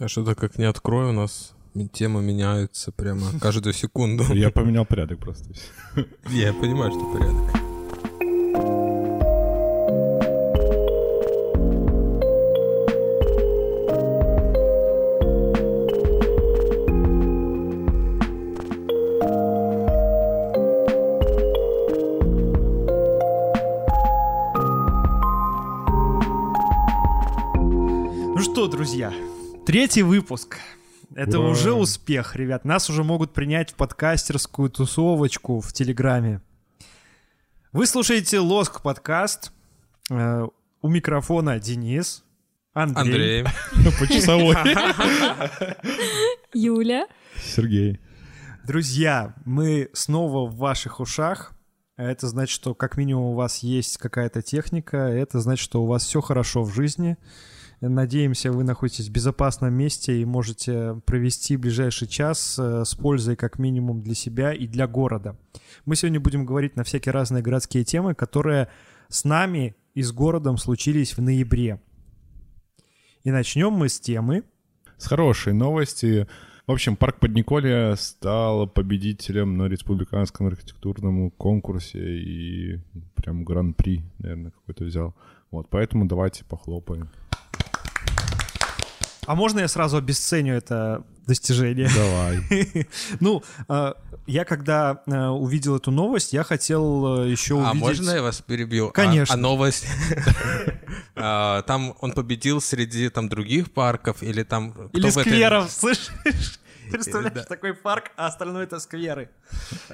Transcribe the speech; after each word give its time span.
А 0.00 0.08
что-то 0.08 0.34
как 0.34 0.56
не 0.56 0.64
открою, 0.64 1.10
у 1.10 1.12
нас 1.12 1.52
темы 1.92 2.22
меняются 2.22 2.90
прямо 2.90 3.20
каждую 3.38 3.74
секунду. 3.74 4.24
Я 4.32 4.50
поменял 4.50 4.86
порядок 4.86 5.18
просто. 5.18 5.52
Я 6.30 6.54
понимаю, 6.54 6.90
что 6.90 7.04
порядок. 7.12 7.59
Третий 29.70 30.02
выпуск. 30.02 30.58
Это 31.14 31.38
Ура! 31.38 31.50
уже 31.50 31.72
успех, 31.72 32.34
ребят. 32.34 32.64
Нас 32.64 32.90
уже 32.90 33.04
могут 33.04 33.32
принять 33.32 33.70
в 33.70 33.74
подкастерскую 33.74 34.68
тусовочку 34.68 35.60
в 35.60 35.72
Телеграме. 35.72 36.40
Вы 37.70 37.86
слушаете 37.86 38.40
Лоск 38.40 38.82
подкаст. 38.82 39.52
Э, 40.10 40.48
У 40.82 40.88
микрофона 40.88 41.60
Денис, 41.60 42.24
Андрей, 42.72 43.44
Андрей, 43.44 43.92
По 44.00 44.08
часовой. 44.08 44.56
Юля. 46.52 47.06
Сергей. 47.40 48.00
Друзья, 48.66 49.36
мы 49.44 49.88
снова 49.92 50.50
в 50.50 50.56
ваших 50.56 50.98
ушах. 50.98 51.52
Это 51.96 52.26
значит, 52.26 52.52
что 52.52 52.74
как 52.74 52.96
минимум 52.96 53.26
у 53.26 53.34
вас 53.34 53.58
есть 53.58 53.98
какая-то 53.98 54.42
техника. 54.42 54.96
Это 54.96 55.38
значит, 55.38 55.62
что 55.62 55.80
у 55.84 55.86
вас 55.86 56.04
все 56.04 56.20
хорошо 56.20 56.64
в 56.64 56.74
жизни. 56.74 57.16
Надеемся, 57.80 58.52
вы 58.52 58.62
находитесь 58.62 59.08
в 59.08 59.12
безопасном 59.12 59.72
месте 59.72 60.20
и 60.20 60.26
можете 60.26 61.00
провести 61.06 61.56
ближайший 61.56 62.08
час 62.08 62.58
э, 62.58 62.84
с 62.84 62.94
пользой 62.94 63.36
как 63.36 63.58
минимум 63.58 64.02
для 64.02 64.14
себя 64.14 64.52
и 64.52 64.66
для 64.66 64.86
города. 64.86 65.38
Мы 65.86 65.96
сегодня 65.96 66.20
будем 66.20 66.44
говорить 66.44 66.76
на 66.76 66.84
всякие 66.84 67.12
разные 67.12 67.42
городские 67.42 67.84
темы, 67.84 68.14
которые 68.14 68.68
с 69.08 69.24
нами 69.24 69.76
и 69.94 70.02
с 70.02 70.12
городом 70.12 70.58
случились 70.58 71.16
в 71.16 71.22
ноябре. 71.22 71.80
И 73.24 73.30
начнем 73.30 73.72
мы 73.72 73.88
с 73.88 73.98
темы. 73.98 74.44
С 74.98 75.06
хорошей 75.06 75.54
новости. 75.54 76.28
В 76.66 76.72
общем, 76.72 76.96
парк 76.96 77.18
Подниколья 77.18 77.96
стал 77.96 78.68
победителем 78.68 79.56
на 79.56 79.68
республиканском 79.68 80.48
архитектурном 80.48 81.30
конкурсе 81.30 81.98
и 81.98 82.78
прям 83.14 83.42
гран-при, 83.42 84.04
наверное, 84.18 84.50
какой-то 84.50 84.84
взял. 84.84 85.14
Вот, 85.50 85.68
поэтому 85.70 86.04
давайте 86.06 86.44
похлопаем. 86.44 87.08
А 89.26 89.34
можно 89.34 89.60
я 89.60 89.68
сразу 89.68 89.96
обесценю 89.96 90.54
это 90.54 91.04
достижение? 91.26 91.88
Давай. 91.94 92.86
Ну, 93.20 93.42
э, 93.68 93.92
я 94.26 94.44
когда 94.44 95.02
э, 95.06 95.26
увидел 95.28 95.76
эту 95.76 95.90
новость, 95.90 96.32
я 96.32 96.42
хотел 96.42 97.22
э, 97.24 97.30
еще 97.30 97.54
а 97.60 97.70
увидеть... 97.70 97.80
можно 97.80 98.10
я 98.12 98.22
вас 98.22 98.40
перебью? 98.40 98.88
А- 98.88 98.92
Конечно. 98.92 99.34
А, 99.34 99.38
новость? 99.38 99.86
А, 101.16 101.62
Там 101.62 101.94
он 102.00 102.12
победил 102.12 102.60
среди 102.60 103.08
там 103.10 103.28
других 103.28 103.72
парков 103.72 104.22
или 104.22 104.42
там... 104.42 104.72
кто 104.72 104.88
Или 104.92 105.10
скверов, 105.10 105.70
слышишь? 105.70 106.10
Представляешь, 106.90 107.34
Да. 107.34 107.44
такой 107.44 107.74
парк, 107.74 108.10
а 108.16 108.26
остальное 108.26 108.64
это 108.64 108.80
скверы. 108.80 109.30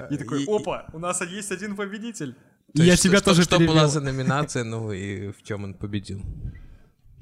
И 0.09 0.17
такой, 0.17 0.43
И- 0.43 0.47
опа, 0.49 0.85
у 0.93 0.99
нас 0.99 1.21
есть 1.21 1.51
один 1.51 1.75
победитель. 1.75 2.33
То 2.73 2.81
я 2.83 2.91
есть 2.93 3.03
тебя 3.03 3.17
что- 3.17 3.31
тоже 3.31 3.43
Что 3.43 3.57
была 3.59 3.67
перебил. 3.73 3.87
за 3.89 4.01
номинация, 4.01 4.63
ну 4.63 4.91
и 4.91 5.31
в 5.31 5.43
чем 5.43 5.63
он 5.65 5.73
победил? 5.73 6.21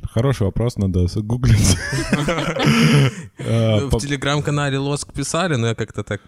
Хороший 0.04 0.44
вопрос, 0.44 0.78
надо 0.78 1.08
загуглить. 1.08 1.78
Э, 3.38 3.80
Ну, 3.82 3.90
В 3.90 4.02
телеграм-канале 4.02 4.78
Лоск 4.78 5.14
писали, 5.14 5.56
но 5.56 5.68
я 5.68 5.76
как-то 5.76 6.04
так 6.04 6.22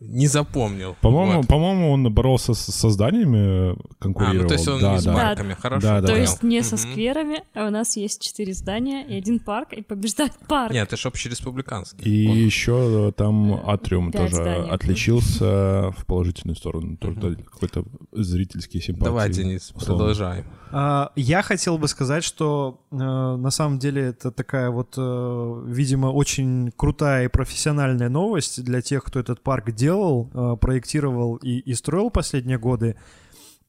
не 0.00 0.26
запомнил. 0.26 0.96
По-моему, 1.00 1.38
Вот. 1.38 1.46
по-моему, 1.48 1.90
он 1.92 2.12
боролся 2.12 2.54
с 2.54 2.60
созданиями, 2.60 3.72
А, 3.72 3.76
конкурировал. 3.98 4.42
ну 4.42 4.48
то 4.48 4.54
есть 4.54 4.68
он 4.68 4.80
Да, 4.80 4.92
не 4.94 5.00
с 5.00 5.04
да. 5.04 5.12
марками, 5.12 5.54
хорошо. 5.54 5.86
Да, 5.86 6.00
да, 6.00 6.06
То 6.06 6.12
да. 6.14 6.18
есть 6.20 6.42
не 6.42 6.62
со 6.62 6.76
скверами, 6.76 7.42
а 7.54 7.66
у 7.66 7.70
нас 7.70 7.96
есть 7.96 8.20
четыре 8.22 8.52
здания 8.54 9.04
и 9.06 9.14
один 9.16 9.38
парк, 9.38 9.72
и 9.72 9.82
побеждает 9.82 10.32
парк. 10.48 10.72
Нет, 10.72 10.88
это 10.88 10.96
ж 10.96 11.06
общереспубликанский. 11.06 12.04
И 12.04 12.28
Он- 12.28 12.36
еще 12.36 13.12
там 13.16 13.60
Атриум 13.68 14.10
Пять 14.12 14.22
тоже 14.22 14.34
зданий. 14.36 14.68
отличился 14.70 15.90
в 15.96 16.06
положительную 16.06 16.56
сторону. 16.56 16.96
Тоже 16.96 17.36
какой-то 17.36 17.84
зрительский 18.12 18.80
симпатии. 18.80 19.04
Давай, 19.04 19.30
Денис, 19.30 19.72
условно. 19.74 20.04
продолжаем. 20.04 20.44
А, 20.72 21.12
Я 21.16 21.42
хотел 21.42 21.78
бы 21.78 21.86
сказать, 21.88 22.24
что 22.24 22.80
э, 22.90 22.96
на 22.96 23.50
самом 23.50 23.78
деле 23.78 24.02
это 24.08 24.30
такая 24.30 24.70
вот, 24.70 24.94
э, 24.98 25.62
видимо, 25.66 26.08
очень 26.08 26.72
крутая 26.76 27.26
и 27.26 27.28
профессиональная 27.28 28.08
новость 28.08 28.62
для 28.64 28.80
тех, 28.82 29.04
кто 29.04 29.20
этот 29.20 29.42
парк 29.42 29.70
делал, 29.76 30.30
э, 30.34 30.56
проектировал 30.56 31.36
и, 31.36 31.58
и 31.58 31.74
строил 31.74 32.10
последние 32.10 32.58
годы. 32.58 32.96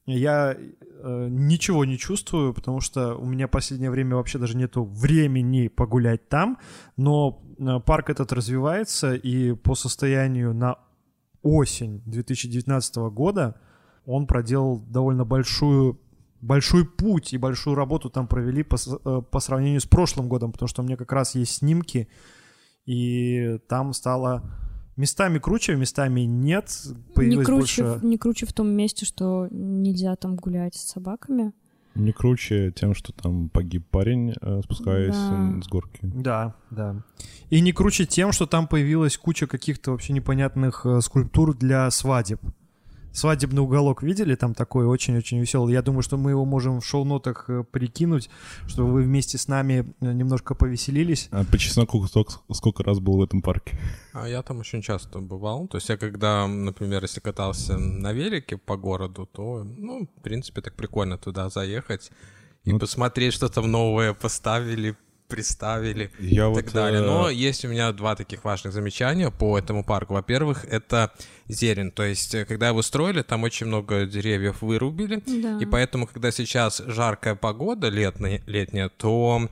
Я 0.06 0.56
э, 0.56 1.28
ничего 1.30 1.84
не 1.84 1.98
чувствую, 1.98 2.54
потому 2.54 2.80
что 2.80 3.14
у 3.14 3.26
меня 3.26 3.46
последнее 3.46 3.90
время 3.90 4.16
вообще 4.16 4.38
даже 4.38 4.56
нету 4.56 4.84
времени 4.84 5.68
погулять 5.68 6.28
там, 6.28 6.58
но 6.96 7.42
э, 7.58 7.78
парк 7.84 8.10
этот 8.10 8.32
развивается, 8.32 9.14
и 9.14 9.52
по 9.52 9.74
состоянию 9.74 10.54
на 10.54 10.78
осень 11.42 12.02
2019 12.06 12.96
года 13.12 13.60
он 14.06 14.26
проделал 14.26 14.78
довольно 14.78 15.24
большую 15.24 16.00
большой 16.40 16.86
путь 16.86 17.32
и 17.32 17.38
большую 17.38 17.74
работу 17.74 18.10
там 18.10 18.28
провели 18.28 18.62
по, 18.62 18.76
по 19.22 19.40
сравнению 19.40 19.80
с 19.80 19.86
прошлым 19.86 20.28
годом, 20.28 20.52
потому 20.52 20.68
что 20.68 20.82
у 20.82 20.84
меня 20.84 20.96
как 20.96 21.12
раз 21.12 21.34
есть 21.34 21.56
снимки, 21.56 22.08
и 22.86 23.58
там 23.68 23.92
стало 23.92 24.44
местами 24.98 25.38
круче, 25.38 25.76
местами 25.76 26.20
нет, 26.22 26.70
Не 26.86 27.12
появилось 27.14 27.46
круче, 27.46 27.84
больше... 27.84 28.06
не 28.06 28.18
круче 28.18 28.46
в 28.46 28.52
том 28.52 28.68
месте, 28.68 29.06
что 29.06 29.48
нельзя 29.50 30.14
там 30.16 30.36
гулять 30.36 30.74
с 30.74 30.90
собаками. 30.90 31.52
Не 31.94 32.12
круче 32.12 32.70
тем, 32.70 32.94
что 32.94 33.12
там 33.12 33.48
погиб 33.48 33.84
парень, 33.90 34.34
э, 34.40 34.60
спускаясь 34.62 35.16
Да. 35.16 35.60
с 35.64 35.68
горки. 35.68 35.98
Да, 36.02 36.54
да. 36.70 37.02
И 37.50 37.60
не 37.60 37.72
круче 37.72 38.04
тем, 38.04 38.30
что 38.32 38.46
там 38.46 38.68
появилась 38.68 39.16
куча 39.16 39.46
каких-то 39.48 39.90
вообще 39.92 40.12
непонятных 40.12 40.84
э, 40.86 41.00
скульптур 41.00 41.56
для 41.56 41.90
свадеб. 41.90 42.40
Свадебный 43.18 43.62
уголок 43.62 44.04
видели 44.04 44.36
там 44.36 44.54
такой 44.54 44.86
очень-очень 44.86 45.40
веселый. 45.40 45.74
Я 45.74 45.82
думаю, 45.82 46.02
что 46.02 46.16
мы 46.16 46.30
его 46.30 46.44
можем 46.44 46.80
в 46.80 46.86
шоу-нотах 46.86 47.46
э, 47.50 47.64
прикинуть, 47.64 48.30
чтобы 48.68 48.92
вы 48.92 49.02
вместе 49.02 49.38
с 49.38 49.48
нами 49.48 49.92
э, 50.00 50.12
немножко 50.12 50.54
повеселились. 50.54 51.28
А 51.32 51.44
по 51.44 51.58
чесноку 51.58 52.06
сколько, 52.06 52.34
сколько 52.52 52.84
раз 52.84 53.00
был 53.00 53.16
в 53.16 53.22
этом 53.22 53.42
парке? 53.42 53.76
А 54.12 54.28
я 54.28 54.40
там 54.42 54.60
очень 54.60 54.82
часто 54.82 55.18
бывал. 55.18 55.66
То 55.66 55.78
есть 55.78 55.88
я 55.88 55.96
когда, 55.96 56.46
например, 56.46 57.02
если 57.02 57.18
катался 57.18 57.76
на 57.76 58.12
велике 58.12 58.56
по 58.56 58.76
городу, 58.76 59.26
то, 59.26 59.64
ну, 59.64 60.06
в 60.16 60.22
принципе, 60.22 60.60
так 60.60 60.76
прикольно 60.76 61.18
туда 61.18 61.50
заехать 61.50 62.12
и 62.62 62.72
Ну, 62.72 62.78
посмотреть, 62.78 63.34
что 63.34 63.48
там 63.48 63.68
новое 63.68 64.14
поставили, 64.14 64.96
приставили 65.28 66.10
Я 66.18 66.46
и 66.46 66.48
вот, 66.48 66.64
так 66.64 66.72
далее. 66.72 67.02
э, 67.02 67.06
Но 67.06 67.30
есть 67.30 67.64
у 67.64 67.68
меня 67.68 67.92
два 67.92 68.16
таких 68.16 68.44
важных 68.44 68.72
замечания 68.72 69.30
по 69.30 69.58
этому 69.58 69.84
парку. 69.84 70.14
Во-первых, 70.14 70.64
это 70.64 71.12
зелень. 71.46 71.90
То 71.92 72.02
есть, 72.02 72.34
э, 72.34 72.44
когда 72.44 72.68
его 72.68 72.82
строили, 72.82 73.22
там 73.22 73.44
очень 73.44 73.66
много 73.66 74.06
деревьев 74.06 74.62
вырубили. 74.62 75.22
Да. 75.26 75.58
И 75.60 75.66
поэтому, 75.66 76.06
когда 76.06 76.30
сейчас 76.30 76.82
жаркая 76.86 77.34
погода 77.34 77.88
летная, 77.88 78.42
летняя, 78.46 78.88
то 78.88 79.48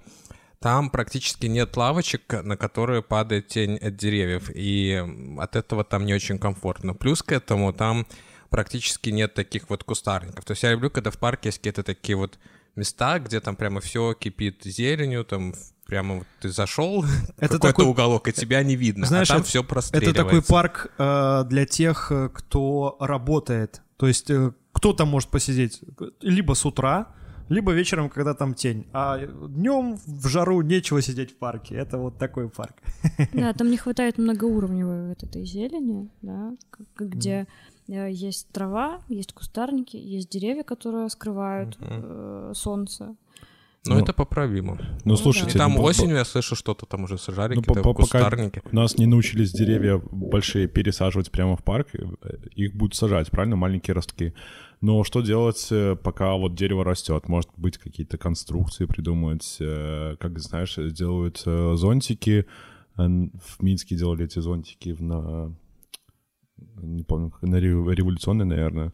там 0.60 0.90
практически 0.90 1.46
нет 1.46 1.76
лавочек, 1.76 2.22
на 2.42 2.56
которые 2.56 3.02
падает 3.02 3.48
тень 3.48 3.76
от 3.76 3.96
деревьев. 3.96 4.50
И 4.54 5.04
от 5.38 5.54
этого 5.54 5.84
там 5.84 6.06
не 6.06 6.14
очень 6.14 6.38
комфортно. 6.38 6.94
Плюс 6.94 7.22
к 7.22 7.32
этому 7.32 7.72
там 7.72 8.06
практически 8.48 9.10
нет 9.10 9.34
таких 9.34 9.68
вот 9.68 9.84
кустарников. 9.84 10.44
То 10.44 10.52
есть 10.52 10.62
я 10.62 10.72
люблю, 10.72 10.90
когда 10.90 11.10
в 11.10 11.18
парке 11.18 11.50
есть 11.50 11.58
какие-то 11.58 11.82
такие 11.82 12.16
вот 12.16 12.38
места, 12.76 13.18
где 13.18 13.40
там 13.40 13.56
прямо 13.56 13.80
все 13.80 14.14
кипит 14.14 14.62
зеленью, 14.64 15.24
там 15.24 15.54
прямо 15.86 16.16
вот 16.16 16.26
ты 16.40 16.48
зашел 16.50 17.04
Это 17.38 17.54
какой-то 17.54 17.58
такой- 17.58 17.84
уголок, 17.86 18.28
и 18.28 18.32
тебя 18.32 18.62
не 18.62 18.76
видно, 18.76 19.06
Знаешь, 19.06 19.30
а 19.30 19.34
там 19.34 19.40
это- 19.42 19.48
все 19.48 19.60
Это 19.60 19.68
простреливается. 19.68 20.24
такой 20.24 20.42
парк 20.42 20.92
э, 20.98 21.44
для 21.48 21.64
тех, 21.66 22.10
э, 22.12 22.28
кто 22.32 22.96
работает. 23.00 23.82
То 23.96 24.06
есть 24.08 24.30
э, 24.30 24.52
кто 24.72 24.92
там 24.92 25.08
может 25.08 25.30
посидеть 25.30 25.80
либо 26.20 26.54
с 26.54 26.64
утра, 26.66 27.08
либо 27.48 27.72
вечером, 27.72 28.10
когда 28.10 28.34
там 28.34 28.54
тень. 28.54 28.86
А 28.92 29.18
днем 29.24 29.96
в 30.04 30.26
жару 30.26 30.62
нечего 30.62 31.00
сидеть 31.00 31.30
в 31.30 31.36
парке. 31.36 31.76
Это 31.76 31.96
вот 31.98 32.18
такой 32.18 32.48
парк. 32.50 32.74
Да, 33.32 33.52
там 33.52 33.70
не 33.70 33.76
хватает 33.76 34.18
многоуровневой 34.18 35.08
вот 35.08 35.22
этой 35.22 35.44
зелени, 35.46 36.10
да, 36.22 36.52
где 36.98 37.30
э, 37.30 37.46
есть 37.88 38.48
трава, 38.52 39.00
есть 39.08 39.32
кустарники, 39.32 39.96
есть 39.96 40.28
деревья, 40.30 40.62
которые 40.62 41.08
скрывают 41.08 41.76
э, 41.80 42.52
солнце. 42.54 43.14
Но 43.88 43.94
Ну, 43.94 44.00
это 44.00 44.12
поправимо. 44.12 44.78
Ну, 45.04 45.14
И 45.14 45.16
слушайте, 45.16 45.56
там 45.58 45.74
ну, 45.74 45.76
по- 45.78 45.82
осенью 45.82 46.16
я 46.16 46.24
слышу 46.24 46.56
что-то 46.56 46.86
там 46.86 47.04
уже 47.04 47.18
сажали, 47.18 47.54
Ну, 47.54 47.62
какие-то 47.62 47.82
по- 47.82 47.94
по- 47.94 48.02
пока 48.02 48.18
кустарники. 48.18 48.60
нас 48.72 48.98
не 48.98 49.06
научились 49.06 49.52
деревья 49.52 50.00
большие 50.10 50.66
пересаживать 50.66 51.30
прямо 51.30 51.56
в 51.56 51.62
парк, 51.62 51.90
э, 51.94 51.98
их 52.56 52.74
будут 52.74 52.96
сажать, 52.96 53.30
правильно, 53.30 53.54
маленькие 53.54 53.94
ростки. 53.94 54.32
Но 54.80 55.04
что 55.04 55.20
делать, 55.22 55.68
э, 55.70 55.94
пока 55.94 56.34
вот 56.34 56.56
дерево 56.56 56.82
растет? 56.84 57.28
Может 57.28 57.50
быть, 57.56 57.78
какие-то 57.78 58.18
конструкции 58.18 58.86
придумать, 58.86 59.56
э, 59.60 60.16
как 60.18 60.36
знаешь, 60.40 60.74
делают 60.92 61.42
э, 61.46 61.74
зонтики. 61.76 62.44
В 62.96 63.62
Минске 63.62 63.94
делали 63.94 64.24
эти 64.24 64.40
зонтики 64.40 64.92
в- 64.94 65.02
на, 65.02 65.54
не 66.82 67.02
помню, 67.04 67.30
как- 67.30 67.42
на 67.42 67.60
ре- 67.60 67.94
революционной, 67.94 68.44
наверное. 68.46 68.92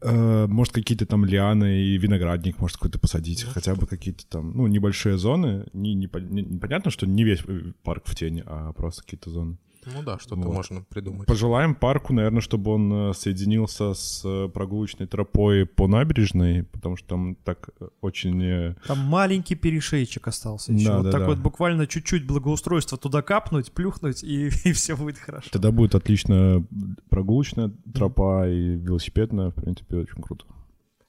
Э, 0.00 0.46
Может, 0.48 0.72
какие-то 0.74 1.04
там 1.06 1.24
лианы 1.24 1.82
и 1.82 1.98
виноградник, 1.98 2.60
может, 2.60 2.76
какой-то 2.76 2.98
посадить, 2.98 3.42
хотя 3.44 3.74
бы 3.74 3.86
какие-то 3.86 4.24
там, 4.26 4.52
ну, 4.56 4.66
небольшие 4.66 5.18
зоны. 5.18 5.66
Не, 5.74 5.94
не, 5.94 6.08
не- 6.30 6.42
непонятно, 6.42 6.90
что 6.90 7.06
не 7.06 7.24
весь 7.24 7.40
э, 7.46 7.72
парк 7.82 8.04
в 8.06 8.14
тени, 8.14 8.42
а 8.46 8.72
просто 8.72 9.02
какие-то 9.02 9.30
зоны. 9.30 9.56
Ну 9.86 10.02
да, 10.02 10.18
что-то 10.18 10.42
Вот. 10.42 10.54
можно 10.54 10.82
придумать. 10.82 11.26
Пожелаем 11.26 11.74
парку, 11.74 12.12
наверное, 12.12 12.40
чтобы 12.40 12.72
он 12.72 13.10
э, 13.10 13.14
соединился 13.14 13.94
с 13.94 14.22
э, 14.24 14.48
прогулочной 14.48 15.06
тропой 15.06 15.66
по 15.66 15.88
набережной, 15.88 16.64
потому 16.64 16.96
что 16.96 17.08
там 17.08 17.34
так 17.34 17.70
э, 17.80 17.88
очень... 18.00 18.76
Там 18.86 18.98
маленький 18.98 19.56
перешейчик 19.56 20.28
остался 20.28 20.72
еще. 20.72 20.86
Да, 20.86 20.96
вот 20.98 21.04
да, 21.04 21.10
так 21.10 21.20
да. 21.22 21.26
вот 21.26 21.38
буквально 21.38 21.86
чуть-чуть 21.86 22.26
благоустройство 22.26 22.96
туда 22.96 23.22
капнуть, 23.22 23.72
плюхнуть, 23.72 24.22
и, 24.22 24.50
и 24.64 24.72
все 24.72 24.96
будет 24.96 25.18
хорошо. 25.18 25.48
Тогда 25.50 25.72
будет 25.72 25.94
отлично 25.94 26.64
прогулочная 27.08 27.72
тропа 27.92 28.48
и 28.48 28.76
велосипедная, 28.76 29.50
в 29.50 29.54
принципе, 29.54 29.96
очень 29.96 30.22
круто. 30.22 30.44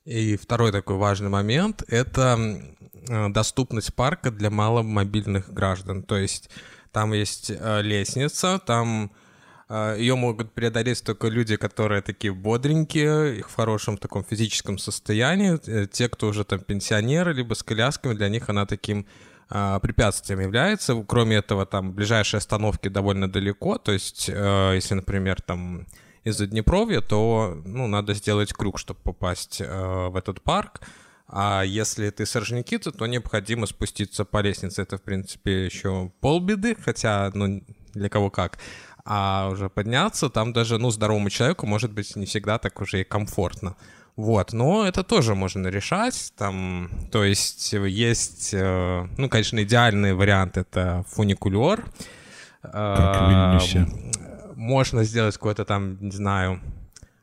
И 0.06 0.36
второй 0.36 0.72
такой 0.72 0.98
важный 0.98 1.30
момент— 1.30 1.84
это 1.88 2.38
доступность 3.30 3.94
парка 3.94 4.32
для 4.32 4.50
маломобильных 4.50 5.54
граждан. 5.54 6.04
То 6.04 6.18
есть 6.18 6.50
там 6.94 7.12
есть 7.14 7.52
э, 7.52 7.82
лестница, 7.82 8.60
там 8.66 9.12
ее 9.98 10.16
могут 10.16 10.52
преодолеть 10.52 11.04
только 11.04 11.30
люди, 11.30 11.56
которые 11.56 12.04
такие 12.04 12.32
бодренькие, 12.32 13.40
их 13.40 13.50
в 13.50 13.56
хорошем 13.56 13.98
таком 13.98 14.24
физическом 14.24 14.78
состоянии. 14.78 15.60
Э, 15.68 15.88
Те, 15.88 16.10
кто 16.10 16.28
уже 16.28 16.44
там 16.44 16.60
пенсионеры, 16.60 17.34
либо 17.34 17.56
с 17.56 17.64
колясками, 17.64 18.14
для 18.14 18.30
них 18.30 18.50
она 18.50 18.66
таким 18.66 19.08
а, 19.50 19.80
препятствием 19.80 20.40
является. 20.40 21.04
Кроме 21.08 21.36
этого, 21.36 21.66
там 21.66 21.92
ближайшие 21.94 22.40
остановки 22.40 22.88
довольно 22.88 23.32
далеко. 23.32 23.78
То 23.78 23.92
есть, 23.92 24.30
э, 24.30 24.72
если, 24.76 24.96
например, 24.96 25.42
там 25.42 25.86
из-за 26.24 26.48
Днепровья, 26.48 27.02
то 27.02 27.62
ну, 27.66 27.88
надо 27.88 28.16
сделать 28.16 28.54
крюк, 28.54 28.80
чтобы 28.80 29.00
попасть 29.04 29.62
э, 29.62 30.08
в 30.08 30.16
этот 30.16 30.42
парк. 30.42 30.82
А 31.36 31.64
если 31.64 32.12
ты 32.12 32.28
с 32.28 32.36
Орджоникидзе, 32.36 32.92
то 32.92 33.08
необходимо 33.08 33.66
спуститься 33.66 34.24
по 34.24 34.42
лестнице. 34.42 34.84
Это, 34.84 34.98
в 34.98 35.02
принципе, 35.02 35.66
еще 35.66 36.12
полбеды, 36.22 36.76
хотя, 36.76 37.32
ну, 37.34 37.64
для 37.94 38.08
кого 38.10 38.30
как. 38.30 38.60
А 39.04 39.50
уже 39.52 39.68
подняться, 39.68 40.30
там 40.30 40.54
даже, 40.54 40.78
ну, 40.78 40.92
здоровому 40.92 41.32
человеку, 41.32 41.66
может 41.66 41.92
быть, 41.92 42.16
не 42.16 42.28
всегда 42.28 42.60
так 42.60 42.80
уже 42.82 43.02
и 43.02 43.04
комфортно. 43.04 43.76
Вот, 44.16 44.54
но 44.54 44.88
это 44.88 45.04
тоже 45.04 45.34
можно 45.34 45.70
решать, 45.70 46.34
там, 46.38 46.92
то 47.12 47.24
есть 47.24 47.74
есть, 47.74 48.54
э, 48.54 49.08
ну, 49.18 49.28
конечно, 49.28 49.64
идеальный 49.64 50.14
вариант— 50.14 50.58
это 50.58 51.04
фуникулер. 51.10 51.84
Как 52.62 53.22
в 53.22 53.30
Вильнюсе. 53.30 53.88
Можно 54.56 55.04
сделать 55.04 55.34
какой-то 55.34 55.66
там, 55.66 55.98
не 56.00 56.12
знаю, 56.12 56.62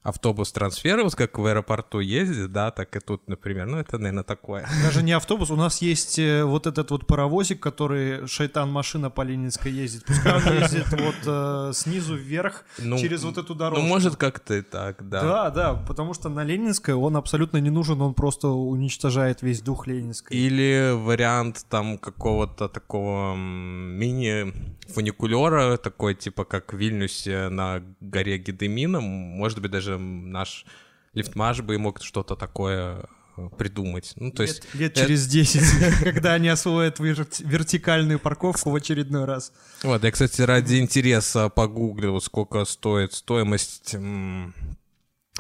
автобус-трансфер, 0.02 1.02
вот 1.02 1.14
как 1.14 1.38
в 1.38 1.44
аэропорту 1.47 2.00
ездит, 2.00 2.52
да, 2.52 2.70
так 2.70 2.94
и 2.97 3.00
тут, 3.00 3.29
например, 3.29 3.67
ну, 3.67 3.79
это, 3.79 3.99
наверное, 3.99 4.25
такое. 4.25 4.67
Даже 4.85 5.02
не 5.02 5.12
автобус, 5.12 5.50
у 5.50 5.56
нас 5.56 5.82
есть 5.82 6.19
э, 6.19 6.44
вот 6.44 6.67
этот 6.67 6.91
вот 6.91 7.06
паровозик, 7.06 7.61
который 7.61 8.26
шайтан-машина 8.26 9.11
по 9.11 9.23
Ленинской 9.23 9.70
ездит. 9.73 10.05
Пускай 10.06 10.37
он 10.37 10.58
ездит 10.62 10.87
вот 10.91 11.14
э, 11.26 11.73
снизу 11.75 12.17
вверх 12.17 12.64
Ну, 12.79 12.99
через 12.99 13.23
вот 13.25 13.38
эту 13.38 13.52
Ну, 13.52 13.58
дорогу. 13.58 13.82
может, 13.82 14.17
как-то 14.17 14.55
и 14.55 14.62
так, 14.62 15.08
да. 15.08 15.23
Да, 15.23 15.50
да, 15.50 15.75
потому 15.75 16.14
что 16.14 16.29
на 16.29 16.44
Ленинской 16.44 16.94
он 16.94 17.17
абсолютно 17.17 17.58
не 17.58 17.70
нужен, 17.70 18.00
он 18.00 18.14
просто 18.14 18.49
уничтожает 18.49 19.43
весь 19.43 19.61
дух 19.61 19.87
Ленинской. 19.87 20.37
Или 20.37 20.93
вариант 20.94 21.67
там 21.69 21.99
какого-то 21.99 22.69
такого 22.69 23.35
м, 23.35 23.99
мини-фуникулера, 24.96 25.76
такой 25.76 26.14
типа 26.14 26.44
как 26.44 26.72
в 26.72 26.76
Вильнюсе 26.76 27.48
на 27.48 27.82
горе 28.00 28.38
Гедемина. 28.38 29.00
Может 29.00 29.60
быть, 29.60 29.70
даже 29.70 29.98
наш 29.98 30.64
лифтмаш 31.14 31.60
бы 31.60 31.78
мог 31.78 32.02
что-то 32.02 32.37
такое 32.37 33.04
э, 33.37 33.48
придумать. 33.58 34.12
Ну, 34.16 34.31
то 34.31 34.42
есть... 34.42 34.64
лет, 34.75 34.75
лет 34.75 34.92
это- 34.92 35.00
через 35.06 35.26
10, 35.26 36.02
когда 36.04 36.34
они 36.34 36.48
освоят 36.48 37.00
верти- 37.00 37.44
вертикальную 37.46 38.19
парковку 38.19 38.70
в 38.70 38.75
очередной 38.75 39.25
раз. 39.25 39.52
Вот, 39.82 40.04
я, 40.04 40.10
кстати, 40.10 40.42
ради 40.42 40.78
интереса 40.78 41.48
погуглил, 41.48 42.20
сколько 42.20 42.64
стоит 42.64 43.12
стоимость 43.12 43.94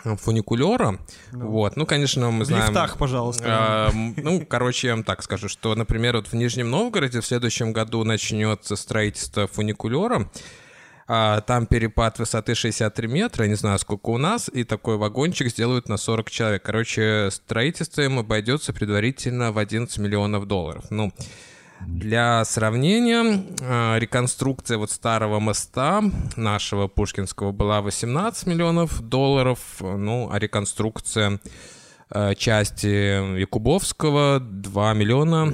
м, 0.04 0.16
фуникулера. 0.16 0.98
Вот, 1.32 1.76
ну, 1.76 1.86
конечно, 1.86 2.30
мы 2.30 2.44
В 2.44 2.46
знаем... 2.46 2.66
лифтах, 2.66 2.96
пожалуйста. 2.98 3.90
М, 3.92 4.14
Ну, 4.16 4.44
короче, 4.46 4.88
я 4.88 4.94
вам 4.94 5.04
так 5.04 5.22
скажу, 5.22 5.48
что, 5.48 5.74
например, 5.74 6.16
вот 6.16 6.28
в 6.28 6.34
Нижнем 6.34 6.70
Новгороде 6.70 7.20
в 7.20 7.26
следующем 7.26 7.72
году 7.72 8.04
начнется 8.04 8.76
строительство 8.76 9.46
фуникулера. 9.46 10.28
А, 11.12 11.40
Там 11.40 11.66
перепад 11.66 12.18
высоты 12.20 12.54
63 12.54 13.08
метра, 13.08 13.44
не 13.44 13.54
знаю, 13.56 13.78
сколько 13.80 14.10
у 14.10 14.18
нас, 14.18 14.48
и 14.52 14.62
такой 14.64 14.96
вагончик 14.96 15.48
сделают 15.48 15.88
на 15.88 15.96
40 15.96 16.30
человек. 16.30 16.62
Короче, 16.62 17.30
строительство 17.32 18.02
им 18.02 18.18
обойдется 18.20 18.72
предварительно 18.72 19.50
в 19.50 19.58
11 19.58 19.98
миллионов 19.98 20.46
долларов. 20.46 20.84
Ну, 20.90 21.12
для 21.86 22.44
сравнения, 22.44 23.44
а, 23.62 23.98
реконструкция 23.98 24.78
вот 24.78 24.90
старого 24.90 25.40
моста 25.40 26.02
нашего 26.36 26.88
Пушкинского 26.88 27.52
была 27.52 27.80
18 27.80 28.46
миллионов 28.46 29.00
долларов, 29.00 29.60
ну, 29.80 30.28
а 30.30 30.38
реконструкция 30.38 31.40
э, 32.10 32.34
части 32.34 33.38
Якубовского 33.38 34.40
2 34.40 34.94
миллиона 34.94 35.52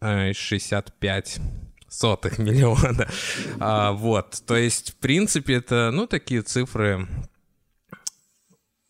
э, 0.00 0.32
65 0.32 1.40
сотых 1.88 2.38
миллиона. 2.38 3.08
А, 3.58 3.92
вот, 3.92 4.42
то 4.46 4.56
есть, 4.56 4.92
в 4.92 4.96
принципе, 4.96 5.54
это, 5.54 5.90
ну, 5.92 6.06
такие 6.06 6.42
цифры 6.42 7.06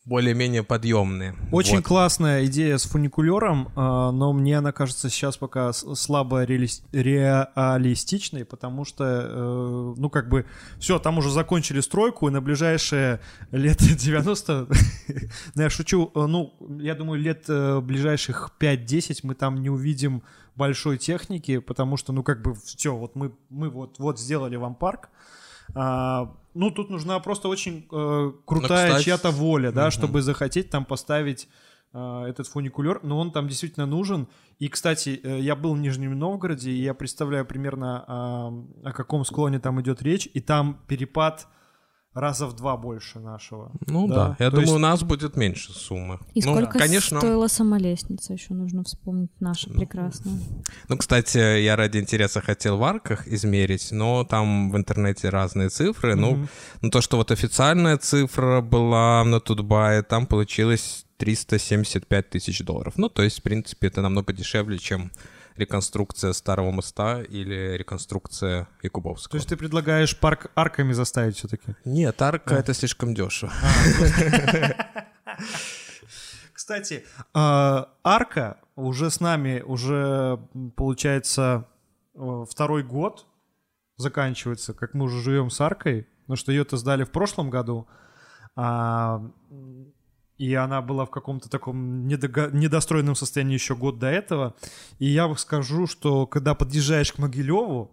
более-менее 0.06 0.62
подъемные. 0.62 1.34
Очень 1.50 1.76
Вот. 1.76 1.84
классная 1.84 2.46
идея 2.46 2.78
с 2.78 2.84
фуникулером, 2.84 3.70
а, 3.74 4.12
но 4.12 4.32
мне 4.32 4.58
она 4.58 4.70
кажется 4.70 5.10
сейчас 5.10 5.36
пока 5.36 5.72
слабо 5.72 6.44
реалис- 6.44 6.82
реалистичной, 6.92 8.44
потому 8.44 8.84
что, 8.84 9.04
э, 9.04 9.94
ну, 9.96 10.08
как 10.08 10.28
бы, 10.28 10.46
все, 10.78 10.98
там 11.00 11.18
уже 11.18 11.30
закончили 11.30 11.80
стройку, 11.80 12.28
и 12.28 12.30
на 12.30 12.40
ближайшие 12.40 13.20
лет 13.50 13.78
90, 13.98 14.68
ну, 15.54 15.62
я 15.62 15.68
шучу, 15.70 16.12
э, 16.14 16.26
ну, 16.26 16.54
я 16.80 16.94
думаю, 16.94 17.20
лет 17.20 17.44
э, 17.48 17.80
ближайших 17.80 18.52
5-10 18.60 19.20
мы 19.24 19.34
там 19.34 19.60
не 19.60 19.70
увидим 19.70 20.22
большой 20.54 20.98
техники, 20.98 21.58
потому 21.58 21.96
что, 21.96 22.12
ну, 22.12 22.22
как 22.22 22.42
бы, 22.42 22.54
все, 22.54 22.94
вот 22.96 23.16
мы, 23.16 23.32
мы 23.50 23.68
вот, 23.70 23.98
вот 23.98 24.20
сделали 24.20 24.54
вам 24.54 24.76
парк, 24.76 25.08
а, 25.74 26.32
ну, 26.56 26.70
тут 26.70 26.90
нужна 26.90 27.20
просто 27.20 27.48
очень 27.48 27.86
э, 27.92 28.32
крутая 28.44 28.88
кстати, 28.88 29.04
чья-то 29.04 29.30
воля, 29.30 29.72
да, 29.72 29.82
мгм. 29.82 29.90
чтобы 29.90 30.22
захотеть 30.22 30.70
там 30.70 30.84
поставить 30.84 31.48
э, 31.92 32.24
этот 32.28 32.48
фуникулер, 32.48 33.00
но 33.02 33.18
он 33.18 33.30
там 33.30 33.46
действительно 33.46 33.86
нужен. 33.86 34.26
И, 34.58 34.68
кстати, 34.68 35.20
э, 35.22 35.40
я 35.40 35.54
был 35.54 35.74
в 35.74 35.78
Нижнем 35.78 36.18
Новгороде, 36.18 36.70
и 36.70 36.82
я 36.82 36.94
представляю 36.94 37.44
примерно, 37.44 38.64
о 38.84 38.92
каком 38.92 39.24
склоне 39.24 39.60
там 39.60 39.80
идет 39.80 40.02
речь, 40.02 40.28
и 40.32 40.40
там 40.40 40.80
перепад 40.88 41.46
раза 42.16 42.46
в 42.46 42.56
два 42.56 42.76
больше 42.76 43.20
нашего. 43.20 43.70
Ну 43.86 44.08
Да, 44.08 44.14
да, 44.14 44.36
я 44.38 44.50
то 44.50 44.56
думаю, 44.56 44.62
есть- 44.62 44.74
у 44.74 44.78
нас 44.78 45.02
будет 45.02 45.36
меньше 45.36 45.72
суммы. 45.72 46.18
И 46.34 46.40
ну, 46.42 46.52
сколько 46.52 46.78
конечно. 46.78 47.20
стоила 47.20 47.46
сама 47.48 47.78
лестница, 47.78 48.32
еще 48.32 48.54
нужно 48.54 48.82
вспомнить 48.84 49.30
наша 49.38 49.68
прекрасная. 49.70 50.38
Ну, 50.88 50.96
кстати, 50.96 51.60
я 51.60 51.76
ради 51.76 51.98
интереса 51.98 52.40
хотел 52.40 52.78
в 52.78 52.84
арках 52.84 53.28
измерить, 53.28 53.92
но 53.92 54.24
там 54.24 54.70
в 54.70 54.76
интернете 54.76 55.28
разные 55.28 55.68
цифры. 55.68 56.16
Ну, 56.16 56.32
Мгм. 56.32 56.48
ну, 56.82 56.90
то, 56.90 57.00
что 57.02 57.16
вот 57.18 57.30
официальная 57.30 57.98
цифра 57.98 58.60
была 58.62 59.22
на 59.24 59.38
Тутбае, 59.40 60.02
там 60.02 60.26
получилось 60.26 61.04
375 61.18 62.30
тысяч 62.30 62.60
долларов. 62.64 62.94
Ну, 62.96 63.08
то 63.08 63.22
есть, 63.22 63.40
в 63.40 63.42
принципе, 63.42 63.88
это 63.88 64.00
намного 64.00 64.32
дешевле, 64.32 64.78
чем 64.78 65.10
реконструкция 65.56 66.32
Старого 66.32 66.70
моста 66.70 67.22
или 67.22 67.76
реконструкция 67.76 68.68
Якубовского. 68.82 69.30
То 69.32 69.36
есть 69.36 69.48
ты 69.48 69.56
предлагаешь 69.56 70.18
парк 70.18 70.50
арками 70.54 70.92
заставить 70.92 71.36
все-таки? 71.36 71.74
Нет, 71.84 72.20
арка 72.22 72.50
Да. 72.50 72.58
это 72.60 72.74
слишком 72.74 73.14
дешево. 73.14 73.52
Кстати, 76.52 77.04
э, 77.34 77.84
арка 78.02 78.58
уже 78.76 79.10
с 79.10 79.20
нами, 79.20 79.60
уже 79.60 80.38
получается 80.74 81.66
э, 82.14 82.44
второй 82.50 82.82
год 82.82 83.26
заканчивается, 83.96 84.74
как 84.74 84.94
мы 84.94 85.04
уже 85.04 85.20
живем 85.22 85.50
с 85.50 85.60
аркой, 85.60 86.06
потому 86.22 86.36
что 86.36 86.52
ее-то 86.52 86.76
сдали 86.76 87.04
в 87.04 87.10
прошлом 87.10 87.50
году. 87.50 87.86
А, 88.56 89.22
и 90.38 90.54
она 90.54 90.82
была 90.82 91.04
в 91.06 91.10
каком-то 91.10 91.48
таком 91.48 92.06
недого- 92.06 92.50
недостроенном 92.52 93.14
состоянии 93.14 93.54
еще 93.54 93.74
год 93.74 93.98
до 93.98 94.08
этого. 94.08 94.54
И 94.98 95.06
я 95.06 95.34
скажу, 95.36 95.86
что 95.86 96.26
когда 96.26 96.54
подъезжаешь 96.54 97.12
к 97.12 97.18
Могилеву, 97.18 97.90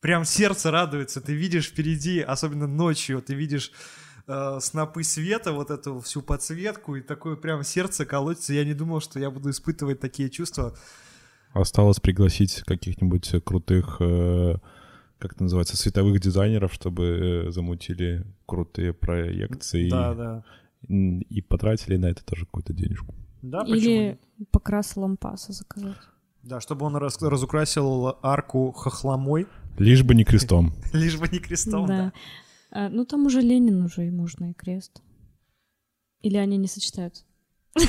прям 0.00 0.24
сердце 0.24 0.70
радуется, 0.70 1.20
ты 1.20 1.34
видишь 1.34 1.68
впереди, 1.68 2.20
особенно 2.20 2.66
ночью, 2.66 3.20
ты 3.20 3.34
видишь 3.34 3.72
э, 4.26 4.58
снопы 4.60 5.02
света, 5.04 5.52
вот 5.52 5.70
эту 5.70 6.00
всю 6.00 6.22
подсветку, 6.22 6.96
и 6.96 7.00
такое 7.02 7.36
прям 7.36 7.62
сердце 7.64 8.06
колотится. 8.06 8.54
Я 8.54 8.64
не 8.64 8.74
думал, 8.74 9.00
что 9.00 9.18
я 9.18 9.30
буду 9.30 9.50
испытывать 9.50 10.00
такие 10.00 10.30
чувства. 10.30 10.74
Осталось 11.52 11.98
пригласить 12.00 12.62
каких-нибудь 12.66 13.42
крутых, 13.44 13.96
э, 14.00 14.56
как 15.18 15.32
это 15.32 15.42
называется, 15.42 15.76
световых 15.76 16.20
дизайнеров, 16.20 16.72
чтобы 16.72 17.04
э, 17.48 17.50
замутили 17.50 18.24
крутые 18.46 18.92
проекции 18.92 19.88
Да, 19.90 20.14
да. 20.14 20.44
И, 20.86 21.40
потратили 21.42 21.96
на 21.96 22.06
это 22.06 22.24
тоже 22.24 22.44
какую-то 22.46 22.72
денежку. 22.72 23.14
Да, 23.42 23.62
Или 23.66 23.98
нет? 23.98 24.20
покрас 24.50 24.96
лампаса 24.96 25.52
заказать. 25.52 25.96
Да, 26.42 26.60
чтобы 26.60 26.86
он 26.86 26.96
раз- 26.96 27.20
разукрасил 27.22 28.16
арку 28.22 28.72
хохломой, 28.72 29.46
Лишь 29.78 30.02
бы 30.02 30.14
не 30.14 30.24
крестом. 30.24 30.72
лишь 30.92 31.16
бы 31.18 31.28
не 31.28 31.38
крестом, 31.38 31.86
да. 31.86 31.96
Да. 31.96 32.12
А, 32.70 32.88
ну 32.88 33.04
там 33.04 33.26
уже 33.26 33.40
Ленин 33.40 33.82
уже 33.82 34.06
и 34.06 34.10
можно 34.10 34.50
и 34.50 34.54
крест. 34.54 35.02
Или 36.20 36.36
они 36.36 36.56
не 36.56 36.66
сочетаются? 36.68 37.24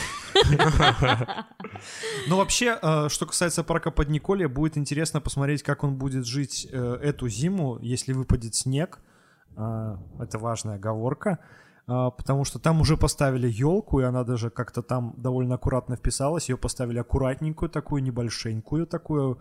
Ну, 2.28 2.38
вообще, 2.38 2.78
э, 2.82 3.10
что 3.10 3.26
касается 3.26 3.64
парка 3.64 3.90
Подниколья, 3.92 4.48
будет 4.48 4.78
интересно 4.78 5.22
посмотреть, 5.22 5.64
как 5.64 5.84
он 5.84 5.98
будет 5.98 6.26
жить 6.26 6.68
э, 6.72 6.98
эту 7.02 7.28
зиму, 7.30 7.80
если 7.82 8.14
выпадет 8.14 8.54
снег. 8.56 9.00
А, 9.56 9.98
Это 10.20 10.38
важная 10.38 10.76
оговорка. 10.76 11.40
А, 11.90 12.12
Потому 12.12 12.46
что 12.46 12.60
там 12.60 12.82
уже 12.82 12.98
поставили 12.98 13.50
елку, 13.50 14.00
и 14.00 14.04
она 14.04 14.24
даже 14.24 14.52
как-то 14.52 14.84
там 14.84 15.14
довольно 15.18 15.56
аккуратно 15.56 15.96
вписалась. 15.96 16.50
Ее 16.50 16.58
поставили 16.58 17.00
аккуратненькую 17.00 17.70
такую, 17.70 18.04
небольшенькую 18.04 18.86
такую. 18.86 19.40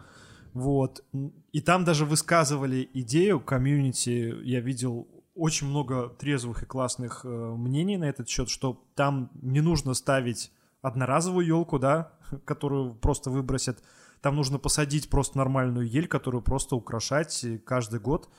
Вот. 0.54 1.04
И 1.52 1.60
там 1.60 1.84
даже 1.84 2.06
высказывали 2.06 2.88
идею 2.94 3.40
комьюнити. 3.40 4.34
Я 4.42 4.60
видел 4.60 5.06
очень 5.34 5.68
много 5.68 6.08
трезвых 6.08 6.62
и 6.62 6.66
классных 6.66 7.20
э, 7.24 7.28
мнений 7.28 7.98
на 7.98 8.04
этот 8.04 8.28
счет, 8.28 8.48
что 8.48 8.82
там 8.94 9.30
не 9.42 9.60
нужно 9.60 9.94
ставить 9.94 10.50
одноразовую 10.80 11.46
елку, 11.46 11.78
да, 11.78 12.12
которую 12.46 12.94
просто 12.94 13.30
выбросят. 13.30 13.82
Там 14.22 14.36
нужно 14.36 14.58
посадить 14.58 15.10
просто 15.10 15.36
нормальную 15.36 15.86
ель, 15.86 16.08
которую 16.08 16.42
просто 16.42 16.76
украшать 16.76 17.44
э, 17.44 17.58
каждый 17.58 18.00
год 18.00 18.30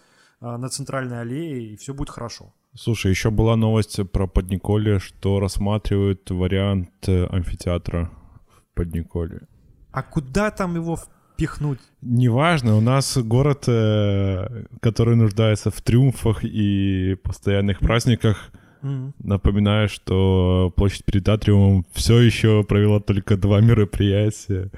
а, 0.41 0.57
на 0.57 0.67
центральной 0.67 1.21
аллее, 1.21 1.73
и 1.73 1.77
все 1.77 1.93
будет 1.93 2.09
хорошо. 2.09 2.53
Слушай, 2.75 3.11
еще 3.11 3.29
была 3.31 3.55
новость 3.55 3.99
про 4.11 4.27
Подниколье, 4.27 4.99
что 4.99 5.39
рассматривают 5.39 6.29
вариант 6.29 6.91
э, 7.07 7.25
амфитеатра 7.25 8.11
в 8.47 8.75
Подниколье. 8.75 9.47
А 9.91 10.03
куда 10.03 10.51
там 10.51 10.75
его 10.75 10.95
впихнуть? 10.95 11.79
Неважно, 12.01 12.77
у 12.77 12.81
нас 12.81 13.17
город, 13.17 13.63
э, 13.67 14.65
который 14.81 15.15
нуждается 15.15 15.71
в 15.71 15.81
триумфах 15.81 16.43
и 16.43 17.15
постоянных 17.23 17.79
праздниках. 17.79 18.51
М. 18.81 19.13
Напоминаю, 19.19 19.89
что 19.89 20.71
площадь 20.75 21.03
перед 21.03 21.27
Атриумом 21.27 21.85
все 21.91 22.19
еще 22.19 22.63
провела 22.63 22.99
только 23.01 23.35
два 23.35 23.61
мероприятия. 23.61 24.69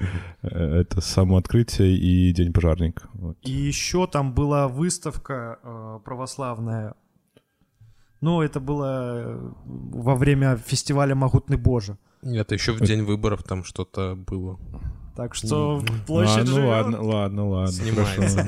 Э, 0.42 0.80
Это 0.80 1.00
самооткрытие 1.00 1.94
и 1.96 2.32
День 2.32 2.52
пожарника. 2.52 3.08
Вот. 3.14 3.36
И 3.42 3.50
еще 3.50 4.06
там 4.06 4.32
была 4.32 4.66
выставка 4.66 5.58
э, 5.62 5.98
православная. 6.04 6.94
Ну, 8.22 8.40
это 8.40 8.60
было 8.60 9.20
э, 9.24 9.50
во 9.64 10.14
время 10.14 10.56
фестиваля 10.56 11.14
«Могутный 11.14 11.56
Боже». 11.56 11.98
Это 12.22 12.54
еще 12.54 12.72
в 12.72 12.80
день 12.80 13.02
выборов 13.02 13.42
там 13.42 13.64
что-то 13.64 14.14
было. 14.14 14.58
Так 15.16 15.34
что 15.34 15.82
площадь 16.06 16.46
ну 16.46 16.54
живет. 16.54 16.68
ладно, 16.68 17.02
ладно, 17.02 17.48
ладно. 17.48 17.72
Снимается, 17.72 18.46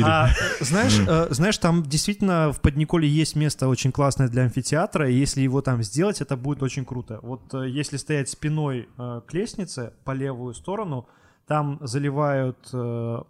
да. 0.00 0.30
А, 0.30 0.64
знаешь, 0.64 0.98
э, 1.06 1.26
знаешь, 1.30 1.58
там 1.58 1.82
действительно 1.82 2.52
в 2.52 2.60
Подниколе 2.60 3.08
есть 3.08 3.34
место 3.34 3.68
очень 3.68 3.90
классное 3.90 4.28
для 4.28 4.44
амфитеатра, 4.44 5.10
и 5.10 5.14
если 5.14 5.42
его 5.42 5.62
там 5.62 5.82
сделать, 5.82 6.20
это 6.20 6.36
будет 6.36 6.62
очень 6.62 6.84
круто. 6.84 7.18
Вот 7.22 7.52
э, 7.54 7.68
если 7.68 7.96
стоять 7.96 8.30
спиной 8.30 8.88
э, 8.96 9.20
к 9.26 9.34
лестнице 9.34 9.92
по 10.04 10.12
левую 10.12 10.54
сторону, 10.54 11.08
там 11.48 11.78
заливают 11.82 12.70
э, 12.72 13.22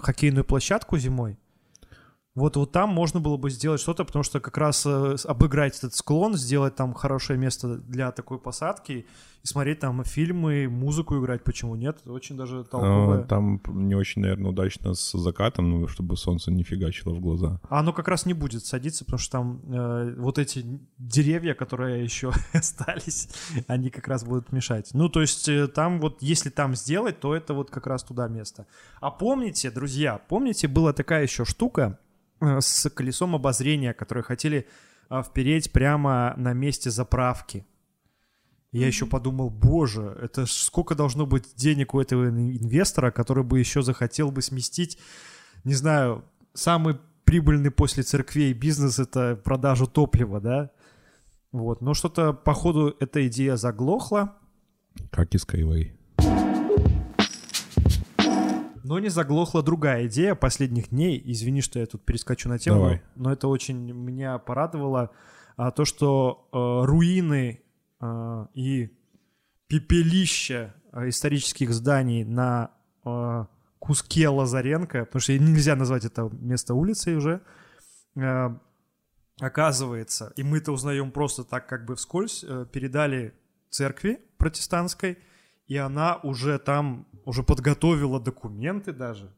хоккейную 0.00 0.44
площадку 0.44 0.96
зимой. 0.96 1.36
Вот, 2.38 2.56
вот 2.56 2.72
там 2.72 2.90
можно 2.90 3.20
было 3.20 3.36
бы 3.36 3.50
сделать 3.50 3.80
что-то, 3.80 4.04
потому 4.04 4.22
что 4.22 4.40
как 4.40 4.56
раз 4.56 4.86
э, 4.86 5.16
обыграть 5.24 5.76
этот 5.78 5.94
склон, 5.94 6.34
сделать 6.34 6.76
там 6.76 6.94
хорошее 6.94 7.38
место 7.38 7.78
для 7.78 8.12
такой 8.12 8.38
посадки 8.38 9.06
и 9.42 9.46
смотреть 9.46 9.80
там 9.80 10.04
фильмы, 10.04 10.68
музыку 10.68 11.18
играть, 11.18 11.42
почему 11.42 11.74
нет? 11.74 11.98
Это 12.02 12.12
очень 12.12 12.36
даже 12.36 12.64
толковое. 12.64 13.20
А, 13.20 13.24
Там 13.24 13.60
не 13.66 13.94
очень, 13.94 14.22
наверное, 14.22 14.50
удачно 14.50 14.94
с 14.94 15.18
закатом, 15.18 15.70
ну, 15.70 15.88
чтобы 15.88 16.16
солнце 16.16 16.50
не 16.52 16.62
фигачило 16.62 17.12
в 17.12 17.20
глаза. 17.20 17.60
А 17.68 17.80
оно 17.80 17.92
как 17.92 18.08
раз 18.08 18.26
не 18.26 18.34
будет 18.34 18.64
садиться, 18.64 19.04
потому 19.04 19.18
что 19.18 19.32
там 19.32 19.60
э, 19.66 20.14
вот 20.18 20.38
эти 20.38 20.64
деревья, 20.98 21.54
которые 21.54 22.04
еще 22.04 22.32
остались, 22.52 23.28
они 23.66 23.90
как 23.90 24.06
раз 24.08 24.24
будут 24.24 24.52
мешать. 24.52 24.90
Ну, 24.92 25.08
то 25.08 25.20
есть 25.20 25.48
э, 25.48 25.66
там 25.66 26.00
вот, 26.00 26.22
если 26.22 26.50
там 26.50 26.74
сделать, 26.74 27.20
то 27.20 27.34
это 27.34 27.54
вот 27.54 27.70
как 27.70 27.86
раз 27.86 28.04
туда 28.04 28.28
место. 28.28 28.66
А 29.00 29.10
помните, 29.10 29.70
друзья, 29.70 30.20
помните, 30.28 30.68
была 30.68 30.92
такая 30.92 31.22
еще 31.22 31.44
штука 31.44 31.98
с 32.40 32.90
колесом 32.90 33.34
обозрения, 33.34 33.92
которые 33.94 34.24
хотели 34.24 34.66
э, 35.10 35.22
впереть 35.22 35.72
прямо 35.72 36.34
на 36.36 36.52
месте 36.52 36.90
заправки. 36.90 37.66
Я 38.70 38.86
еще 38.86 39.06
подумал, 39.06 39.48
боже, 39.48 40.18
это 40.20 40.44
ж 40.44 40.50
сколько 40.50 40.94
должно 40.94 41.24
быть 41.26 41.54
денег 41.56 41.94
у 41.94 42.00
этого 42.00 42.28
ин- 42.28 42.58
инвестора, 42.58 43.10
который 43.10 43.42
бы 43.42 43.58
еще 43.58 43.82
захотел 43.82 44.30
бы 44.30 44.42
сместить, 44.42 44.98
не 45.64 45.74
знаю, 45.74 46.24
самый 46.52 46.98
прибыльный 47.24 47.70
после 47.70 48.02
церквей 48.02 48.52
бизнес— 48.52 48.98
это 49.00 49.36
продажу 49.36 49.86
топлива, 49.86 50.40
да? 50.40 50.70
Вот, 51.50 51.80
но 51.80 51.94
что-то, 51.94 52.34
походу, 52.34 52.94
эта 53.00 53.26
идея 53.26 53.56
заглохла, 53.56 54.36
Как 55.10 55.34
и 55.34 55.38
Skyway. 55.38 55.97
Но 58.84 58.98
не 58.98 59.08
заглохла 59.08 59.62
другая 59.62 60.06
идея 60.06 60.34
последних 60.34 60.90
дней. 60.90 61.20
Извини, 61.24 61.60
что 61.60 61.78
я 61.78 61.86
тут 61.86 62.04
перескочу 62.04 62.48
на 62.48 62.58
тему, 62.58 62.80
Давай. 62.80 63.02
но 63.16 63.32
это 63.32 63.48
очень 63.48 63.92
меня 63.92 64.38
порадовало. 64.38 65.10
А, 65.56 65.70
то, 65.70 65.84
что 65.84 66.48
э, 66.52 66.86
руины 66.86 67.62
э, 68.00 68.46
и 68.54 68.96
пепелища 69.66 70.74
э, 70.92 71.08
исторических 71.08 71.72
зданий 71.72 72.24
на 72.24 72.70
э, 73.04 73.44
куске 73.78 74.28
Лазаренко, 74.28 75.04
потому 75.04 75.20
что 75.20 75.38
нельзя 75.38 75.76
назвать 75.76 76.04
это 76.04 76.30
место 76.32 76.74
улицей 76.74 77.16
уже, 77.16 77.42
э, 78.16 78.48
оказывается, 79.40 80.32
и 80.36 80.42
мы 80.42 80.58
это 80.58 80.72
узнаем 80.72 81.10
просто 81.10 81.44
так 81.44 81.68
как 81.68 81.84
бы 81.84 81.96
вскользь, 81.96 82.44
э, 82.46 82.66
передали 82.70 83.34
церкви 83.70 84.20
протестантской, 84.36 85.18
и 85.68 85.76
она 85.76 86.16
уже 86.22 86.58
там, 86.58 87.06
уже 87.24 87.42
подготовила 87.42 88.18
документы 88.18 88.92
даже, 88.92 89.30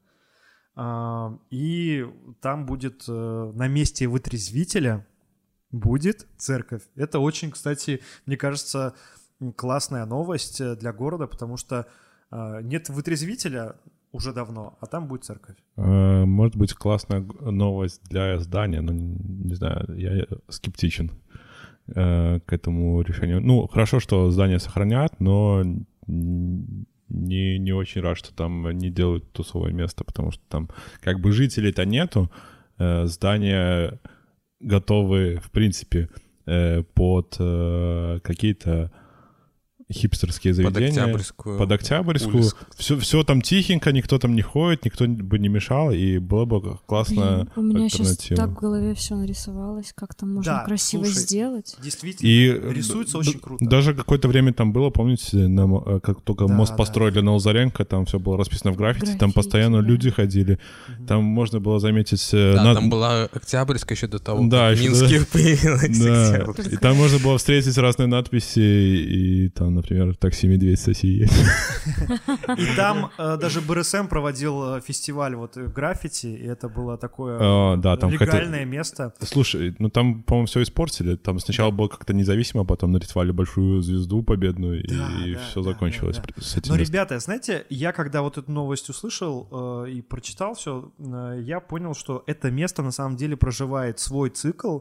А, 0.76 1.36
и 1.50 2.06
там 2.40 2.64
будет 2.64 3.04
э, 3.08 3.52
на 3.54 3.68
месте 3.68 4.06
вытрезвителя 4.06 5.04
будет 5.72 6.26
церковь. 6.38 6.82
Это 6.96 7.18
очень, 7.18 7.50
кстати, 7.50 8.00
мне 8.26 8.36
кажется, 8.36 8.94
классная 9.56 10.06
новость 10.06 10.60
э, 10.60 10.76
для 10.76 10.92
города, 10.92 11.26
потому 11.26 11.56
что 11.56 11.86
э, 12.30 12.60
нет 12.62 12.88
вытрезвителя 12.88 13.74
уже 14.12 14.32
давно, 14.32 14.78
а 14.80 14.86
там 14.86 15.08
будет 15.08 15.24
церковь. 15.24 15.56
Может 15.76 16.56
быть, 16.56 16.74
классная 16.74 17.20
новость 17.40 18.02
для 18.08 18.38
здания, 18.38 18.80
но 18.80 18.92
не 18.92 19.54
знаю, 19.54 19.84
я 19.96 20.26
скептичен 20.48 21.10
к 21.86 22.52
этому 22.52 23.02
решению. 23.02 23.40
Ну, 23.40 23.66
хорошо, 23.66 24.00
что 24.00 24.30
здание 24.30 24.58
сохранят, 24.58 25.20
но 25.20 25.62
не, 26.10 27.58
не 27.58 27.72
очень 27.72 28.00
рад, 28.00 28.16
что 28.18 28.34
там 28.34 28.70
не 28.70 28.90
делают 28.90 29.32
тусовое 29.32 29.72
место, 29.72 30.04
потому 30.04 30.30
что 30.30 30.42
там 30.48 30.68
как 31.00 31.20
бы 31.20 31.32
жителей-то 31.32 31.84
нету, 31.84 32.30
э, 32.78 33.06
здания 33.06 34.00
готовы, 34.60 35.40
в 35.42 35.50
принципе, 35.50 36.08
э, 36.46 36.82
под 36.82 37.36
э, 37.38 38.18
какие-то 38.22 38.90
хипстерские 39.92 40.54
Под 40.54 40.74
заведения. 40.74 41.02
Октябрьскую. 41.04 41.58
Под 41.58 41.72
Октябрьскую. 41.72 42.36
улицу. 42.36 42.56
Все, 42.76 42.98
все 42.98 43.22
там 43.24 43.40
тихенько, 43.42 43.92
никто 43.92 44.18
там 44.18 44.34
не 44.34 44.42
ходит, 44.42 44.84
никто 44.84 45.06
бы 45.06 45.38
не 45.38 45.48
мешал, 45.48 45.90
и 45.90 46.18
было 46.18 46.44
бы 46.44 46.78
классно 46.86 47.48
у 47.56 47.62
меня 47.62 47.88
сейчас 47.88 48.16
так 48.36 48.50
в 48.50 48.54
голове 48.54 48.94
все 48.94 49.16
нарисовалось, 49.16 49.92
как 49.94 50.14
там 50.14 50.34
можно 50.34 50.52
Да, 50.52 50.64
красиво 50.64 51.04
слушай, 51.04 51.18
сделать. 51.18 51.76
Действительно, 51.82 52.28
И 52.28 52.72
рисуется 52.74 53.14
д- 53.14 53.18
очень 53.18 53.38
круто. 53.40 53.64
Даже 53.64 53.94
какое-то 53.94 54.28
время 54.28 54.52
там 54.52 54.72
было, 54.72 54.90
помните, 54.90 55.36
на 55.48 55.82
э, 55.86 56.00
как 56.00 56.20
только 56.22 56.46
Да, 56.46 56.54
мост 56.54 56.72
да. 56.72 56.76
построили 56.76 57.20
на 57.20 57.32
Лазаренко, 57.34 57.84
там 57.84 58.06
все 58.06 58.18
было 58.18 58.36
расписано 58.36 58.72
в 58.72 58.76
граффити, 58.76 59.06
там 59.06 59.16
Граффити, 59.18 59.34
постоянно 59.34 59.82
да. 59.82 59.88
люди 59.88 60.10
ходили, 60.10 60.58
там 61.08 61.24
можно 61.24 61.60
было 61.60 61.80
заметить... 61.80 62.28
э, 62.32 62.54
Да, 62.54 62.64
на- 62.64 62.74
там 62.74 62.90
была 62.90 63.24
Октябрьская 63.24 63.96
еще 63.96 64.06
до 64.06 64.18
того, 64.18 64.46
Да, 64.46 64.70
как 64.70 64.80
Минске 64.80 65.20
появилась 65.32 65.98
Да, 65.98 66.46
и 66.70 66.76
там 66.76 66.96
можно 66.96 67.18
было 67.18 67.38
встретить 67.38 67.76
разные 67.78 68.06
надписи, 68.06 68.60
и, 68.60 69.48
там, 69.48 69.79
например, 69.80 70.14
такси 70.16 70.46
«Медведь» 70.46 70.80
соси. 70.80 71.28
И 72.56 72.76
там 72.76 73.10
э, 73.18 73.36
даже 73.36 73.60
БРСМ 73.60 74.06
проводил 74.08 74.76
э, 74.76 74.80
фестиваль 74.80 75.34
вот 75.34 75.56
э, 75.56 75.66
граффити, 75.66 76.26
и 76.26 76.46
это 76.46 76.68
было 76.68 76.96
такое 76.96 77.38
А, 77.40 77.76
легальное 77.76 78.64
место. 78.64 79.12
Слушай, 79.20 79.74
ну 79.78 79.88
там, 79.88 80.22
по-моему, 80.22 80.46
все 80.46 80.62
испортили. 80.62 81.16
Там 81.16 81.38
сначала 81.38 81.70
было 81.70 81.88
как-то 81.88 82.12
независимо, 82.12 82.62
а 82.62 82.64
потом 82.64 82.92
нарисовали 82.92 83.32
большую 83.32 83.82
звезду 83.82 84.22
победную, 84.22 84.84
и 84.84 85.36
все 85.50 85.62
закончилось 85.62 86.20
с 86.38 86.56
этим. 86.56 86.74
Но, 86.74 86.80
ребята, 86.80 87.18
знаете, 87.18 87.64
я 87.70 87.92
когда 87.92 88.22
вот 88.22 88.38
эту 88.38 88.50
новость 88.50 88.88
услышал 88.88 89.84
и 89.86 90.02
прочитал 90.02 90.54
все, 90.54 90.92
я 90.98 91.60
понял, 91.60 91.94
что 91.94 92.22
это 92.26 92.50
место 92.50 92.82
на 92.82 92.92
самом 92.92 93.16
деле 93.16 93.36
проживает 93.36 93.98
свой 93.98 94.30
цикл, 94.30 94.80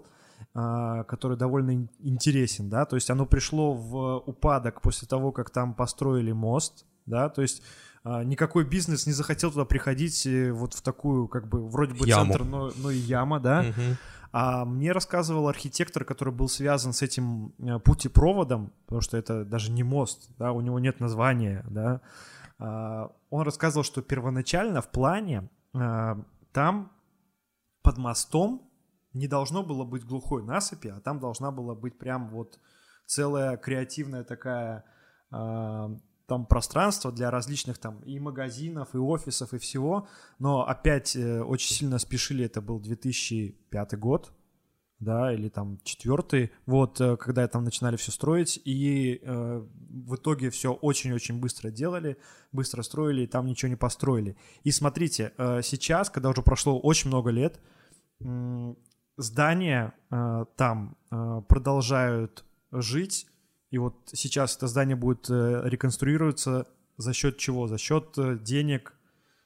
который 0.54 1.38
довольно 1.38 1.72
ин- 1.72 1.90
интересен, 2.00 2.70
да, 2.70 2.86
то 2.86 2.96
есть 2.96 3.10
оно 3.10 3.26
пришло 3.26 3.74
в 3.74 4.18
упадок 4.26 4.82
после 4.82 5.08
того, 5.08 5.32
как 5.32 5.50
там 5.52 5.74
построили 5.74 6.32
мост, 6.32 6.86
да, 7.06 7.30
то 7.30 7.42
есть 7.42 7.62
а, 8.04 8.24
никакой 8.24 8.66
бизнес 8.66 9.06
не 9.08 9.14
захотел 9.14 9.52
туда 9.52 9.66
приходить 9.66 10.26
э, 10.26 10.52
вот 10.52 10.74
в 10.74 10.82
такую, 10.82 11.28
как 11.28 11.48
бы, 11.48 11.68
вроде 11.68 11.94
бы 11.94 12.08
Яму. 12.08 12.32
центр, 12.32 12.46
но, 12.46 12.72
но 12.78 12.92
и 12.92 12.98
яма, 12.98 13.40
да, 13.40 13.64
Мгм. 13.64 13.98
а 14.32 14.64
мне 14.66 14.92
рассказывал 14.94 15.48
архитектор, 15.50 16.06
который 16.06 16.34
был 16.34 16.48
связан 16.48 16.94
с 16.94 17.02
этим 17.02 17.54
э, 17.60 17.78
путепроводом, 17.80 18.72
потому 18.86 19.02
что 19.02 19.18
это 19.18 19.44
даже 19.46 19.72
не 19.72 19.84
мост, 19.84 20.30
да, 20.38 20.52
у 20.54 20.62
него 20.62 20.80
нет 20.80 21.00
названия, 21.00 21.66
да. 21.70 22.02
А, 22.58 23.12
Он 23.30 23.42
рассказывал, 23.44 23.84
что 23.84 24.02
первоначально 24.02 24.82
в 24.82 24.90
плане 24.90 25.50
а, 25.76 26.24
там 26.54 26.92
под 27.84 27.98
мостом 27.98 28.69
не 29.14 29.28
должно 29.28 29.64
было 29.64 29.86
быть 29.86 30.06
глухой 30.06 30.44
насыпи, 30.44 30.90
а 30.90 31.00
там 31.00 31.20
должна 31.20 31.52
была 31.52 31.76
быть 31.76 31.98
прям 31.98 32.30
вот 32.30 32.60
целая 33.06 33.58
креативная 33.58 34.24
такая 34.24 34.86
а, 35.32 35.92
там 36.30 36.46
пространство 36.46 37.12
для 37.12 37.32
различных 37.32 37.80
там 37.80 38.00
и 38.02 38.20
магазинов, 38.20 38.94
и 38.94 38.98
офисов, 38.98 39.54
и 39.54 39.58
всего. 39.58 40.08
Но 40.38 40.66
опять 40.66 41.16
э, 41.16 41.42
очень 41.42 41.74
сильно 41.74 41.98
спешили, 41.98 42.46
это 42.46 42.62
был 42.62 42.80
2005 42.80 44.00
год, 44.00 44.32
да, 45.00 45.34
или 45.34 45.50
там 45.50 45.80
четвертый, 45.84 46.52
вот, 46.66 47.02
э, 47.02 47.18
когда 47.18 47.48
там 47.48 47.64
начинали 47.64 47.96
все 47.96 48.12
строить, 48.12 48.62
и 48.64 49.20
э, 49.22 49.66
в 49.90 50.16
итоге 50.16 50.52
все 50.52 50.72
очень-очень 50.72 51.40
быстро 51.40 51.72
делали, 51.72 52.18
быстро 52.52 52.84
строили, 52.84 53.24
и 53.24 53.28
там 53.28 53.48
ничего 53.48 53.70
не 53.70 53.76
построили. 53.76 54.38
И 54.64 54.72
смотрите, 54.72 55.34
э, 55.38 55.62
сейчас, 55.64 56.10
когда 56.10 56.30
уже 56.30 56.44
прошло 56.44 56.80
очень 56.80 57.10
много 57.10 57.32
лет, 57.32 57.60
здания 59.20 59.94
э, 60.10 60.46
там 60.56 60.98
э, 61.12 61.42
продолжают 61.48 62.46
жить, 62.72 63.28
и 63.70 63.78
вот 63.78 63.96
сейчас 64.14 64.56
это 64.58 64.68
здание 64.68 64.96
будет 64.96 65.30
э, 65.30 65.62
реконструироваться 65.66 66.68
за 66.98 67.14
счет 67.14 67.38
чего? 67.38 67.68
За 67.68 67.78
счет 67.78 68.18
э, 68.18 68.38
денег 68.40 68.94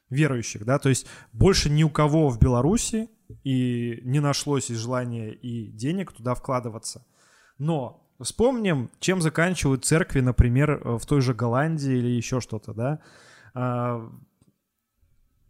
верующих, 0.09 0.63
да, 0.63 0.79
то 0.79 0.89
есть 0.89 1.07
больше 1.31 1.69
ни 1.69 1.83
у 1.83 1.89
кого 1.89 2.29
в 2.29 2.39
Беларуси 2.39 3.09
и 3.43 3.99
не 4.03 4.19
нашлось 4.19 4.69
и 4.69 4.75
желания 4.75 5.31
и 5.31 5.71
денег 5.71 6.11
туда 6.11 6.35
вкладываться. 6.35 7.05
Но 7.57 8.07
вспомним, 8.21 8.91
чем 8.99 9.21
заканчивают 9.21 9.85
церкви, 9.85 10.21
например, 10.21 10.71
э, 10.71 10.97
в 10.97 11.05
той 11.05 11.21
же 11.21 11.33
Голландии 11.33 11.93
или 11.97 12.09
еще 12.09 12.39
что-то, 12.39 12.73
да. 12.73 12.99
А, 13.55 14.09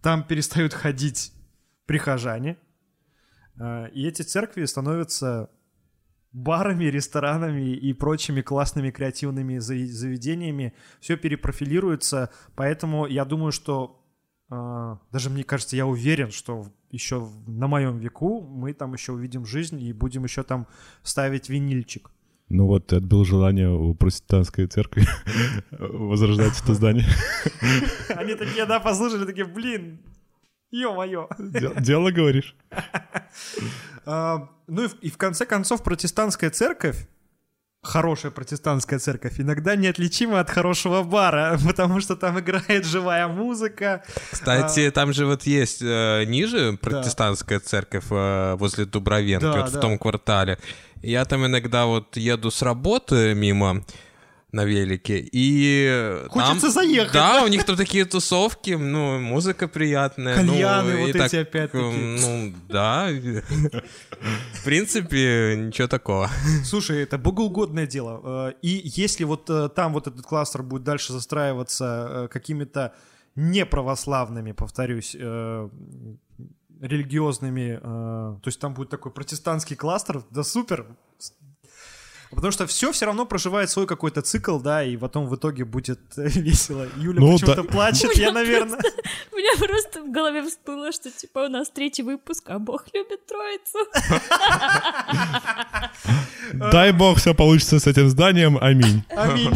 Там 0.01 0.23
перестают 0.23 0.73
ходить 0.73 1.33
прихожане, 1.85 2.57
и 3.57 4.07
эти 4.07 4.21
церкви 4.21 4.65
становятся 4.65 5.49
барами, 6.31 6.85
ресторанами 6.85 7.75
и 7.75 7.93
прочими 7.93 8.41
классными 8.41 8.89
креативными 8.89 9.59
заведениями. 9.59 10.73
Все 10.99 11.15
перепрофилируется, 11.15 12.31
поэтому 12.55 13.05
я 13.05 13.23
думаю, 13.23 13.51
что 13.51 14.03
а, 14.49 14.99
даже 15.11 15.29
мне 15.29 15.43
кажется, 15.43 15.75
я 15.75 15.87
уверен, 15.87 16.31
что 16.31 16.67
еще 16.91 17.27
на 17.47 17.67
моем 17.67 17.97
веку 17.97 18.41
мы 18.41 18.73
там 18.73 18.93
еще 18.93 19.13
увидим 19.13 19.45
жизнь 19.45 19.81
и 19.81 19.93
будем 19.93 20.23
еще 20.25 20.43
там 20.43 20.67
ставить 21.01 21.49
винильчик. 21.49 22.11
Ну 22.49 22.67
вот, 22.67 22.93
отбил 22.93 23.25
желание 23.25 23.71
у 23.71 23.95
протестантской 23.95 24.67
церкви 24.67 25.05
возрождать 25.71 26.59
это 26.61 26.73
здание. 26.75 27.07
Они 28.09 28.35
такие, 28.35 28.65
да, 28.65 28.79
послушали, 28.79 29.25
такие, 29.25 29.45
блин, 29.45 30.01
ё-моё. 30.73 31.27
Дел- 31.39 31.73
Дело, 31.75 32.11
говоришь? 32.11 32.55
А, 34.05 34.49
Ну 34.67 34.83
и 35.01 35.09
в, 35.09 35.17
конце 35.17 35.45
концов 35.45 35.81
протестантская 35.83 36.49
церковь, 36.49 37.07
хорошая 37.81 38.31
протестантская 38.31 38.99
церковь, 38.99 39.39
иногда 39.39 39.75
неотличима 39.77 40.39
от 40.41 40.49
хорошего 40.49 41.03
бара, 41.03 41.57
потому 41.67 42.01
что 42.01 42.15
там 42.15 42.39
играет 42.39 42.85
живая 42.85 43.27
музыка. 43.27 44.03
Кстати, 44.31 44.91
там 44.91 45.13
же 45.13 45.25
вот 45.25 45.43
есть 45.43 45.81
э, 45.81 46.23
ниже 46.25 46.77
протестантская 46.81 47.59
церковь 47.59 48.05
э, 48.09 48.55
возле 48.55 48.85
Дубровенки, 48.85 49.43
Да, 49.43 49.61
вот 49.61 49.71
да. 49.71 49.77
в 49.77 49.81
том 49.81 49.97
квартале. 49.97 50.57
Я 51.01 51.23
там 51.25 51.45
иногда 51.45 51.85
вот 51.85 52.17
еду 52.17 52.51
с 52.51 52.61
работы 52.61 53.33
мимо 53.35 53.83
на 54.53 54.65
велике, 54.65 55.19
и 55.31 56.21
Хочется 56.29 56.61
там- 56.61 56.71
заехать, 56.71 57.11
Да, 57.13 57.43
у 57.43 57.47
них 57.47 57.65
там 57.65 57.75
такие 57.75 58.05
тусовки, 58.05 58.71
ну, 58.71 59.19
музыка 59.19 59.67
приятная. 59.67 60.35
Кальяны 60.35 60.93
ну, 60.93 60.99
вот 61.07 61.15
и 61.15 61.19
эти 61.19 61.35
опять-таки. 61.37 61.83
м, 61.83 62.15
Ну, 62.21 62.53
да. 62.69 63.09
В 64.53 64.63
принципе, 64.63 65.55
ничего 65.57 65.87
такого. 65.87 66.29
Слушай, 66.63 67.01
это 67.03 67.17
богоугодное 67.17 67.87
дело. 67.87 68.21
Э, 68.49 68.53
И 68.61 68.81
если 68.95 69.23
вот 69.25 69.49
э, 69.49 69.69
там 69.69 69.91
вот 69.93 70.07
этот 70.07 70.21
кластер 70.25 70.63
будет 70.63 70.83
дальше 70.83 71.13
застраиваться 71.13 72.07
э, 72.09 72.27
какими-то 72.31 72.93
неправославными, 73.35 74.51
повторюсь, 74.51 75.15
э, 75.19 75.69
религиозными, 76.79 77.79
э, 77.81 77.81
то 77.81 78.47
есть 78.47 78.59
там 78.59 78.73
будет 78.73 78.89
такой 78.89 79.11
протестантский 79.11 79.75
кластер, 79.75 80.21
да 80.29 80.43
супер. 80.43 80.85
Потому 82.33 82.51
что 82.51 82.67
все 82.67 82.91
все 82.91 83.05
равно 83.05 83.25
проживает 83.25 83.69
свой 83.69 83.87
какой-то 83.87 84.21
цикл, 84.21 84.59
да, 84.59 84.83
и 84.83 84.97
потом 84.97 85.27
в 85.27 85.35
итоге 85.35 85.65
будет 85.65 85.99
весело. 86.17 86.87
Юля 86.97 87.19
Ну, 87.19 87.33
почему-то 87.33 87.63
да. 87.63 87.69
плачет, 87.69 88.15
я, 88.15 88.31
наверное. 88.31 88.79
У 89.31 89.35
меня 89.35 89.57
просто 89.57 90.03
в 90.03 90.11
голове 90.11 90.43
всплыло, 90.47 90.91
что 90.91 91.11
типа 91.11 91.45
у 91.45 91.49
нас 91.49 91.69
третий 91.69 92.03
выпуск, 92.03 92.43
а 92.47 92.59
Бог 92.59 92.85
любит 92.93 93.25
троицу. 93.25 93.79
Дай 96.71 96.91
бог 96.91 97.17
все 97.17 97.33
получится 97.33 97.79
с 97.79 97.87
этим 97.87 98.09
зданием, 98.09 98.57
аминь. 98.59 99.03
Аминь. 99.09 99.53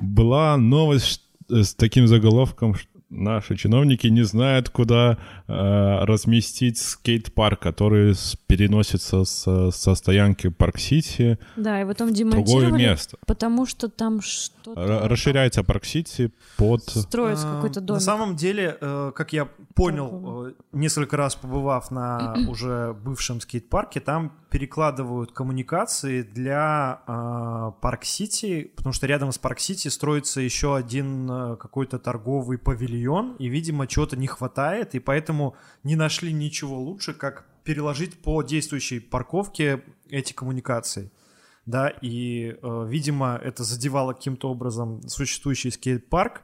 Была 0.00 0.56
новость 0.56 1.22
э, 1.50 1.62
с 1.62 1.74
таким 1.74 2.06
заголовком, 2.06 2.74
что 2.74 2.90
наши 3.10 3.56
чиновники 3.56 4.06
не 4.06 4.22
знают, 4.22 4.70
куда 4.70 5.18
разместить 5.50 6.78
скейт-парк, 6.78 7.60
который 7.60 8.14
с- 8.14 8.36
переносится 8.46 9.24
со, 9.24 9.70
со 9.70 9.94
стоянки 9.94 10.48
Парк-Сити 10.48 11.38
Да, 11.56 11.80
и 11.80 11.84
потом 11.84 12.08
в 12.08 12.12
другое 12.12 12.32
демонтировали, 12.32 12.82
место. 12.82 13.16
потому 13.26 13.66
что 13.66 13.88
там 13.88 14.20
что-то... 14.20 15.08
Расширяется 15.08 15.62
Парк-Сити 15.62 16.32
под... 16.56 16.82
Строится 16.82 17.50
А, 17.50 17.54
какой-то 17.56 17.80
На 17.80 17.86
домик. 17.86 18.02
самом 18.02 18.36
деле, 18.36 18.76
э, 18.80 19.12
как 19.14 19.32
я 19.32 19.48
понял, 19.74 20.48
э, 20.48 20.52
несколько 20.72 21.16
раз 21.16 21.34
побывав 21.36 21.90
на 21.90 22.34
уже 22.48 22.94
бывшем 23.04 23.40
скейт-парке, 23.40 24.00
там 24.00 24.32
перекладывают 24.50 25.32
коммуникации 25.32 26.22
для 26.22 27.00
э, 27.06 27.72
Парк-Сити, 27.80 28.72
потому 28.76 28.92
что 28.92 29.06
рядом 29.06 29.30
с 29.32 29.38
Парк-Сити 29.38 29.88
строится 29.88 30.40
еще 30.40 30.74
один 30.76 31.30
э, 31.30 31.56
какой-то 31.56 31.98
торговый 31.98 32.58
павильон, 32.58 33.36
и, 33.38 33.48
видимо, 33.48 33.86
чего-то 33.86 34.16
не 34.16 34.26
хватает, 34.26 34.94
и 34.94 34.98
поэтому 34.98 35.39
не 35.84 35.96
нашли 35.96 36.32
ничего 36.32 36.78
лучше, 36.78 37.14
как 37.14 37.46
переложить 37.64 38.20
по 38.22 38.42
действующей 38.42 39.00
парковке 39.00 39.82
эти 40.08 40.32
коммуникации. 40.32 41.10
Да, 41.66 41.88
и, 41.88 42.56
э, 42.60 42.86
видимо, 42.88 43.38
это 43.42 43.64
задевало 43.64 44.12
каким-то 44.12 44.50
образом 44.50 45.06
существующий 45.08 45.70
скейт-парк, 45.70 46.42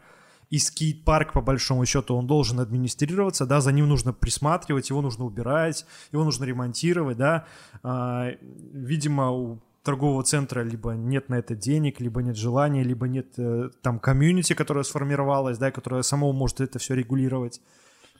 и 0.50 0.58
скейт-парк, 0.58 1.32
по 1.32 1.40
большому 1.40 1.84
счету, 1.86 2.14
он 2.14 2.26
должен 2.26 2.60
администрироваться, 2.60 3.46
да, 3.46 3.60
за 3.60 3.72
ним 3.72 3.88
нужно 3.88 4.12
присматривать, 4.12 4.90
его 4.90 5.02
нужно 5.02 5.24
убирать, 5.24 5.84
его 6.12 6.22
нужно 6.22 6.44
ремонтировать, 6.44 7.16
да, 7.16 7.46
А, 7.82 8.30
видимо, 8.72 9.30
у 9.30 9.58
торгового 9.82 10.22
центра 10.22 10.62
либо 10.62 10.92
нет 10.92 11.28
на 11.28 11.36
это 11.36 11.54
денег, 11.54 12.00
либо 12.00 12.22
нет 12.22 12.36
желания, 12.36 12.82
либо 12.82 13.06
нет 13.06 13.38
э, 13.38 13.70
там 13.82 13.98
комьюнити, 13.98 14.52
которое 14.52 14.84
сформировалось, 14.84 15.58
да, 15.58 15.70
которое 15.70 16.02
само 16.02 16.32
может 16.32 16.60
это 16.60 16.78
все 16.78 16.94
регулировать. 16.94 17.60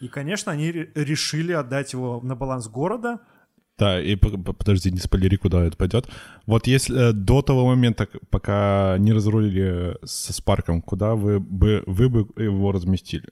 И, 0.00 0.08
конечно, 0.08 0.52
они 0.52 0.70
ре- 0.70 0.90
решили 0.94 1.52
отдать 1.52 1.92
его 1.92 2.20
на 2.22 2.34
баланс 2.36 2.68
города. 2.68 3.20
Да, 3.78 4.00
и 4.00 4.16
подожди, 4.16 4.90
не 4.90 4.98
спойлери, 4.98 5.36
куда 5.36 5.64
это 5.64 5.76
пойдет. 5.76 6.08
Вот 6.46 6.66
если 6.66 7.10
э, 7.10 7.12
до 7.12 7.42
того 7.42 7.66
момента, 7.66 8.08
пока 8.30 8.96
не 8.98 9.12
разрулили 9.12 9.98
со 10.04 10.32
Спарком, 10.32 10.80
куда 10.80 11.14
вы 11.14 11.40
бы, 11.40 11.82
вы 11.86 12.08
бы 12.08 12.20
его 12.42 12.72
разместили? 12.72 13.28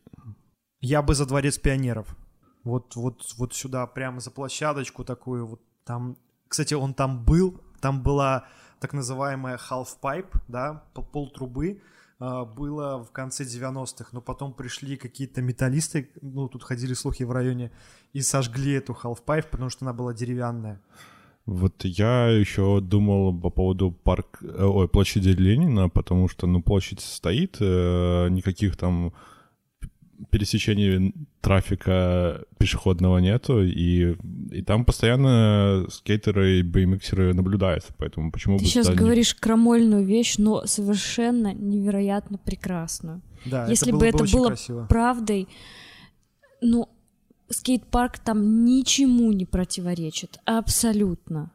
Я 0.81 1.01
бы 1.01 1.15
за 1.15 1.25
дворец 1.27 1.57
пионеров. 1.59 2.15
Вот, 2.63 2.95
вот, 2.97 3.23
вот 3.39 3.55
сюда, 3.55 3.87
прямо 3.87 4.21
за 4.21 4.31
площадочку 4.31 5.03
такую. 5.05 5.47
Вот 5.47 5.61
там, 5.85 6.17
кстати, 6.49 6.75
он 6.75 6.93
там 6.93 7.25
был. 7.25 7.61
Там 7.81 8.03
была 8.03 8.47
так 8.81 8.93
называемая 8.93 9.59
half-pipe, 9.71 10.35
да, 10.49 10.85
по- 10.93 11.03
полтрубы. 11.03 11.81
а, 11.81 11.94
Было 12.21 13.05
в 13.05 13.11
конце 13.11 13.45
90-х, 13.45 14.11
но 14.13 14.21
потом 14.21 14.53
пришли 14.53 14.97
какие-то 14.97 15.43
металлисты, 15.43 16.11
ну, 16.23 16.49
тут 16.49 16.63
ходили 16.63 16.95
слухи 16.95 17.25
в 17.25 17.33
районе, 17.33 17.71
и 18.13 18.23
сожгли 18.23 18.73
эту 18.73 18.93
half-pipe, 18.93 19.49
потому 19.51 19.71
что 19.71 19.85
она 19.85 19.93
была 19.93 20.15
деревянная. 20.15 20.81
Вот 21.47 21.85
я 21.85 22.29
еще 22.29 22.81
думал 22.81 23.39
по 23.39 23.51
поводу 23.51 23.91
парк, 23.91 24.39
э, 24.43 24.65
ой, 24.65 24.89
площади 24.89 25.29
Ленина, 25.29 25.91
потому 25.91 26.29
что, 26.29 26.47
ну, 26.47 26.63
площадь 26.63 27.01
стоит, 27.01 27.59
э, 27.61 28.29
никаких 28.31 28.77
там 28.77 29.13
пересечений 30.31 31.15
трафика 31.41 32.43
пешеходного 32.59 33.19
нету, 33.19 33.63
и, 33.63 34.17
и 34.51 34.63
там 34.63 34.85
постоянно 34.85 35.87
скейтеры 35.91 36.61
и 36.61 36.63
BMXеры 36.63 37.35
наблюдаются, 37.35 37.93
поэтому 37.99 38.31
почему 38.33 38.59
Ты 38.59 38.65
бы 38.65 38.71
сейчас 38.71 38.87
туда 38.87 38.99
не- 38.99 39.05
говоришь 39.05 39.35
крамольную 39.35 40.05
вещь, 40.05 40.37
но 40.39 40.65
совершенно 40.67 41.53
невероятно 41.53 42.39
прекрасную. 42.39 43.21
Да, 43.45 43.67
Если 43.69 43.89
это 43.89 43.97
бы 43.99 44.07
это 44.07 44.25
было 44.33 44.47
красиво. 44.49 44.87
правдой, 44.89 45.49
ну, 46.63 46.89
скейт-парк 47.51 48.19
там 48.19 48.65
ничему 48.65 49.33
не 49.33 49.45
противоречит. 49.45 50.39
Абсолютно. 50.47 51.51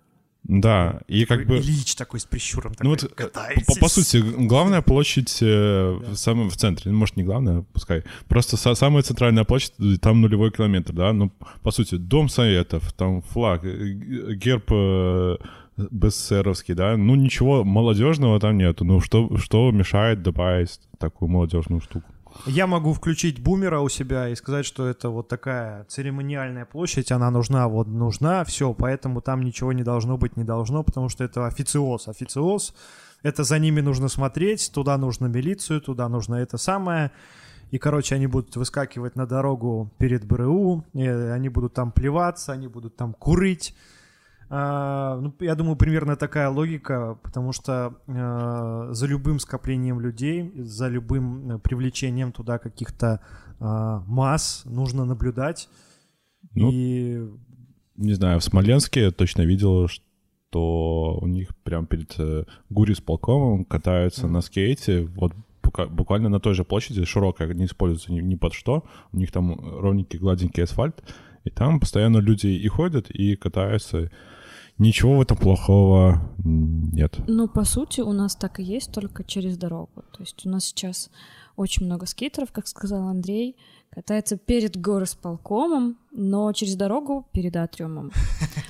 Да, 0.50 1.02
и 1.08 1.26
как 1.26 1.46
бы... 1.46 1.58
Ильич 1.58 1.94
такой 1.94 2.20
с 2.20 2.26
прищуром 2.26 2.74
Ну 2.82 2.96
такой 2.96 3.26
вот, 3.26 3.36
э, 3.38 3.62
по, 3.68 3.82
по 3.82 3.88
сути, 3.88 4.18
главная 4.18 4.82
площадь 4.82 5.38
э, 5.44 5.92
в 5.92 6.16
самом 6.16 6.50
в 6.50 6.58
центре, 6.58 6.92
ну, 6.92 6.98
может, 6.98 7.18
не 7.18 7.24
главная, 7.24 7.64
пускай, 7.72 8.04
просто 8.28 8.56
са- 8.58 8.74
самая 8.74 9.04
центральная 9.04 9.44
площадь, 9.44 9.74
э, 9.80 9.98
там 10.02 10.22
нулевой 10.22 10.50
километр, 10.50 10.94
да, 10.94 11.14
ну, 11.14 11.32
по 11.62 11.70
сути, 11.70 11.98
Дом 11.98 12.30
Советов, 12.30 12.92
там 12.94 13.22
флаг, 13.22 13.64
э, 13.64 13.94
герб 14.34 14.72
э, 14.72 15.38
БССРовский, 15.78 16.74
да, 16.74 16.98
ну, 16.98 17.14
ничего 17.14 17.64
молодежного 17.64 18.40
там 18.40 18.58
нету, 18.58 18.86
ну, 18.86 19.02
что, 19.02 19.38
что 19.38 19.70
мешает 19.70 20.24
добавить 20.24 20.80
такую 20.98 21.30
молодежную 21.30 21.80
штуку? 21.80 22.08
Я 22.46 22.68
могу 22.68 22.94
включить 22.94 23.42
бумера 23.42 23.80
у 23.80 23.90
себя 23.90 24.30
и 24.30 24.36
сказать, 24.36 24.66
что 24.66 24.88
это 24.88 25.10
вот 25.10 25.28
такая 25.28 25.84
церемониальная 25.86 26.66
площадь, 26.66 27.12
она 27.12 27.32
нужна, 27.32 27.68
вот 27.68 27.88
нужна, 27.88 28.44
все, 28.44 28.74
поэтому 28.74 29.22
там 29.22 29.42
ничего 29.42 29.74
не 29.74 29.84
должно 29.84 30.18
быть, 30.18 30.38
не 30.38 30.44
должно, 30.44 30.84
потому 30.84 31.10
что 31.10 31.24
это 31.24 31.48
официоз. 31.48 32.08
Официоз, 32.08 32.74
это 33.24 33.44
за 33.44 33.60
ними 33.60 33.82
нужно 33.82 34.08
смотреть, 34.08 34.72
туда 34.74 34.98
нужно 34.98 35.28
милицию, 35.28 35.82
туда 35.82 36.08
нужно 36.08 36.36
это 36.36 36.58
самое. 36.58 37.12
И, 37.72 37.78
короче, 37.78 38.16
они 38.16 38.28
будут 38.28 38.56
выскакивать 38.56 39.16
на 39.16 39.28
дорогу 39.28 39.92
перед 39.98 40.26
БРУ, 40.26 40.86
они 40.94 41.50
будут 41.50 41.74
там 41.74 41.92
плеваться, 41.92 42.54
они 42.54 42.68
будут 42.68 42.96
там 42.96 43.14
курить. 43.14 43.76
А, 44.52 45.20
ну, 45.22 45.34
я 45.42 45.56
думаю, 45.56 45.76
примерно 45.76 46.16
такая 46.16 46.50
логика, 46.50 47.20
потому 47.22 47.54
что 47.54 47.94
э, 48.08 48.94
за 48.94 49.06
любым 49.06 49.40
скоплением 49.40 50.00
людей, 50.00 50.52
за 50.56 50.88
любым 50.88 51.52
э, 51.52 51.60
привлечением 51.60 52.32
туда 52.32 52.58
каких-то 52.58 53.22
э, 53.60 54.02
масс 54.08 54.64
нужно 54.66 55.06
наблюдать. 55.06 55.70
Ну, 56.56 56.72
и 56.72 57.30
Не 57.96 58.14
знаю, 58.14 58.40
в 58.40 58.44
Смоленске 58.44 59.02
я 59.02 59.12
точно 59.12 59.44
видел, 59.44 59.88
что 59.88 61.20
у 61.22 61.28
них 61.28 61.56
прям 61.64 61.86
перед 61.86 62.16
э, 62.18 62.46
Гури 62.70 62.94
с 62.94 63.02
полком 63.02 63.66
катаются 63.66 64.28
на 64.28 64.42
скейте, 64.42 65.04
вот 65.04 65.34
буквально 65.62 66.30
на 66.30 66.40
той 66.40 66.56
же 66.56 66.64
площади, 66.64 67.06
широкая, 67.06 67.54
не 67.54 67.66
используется 67.66 68.12
ни, 68.12 68.22
ни 68.22 68.36
под 68.36 68.54
что, 68.54 68.84
у 69.12 69.18
них 69.18 69.32
там 69.32 69.54
ровненький, 69.80 70.18
гладенький 70.18 70.64
асфальт, 70.64 71.04
и 71.44 71.52
там 71.52 71.80
постоянно 71.80 72.18
люди 72.18 72.48
и 72.48 72.68
ходят, 72.68 73.12
и 73.12 73.36
катаются. 73.36 74.12
Ничего 74.80 75.18
в 75.18 75.22
этом 75.22 75.38
плохого 75.38 76.22
нет. 76.44 77.20
Ну, 77.28 77.50
по 77.50 77.66
сути, 77.66 78.00
у 78.00 78.14
нас 78.14 78.36
так 78.36 78.60
и 78.62 78.64
есть, 78.64 78.94
только 78.94 79.26
через 79.26 79.58
дорогу. 79.58 80.04
То 80.14 80.22
есть 80.22 80.46
у 80.46 80.50
нас 80.50 80.66
сейчас 80.66 81.10
очень 81.58 81.86
много 81.86 82.06
скейтеров, 82.06 82.54
как 82.54 82.68
сказал 82.68 83.10
Андрей, 83.10 83.58
катается 83.90 84.38
перед 84.38 84.78
горосполкомом, 84.78 85.98
но 86.12 86.54
через 86.54 86.76
дорогу 86.76 87.28
перед 87.34 87.58
атриумом. 87.58 88.12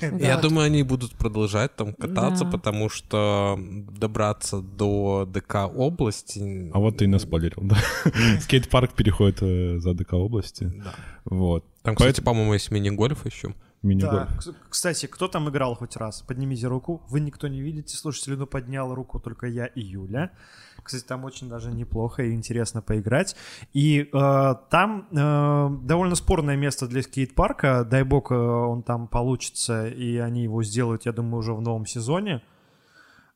Я 0.18 0.38
думаю, 0.38 0.66
они 0.66 0.82
будут 0.82 1.12
продолжать 1.12 1.76
там 1.76 1.94
кататься, 1.94 2.44
потому 2.44 2.88
что 2.88 3.56
добраться 3.58 4.60
до 4.60 5.28
ДК 5.32 5.70
области... 5.72 6.70
А 6.74 6.80
вот 6.80 6.96
ты 6.96 7.04
и 7.04 7.06
наспойлерил, 7.06 7.62
да? 7.62 7.76
Скейт-парк 8.40 8.94
переходит 8.94 9.38
э, 9.42 9.78
за 9.78 9.94
ДК 9.94 10.14
области. 10.14 10.64
Да. 10.64 10.94
Вот. 11.24 11.64
Там, 11.82 11.94
кстати, 11.94 12.20
по-моему, 12.20 12.54
есть 12.54 12.72
мини-гольф 12.72 13.26
еще. 13.26 13.54
Мини-гольф. 13.82 14.28
да, 14.44 14.52
кстати, 14.68 15.06
кто 15.06 15.26
там 15.26 15.48
играл 15.48 15.74
хоть 15.74 15.96
раз? 15.96 16.20
Поднимите 16.20 16.66
руку. 16.66 17.02
Вы 17.08 17.20
никто 17.20 17.48
не 17.48 17.62
видите, 17.62 17.96
слушатели, 17.96 18.34
но 18.34 18.46
поднял 18.46 18.94
руку 18.94 19.18
только 19.18 19.46
я 19.46 19.64
и 19.64 19.80
Юля. 19.80 20.32
Кстати, 20.82 21.04
там 21.04 21.24
очень 21.24 21.48
даже 21.48 21.70
неплохо 21.70 22.22
и 22.22 22.34
интересно 22.34 22.82
поиграть. 22.82 23.36
И 23.72 24.10
э, 24.12 24.54
там 24.70 25.08
э, 25.10 25.68
довольно 25.82 26.14
спорное 26.14 26.56
место 26.56 26.86
для 26.88 27.02
скейт-парка. 27.02 27.84
Дай 27.84 28.02
бог, 28.02 28.30
э, 28.30 28.34
он 28.34 28.82
там 28.82 29.08
получится, 29.08 29.86
и 29.86 30.18
они 30.18 30.42
его 30.42 30.62
сделают, 30.62 31.06
я 31.06 31.12
думаю, 31.12 31.38
уже 31.38 31.54
в 31.54 31.62
новом 31.62 31.86
сезоне. 31.86 32.42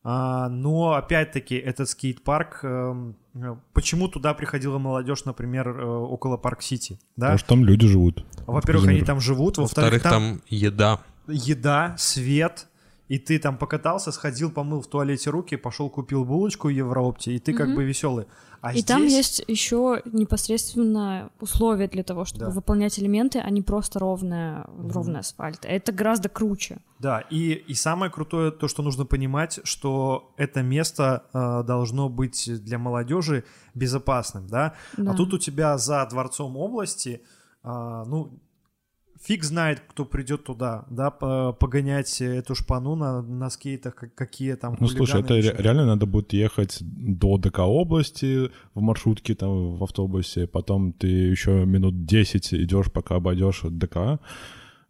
А, 0.07 0.51
но 0.51 0.93
опять-таки 0.93 1.57
этот 1.57 1.89
скейт-парк, 1.89 2.61
эм, 2.63 3.17
почему 3.73 4.09
туда 4.09 4.35
приходила 4.35 4.77
молодежь, 4.77 5.25
например, 5.25 5.69
э, 5.69 5.83
около 5.83 6.37
Парк-Сити, 6.37 6.99
да? 7.17 7.29
Потому 7.29 7.39
что 7.39 7.49
там 7.49 7.65
люди 7.65 7.87
живут. 7.87 8.25
Во-первых, 8.47 8.87
они 8.89 9.01
там 9.01 9.19
живут, 9.19 9.57
Во-вторых, 9.57 9.95
во-вторых, 9.95 10.03
там 10.03 10.13
там 10.13 10.43
еда. 10.49 11.01
еда, 11.27 11.95
свет, 11.97 12.67
и 13.09 13.19
ты 13.19 13.39
там 13.39 13.59
покатался, 13.59 14.13
сходил, 14.13 14.51
помыл 14.51 14.81
в 14.81 14.87
туалете 14.87 15.31
руки, 15.31 15.57
пошел 15.57 15.91
купил 15.91 16.25
булочку 16.25 16.69
в 16.69 16.71
Евроопте, 16.71 17.33
и 17.33 17.39
ты 17.39 17.53
как 17.53 17.67
Мгм. 17.69 17.77
бы 17.77 17.85
веселый. 17.85 18.27
А 18.63 18.71
И 18.71 18.77
здесь... 18.79 18.85
там 18.87 19.03
есть 19.05 19.45
еще 19.47 20.01
непосредственно 20.49 21.31
условия 21.41 21.87
для 21.89 22.03
того, 22.03 22.25
чтобы 22.25 22.47
Да. 22.47 22.51
выполнять 22.51 22.99
элементы, 22.99 23.39
а 23.39 23.51
не 23.51 23.61
просто 23.63 23.99
ровная, 23.99 24.67
ровный 24.79 25.21
асфальт. 25.21 25.65
Это 25.65 25.93
гораздо 25.93 26.29
круче. 26.31 26.79
Да, 26.99 27.21
и, 27.21 27.53
и 27.53 27.75
самое 27.75 28.11
крутое 28.11 28.51
то, 28.51 28.69
что 28.69 28.83
нужно 28.83 29.05
понимать, 29.05 29.61
что 29.65 30.33
это 30.39 30.63
место 30.63 31.25
э, 31.35 31.63
должно 31.67 32.09
быть 32.09 32.49
для 32.65 32.79
молодежи 32.79 33.45
безопасным, 33.75 34.47
да? 34.47 34.75
Да. 34.97 35.13
А 35.13 35.15
тут 35.15 35.35
у 35.35 35.39
тебя 35.39 35.77
за 35.77 36.07
дворцом 36.11 36.57
области, 36.57 37.21
э, 37.63 37.69
ну, 38.07 38.31
фиг 39.27 39.45
знает, 39.45 39.81
кто 39.89 40.05
придет 40.05 40.45
туда, 40.45 40.85
да, 40.91 41.11
по- 41.11 41.53
погонять 41.53 42.21
эту 42.21 42.55
шпану 42.55 42.95
на, 42.95 43.23
на 43.23 43.51
скейтах, 43.51 43.95
как- 43.95 44.15
какие 44.15 44.55
там 44.55 44.77
Ну, 44.81 44.87
слушай, 44.89 45.21
это 45.21 45.35
ре- 45.35 45.63
реально 45.63 45.87
надо 45.87 46.07
будет 46.07 46.33
ехать 46.35 46.79
до 46.83 47.39
ДК 47.39 47.61
области 47.61 48.51
в 48.75 48.81
маршрутке, 48.81 49.35
там, 49.35 49.77
в 49.77 49.83
автобусе, 49.83 50.47
потом 50.47 50.93
ты 50.93 51.07
еще 51.07 51.65
минут 51.65 52.05
10 52.07 52.53
идешь, 52.55 52.93
пока 52.93 53.17
обойдешь 53.17 53.63
ДК, 53.65 54.19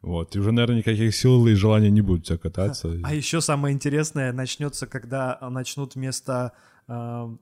вот, 0.03 0.37
и 0.37 0.41
уже, 0.41 0.51
наверное, 0.53 0.79
никаких 0.79 1.15
сил 1.15 1.47
и 1.47 1.55
желания 1.55 1.91
не 1.91 2.03
будет 2.03 2.21
у 2.21 2.25
тебя 2.25 2.39
кататься. 2.39 2.89
А 3.05 3.15
еще 3.15 3.41
самое 3.41 3.73
интересное 3.75 4.33
начнется, 4.33 4.87
когда 4.87 5.39
начнут 5.51 5.95
вместо 5.95 6.53
э, 6.89 7.37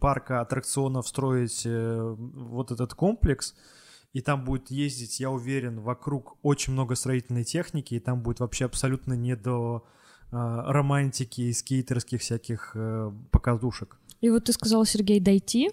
парка 0.00 0.40
аттракционов 0.40 1.06
строить 1.06 1.62
э, 1.66 2.14
вот 2.16 2.70
этот 2.72 2.94
комплекс, 2.94 3.54
и 4.14 4.20
там 4.20 4.44
будет 4.44 4.70
ездить, 4.70 5.20
я 5.20 5.30
уверен, 5.30 5.80
вокруг 5.80 6.38
очень 6.42 6.72
много 6.72 6.94
строительной 6.94 7.44
техники, 7.44 7.94
и 7.94 8.00
там 8.00 8.22
будет 8.22 8.40
вообще 8.40 8.64
абсолютно 8.64 9.14
не 9.14 9.34
до 9.36 9.84
э, 10.30 10.36
романтики 10.36 11.42
и 11.42 11.52
скейтерских 11.52 12.20
всяких 12.20 12.72
э, 12.74 13.12
показушек. 13.32 13.98
И 14.20 14.30
вот 14.30 14.44
ты 14.44 14.52
сказал, 14.52 14.84
Сергей, 14.84 15.18
дойти. 15.18 15.72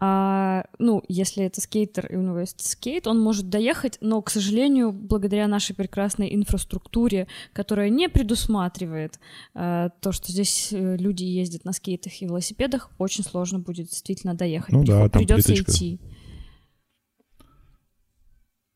А, 0.00 0.64
ну, 0.78 1.02
если 1.08 1.44
это 1.44 1.60
скейтер 1.60 2.06
и 2.06 2.16
у 2.16 2.22
него 2.22 2.40
есть 2.40 2.66
скейт, 2.66 3.06
он 3.06 3.20
может 3.20 3.48
доехать, 3.48 3.98
но, 4.00 4.20
к 4.22 4.30
сожалению, 4.30 4.90
благодаря 4.90 5.46
нашей 5.46 5.74
прекрасной 5.76 6.34
инфраструктуре, 6.34 7.28
которая 7.52 7.90
не 7.90 8.08
предусматривает 8.08 9.20
а, 9.54 9.90
то, 10.00 10.10
что 10.10 10.32
здесь 10.32 10.72
э, 10.72 10.96
люди 10.96 11.24
ездят 11.24 11.64
на 11.64 11.72
скейтах 11.72 12.20
и 12.20 12.24
велосипедах, 12.24 12.90
очень 12.98 13.24
сложно 13.24 13.58
будет 13.58 13.88
действительно 13.88 14.34
доехать. 14.34 14.72
Ну 14.72 14.84
да, 14.84 15.08
там 15.08 15.20
Придется 15.20 15.52
плиточка. 15.52 15.72
идти. 15.72 16.00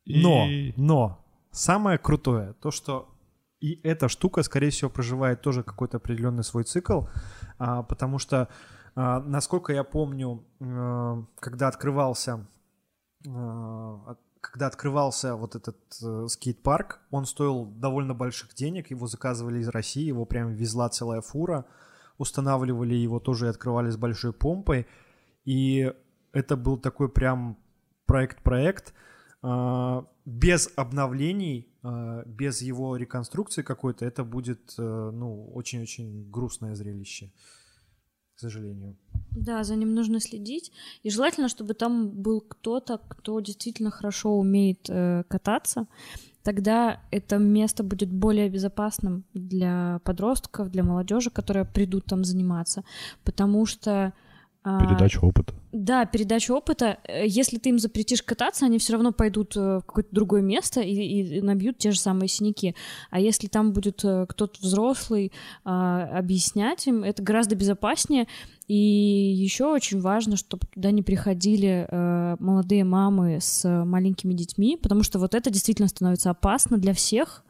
Но, 0.09 0.45
И- 0.47 0.73
но, 0.77 1.23
самое 1.51 1.97
крутое, 1.97 2.53
то, 2.53 2.71
что 2.71 3.09
и 3.59 3.79
эта 3.83 4.07
штука, 4.07 4.43
скорее 4.43 4.69
всего, 4.69 4.89
проживает 4.89 5.41
тоже 5.41 5.63
какой-то 5.63 5.97
определенный 5.97 6.43
свой 6.43 6.63
цикл, 6.63 7.01
а, 7.57 7.83
потому 7.83 8.17
что, 8.17 8.47
а, 8.95 9.19
насколько 9.19 9.73
я 9.73 9.83
помню, 9.83 10.43
а, 10.61 11.23
когда 11.39 11.67
открывался 11.67 12.47
а, 13.27 14.15
когда 14.41 14.67
открывался 14.67 15.35
вот 15.35 15.55
этот 15.55 15.75
э, 16.01 16.27
скейт-парк, 16.29 17.01
он 17.11 17.25
стоил 17.25 17.65
довольно 17.65 18.13
больших 18.13 18.53
денег, 18.55 18.89
его 18.89 19.05
заказывали 19.05 19.59
из 19.59 19.67
России, 19.67 20.03
его 20.03 20.25
прям 20.25 20.53
везла 20.53 20.87
целая 20.87 21.19
фура, 21.19 21.65
устанавливали 22.17 22.95
его 22.95 23.19
тоже 23.19 23.47
и 23.47 23.49
открывали 23.49 23.89
с 23.89 23.97
большой 23.97 24.31
помпой, 24.31 24.87
и 25.43 25.93
это 26.31 26.55
был 26.55 26.77
такой 26.77 27.09
прям 27.09 27.57
проект-проект, 28.05 28.93
э, 28.93 28.93
без 29.41 30.69
обновлений, 30.75 31.67
э, 31.83 32.23
без 32.25 32.61
его 32.61 32.97
реконструкции 32.97 33.63
какой-то, 33.63 34.05
это 34.05 34.23
будет, 34.23 34.75
э, 34.77 35.11
ну, 35.13 35.51
очень-очень 35.53 36.29
грустное 36.29 36.75
зрелище 36.75 37.31
к 38.35 38.41
сожалению. 38.41 38.95
Да, 39.31 39.63
за 39.63 39.75
ним 39.75 39.93
нужно 39.93 40.21
следить. 40.21 40.71
И 41.03 41.09
желательно, 41.09 41.49
чтобы 41.49 41.73
там 41.73 42.09
был 42.09 42.39
кто-то, 42.39 42.97
кто 42.97 43.41
действительно 43.41 43.91
хорошо 43.91 44.39
умеет 44.39 44.89
э, 44.89 45.23
кататься. 45.27 45.87
Тогда 46.43 47.01
это 47.11 47.37
место 47.37 47.83
будет 47.83 48.09
более 48.09 48.49
безопасным 48.49 49.25
для 49.33 49.99
подростков, 50.05 50.69
для 50.69 50.83
молодежи, 50.83 51.31
которые 51.31 51.65
придут 51.65 52.05
там 52.05 52.23
заниматься. 52.23 52.83
Потому 53.25 53.65
что 53.65 53.91
а, 53.91 54.13
передача 54.79 55.19
опыта. 55.19 55.53
Да, 55.71 56.05
передача 56.05 56.51
опыта. 56.51 56.97
Э, 57.03 57.25
если 57.25 57.57
ты 57.57 57.69
им 57.69 57.79
запретишь 57.79 58.23
кататься, 58.23 58.65
они 58.65 58.79
все 58.79 58.93
равно 58.93 59.11
пойдут 59.11 59.55
э, 59.55 59.79
в 59.79 59.81
какое-то 59.81 60.09
другое 60.11 60.41
место 60.41 60.81
и, 60.81 60.93
и 60.93 61.41
набьют 61.41 61.77
те 61.77 61.91
же 61.91 61.99
самые 61.99 62.27
синяки. 62.27 62.75
А 63.11 63.19
если 63.19 63.47
там 63.47 63.71
будет 63.71 64.03
э, 64.03 64.25
кто-то 64.27 64.59
взрослый 64.61 65.31
а, 65.63 66.05
объяснять 66.17 66.87
им, 66.87 67.03
это 67.03 67.21
гораздо 67.21 67.55
безопаснее. 67.55 68.27
И 68.67 68.75
еще 68.75 69.65
очень 69.65 69.99
важно, 69.99 70.35
чтобы 70.35 70.67
туда 70.67 70.91
не 70.91 71.01
приходили 71.01 71.87
молодые 72.39 72.83
мамы 72.83 73.39
с 73.41 73.67
маленькими 73.83 74.33
детьми, 74.33 74.77
потому 74.77 75.01
что 75.01 75.17
вот 75.17 75.33
это 75.33 75.49
действительно 75.49 75.87
становится 75.87 76.29
опасно 76.29 76.77
для 76.77 76.93
всех. 76.93 77.43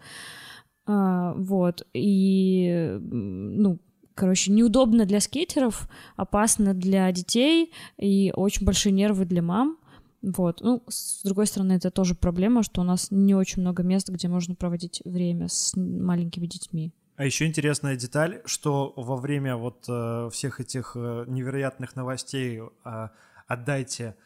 А, 0.85 1.33
вот. 1.35 1.85
И, 1.93 2.97
ну, 3.01 3.79
Короче, 4.19 4.51
неудобно 4.51 5.05
для 5.05 5.21
скейтеров, 5.21 5.87
опасно 6.17 6.73
для 6.73 7.09
детей 7.13 7.71
и 7.97 8.33
очень 8.35 8.65
большие 8.65 8.91
нервы 8.91 9.23
для 9.23 9.41
мам. 9.41 9.77
Вот. 10.21 10.59
Ну, 10.59 10.83
с 10.89 11.23
другой 11.23 11.47
стороны, 11.47 11.71
это 11.71 11.89
тоже 11.89 12.15
проблема, 12.15 12.61
что 12.61 12.81
у 12.81 12.83
нас 12.83 13.11
не 13.11 13.33
очень 13.33 13.61
много 13.61 13.81
мест, 13.81 14.09
где 14.09 14.27
можно 14.27 14.55
проводить 14.55 15.01
время 15.05 15.47
с 15.47 15.73
маленькими 15.77 16.47
детьми. 16.47 16.91
А 17.15 17.23
еще 17.23 17.45
интересная 17.45 17.95
деталь, 17.95 18.41
что 18.43 18.91
во 18.97 19.15
время 19.15 19.55
вот 19.55 19.85
э, 19.87 20.29
всех 20.33 20.59
этих 20.59 20.97
э, 20.97 21.23
невероятных 21.27 21.95
новостей 21.95 22.59
э, 22.59 23.07
отдайте 23.47 24.17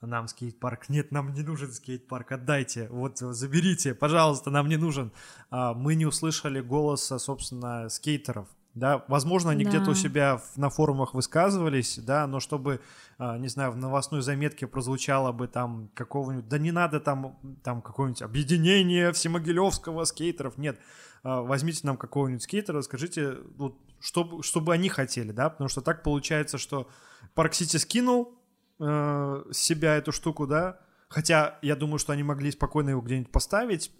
нам 0.00 0.28
скейт-парк. 0.28 0.88
Нет, 0.90 1.10
нам 1.10 1.34
не 1.34 1.42
нужен 1.42 1.72
скейт-парк, 1.72 2.30
отдайте, 2.30 2.86
вот 2.88 3.18
заберите, 3.18 3.94
пожалуйста, 3.94 4.50
нам 4.50 4.68
не 4.68 4.76
нужен. 4.76 5.10
А, 5.50 5.74
мы 5.74 5.94
не 5.94 6.06
услышали 6.06 6.60
голоса, 6.60 7.18
собственно, 7.18 7.88
скейтеров 7.90 8.46
да, 8.74 9.04
возможно, 9.08 9.50
они 9.50 9.64
да. 9.64 9.70
где-то 9.70 9.90
у 9.90 9.94
себя 9.94 10.40
на 10.56 10.70
форумах 10.70 11.14
высказывались, 11.14 11.98
да, 11.98 12.26
но 12.26 12.38
чтобы, 12.38 12.80
а, 13.18 13.36
не 13.36 13.48
знаю, 13.48 13.72
в 13.72 13.76
новостной 13.76 14.22
заметке 14.22 14.66
прозвучало 14.66 15.32
бы 15.32 15.48
там 15.48 15.90
какого-нибудь, 15.94 16.48
да 16.48 16.58
не 16.58 16.70
надо 16.70 17.00
там, 17.00 17.38
там 17.64 17.82
какое-нибудь 17.82 18.22
объединение 18.22 19.12
всемогилевского 19.12 20.04
скейтеров, 20.04 20.56
нет, 20.56 20.78
а, 21.24 21.42
возьмите 21.42 21.80
нам 21.82 21.96
какого-нибудь 21.96 22.42
скейтера, 22.42 22.80
скажите, 22.82 23.38
вот, 23.56 23.76
что, 24.00 24.40
что 24.42 24.60
бы 24.60 24.72
они 24.72 24.88
хотели, 24.88 25.32
да, 25.32 25.50
потому 25.50 25.68
что 25.68 25.80
так 25.80 26.02
получается, 26.04 26.56
что 26.56 26.88
Парк 27.34 27.54
Сити 27.54 27.76
скинул 27.76 28.38
э, 28.78 29.44
с 29.50 29.58
себя 29.58 29.96
эту 29.96 30.12
штуку, 30.12 30.46
да, 30.46 30.80
хотя 31.08 31.58
я 31.60 31.76
думаю, 31.76 31.98
что 31.98 32.12
они 32.12 32.22
могли 32.22 32.50
спокойно 32.50 32.90
его 32.90 33.02
где-нибудь 33.02 33.30
поставить, 33.30 33.92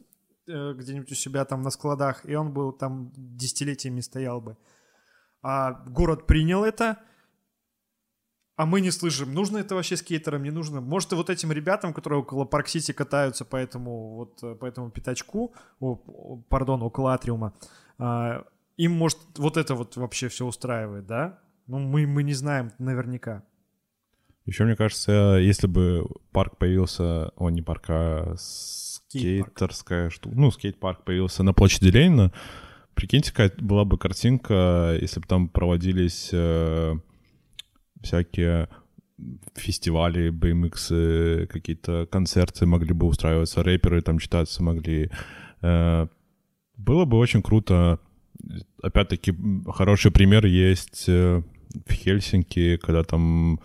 где-нибудь 0.46 1.12
у 1.12 1.14
себя 1.14 1.44
там 1.44 1.62
на 1.62 1.70
складах, 1.70 2.24
и 2.24 2.35
он 2.35 2.53
был 2.53 2.72
там 2.72 3.12
десятилетиями 3.14 4.00
стоял 4.00 4.40
бы. 4.40 4.57
А 5.42 5.72
город 5.87 6.26
принял 6.26 6.64
это, 6.64 6.98
а 8.61 8.66
мы 8.66 8.83
не 8.83 8.90
слышим, 8.90 9.33
нужно 9.33 9.57
это 9.57 9.74
вообще 9.74 9.96
скейтерам, 9.96 10.42
не 10.42 10.50
нужно. 10.50 10.83
Может, 10.83 11.12
и 11.12 11.14
вот 11.14 11.31
этим 11.31 11.50
ребятам, 11.50 11.94
которые 11.94 12.20
около 12.20 12.44
Парк-Сити 12.44 12.92
катаются 12.92 13.46
по 13.46 13.57
этому, 13.57 14.16
вот, 14.16 14.42
э, 14.42 14.55
по 14.55 14.66
этому 14.66 14.90
пятачку, 14.90 15.55
о, 15.79 15.96
пардон, 16.50 16.83
около 16.83 17.14
Атриума, 17.14 17.55
а, 17.96 18.44
им, 18.76 18.92
может, 18.92 19.18
вот 19.38 19.57
это 19.57 19.74
вот 19.74 19.96
вообще 19.96 20.29
все 20.29 20.44
устраивает, 20.44 21.07
да? 21.07 21.38
Ну, 21.68 21.79
мы, 21.79 22.07
мы 22.07 22.22
не 22.22 22.35
знаем 22.35 22.72
наверняка. 22.79 23.44
Еще, 24.44 24.64
мне 24.64 24.76
кажется, 24.76 25.38
если 25.40 25.66
бы 25.66 26.07
парк 26.31 26.59
появился, 26.59 27.31
он 27.37 27.55
не 27.55 27.62
парк, 27.62 27.87
а 27.88 28.35
скейтерская 29.10 30.10
штука. 30.10 30.36
Ну, 30.36 30.50
скейт-парк 30.50 31.04
появился 31.04 31.42
на 31.42 31.52
площади 31.52 31.88
Ленина. 31.88 32.32
Прикиньте, 32.94 33.30
какая 33.30 33.52
была 33.58 33.84
бы 33.84 33.98
картинка, 33.98 34.96
если 35.00 35.20
бы 35.20 35.26
там 35.26 35.48
проводились 35.48 36.30
э, 36.32 36.94
всякие 38.02 38.68
фестивали, 39.54 40.30
BMX, 40.30 40.88
э, 40.90 41.46
какие-то 41.46 42.06
концерты 42.06 42.66
могли 42.66 42.92
бы 42.92 43.06
устраиваться, 43.06 43.62
рэперы 43.62 44.00
там 44.02 44.18
читаться 44.18 44.62
могли. 44.62 45.10
Э, 45.62 46.06
было 46.76 47.04
бы 47.04 47.18
очень 47.18 47.42
круто. 47.42 47.98
Опять-таки, 48.82 49.34
хороший 49.68 50.10
пример 50.10 50.46
есть 50.46 51.04
э, 51.08 51.42
в 51.86 51.92
Хельсинки, 51.92 52.76
когда 52.76 53.02
там 53.02 53.60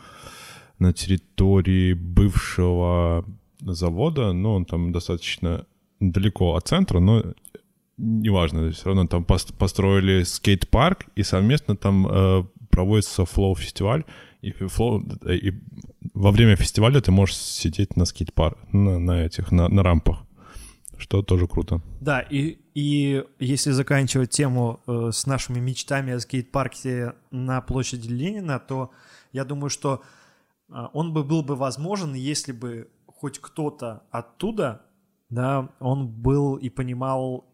на 0.79 0.91
территории 0.91 1.93
бывшего 1.93 3.25
завода, 3.59 4.33
но 4.33 4.55
он 4.55 4.65
там 4.65 4.91
достаточно 4.91 5.65
далеко 5.99 6.55
от 6.55 6.67
центра, 6.67 6.99
но 6.99 7.23
неважно, 7.97 8.71
все 8.71 8.85
равно 8.87 9.07
там 9.07 9.23
построили 9.23 10.23
скейт-парк, 10.23 11.05
и 11.15 11.23
совместно 11.23 11.75
там 11.75 12.07
э, 12.07 12.43
проводится 12.69 13.25
Flow-фестиваль, 13.25 14.03
и, 14.41 14.51
Flow, 14.51 15.01
и 15.29 15.53
во 16.13 16.31
время 16.31 16.55
фестиваля 16.55 17.01
ты 17.01 17.11
можешь 17.11 17.37
сидеть 17.37 17.95
на 17.95 18.05
скейт-парк, 18.05 18.57
на, 18.71 18.99
на 18.99 19.25
этих, 19.25 19.51
на, 19.51 19.69
на 19.69 19.83
рампах, 19.83 20.23
что 20.97 21.21
тоже 21.21 21.47
круто. 21.47 21.81
Да, 22.01 22.19
и, 22.19 22.57
и 22.73 23.23
если 23.39 23.71
заканчивать 23.71 24.29
тему 24.29 24.81
э, 24.87 25.09
с 25.13 25.25
нашими 25.25 25.59
мечтами 25.59 26.13
о 26.13 26.19
скейт-парке 26.19 27.13
на 27.31 27.61
площади 27.61 28.09
Ленина, 28.09 28.59
то 28.59 28.91
я 29.31 29.45
думаю, 29.45 29.69
что 29.69 30.01
э, 30.69 30.73
он 30.93 31.13
бы 31.13 31.23
был 31.23 31.41
бы 31.43 31.55
возможен, 31.55 32.13
если 32.13 32.51
бы 32.51 32.89
хоть 33.15 33.39
кто-то 33.39 34.03
оттуда, 34.11 34.85
да, 35.29 35.69
он 35.79 36.07
был 36.07 36.55
и 36.55 36.69
понимал 36.69 37.45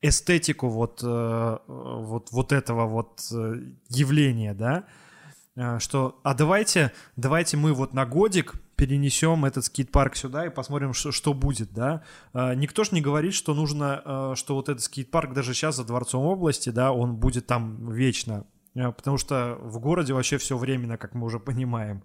эстетику 0.00 0.68
вот, 0.68 1.00
э, 1.02 1.58
вот, 1.66 2.30
вот 2.30 2.52
этого 2.52 2.86
вот 2.86 3.20
э, 3.32 3.54
явления, 3.88 4.54
да, 4.54 4.84
э, 5.56 5.78
что, 5.80 6.20
а 6.22 6.34
давайте, 6.34 6.92
давайте 7.16 7.56
мы 7.56 7.72
вот 7.72 7.94
на 7.94 8.06
годик 8.06 8.54
перенесем 8.76 9.44
этот 9.44 9.64
скейт-парк 9.64 10.14
сюда 10.14 10.46
и 10.46 10.50
посмотрим, 10.50 10.92
что, 10.92 11.10
что 11.10 11.34
будет, 11.34 11.72
да. 11.72 12.04
Никто 12.32 12.84
ж 12.84 12.92
не 12.92 13.00
говорит, 13.00 13.34
что 13.34 13.52
нужно, 13.52 14.34
что 14.36 14.54
вот 14.54 14.68
этот 14.68 14.84
скейт-парк 14.84 15.32
даже 15.32 15.52
сейчас 15.52 15.74
за 15.74 15.84
Дворцом 15.84 16.24
области, 16.24 16.70
да, 16.70 16.92
он 16.92 17.16
будет 17.16 17.48
там 17.48 17.90
вечно, 17.90 18.46
потому 18.74 19.18
что 19.18 19.58
в 19.60 19.80
городе 19.80 20.14
вообще 20.14 20.38
все 20.38 20.56
временно, 20.56 20.96
как 20.96 21.14
мы 21.14 21.26
уже 21.26 21.40
понимаем. 21.40 22.04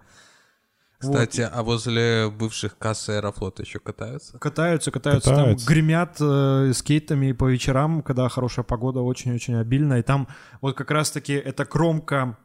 Кстати, 1.03 1.41
вот. 1.41 1.51
а 1.53 1.63
возле 1.63 2.29
бывших 2.29 2.77
касс 2.77 3.09
Аэрофлота 3.09 3.63
еще 3.63 3.79
катаются? 3.79 4.37
Катаются, 4.39 4.91
катаются. 4.91 5.29
катаются. 5.29 5.65
Там 5.65 5.73
гремят 5.73 6.17
э, 6.19 6.71
скейтами 6.73 7.31
по 7.33 7.45
вечерам, 7.45 8.01
когда 8.01 8.29
хорошая 8.29 8.63
погода, 8.63 9.01
очень-очень 9.01 9.55
обильная. 9.55 9.99
И 9.99 10.03
там 10.03 10.27
вот 10.61 10.75
как 10.75 10.91
раз-таки 10.91 11.33
эта 11.33 11.65
кромка 11.65 12.37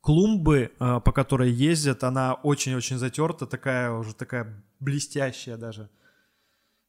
клумбы, 0.00 0.70
э, 0.78 1.00
по 1.00 1.12
которой 1.12 1.50
ездят, 1.50 2.04
она 2.04 2.34
очень-очень 2.34 2.98
затерта, 2.98 3.46
такая 3.46 3.90
уже 3.90 4.14
такая 4.14 4.62
блестящая 4.78 5.56
даже. 5.56 5.88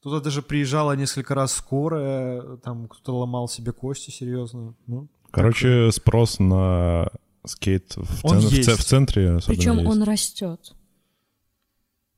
Туда 0.04 0.20
даже 0.20 0.42
приезжала 0.42 0.96
несколько 0.96 1.34
раз 1.34 1.54
скорая, 1.54 2.58
там 2.58 2.88
кто-то 2.88 3.18
ломал 3.18 3.48
себе 3.48 3.72
кости 3.72 4.12
серьезно. 4.12 4.76
Ну, 4.86 5.08
Короче, 5.32 5.86
так... 5.86 5.96
спрос 5.96 6.40
на 6.40 7.10
скейт 7.48 7.96
в, 7.96 8.26
он 8.26 8.42
цен, 8.42 8.50
есть. 8.50 8.70
в, 8.70 8.84
центре. 8.84 9.40
Причем 9.46 9.78
есть. 9.78 9.88
он 9.88 10.04
растет. 10.04 10.74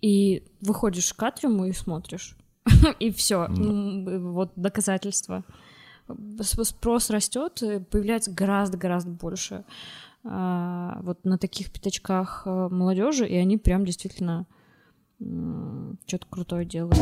И 0.02 0.44
выходишь 0.62 1.14
к 1.14 1.24
атриуму 1.24 1.66
и 1.66 1.74
смотришь. 1.74 2.38
и 3.00 3.12
все. 3.12 3.48
Вот 3.50 4.52
доказательство. 4.56 5.44
Спрос 6.42 7.10
растет, 7.10 7.62
появляется 7.90 8.32
гораздо-гораздо 8.32 9.12
больше 9.12 9.66
а, 10.24 11.00
вот 11.02 11.24
на 11.24 11.38
таких 11.38 11.72
пятачках 11.72 12.44
а, 12.46 12.70
молодежи, 12.70 13.28
и 13.28 13.36
они 13.36 13.58
прям 13.58 13.86
действительно 13.86 14.46
что-то 16.06 16.28
крутое 16.30 16.66
делают. 16.66 16.98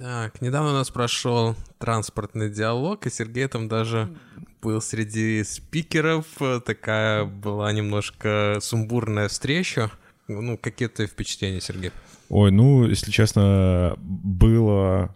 Так, 0.00 0.42
недавно 0.42 0.70
у 0.70 0.74
нас 0.74 0.90
прошел 0.90 1.54
транспортный 1.78 2.50
диалог, 2.50 3.06
и 3.06 3.10
Сергей 3.10 3.46
там 3.46 3.68
даже 3.68 4.14
был 4.62 4.80
среди 4.80 5.42
спикеров. 5.44 6.26
Такая 6.64 7.24
была 7.24 7.72
немножко 7.72 8.58
сумбурная 8.60 9.28
встреча. 9.28 9.90
Ну, 10.28 10.56
какие-то 10.56 11.06
впечатления, 11.06 11.60
Сергей? 11.60 11.90
Ой, 12.28 12.50
ну, 12.50 12.86
если 12.86 13.10
честно, 13.10 13.96
было 13.98 15.14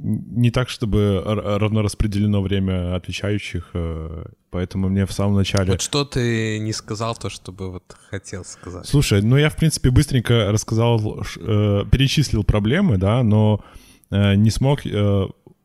не 0.00 0.50
так, 0.50 0.68
чтобы 0.68 1.22
равно 1.24 1.82
распределено 1.82 2.40
время 2.40 2.94
отвечающих, 2.94 3.70
э, 3.74 4.26
поэтому 4.50 4.88
мне 4.88 5.06
в 5.06 5.12
самом 5.12 5.34
начале... 5.34 5.72
Вот 5.72 5.80
что 5.80 6.04
ты 6.04 6.60
не 6.60 6.72
сказал, 6.72 7.16
то, 7.16 7.28
чтобы 7.28 7.72
вот 7.72 7.96
хотел 8.08 8.44
сказать? 8.44 8.86
Слушай, 8.86 9.22
ну 9.22 9.36
я, 9.36 9.50
в 9.50 9.56
принципе, 9.56 9.90
быстренько 9.90 10.52
рассказал, 10.52 11.00
э, 11.00 11.84
перечислил 11.90 12.44
проблемы, 12.44 12.96
да, 12.96 13.24
но 13.24 13.64
э, 14.10 14.36
не 14.36 14.50
смог 14.50 14.80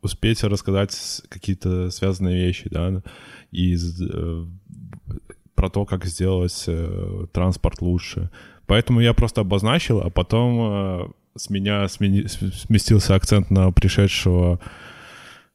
успеть 0.03 0.43
рассказать 0.43 1.21
какие-то 1.29 1.89
связанные 1.89 2.45
вещи, 2.45 2.69
да, 2.69 3.01
из, 3.51 4.01
про 5.55 5.69
то, 5.69 5.85
как 5.85 6.05
сделать 6.05 6.65
транспорт 7.31 7.81
лучше. 7.81 8.29
Поэтому 8.65 9.01
я 9.01 9.13
просто 9.13 9.41
обозначил, 9.41 10.01
а 10.01 10.09
потом 10.09 11.13
с 11.35 11.49
меня 11.49 11.87
смени, 11.87 12.27
сместился 12.27 13.15
акцент 13.15 13.49
на 13.49 13.71
пришедшего 13.71 14.59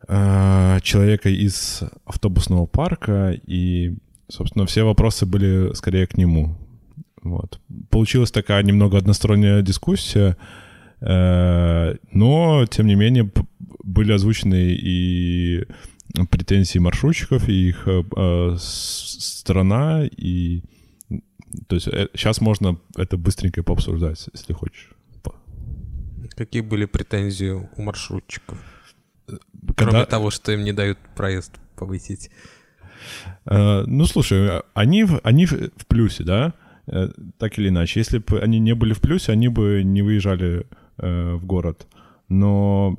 э, 0.09 0.79
человека 0.83 1.29
из 1.29 1.83
автобусного 2.05 2.67
парка, 2.67 3.33
и, 3.47 3.97
собственно, 4.29 4.67
все 4.67 4.83
вопросы 4.83 5.27
были 5.27 5.73
скорее 5.75 6.07
к 6.07 6.17
нему. 6.17 6.57
Вот. 7.23 7.61
Получилась 7.91 8.31
такая 8.31 8.63
немного 8.63 8.99
односторонняя 8.99 9.63
дискуссия, 9.63 10.31
э, 10.31 10.68
но, 11.01 12.67
тем 12.71 12.87
не 12.87 12.95
менее, 12.95 13.31
были 13.83 14.13
озвучены 14.13 14.73
и 14.73 15.65
претензии 16.31 16.79
маршрутчиков, 16.79 17.49
и 17.49 17.69
их 17.69 17.87
э, 17.87 18.57
сторона, 18.59 20.05
и 20.07 20.63
то 21.67 21.77
есть 21.77 21.87
сейчас 22.15 22.41
э, 22.41 22.45
можно 22.45 22.79
это 22.97 23.17
быстренько 23.17 23.63
пообсуждать, 23.63 24.29
если 24.33 24.53
хочешь. 24.53 24.91
Какие 26.37 26.63
были 26.63 26.85
претензии 26.87 27.51
у 27.51 27.83
маршрутчиков? 27.83 28.59
Когда... 29.27 29.91
Кроме 29.91 30.07
того, 30.07 30.31
что 30.31 30.53
им 30.53 30.65
не 30.65 30.73
дают 30.73 30.99
проезд 31.15 31.53
повысить. 31.77 32.31
Ну, 33.45 34.05
слушай, 34.07 34.63
они, 34.75 35.07
они 35.23 35.47
в 35.47 35.87
плюсе, 35.87 36.25
да? 36.25 36.55
Так 37.39 37.59
или 37.59 37.69
иначе. 37.69 38.01
Если 38.01 38.19
бы 38.19 38.41
они 38.41 38.59
не 38.61 38.75
были 38.75 38.93
в 38.93 39.01
плюсе, 39.01 39.33
они 39.33 39.49
бы 39.49 39.83
не 39.85 40.03
выезжали 40.03 40.67
uh, 40.99 41.37
в 41.37 41.45
город. 41.45 41.87
Но 42.29 42.99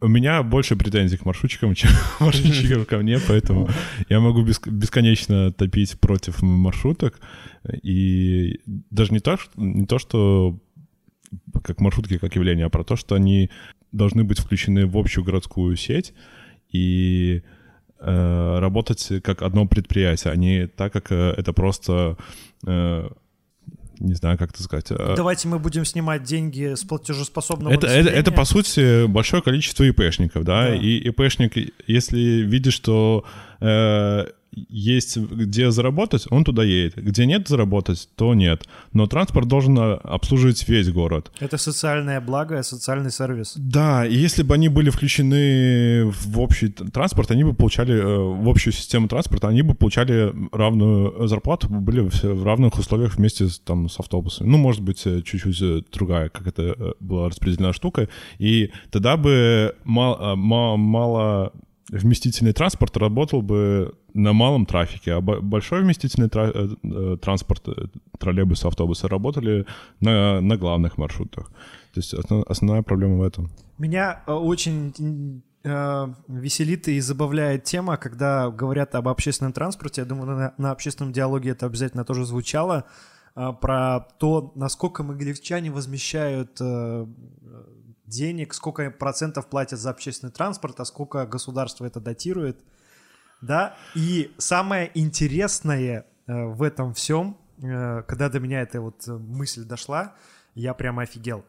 у 0.00 0.08
меня 0.08 0.42
больше 0.42 0.76
претензий 0.76 1.16
к 1.16 1.24
маршрутчикам, 1.24 1.74
чем 1.76 1.90
маршрутчикам 2.20 2.84
ко 2.84 2.98
мне, 2.98 3.18
поэтому 3.26 3.68
я 4.08 4.20
могу 4.20 4.42
бесконечно 4.42 5.52
топить 5.52 5.98
против 5.98 6.42
маршруток. 6.42 7.20
И 7.82 8.60
даже 8.66 9.12
не 9.12 9.20
то, 9.20 9.38
не 9.56 9.86
то 9.86 9.98
что 9.98 10.58
как 11.64 11.80
маршрутки, 11.80 12.18
как 12.18 12.36
явление, 12.36 12.66
а 12.66 12.70
про 12.70 12.84
то, 12.84 12.96
что 12.96 13.14
они 13.14 13.50
должны 13.92 14.24
быть 14.24 14.38
включены 14.38 14.86
в 14.86 14.96
общую 14.96 15.24
городскую 15.24 15.76
сеть 15.76 16.14
и 16.70 17.42
э, 17.98 18.58
работать 18.58 19.12
как 19.22 19.42
одно 19.42 19.66
предприятие, 19.66 20.32
а 20.32 20.36
не 20.36 20.66
так, 20.66 20.92
как 20.92 21.10
э, 21.10 21.34
это 21.36 21.52
просто 21.52 22.16
э, 22.66 23.08
не 23.98 24.14
знаю, 24.14 24.38
как 24.38 24.50
это 24.50 24.62
сказать. 24.62 24.90
Э, 24.90 25.14
Давайте 25.16 25.48
мы 25.48 25.58
будем 25.58 25.84
снимать 25.84 26.22
деньги 26.22 26.74
с 26.74 26.84
платежеспособного 26.84 27.72
это, 27.72 27.86
это, 27.86 28.10
это, 28.10 28.32
по 28.32 28.44
сути, 28.44 29.06
большое 29.06 29.42
количество 29.42 29.84
ИПшников, 29.84 30.44
да, 30.44 30.68
да. 30.68 30.74
и 30.74 30.98
ИПшник, 31.08 31.72
если 31.86 32.18
видит, 32.42 32.72
что 32.72 33.24
э, 33.60 34.26
есть 34.56 35.18
где 35.18 35.70
заработать, 35.70 36.26
он 36.30 36.44
туда 36.44 36.64
едет. 36.64 36.96
Где 36.96 37.26
нет 37.26 37.48
заработать, 37.48 38.08
то 38.16 38.34
нет. 38.34 38.66
Но 38.92 39.06
транспорт 39.06 39.48
должен 39.48 39.78
а, 39.78 39.94
обслуживать 39.96 40.66
весь 40.68 40.90
город. 40.90 41.30
Это 41.40 41.58
социальное 41.58 42.20
благо, 42.20 42.62
социальный 42.62 43.10
сервис. 43.10 43.54
Да, 43.56 44.06
и 44.06 44.14
если 44.14 44.42
бы 44.42 44.54
они 44.54 44.68
были 44.68 44.90
включены 44.90 46.10
в 46.10 46.40
общий 46.40 46.68
транспорт, 46.68 47.30
они 47.30 47.44
бы 47.44 47.52
получали, 47.52 47.94
э, 47.94 48.42
в 48.42 48.48
общую 48.48 48.72
систему 48.72 49.08
транспорта, 49.08 49.48
они 49.48 49.62
бы 49.62 49.74
получали 49.74 50.32
равную 50.52 51.28
зарплату, 51.28 51.68
были 51.68 52.00
в 52.00 52.44
равных 52.44 52.78
условиях 52.78 53.16
вместе 53.16 53.48
с, 53.48 53.58
там, 53.58 53.88
с 53.88 54.00
автобусами. 54.00 54.48
Ну, 54.48 54.56
может 54.56 54.80
быть, 54.80 55.02
э, 55.06 55.20
чуть-чуть 55.22 55.60
э, 55.60 55.82
другая, 55.92 56.30
как 56.30 56.46
это 56.46 56.94
была 57.00 57.28
распределена 57.28 57.74
штука. 57.74 58.08
И 58.38 58.70
тогда 58.90 59.18
бы 59.18 59.74
мало, 59.84 60.34
мало 60.34 61.52
вместительный 61.90 62.52
транспорт 62.52 62.96
работал 62.96 63.42
бы 63.42 63.94
на 64.14 64.32
малом 64.32 64.66
трафике, 64.66 65.12
а 65.12 65.20
большой 65.20 65.82
вместительный 65.82 66.28
тра- 66.28 66.50
э, 66.52 66.68
э, 66.82 67.16
транспорт, 67.20 67.68
э, 67.68 67.86
троллейбусы, 68.18 68.66
автобусы 68.66 69.08
работали 69.08 69.66
на, 70.00 70.40
на 70.40 70.56
главных 70.56 70.98
маршрутах. 70.98 71.48
То 71.94 72.00
есть 72.00 72.14
основ, 72.14 72.44
основная 72.48 72.82
проблема 72.82 73.18
в 73.18 73.22
этом. 73.22 73.50
Меня 73.78 74.22
очень 74.26 75.42
веселит 76.28 76.86
и 76.86 77.00
забавляет 77.00 77.64
тема, 77.64 77.96
когда 77.96 78.50
говорят 78.50 78.94
об 78.94 79.08
общественном 79.08 79.52
транспорте. 79.52 80.02
Я 80.02 80.06
думаю, 80.06 80.26
на, 80.36 80.54
на 80.58 80.70
общественном 80.70 81.12
диалоге 81.12 81.50
это 81.50 81.66
обязательно 81.66 82.04
тоже 82.04 82.24
звучало 82.24 82.84
про 83.34 84.06
то, 84.18 84.52
насколько 84.54 85.02
могилевчане 85.02 85.72
возмещают 85.72 86.60
денег, 88.06 88.54
сколько 88.54 88.90
процентов 88.90 89.48
платят 89.48 89.78
за 89.78 89.90
общественный 89.90 90.32
транспорт, 90.32 90.80
а 90.80 90.84
сколько 90.84 91.26
государство 91.26 91.84
это 91.84 92.00
датирует. 92.00 92.60
Да, 93.42 93.76
и 93.94 94.34
самое 94.38 94.90
интересное 94.94 96.06
э, 96.26 96.44
в 96.46 96.62
этом 96.62 96.94
всем, 96.94 97.36
э, 97.62 98.02
когда 98.02 98.28
до 98.28 98.40
меня 98.40 98.62
эта 98.62 98.80
вот 98.80 99.06
мысль 99.06 99.64
дошла, 99.64 100.14
я 100.54 100.72
прямо 100.74 101.02
офигел. 101.02 101.44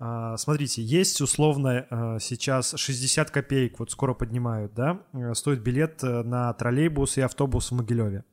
Uh, 0.00 0.36
смотрите, 0.36 0.80
есть 0.80 1.20
условно 1.20 2.18
сейчас 2.20 2.72
60 2.76 3.32
копеек, 3.32 3.80
вот 3.80 3.90
скоро 3.90 4.14
поднимают, 4.14 4.72
да, 4.72 5.02
стоит 5.34 5.60
билет 5.60 6.04
на 6.04 6.52
троллейбус 6.52 7.18
и 7.18 7.20
автобус 7.20 7.72
в 7.72 7.74
Могилеве. 7.74 8.24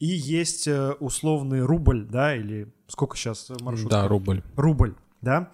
И 0.00 0.06
есть 0.06 0.66
условный 0.98 1.60
рубль, 1.60 2.08
да, 2.08 2.34
или 2.34 2.74
сколько 2.88 3.16
сейчас 3.16 3.52
маршрут? 3.60 3.88
Да, 3.88 4.08
рубль. 4.08 4.42
Рубль, 4.56 4.96
да. 5.20 5.52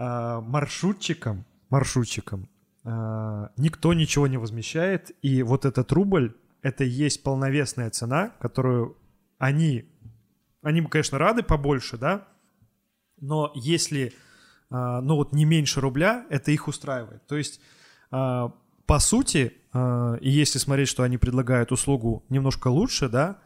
А, 0.00 0.40
маршрутчикам, 0.40 1.44
маршрутчикам 1.70 2.48
а, 2.84 3.50
никто 3.56 3.92
ничего 3.94 4.28
не 4.28 4.36
возмещает, 4.36 5.10
и 5.22 5.42
вот 5.42 5.64
этот 5.64 5.90
рубль— 5.90 6.36
это 6.62 6.84
и 6.84 6.88
есть 6.88 7.24
полновесная 7.24 7.90
цена, 7.90 8.30
которую 8.38 8.96
они, 9.38 9.90
они, 10.62 10.82
конечно, 10.82 11.18
рады 11.18 11.42
побольше, 11.42 11.96
да, 11.96 12.28
но 13.20 13.50
если, 13.56 14.12
а, 14.70 15.00
ну 15.00 15.16
вот 15.16 15.32
не 15.32 15.44
меньше 15.44 15.80
рубля, 15.80 16.26
это 16.30 16.52
их 16.52 16.68
устраивает. 16.68 17.26
То 17.26 17.36
есть, 17.36 17.60
по 18.10 18.98
сути, 19.00 19.52
если 20.22 20.58
смотреть, 20.58 20.88
что 20.88 21.02
они 21.02 21.18
предлагают 21.18 21.72
услугу 21.72 22.24
немножко 22.30 22.68
лучше, 22.68 23.10
да, 23.10 23.38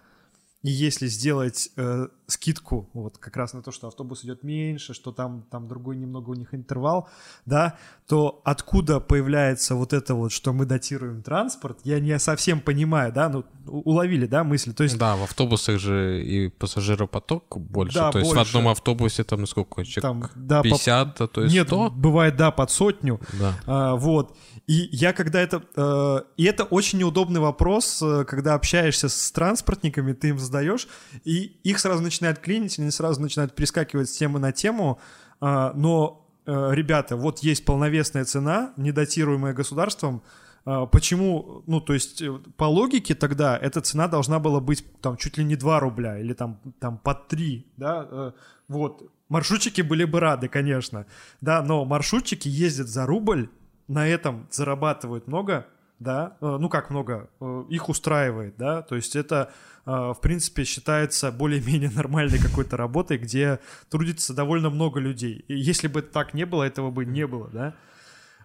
и 0.62 0.70
если 0.70 1.09
сделать 1.09 1.70
э, 1.77 2.07
скидку 2.29 2.88
вот 2.94 3.18
как 3.18 3.37
раз 3.37 3.53
на 3.53 3.62
то, 3.62 3.72
что 3.72 3.88
автобус 3.88 4.25
идет 4.25 4.44
меньше, 4.44 4.94
что 4.94 5.11
там, 5.11 5.44
там 5.51 5.66
другой 5.66 5.96
немного 5.96 6.31
у 6.31 6.35
них 6.35 6.55
интервал, 6.55 7.09
да, 7.46 7.77
то 8.07 8.40
откуда 8.44 9.01
появляется 9.01 9.75
вот 9.75 9.92
это 9.92 10.14
вот, 10.14 10.31
что 10.31 10.53
мы 10.53 10.64
датируем 10.64 11.22
транспорт, 11.22 11.81
я 11.83 11.98
не 11.98 12.16
совсем 12.20 12.61
понимаю, 12.61 13.12
да, 13.12 13.29
ну, 13.29 13.44
уловили, 13.66 14.27
да, 14.27 14.44
мысли, 14.44 14.72
то 14.72 14.85
есть... 14.85 14.96
Да, 14.98 15.16
в 15.16 15.25
автобусах 15.25 15.81
же 15.81 16.22
и 16.22 16.48
пассажиропоток 16.48 17.59
больше, 17.59 17.98
да, 17.98 18.12
то 18.12 18.20
больше. 18.20 18.38
есть 18.38 18.53
в 18.53 18.57
одном 18.57 18.70
автобусе 18.70 19.25
там 19.25 19.46
сколько, 19.46 19.83
там, 20.01 20.31
да, 20.37 20.62
50, 20.62 21.18
по... 21.18 21.27
то 21.27 21.42
есть 21.42 21.55
Нет, 21.55 21.66
100? 21.66 21.90
бывает, 21.90 22.37
да, 22.37 22.53
под 22.53 22.70
сотню, 22.70 23.20
да. 23.33 23.55
а, 23.66 23.96
вот, 23.96 24.37
и 24.66 24.88
я 24.92 25.12
когда 25.12 25.40
это... 25.40 25.62
Э, 25.77 26.20
и 26.37 26.44
это 26.44 26.64
очень 26.64 27.01
неудобный 27.01 27.40
вопрос, 27.40 28.01
э, 28.01 28.25
когда 28.25 28.55
общаешься 28.55 29.09
с 29.09 29.33
транспортниками, 29.33 30.12
ты 30.12 30.29
им 30.29 30.38
задаешь, 30.38 30.87
и 31.25 31.59
их 31.64 31.81
сразу 31.81 32.03
начинают 32.03 32.38
клинить, 32.38 32.79
они 32.79 32.90
сразу 32.90 33.20
начинают 33.20 33.55
перескакивать 33.55 34.09
с 34.09 34.16
темы 34.16 34.38
на 34.38 34.53
тему, 34.53 35.01
э, 35.40 35.72
но, 35.75 36.29
э, 36.46 36.70
ребята, 36.72 37.16
вот 37.16 37.40
есть 37.40 37.64
полновесная 37.64 38.25
цена, 38.25 38.72
недатируемая 38.77 39.53
государством, 39.53 40.22
э, 40.64 40.87
Почему, 40.92 41.64
ну, 41.66 41.81
то 41.81 41.92
есть 41.92 42.22
э, 42.22 42.33
по 42.57 42.64
логике 42.64 43.16
тогда 43.16 43.59
эта 43.59 43.81
цена 43.81 44.07
должна 44.07 44.38
была 44.38 44.61
быть 44.61 44.85
там 45.01 45.16
чуть 45.16 45.38
ли 45.38 45.44
не 45.44 45.57
2 45.57 45.81
рубля 45.81 46.20
или 46.20 46.35
там, 46.35 46.61
там 46.79 46.98
по 46.98 47.14
3, 47.14 47.66
да, 47.77 48.33
вот. 48.68 49.11
Маршрутчики 49.29 49.81
были 49.81 50.05
бы 50.05 50.20
рады, 50.20 50.48
конечно, 50.48 51.07
да, 51.40 51.62
но 51.62 51.85
маршрутчики 51.87 52.48
ездят 52.48 52.87
за 52.88 53.07
рубль, 53.07 53.48
на 53.88 54.07
этом 54.07 54.47
зарабатывают 54.51 55.27
много, 55.27 55.66
да, 56.03 56.37
э, 56.40 56.57
ну 56.61 56.68
как 56.68 56.90
много, 56.90 57.31
э, 57.40 57.64
их 57.71 57.88
устраивает, 57.88 58.57
да, 58.57 58.83
то 58.83 58.97
есть 58.97 59.16
это, 59.16 59.53
э, 59.87 59.90
в 59.90 60.18
принципе, 60.21 60.64
считается 60.64 61.31
более-менее 61.31 61.90
нормальной 61.95 62.38
какой-то 62.38 62.77
работой, 62.77 63.18
где 63.18 63.61
трудится 63.88 64.35
довольно 64.35 64.71
много 64.71 65.01
людей. 65.01 65.45
И 65.49 65.55
если 65.55 65.88
бы 65.88 66.03
так 66.03 66.35
не 66.35 66.45
было, 66.45 66.64
этого 66.64 66.90
бы 66.90 67.05
не 67.05 67.27
было, 67.27 67.49
да, 67.49 67.75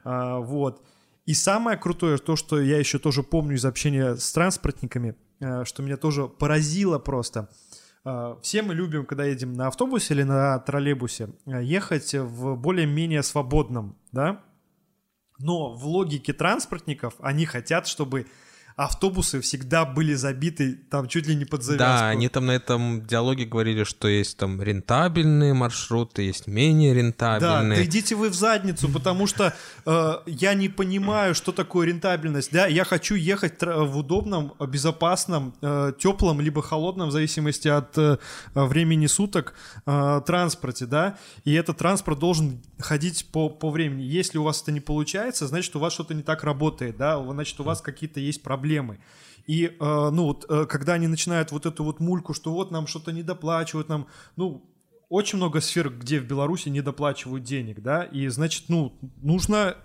А, 0.03 0.39
вот. 0.39 0.83
И 1.25 1.33
самое 1.33 1.77
крутое, 1.77 2.17
то, 2.17 2.37
что 2.37 2.61
я 2.61 2.77
еще 2.77 2.99
тоже 2.99 3.21
помню 3.21 3.55
из 3.55 3.65
общения 3.65 4.15
с 4.15 4.31
транспортниками, 4.31 5.15
что 5.65 5.83
меня 5.83 5.97
тоже 5.97 6.29
поразило 6.29 6.99
просто. 6.99 7.49
Все 8.41 8.61
мы 8.61 8.73
любим, 8.73 9.05
когда 9.05 9.25
едем 9.25 9.51
на 9.51 9.67
автобусе 9.67 10.13
или 10.13 10.23
на 10.23 10.57
троллейбусе, 10.59 11.31
ехать 11.45 12.13
в 12.13 12.55
более-менее 12.55 13.23
свободном, 13.23 13.97
да? 14.13 14.41
Но 15.39 15.73
в 15.73 15.85
логике 15.85 16.33
транспортников 16.33 17.15
они 17.19 17.45
хотят, 17.45 17.87
чтобы 17.87 18.27
автобусы 18.77 19.41
всегда 19.41 19.85
были 19.85 20.13
забиты 20.13 20.75
там 20.91 21.07
чуть 21.07 21.25
ли 21.25 21.35
не 21.35 21.45
под 21.45 21.63
завязку. 21.63 21.79
Да, 21.79 22.09
они 22.09 22.29
там 22.29 22.45
на 22.45 22.51
этом 22.51 23.05
диалоге 23.07 23.45
говорили, 23.45 23.83
что 23.83 24.07
есть 24.07 24.37
там 24.37 24.61
рентабельные 24.61 25.55
маршруты, 25.55 26.21
есть 26.21 26.45
менее 26.45 26.93
Да, 26.93 26.99
рентабельные. 26.99 27.79
да 27.79 27.83
идите 27.83 28.13
вы 28.13 28.29
в 28.29 28.35
задницу, 28.35 28.87
потому 28.87 29.25
что 29.25 29.55
э, 29.83 30.13
я 30.27 30.53
не 30.53 30.69
понимаю, 30.69 31.33
что 31.33 31.51
такое 31.51 31.87
рентабельность. 31.87 32.51
Да, 32.51 32.67
я 32.67 32.83
хочу 32.83 33.15
ехать 33.15 33.55
в 33.63 33.97
удобном, 33.97 34.53
безопасном, 34.59 35.55
э, 35.61 35.93
теплом 35.97 36.39
либо 36.39 36.61
холодном, 36.61 37.09
в 37.09 37.11
зависимости 37.11 37.67
от 37.67 37.97
э, 37.97 38.17
времени 38.53 39.07
суток, 39.07 39.55
э, 39.87 40.21
транспорте, 40.23 40.85
да. 40.85 41.17
И 41.45 41.53
этот 41.53 41.79
транспорт 41.79 42.19
должен 42.19 42.61
ходить 42.77 43.25
по, 43.31 43.49
по 43.49 43.71
времени. 43.71 44.03
Если 44.03 44.37
у 44.37 44.43
вас 44.43 44.61
это 44.61 44.71
не 44.71 44.81
получается, 44.81 45.47
значит, 45.47 45.75
у 45.75 45.79
вас 45.79 45.93
что-то 45.93 46.13
не 46.13 46.21
так 46.21 46.43
работает, 46.43 46.97
да, 46.97 47.19
значит, 47.31 47.59
у 47.59 47.63
вас 47.63 47.81
какие-то 47.81 48.19
есть 48.19 48.43
проблемы. 48.43 48.66
И, 49.47 49.65
э, 49.65 49.69
ну, 49.79 50.25
вот, 50.25 50.45
э, 50.49 50.65
когда 50.65 50.93
они 50.93 51.07
начинают 51.07 51.51
вот 51.51 51.65
эту 51.65 51.83
вот 51.83 51.99
мульку, 51.99 52.33
что 52.33 52.51
вот 52.51 52.69
нам 52.71 52.85
что-то 52.85 53.13
не 53.13 53.23
доплачивают, 53.23 53.87
нам, 53.87 54.07
ну, 54.35 54.61
очень 55.09 55.37
много 55.37 55.61
сфер, 55.61 55.89
где 55.89 56.19
в 56.19 56.25
Беларуси 56.25 56.67
не 56.69 56.81
доплачивают 56.81 57.43
денег, 57.45 57.81
да, 57.81 58.03
и, 58.03 58.27
значит, 58.27 58.65
ну, 58.67 58.93
нужно 59.21 59.77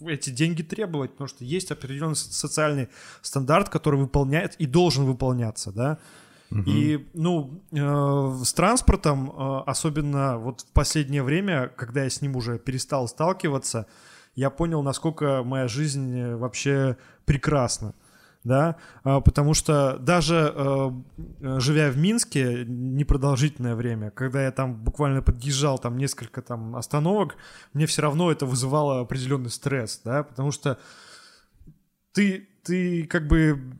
эти 0.00 0.30
деньги 0.30 0.62
требовать, 0.62 1.12
потому 1.12 1.28
что 1.28 1.44
есть 1.44 1.70
определенный 1.70 2.16
со- 2.16 2.32
социальный 2.34 2.88
стандарт, 3.22 3.68
который 3.68 4.00
выполняет 4.00 4.56
и 4.56 4.66
должен 4.66 5.04
выполняться, 5.04 5.72
да. 5.72 5.98
И, 6.66 7.06
ну, 7.14 7.62
э, 7.70 8.44
с 8.44 8.52
транспортом, 8.54 9.30
э, 9.30 9.62
особенно 9.66 10.38
вот 10.38 10.62
в 10.62 10.72
последнее 10.72 11.22
время, 11.22 11.68
когда 11.76 12.04
я 12.04 12.10
с 12.10 12.22
ним 12.22 12.36
уже 12.36 12.58
перестал 12.58 13.06
сталкиваться, 13.06 13.86
я 14.34 14.50
понял, 14.50 14.82
насколько 14.82 15.42
моя 15.44 15.68
жизнь 15.68 16.18
э, 16.18 16.36
вообще 16.36 16.96
прекрасна 17.26 17.94
да, 18.44 18.76
А, 19.02 19.20
потому 19.20 19.54
что 19.54 19.98
даже 19.98 20.52
э, 20.54 20.90
живя 21.58 21.90
в 21.90 21.98
Минске 21.98 22.64
непродолжительное 22.66 23.74
время, 23.74 24.10
когда 24.10 24.42
я 24.42 24.52
там 24.52 24.74
буквально 24.76 25.22
подъезжал 25.22 25.78
там 25.78 25.98
несколько 25.98 26.40
там 26.40 26.76
остановок, 26.76 27.36
мне 27.72 27.86
все 27.86 28.02
равно 28.02 28.30
это 28.30 28.46
вызывало 28.46 29.00
определенный 29.00 29.50
стресс, 29.50 30.00
да, 30.04 30.22
потому 30.22 30.52
что 30.52 30.78
ты, 32.12 32.48
ты 32.62 33.04
как 33.04 33.26
бы 33.26 33.78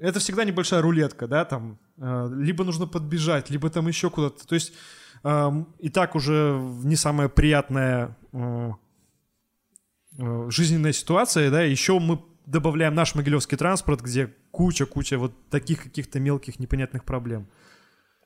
это 0.00 0.20
всегда 0.20 0.44
небольшая 0.44 0.80
рулетка, 0.80 1.26
да, 1.26 1.44
там 1.44 1.78
э, 1.98 2.30
либо 2.36 2.64
нужно 2.64 2.86
подбежать, 2.86 3.50
либо 3.50 3.68
там 3.68 3.88
еще 3.88 4.10
куда-то, 4.10 4.46
то 4.46 4.54
есть 4.54 4.72
и 5.80 5.88
так 5.92 6.14
уже 6.14 6.56
не 6.84 6.94
самая 6.94 7.28
приятная 7.28 8.16
жизненная 10.16 10.92
ситуация, 10.92 11.50
да, 11.50 11.62
еще 11.62 11.98
мы 11.98 12.20
добавляем 12.48 12.94
наш 12.94 13.14
могилевский 13.14 13.58
транспорт, 13.58 14.00
где 14.00 14.34
куча-куча 14.50 15.18
вот 15.18 15.32
таких 15.50 15.82
каких-то 15.82 16.18
мелких 16.18 16.58
непонятных 16.58 17.04
проблем. 17.04 17.46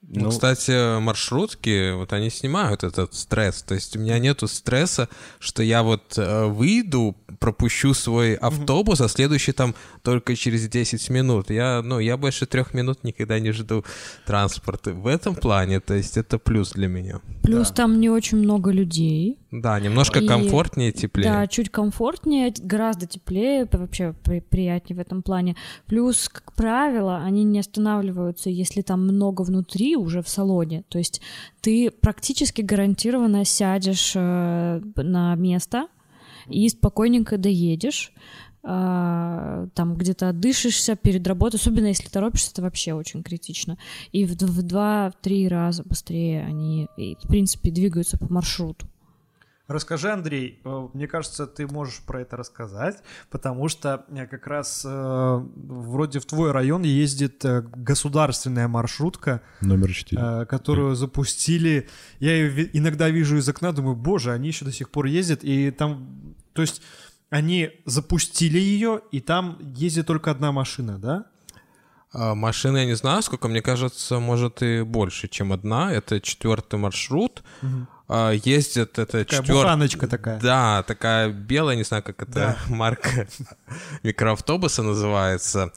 Ну, 0.09 0.31
кстати, 0.31 1.01
маршрутки, 1.01 1.93
вот 1.95 2.13
они 2.13 2.29
снимают 2.29 2.85
этот 2.85 3.15
стресс. 3.15 3.63
То 3.63 3.75
есть 3.75 3.97
у 3.97 4.01
меня 4.01 4.19
нету 4.19 4.49
стресса, 4.49 5.09
что 5.39 5.63
я 5.63 5.83
вот 5.83 6.19
э, 6.19 6.47
выйду, 6.47 7.17
пропущу 7.39 7.95
свой 7.95 8.35
автобус, 8.35 9.01
а 9.01 9.09
следующий 9.09 9.53
там 9.53 9.75
только 10.03 10.37
через 10.37 10.69
10 10.69 11.09
минут. 11.11 11.51
Я, 11.51 11.83
ну, 11.83 11.99
я 11.99 12.17
больше 12.17 12.47
трех 12.47 12.75
минут 12.75 13.05
никогда 13.05 13.39
не 13.41 13.53
жду 13.53 13.85
транспорта. 14.27 14.93
В 14.93 15.07
этом 15.07 15.35
плане, 15.35 15.81
то 15.81 15.95
есть 15.95 16.17
это 16.17 16.39
плюс 16.39 16.73
для 16.73 16.89
меня. 16.89 17.21
Плюс 17.43 17.71
там 17.71 18.01
не 18.01 18.11
очень 18.11 18.39
много 18.39 18.71
людей. 18.71 19.39
Да, 19.51 19.79
немножко 19.81 20.21
И- 20.21 20.27
комфортнее, 20.27 20.93
теплее. 20.93 21.31
Да, 21.31 21.47
чуть 21.47 21.71
комфортнее, 21.71 22.53
гораздо 22.59 23.07
теплее, 23.07 23.69
вообще 23.71 24.15
при- 24.25 24.41
приятнее 24.41 24.97
в 24.97 25.01
этом 25.01 25.23
плане. 25.23 25.57
Плюс, 25.87 26.29
как 26.29 26.53
правило, 26.55 27.19
они 27.19 27.45
не 27.45 27.61
останавливаются, 27.61 28.51
если 28.51 28.83
там 28.83 29.03
много 29.03 29.43
внутри 29.43 29.92
уже 29.97 30.23
в 30.23 30.29
салоне. 30.29 30.85
То 30.89 30.99
есть 30.99 31.21
ты 31.61 31.91
практически 31.91 32.63
гарантированно 32.63 33.45
сядешь 33.45 34.13
э, 34.15 34.81
на 34.97 35.35
место 35.37 35.89
и 36.49 36.69
спокойненько 36.69 37.39
доедешь. 37.39 38.13
а, 38.65 39.67
там 39.75 39.97
где-то 39.97 40.29
отдышишься 40.29 40.95
перед 40.95 41.27
работой, 41.27 41.57
особенно 41.57 41.87
если 41.87 42.09
торопишься, 42.09 42.51
это 42.53 42.63
вообще 42.63 42.93
очень 42.95 43.23
критично. 43.25 43.77
И 44.13 44.25
в, 44.25 44.37
д- 44.37 44.47
в 44.47 44.63
два-три 44.63 45.49
раза 45.49 45.83
быстрее 45.83 46.45
они, 46.45 46.87
в 46.97 47.27
принципе, 47.29 47.71
двигаются 47.73 48.19
по 48.19 48.33
маршруту. 48.33 48.87
Расскажи, 49.69 50.11
Андрей, 50.11 50.61
э, 50.65 50.89
мне 50.93 51.07
кажется, 51.07 51.47
ты 51.47 51.67
можешь 51.67 52.01
про 52.05 52.21
это 52.21 52.37
рассказать, 52.37 53.03
потому 53.31 53.69
что 53.69 54.05
э, 54.09 54.27
как 54.27 54.47
раз 54.47 54.83
э, 54.85 55.41
вроде 55.55 56.19
в 56.19 56.27
твой 56.27 56.51
район 56.51 56.83
ездит 56.83 57.45
государственная 57.45 58.67
маршрутка, 58.67 59.41
Номер 59.61 59.93
4. 59.93 60.21
э, 60.21 60.47
которую 60.47 60.97
запустили. 60.97 61.89
Я 62.19 62.35
ее 62.35 62.77
иногда 62.77 63.09
вижу 63.09 63.37
из 63.37 63.49
окна, 63.49 63.73
думаю, 63.73 63.95
боже, 63.95 64.33
они 64.33 64.49
еще 64.49 64.65
до 64.65 64.73
сих 64.73 64.91
пор 64.91 65.07
ездят, 65.07 65.45
и 65.45 65.71
там, 65.71 66.35
то 66.53 66.63
есть 66.63 66.83
они 67.31 67.71
запустили 67.87 68.59
ее, 68.59 69.01
и 69.13 69.21
там 69.21 69.59
ездит 69.61 70.07
только 70.07 70.31
одна 70.31 70.53
машина, 70.53 70.99
да? 70.99 71.27
А, 72.13 72.35
Машины 72.35 72.79
я 72.79 72.85
не 72.85 72.95
знаю, 72.95 73.23
сколько, 73.23 73.49
мне 73.49 73.63
кажется, 73.63 74.19
может 74.19 74.63
и 74.63 74.83
больше, 74.83 75.29
чем 75.29 75.53
одна. 75.53 75.93
Это 75.93 76.21
четвертый 76.21 76.79
маршрут. 76.79 77.43
А, 78.15 78.33
Ездит 78.33 78.99
это 78.99 79.25
Такая 79.25 79.43
буханочка 79.43 80.07
такая. 80.07 80.39
Да, 80.39 80.83
такая 80.83 81.31
белая, 81.31 81.77
не 81.77 81.85
знаю, 81.85 82.03
как 82.03 82.23
это 82.23 82.59
марка 82.69 83.27
микроавтобуса 84.03 84.83
называется. 84.83 85.73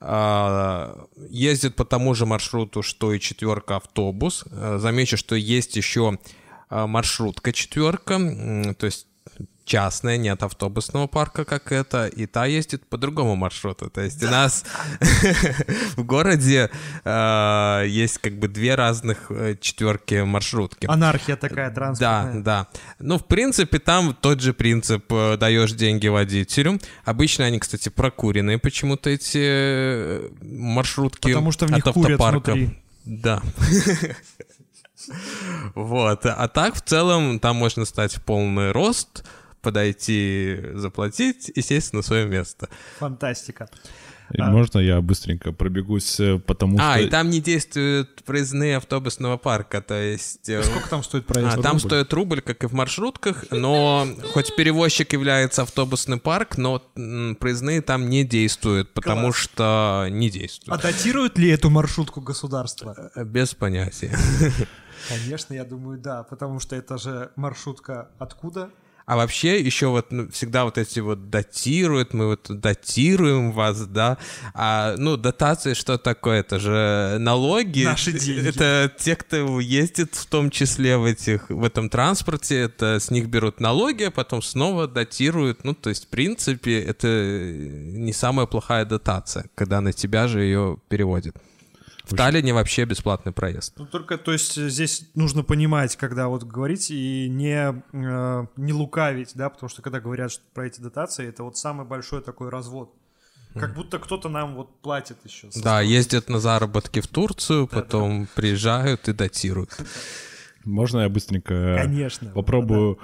А, 0.00 1.06
Ездит 1.28 1.76
по 1.76 1.84
тому 1.84 2.14
же 2.14 2.24
маршруту, 2.24 2.82
что 2.82 3.12
и 3.12 3.20
четверка 3.20 3.76
автобус. 3.76 4.44
А, 4.50 4.78
Замечу, 4.78 5.18
что 5.18 5.34
есть 5.34 5.76
еще 5.76 6.18
а, 6.70 6.86
маршрутка 6.86 7.52
четверка, 7.52 8.18
то 8.78 8.86
есть 8.86 9.06
частная, 9.64 10.16
нет 10.18 10.42
автобусного 10.42 11.06
парка, 11.06 11.44
как 11.44 11.72
это, 11.72 12.06
и 12.06 12.26
та 12.26 12.44
ездит 12.46 12.86
по 12.86 12.98
другому 12.98 13.34
маршруту. 13.34 13.88
То 13.90 14.02
есть 14.02 14.22
у 14.22 14.28
нас 14.28 14.64
в 15.96 16.04
городе 16.04 16.70
а, 17.04 17.82
есть 17.84 18.18
как 18.18 18.38
бы 18.38 18.48
две 18.48 18.74
разных 18.74 19.30
э, 19.30 19.56
четверки 19.60 20.22
маршрутки. 20.22 20.86
Анархия 20.86 21.36
такая 21.36 21.70
Да, 21.70 21.74
транспортная. 21.74 22.42
да. 22.42 22.66
Ну, 22.98 23.18
в 23.18 23.24
принципе, 23.26 23.78
там 23.78 24.14
тот 24.20 24.40
же 24.40 24.52
принцип. 24.52 25.04
э, 25.10 25.36
Даешь 25.38 25.72
деньги 25.72 26.08
водителю. 26.08 26.78
Обычно 27.04 27.44
они, 27.46 27.58
кстати, 27.58 27.88
прокуренные 27.88 28.58
почему-то 28.58 29.10
эти 29.10 29.38
э, 29.40 30.28
маршрутки 30.42 31.28
Потому 31.28 31.52
что 31.52 31.66
в 31.66 31.70
них 31.72 31.86
от 31.86 31.96
автопарка. 31.96 32.52
внутри. 32.52 32.78
Да. 33.04 33.42
Вот. 35.74 36.24
А 36.24 36.48
так, 36.48 36.74
в 36.76 36.80
целом, 36.82 37.38
там 37.38 37.56
можно 37.56 37.84
стать 37.84 38.14
в 38.14 38.22
полный 38.22 38.72
рост, 38.72 39.24
подойти, 39.64 40.60
заплатить 40.74 41.50
и 41.54 41.62
сесть 41.62 41.92
на 41.92 42.02
свое 42.02 42.26
место. 42.26 42.68
Фантастика. 42.98 43.68
И 44.32 44.40
Можно 44.40 44.78
я 44.78 45.02
быстренько 45.02 45.52
пробегусь, 45.52 46.18
э, 46.18 46.38
потому 46.38 46.78
А, 46.80 46.94
что... 46.94 47.02
и 47.06 47.10
там 47.10 47.28
не 47.28 47.40
действуют 47.42 48.24
проездные 48.24 48.78
автобусного 48.78 49.36
парка, 49.36 49.82
то 49.82 49.94
есть... 50.00 50.48
э, 50.48 50.62
Сколько 50.62 50.88
там 50.88 51.02
стоит 51.04 51.26
проезд? 51.26 51.58
А, 51.58 51.62
там 51.62 51.78
стоит 51.78 52.10
рубль, 52.14 52.40
как 52.40 52.64
и 52.64 52.66
в 52.66 52.72
маршрутках, 52.72 53.44
но 53.50 54.06
хоть 54.32 54.56
перевозчик 54.56 55.12
является 55.12 55.62
автобусный 55.62 56.16
парк, 56.16 56.56
но 56.56 56.78
проездные 57.38 57.82
там 57.82 58.08
не 58.08 58.24
действуют, 58.24 58.94
потому 58.94 59.26
Класс. 59.26 59.36
что 59.36 60.06
не 60.10 60.30
действуют. 60.30 60.80
А 60.80 60.82
датирует 60.82 61.36
ли 61.38 61.50
эту 61.50 61.68
маршрутку 61.68 62.22
государство? 62.22 63.10
Без 63.26 63.54
понятия. 63.54 64.16
Конечно, 65.08 65.52
я 65.52 65.64
думаю, 65.64 65.98
да, 65.98 66.22
потому 66.22 66.60
что 66.60 66.74
это 66.76 66.96
же 66.96 67.30
маршрутка 67.36 68.08
откуда? 68.18 68.70
А 69.06 69.16
вообще 69.16 69.60
еще 69.60 69.88
вот 69.88 70.10
ну, 70.10 70.30
всегда 70.30 70.64
вот 70.64 70.78
эти 70.78 71.00
вот 71.00 71.28
датируют, 71.28 72.14
мы 72.14 72.28
вот 72.28 72.46
датируем 72.48 73.52
вас, 73.52 73.86
да. 73.86 74.16
А, 74.54 74.94
ну, 74.96 75.18
дотации 75.18 75.74
что 75.74 75.98
такое? 75.98 76.40
Это 76.40 76.58
же 76.58 77.18
налоги. 77.18 77.84
Наши 77.84 78.12
деньги. 78.12 78.48
Это 78.48 78.90
те, 78.98 79.14
кто 79.14 79.60
ездит 79.60 80.14
в 80.14 80.26
том 80.26 80.50
числе 80.50 80.96
в 80.96 81.04
этих, 81.04 81.50
в 81.50 81.64
этом 81.64 81.90
транспорте, 81.90 82.60
это 82.60 82.98
с 82.98 83.10
них 83.10 83.26
берут 83.26 83.60
налоги, 83.60 84.04
а 84.04 84.10
потом 84.10 84.40
снова 84.40 84.88
датируют. 84.88 85.64
Ну, 85.64 85.74
то 85.74 85.90
есть, 85.90 86.04
в 86.04 86.08
принципе, 86.08 86.80
это 86.80 87.08
не 87.08 88.12
самая 88.14 88.46
плохая 88.46 88.86
дотация, 88.86 89.50
когда 89.54 89.82
на 89.82 89.92
тебя 89.92 90.28
же 90.28 90.40
ее 90.40 90.78
переводят. 90.88 91.36
В 92.04 92.14
Таллине 92.14 92.52
вообще 92.52 92.84
бесплатный 92.84 93.32
проезд. 93.32 93.74
Ну, 93.78 93.86
только, 93.86 94.18
то 94.18 94.32
есть, 94.32 94.56
здесь 94.56 95.08
нужно 95.14 95.42
понимать, 95.42 95.96
когда 95.96 96.28
вот 96.28 96.44
говорить 96.44 96.90
и 96.90 97.28
не, 97.30 97.82
э, 97.92 98.46
не 98.56 98.72
лукавить, 98.74 99.32
да, 99.34 99.48
потому 99.48 99.70
что 99.70 99.80
когда 99.80 100.00
говорят 100.00 100.30
что 100.30 100.42
про 100.52 100.66
эти 100.66 100.80
дотации, 100.80 101.26
это 101.26 101.44
вот 101.44 101.56
самый 101.56 101.86
большой 101.86 102.20
такой 102.20 102.50
развод. 102.50 102.94
Как 103.54 103.74
будто 103.74 103.98
кто-то 103.98 104.28
нам 104.28 104.56
вот 104.56 104.80
платит 104.80 105.16
еще. 105.24 105.48
Да, 105.62 105.80
ездят 105.80 106.28
на 106.28 106.40
заработки 106.40 107.00
в 107.00 107.06
Турцию, 107.06 107.68
потом 107.68 108.26
приезжают 108.34 109.08
и 109.08 109.12
датируют. 109.12 109.70
Можно 110.64 111.00
я 111.00 111.08
быстренько 111.08 111.78
Конечно. 111.82 112.30
попробую 112.30 112.98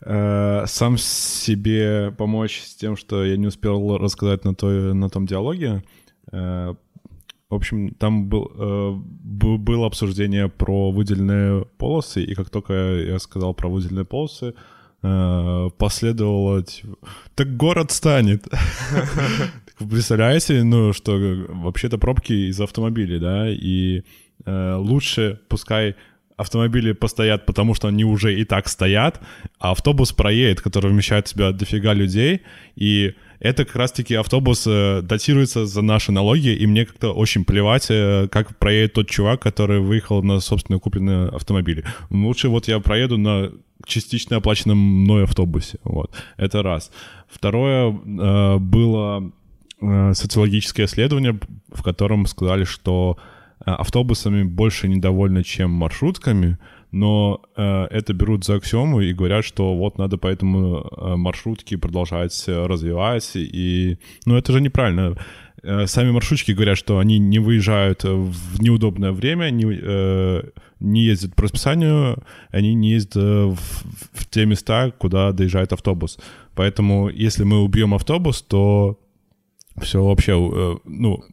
э, 0.00 0.64
сам 0.66 0.96
себе 0.96 2.12
помочь 2.12 2.62
с 2.62 2.76
тем, 2.76 2.96
что 2.96 3.24
я 3.24 3.36
не 3.36 3.48
успел 3.48 3.98
рассказать 3.98 4.44
на, 4.44 4.54
той, 4.54 4.94
на 4.94 5.10
том 5.10 5.26
диалоге? 5.26 5.84
Э, 6.32 6.74
в 7.50 7.54
общем, 7.54 7.90
там 7.94 8.28
был, 8.28 8.50
э, 8.56 8.92
было 9.58 9.86
обсуждение 9.86 10.48
про 10.48 10.92
выделенные 10.92 11.64
полосы, 11.78 12.22
и 12.22 12.34
как 12.34 12.48
только 12.48 12.72
я 12.72 13.18
сказал 13.18 13.54
про 13.54 13.68
выделенные 13.68 14.04
полосы, 14.04 14.54
э, 15.02 15.70
последовало... 15.76 16.62
типа, 16.62 16.96
Так 17.34 17.56
город 17.56 17.90
станет. 17.90 18.46
Представляете, 19.78 20.62
ну, 20.62 20.92
что 20.92 21.18
вообще-то 21.48 21.98
пробки 21.98 22.32
из 22.50 22.60
автомобилей, 22.60 23.18
да, 23.18 23.48
и 23.50 24.02
э, 24.44 24.74
лучше 24.76 25.40
пускай 25.48 25.96
автомобили 26.36 26.92
постоят, 26.92 27.46
потому 27.46 27.74
что 27.74 27.88
они 27.88 28.04
уже 28.04 28.32
и 28.40 28.44
так 28.44 28.68
стоят, 28.68 29.20
а 29.58 29.72
автобус 29.72 30.12
проедет, 30.12 30.60
который 30.60 30.90
вмещает 30.92 31.26
в 31.26 31.30
себя 31.30 31.50
дофига 31.50 31.94
людей, 31.94 32.42
и 32.76 33.14
это 33.40 33.64
как 33.64 33.76
раз-таки 33.76 34.14
автобус 34.14 34.66
э, 34.66 35.00
датируется 35.02 35.66
за 35.66 35.82
наши 35.82 36.12
налоги, 36.12 36.54
и 36.54 36.66
мне 36.66 36.84
как-то 36.84 37.12
очень 37.12 37.44
плевать, 37.44 37.86
э, 37.88 38.28
как 38.30 38.56
проедет 38.58 38.92
тот 38.92 39.08
чувак, 39.08 39.40
который 39.40 39.80
выехал 39.80 40.22
на 40.22 40.40
собственно 40.40 40.78
купленные 40.78 41.28
автомобили. 41.28 41.84
Лучше 42.10 42.48
вот 42.48 42.68
я 42.68 42.78
проеду 42.80 43.16
на 43.16 43.50
частично 43.86 44.36
оплаченном 44.36 44.78
мной 44.78 45.24
автобусе, 45.24 45.78
вот, 45.84 46.14
это 46.36 46.62
раз. 46.62 46.92
Второе, 47.28 47.90
э, 47.90 48.58
было 48.58 49.32
э, 49.80 50.12
социологическое 50.14 50.84
исследование, 50.84 51.38
в 51.72 51.82
котором 51.82 52.26
сказали, 52.26 52.64
что 52.64 53.16
э, 53.64 53.70
автобусами 53.70 54.42
больше 54.42 54.86
недовольны, 54.86 55.42
чем 55.44 55.70
маршрутками, 55.70 56.58
но 56.92 57.42
э, 57.56 57.86
это 57.90 58.12
берут 58.12 58.44
за 58.44 58.56
аксиому 58.56 59.00
и 59.00 59.12
говорят, 59.12 59.44
что 59.44 59.74
вот 59.74 59.98
надо 59.98 60.18
поэтому 60.18 60.88
э, 60.90 61.16
маршрутки 61.16 61.76
продолжать 61.76 62.44
э, 62.48 62.66
развивать, 62.66 63.30
и, 63.34 63.98
ну, 64.26 64.36
это 64.36 64.52
же 64.52 64.60
неправильно. 64.60 65.16
Э, 65.62 65.86
Сами 65.86 66.10
маршрутчики 66.10 66.52
говорят, 66.52 66.78
что 66.78 66.98
они 66.98 67.18
не 67.18 67.38
выезжают 67.38 68.04
в 68.04 68.60
неудобное 68.60 69.12
время, 69.12 69.50
не, 69.50 69.66
э, 69.66 70.42
не 70.80 71.04
ездят 71.04 71.34
по 71.34 71.44
расписанию, 71.44 72.22
они 72.50 72.74
не 72.74 72.90
ездят 72.90 73.14
в, 73.16 73.56
в 74.12 74.26
те 74.28 74.46
места, 74.46 74.90
куда 74.90 75.32
доезжает 75.32 75.72
автобус. 75.72 76.18
Поэтому, 76.54 77.08
если 77.08 77.44
мы 77.44 77.62
убьем 77.62 77.94
автобус, 77.94 78.42
то 78.42 78.98
все 79.80 80.02
вообще, 80.02 80.32
ну, 80.84 81.24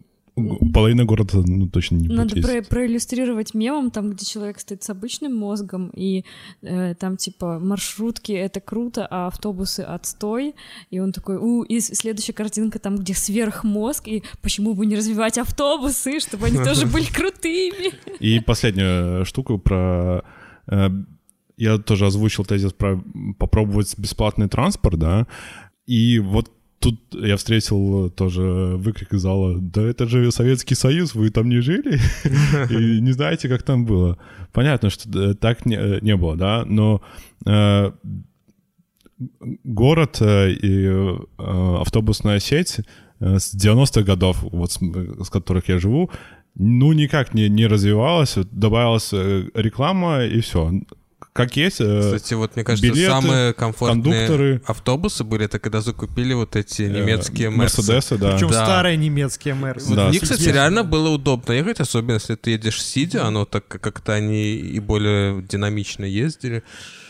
половина 0.73 1.05
города 1.05 1.41
ну, 1.45 1.67
точно 1.69 1.95
не 1.95 2.07
будет 2.07 2.17
Надо 2.17 2.41
про- 2.41 2.61
проиллюстрировать 2.61 3.53
мемом, 3.53 3.91
там, 3.91 4.11
где 4.11 4.25
человек 4.25 4.59
стоит 4.59 4.83
с 4.83 4.89
обычным 4.89 5.35
мозгом, 5.35 5.89
и 5.95 6.23
э, 6.61 6.95
там, 6.95 7.17
типа, 7.17 7.59
маршрутки— 7.59 8.31
это 8.33 8.59
круто, 8.59 9.07
а 9.09 9.27
автобусы— 9.27 9.81
отстой. 9.87 10.55
И 10.91 10.99
он 10.99 11.11
такой, 11.11 11.37
у, 11.37 11.63
и 11.63 11.79
следующая 11.79 12.33
картинка 12.33 12.79
там, 12.79 12.97
где 12.97 13.13
сверхмозг, 13.13 14.07
и 14.07 14.23
почему 14.41 14.73
бы 14.73 14.85
не 14.85 14.95
развивать 14.95 15.37
автобусы, 15.37 16.19
чтобы 16.19 16.47
они 16.47 16.57
тоже 16.57 16.85
были 16.93 17.05
крутыми? 17.05 17.93
И 18.19 18.39
последнюю 18.39 19.25
штуку 19.25 19.57
про... 19.57 20.23
э, 20.67 20.89
Я 21.57 21.77
тоже 21.79 22.05
озвучил 22.05 22.45
тезис 22.45 22.73
про 22.73 23.01
попробовать 23.39 23.97
бесплатный 23.97 24.47
транспорт, 24.47 24.99
да, 24.99 25.27
и 25.87 26.19
вот 26.19 26.51
тут 26.79 26.99
я 27.11 27.37
встретил 27.37 28.09
тоже 28.09 28.41
выкрик 28.77 29.13
из 29.13 29.21
зала, 29.21 29.57
да 29.59 29.81
это 29.81 30.07
же 30.07 30.31
Советский 30.31 30.75
Союз, 30.75 31.15
вы 31.15 31.29
там 31.29 31.49
не 31.49 31.59
жили? 31.59 31.99
И 32.69 33.01
не 33.01 33.11
знаете, 33.11 33.49
как 33.49 33.63
там 33.63 33.85
было. 33.85 34.17
Понятно, 34.53 34.89
что 34.89 35.09
э, 35.31 35.33
так 35.33 35.65
не, 35.65 35.75
э, 35.75 35.99
не 36.01 36.15
было, 36.15 36.35
да, 36.35 36.65
но 36.65 37.01
э, 37.45 37.91
город 39.63 40.21
и 40.21 41.15
автобусная 41.37 42.39
сеть 42.39 42.81
с 43.19 43.55
90-х 43.55 44.03
годов, 44.03 44.43
вот 44.43 44.71
с, 44.71 44.77
с 44.77 45.29
которых 45.29 45.69
я 45.69 45.79
живу, 45.79 46.11
ну, 46.53 46.93
никак 46.93 47.33
не, 47.33 47.49
не 47.49 47.65
развивалась, 47.65 48.35
добавилась 48.51 49.11
реклама, 49.11 50.23
и 50.23 50.39
все. 50.41 50.71
Как 51.37 51.55
есть. 51.55 51.77
э, 51.79 52.01
Кстати, 52.01 52.33
вот 52.33 52.55
мне 52.55 52.65
кажется, 52.65 52.87
билеты, 52.91 53.07
самые 53.09 53.53
комфортные 53.53 54.03
кондукторы. 54.27 54.61
автобусы 54.65 55.23
были, 55.23 55.45
это 55.45 55.59
когда 55.59 55.81
закупили 55.81 56.33
вот 56.33 56.55
эти 56.55 56.81
э, 56.83 56.87
немецкие 56.89 57.49
Мерсы. 57.49 57.77
Мерседесы, 57.77 58.17
да. 58.17 58.33
Причем 58.33 58.49
Да. 58.49 58.65
старые 58.65 58.97
немецкие 58.97 59.53
Мерсы. 59.55 59.87
Вот 59.87 59.95
Да. 59.95 60.09
них, 60.09 60.21
кстати, 60.21 60.49
реально 60.49 60.83
было 60.83 61.09
удобно 61.09 61.53
ехать, 61.53 61.79
особенно 61.79 62.15
если 62.15 62.35
ты 62.35 62.51
едешь 62.51 62.83
сидя, 62.83 63.25
оно 63.25 63.45
так 63.45 63.67
как-то 63.67 64.13
они 64.13 64.55
и 64.55 64.79
более 64.79 65.41
динамично 65.41 66.03
ездили. 66.05 66.63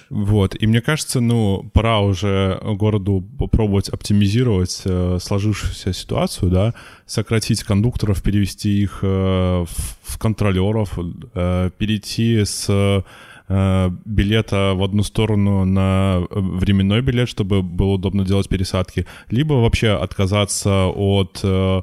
Вот, 0.09 0.55
и 0.57 0.67
мне 0.67 0.79
кажется, 0.79 1.19
ну, 1.19 1.69
пора 1.73 1.99
уже 1.99 2.57
городу 2.63 3.21
попробовать 3.37 3.89
оптимизировать 3.89 4.81
э, 4.85 5.17
сложившуюся 5.21 5.91
ситуацию, 5.91 6.49
да, 6.49 6.73
сократить 7.05 7.63
кондукторов, 7.63 8.23
перевести 8.23 8.81
их 8.83 8.99
э, 9.01 9.65
в, 9.67 9.67
в 10.03 10.17
контролеров, 10.17 10.97
э, 11.33 11.71
перейти 11.77 12.45
с 12.45 12.67
э, 12.69 13.01
билета 13.49 14.73
в 14.75 14.83
одну 14.83 15.03
сторону 15.03 15.63
на 15.63 16.25
временной 16.29 17.01
билет, 17.01 17.29
чтобы 17.29 17.61
было 17.61 17.93
удобно 17.93 18.25
делать 18.25 18.49
пересадки, 18.49 19.05
либо 19.29 19.53
вообще 19.53 19.91
отказаться 19.91 20.87
от 20.87 21.39
э, 21.43 21.81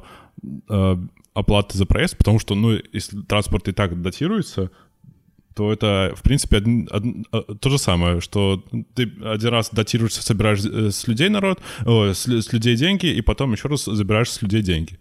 э, 0.69 0.97
оплаты 1.33 1.77
за 1.77 1.85
проезд, 1.85 2.17
потому 2.17 2.39
что, 2.39 2.55
ну, 2.55 2.77
если 2.93 3.21
транспорт 3.21 3.67
и 3.67 3.71
так 3.71 4.01
датируется, 4.01 4.69
то 5.55 5.71
это, 5.71 6.13
в 6.15 6.21
принципе, 6.21 6.57
один- 6.57 6.87
один- 6.91 7.25
то 7.59 7.69
же 7.69 7.77
самое, 7.77 8.19
что 8.21 8.63
ты 8.93 9.11
один 9.23 9.49
раз 9.49 9.69
датируешься, 9.71 10.21
собираешь 10.21 10.63
э, 10.65 10.91
с 10.91 11.07
людей 11.07 11.29
народ, 11.29 11.61
о, 11.85 12.13
с, 12.13 12.27
с 12.27 12.53
людей 12.53 12.75
деньги, 12.75 13.07
и 13.07 13.21
потом 13.21 13.53
еще 13.53 13.69
раз 13.69 13.85
забираешь 13.85 14.29
с 14.29 14.41
людей 14.41 14.61
деньги. 14.61 14.99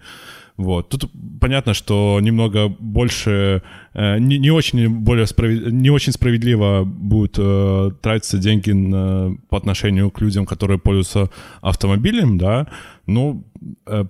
Вот. 0.56 0.88
Тут 0.88 1.10
понятно, 1.40 1.74
что 1.74 2.20
немного 2.22 2.68
больше, 2.68 3.62
э, 3.92 4.18
не, 4.18 4.38
не 4.38 4.50
очень 4.52 4.88
более 4.88 5.26
справед- 5.26 5.70
не 5.72 5.90
очень 5.90 6.12
справедливо 6.12 6.84
будут 6.84 7.36
э, 7.38 7.90
тратиться 8.00 8.38
деньги 8.38 8.70
на- 8.70 9.36
по 9.48 9.56
отношению 9.56 10.10
к 10.10 10.20
людям, 10.20 10.46
которые 10.46 10.78
пользуются 10.78 11.30
автомобилем, 11.60 12.38
да, 12.38 12.68
ну, 13.06 13.42
э, 13.86 14.04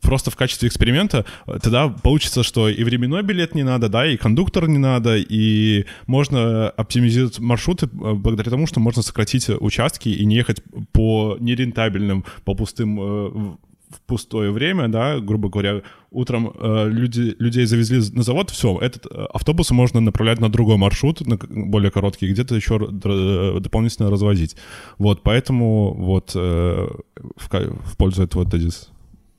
просто 0.00 0.30
в 0.30 0.36
качестве 0.36 0.68
эксперимента, 0.68 1.26
э, 1.46 1.58
тогда 1.62 1.88
получится, 1.88 2.42
что 2.42 2.70
и 2.70 2.82
временной 2.84 3.22
билет 3.22 3.54
не 3.54 3.62
надо, 3.62 3.90
да, 3.90 4.06
и 4.06 4.16
кондуктор 4.16 4.68
не 4.68 4.78
надо, 4.78 5.16
и 5.18 5.84
можно 6.06 6.70
оптимизировать 6.70 7.40
маршруты 7.40 7.86
э, 7.86 8.14
благодаря 8.14 8.50
тому, 8.50 8.66
что 8.66 8.80
можно 8.80 9.02
сократить 9.02 9.50
участки 9.50 10.08
и 10.08 10.24
не 10.24 10.36
ехать 10.36 10.62
по 10.92 11.36
нерентабельным, 11.40 12.24
по 12.44 12.54
пустым 12.54 12.98
э, 13.00 13.56
в- 13.90 14.00
пустое 14.06 14.50
время, 14.50 14.88
да, 14.88 15.18
грубо 15.20 15.48
говоря, 15.48 15.82
утром 16.10 16.52
э, 16.54 16.88
люди, 16.88 17.34
людей 17.38 17.66
завезли 17.66 18.00
на 18.16 18.22
завод, 18.22 18.50
все, 18.50 18.78
этот 18.78 19.06
э, 19.06 19.24
автобус 19.34 19.70
можно 19.70 20.00
направлять 20.00 20.40
на 20.40 20.48
другой 20.50 20.76
маршрут, 20.76 21.26
на 21.26 21.36
более 21.48 21.90
короткий, 21.90 22.30
где-то 22.30 22.54
еще 22.54 22.74
р- 22.76 23.60
дополнительно 23.60 24.10
развозить. 24.10 24.56
Вот, 24.98 25.22
поэтому 25.22 25.94
вот 25.94 26.32
э, 26.34 26.88
в, 27.36 27.48
в 27.50 27.96
пользу 27.96 28.22
этого 28.22 28.48
тезис. 28.48 28.90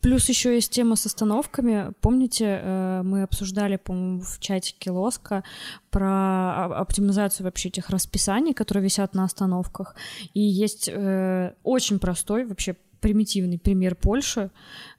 Плюс 0.01 0.29
еще 0.29 0.55
есть 0.55 0.71
тема 0.71 0.95
с 0.95 1.05
остановками. 1.05 1.91
Помните, 1.99 2.61
э, 2.63 3.01
мы 3.03 3.23
обсуждали, 3.23 3.75
по-моему, 3.75 4.21
в 4.21 4.39
чатике 4.39 4.91
Лоска 4.91 5.43
про 5.89 6.65
оптимизацию 6.79 7.43
вообще 7.43 7.67
этих 7.67 7.89
расписаний, 7.89 8.53
которые 8.53 8.83
висят 8.83 9.13
на 9.13 9.25
остановках. 9.25 9.95
И 10.33 10.39
есть 10.39 10.89
э, 10.89 11.51
очень 11.63 11.99
простой, 11.99 12.45
вообще 12.45 12.77
примитивный 12.99 13.57
пример 13.57 13.95
Польши, 13.95 14.51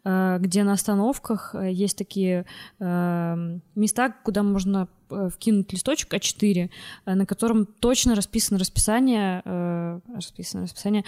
э, 0.04 0.38
где 0.40 0.64
на 0.64 0.72
остановках 0.72 1.54
э, 1.54 1.72
есть 1.72 1.96
такие 1.96 2.46
э, 2.78 3.58
места, 3.74 4.14
куда 4.24 4.42
можно 4.42 4.88
вкинуть 5.30 5.72
листочек 5.72 6.14
А4, 6.14 6.70
э, 7.06 7.14
на 7.14 7.26
котором 7.26 7.66
точно 7.66 8.14
расписано 8.14 8.58
расписание, 8.58 9.42
э, 9.44 10.00
расписано 10.14 10.64
расписание 10.64 11.04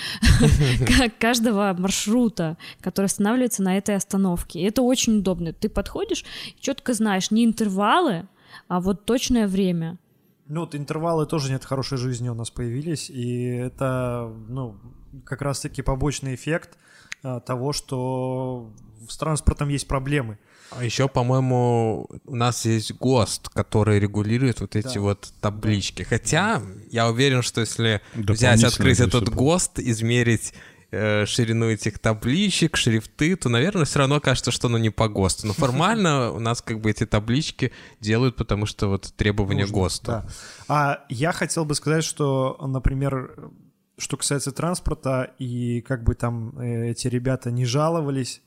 каждого 1.19 1.75
маршрута, 1.79 2.57
который 2.81 3.07
останавливается 3.07 3.63
на 3.63 3.77
этой 3.77 3.97
остановке. 3.97 4.61
И 4.61 4.65
это 4.65 4.83
очень 4.83 5.19
удобно. 5.19 5.53
Ты 5.53 5.69
подходишь, 5.69 6.25
четко 6.59 6.95
знаешь 6.95 7.31
не 7.31 7.45
интервалы, 7.45 8.27
а 8.69 8.81
вот 8.81 9.05
точное 9.05 9.47
время. 9.47 9.99
Ну, 10.47 10.61
вот 10.61 10.75
интервалы 10.75 11.27
тоже 11.27 11.51
нет 11.51 11.65
хорошей 11.65 11.99
жизни 11.99 12.29
у 12.29 12.35
нас 12.35 12.51
появились, 12.51 13.11
и 13.11 13.45
это, 13.45 14.33
ну, 14.49 14.77
как 15.25 15.43
раз-таки 15.43 15.83
побочный 15.83 16.35
эффект 16.35 16.77
а, 17.23 17.41
того, 17.41 17.73
что 17.73 18.71
с 19.09 19.17
транспортом 19.17 19.69
есть 19.69 19.87
проблемы. 19.87 20.39
А 20.71 20.85
еще, 20.85 21.09
по-моему, 21.09 22.09
у 22.25 22.35
нас 22.35 22.65
есть 22.65 22.93
ГОСТ, 22.95 23.51
который 23.51 23.99
регулирует 23.99 24.61
вот 24.61 24.75
эти 24.75 24.95
да. 24.95 25.01
вот 25.01 25.33
таблички. 25.41 26.03
Хотя 26.03 26.63
я 26.91 27.09
уверен, 27.11 27.43
что 27.43 27.61
если 27.61 28.01
взять, 28.15 28.65
открыть 28.65 29.01
этот 29.01 29.29
ГОСТ, 29.29 29.81
измерить 29.81 30.55
э, 30.93 31.27
ширину 31.27 31.71
этих 31.71 31.99
табличек, 31.99 32.77
шрифты, 32.77 33.35
то, 33.37 33.49
наверное, 33.49 33.85
все 33.85 33.99
равно 33.99 34.21
кажется, 34.21 34.51
что 34.51 34.69
оно 34.69 34.79
не 34.79 34.91
по 34.91 35.09
ГОСТу. 35.09 35.49
Но 35.49 35.53
формально 35.55 36.31
у 36.31 36.39
нас 36.39 36.63
как 36.63 36.81
бы 36.81 36.91
эти 36.91 37.07
таблички 37.07 37.73
делают, 38.01 38.37
потому 38.37 38.67
что 38.67 38.89
вот 38.89 39.13
требования 39.17 39.63
Нужно, 39.63 39.75
ГОСТа. 39.75 40.07
Да. 40.07 40.29
А 40.69 41.05
я 41.09 41.33
хотел 41.33 41.65
бы 41.65 41.75
сказать, 41.75 42.05
что, 42.05 42.57
например, 42.61 43.51
что 43.99 44.17
касается 44.17 44.53
транспорта, 44.53 45.35
и 45.39 45.81
как 45.81 46.05
бы 46.05 46.15
там 46.15 46.59
э, 46.59 46.91
эти 46.91 47.09
ребята 47.09 47.51
не 47.51 47.65
жаловались, 47.65 48.43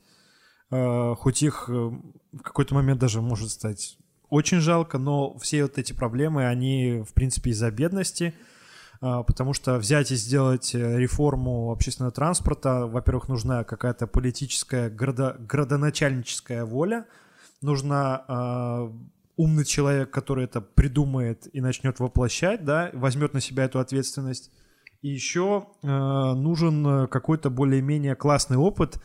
э, 0.70 1.14
хоть 1.18 1.42
их 1.42 1.68
в 1.68 2.00
какой-то 2.42 2.74
момент 2.74 3.00
даже 3.00 3.20
может 3.20 3.50
стать 3.50 3.98
очень 4.28 4.60
жалко, 4.60 4.98
но 4.98 5.36
все 5.38 5.62
вот 5.62 5.78
эти 5.78 5.92
проблемы, 5.92 6.46
они, 6.46 7.04
в 7.08 7.12
принципе, 7.14 7.50
из-за 7.50 7.70
бедности— 7.70 8.34
потому 9.00 9.52
что 9.52 9.78
взять 9.78 10.10
и 10.10 10.16
сделать 10.16 10.74
э, 10.74 10.98
реформу 10.98 11.70
общественного 11.70 12.12
транспорта, 12.12 12.86
во-первых, 12.86 13.28
нужна 13.28 13.64
какая-то 13.64 14.06
политическая, 14.06 14.88
градо, 14.88 15.36
градоначальническая 15.38 16.64
воля, 16.64 17.06
нужна 17.60 18.24
э, 18.28 18.90
умный 19.36 19.64
человек, 19.64 20.10
который 20.10 20.44
это 20.44 20.60
придумает 20.60 21.48
и 21.52 21.60
начнет 21.60 22.00
воплощать, 22.00 22.64
да, 22.64 22.90
возьмет 22.92 23.34
на 23.34 23.40
себя 23.40 23.64
эту 23.64 23.80
ответственность. 23.80 24.50
И 25.02 25.08
еще 25.08 25.68
э, 25.82 25.86
нужен 25.86 27.06
какой-то 27.08 27.50
более-менее 27.50 28.14
классный 28.14 28.56
опыт. 28.56 29.00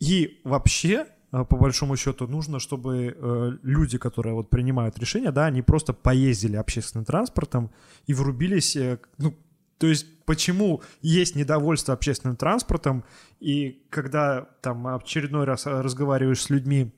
И 0.00 0.40
вообще 0.44 1.06
а, 1.06 1.19
по 1.30 1.56
большому 1.56 1.96
счету 1.96 2.26
нужно, 2.26 2.58
чтобы 2.58 3.16
э, 3.16 3.50
люди, 3.62 3.98
которые 3.98 4.34
вот 4.34 4.50
принимают 4.50 4.98
решения, 4.98 5.30
да, 5.30 5.46
они 5.46 5.62
просто 5.62 5.92
поездили 5.92 6.56
общественным 6.56 7.04
транспортом 7.04 7.70
и 8.06 8.14
врубились, 8.14 8.76
э, 8.76 8.98
ну, 9.18 9.34
то 9.78 9.86
есть 9.86 10.06
почему 10.24 10.82
есть 11.02 11.36
недовольство 11.36 11.94
общественным 11.94 12.36
транспортом, 12.36 13.04
и 13.38 13.82
когда 13.90 14.48
там 14.60 14.86
очередной 14.88 15.44
раз 15.44 15.66
разговариваешь 15.66 16.42
с 16.42 16.50
людьми, 16.50 16.92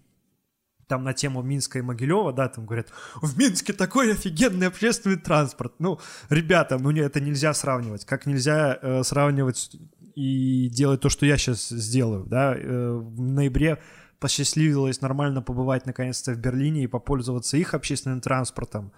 там 0.89 1.05
на 1.05 1.15
тему 1.15 1.43
Минска 1.43 1.79
и 1.79 1.83
Могилева, 1.83 2.33
да, 2.33 2.49
там 2.49 2.67
говорят, 2.67 2.89
в 3.23 3.39
Минске 3.39 3.73
такой 3.73 4.13
офигенный 4.13 4.67
общественный 4.67 5.17
транспорт. 5.17 5.75
Ну, 5.79 5.99
ребята, 6.29 6.79
ну 6.79 6.91
это 6.91 7.21
нельзя 7.21 7.55
сравнивать. 7.55 8.05
Как 8.05 8.27
нельзя 8.27 8.79
э, 8.83 9.03
сравнивать 9.03 9.75
и 10.15 10.69
делать 10.69 11.01
то, 11.01 11.09
что 11.09 11.25
я 11.25 11.39
сейчас 11.39 11.69
сделаю, 11.69 12.25
да. 12.25 12.55
Э, 12.55 12.93
в 12.93 13.21
ноябре 13.23 13.81
посчастливилось 14.23 15.01
нормально 15.01 15.43
побывать 15.43 15.85
наконец-то 15.85 16.33
в 16.33 16.39
Берлине 16.39 16.85
и 16.85 16.87
попользоваться 16.87 17.57
их 17.57 17.75
общественным 17.75 18.21
транспортом. 18.21 18.93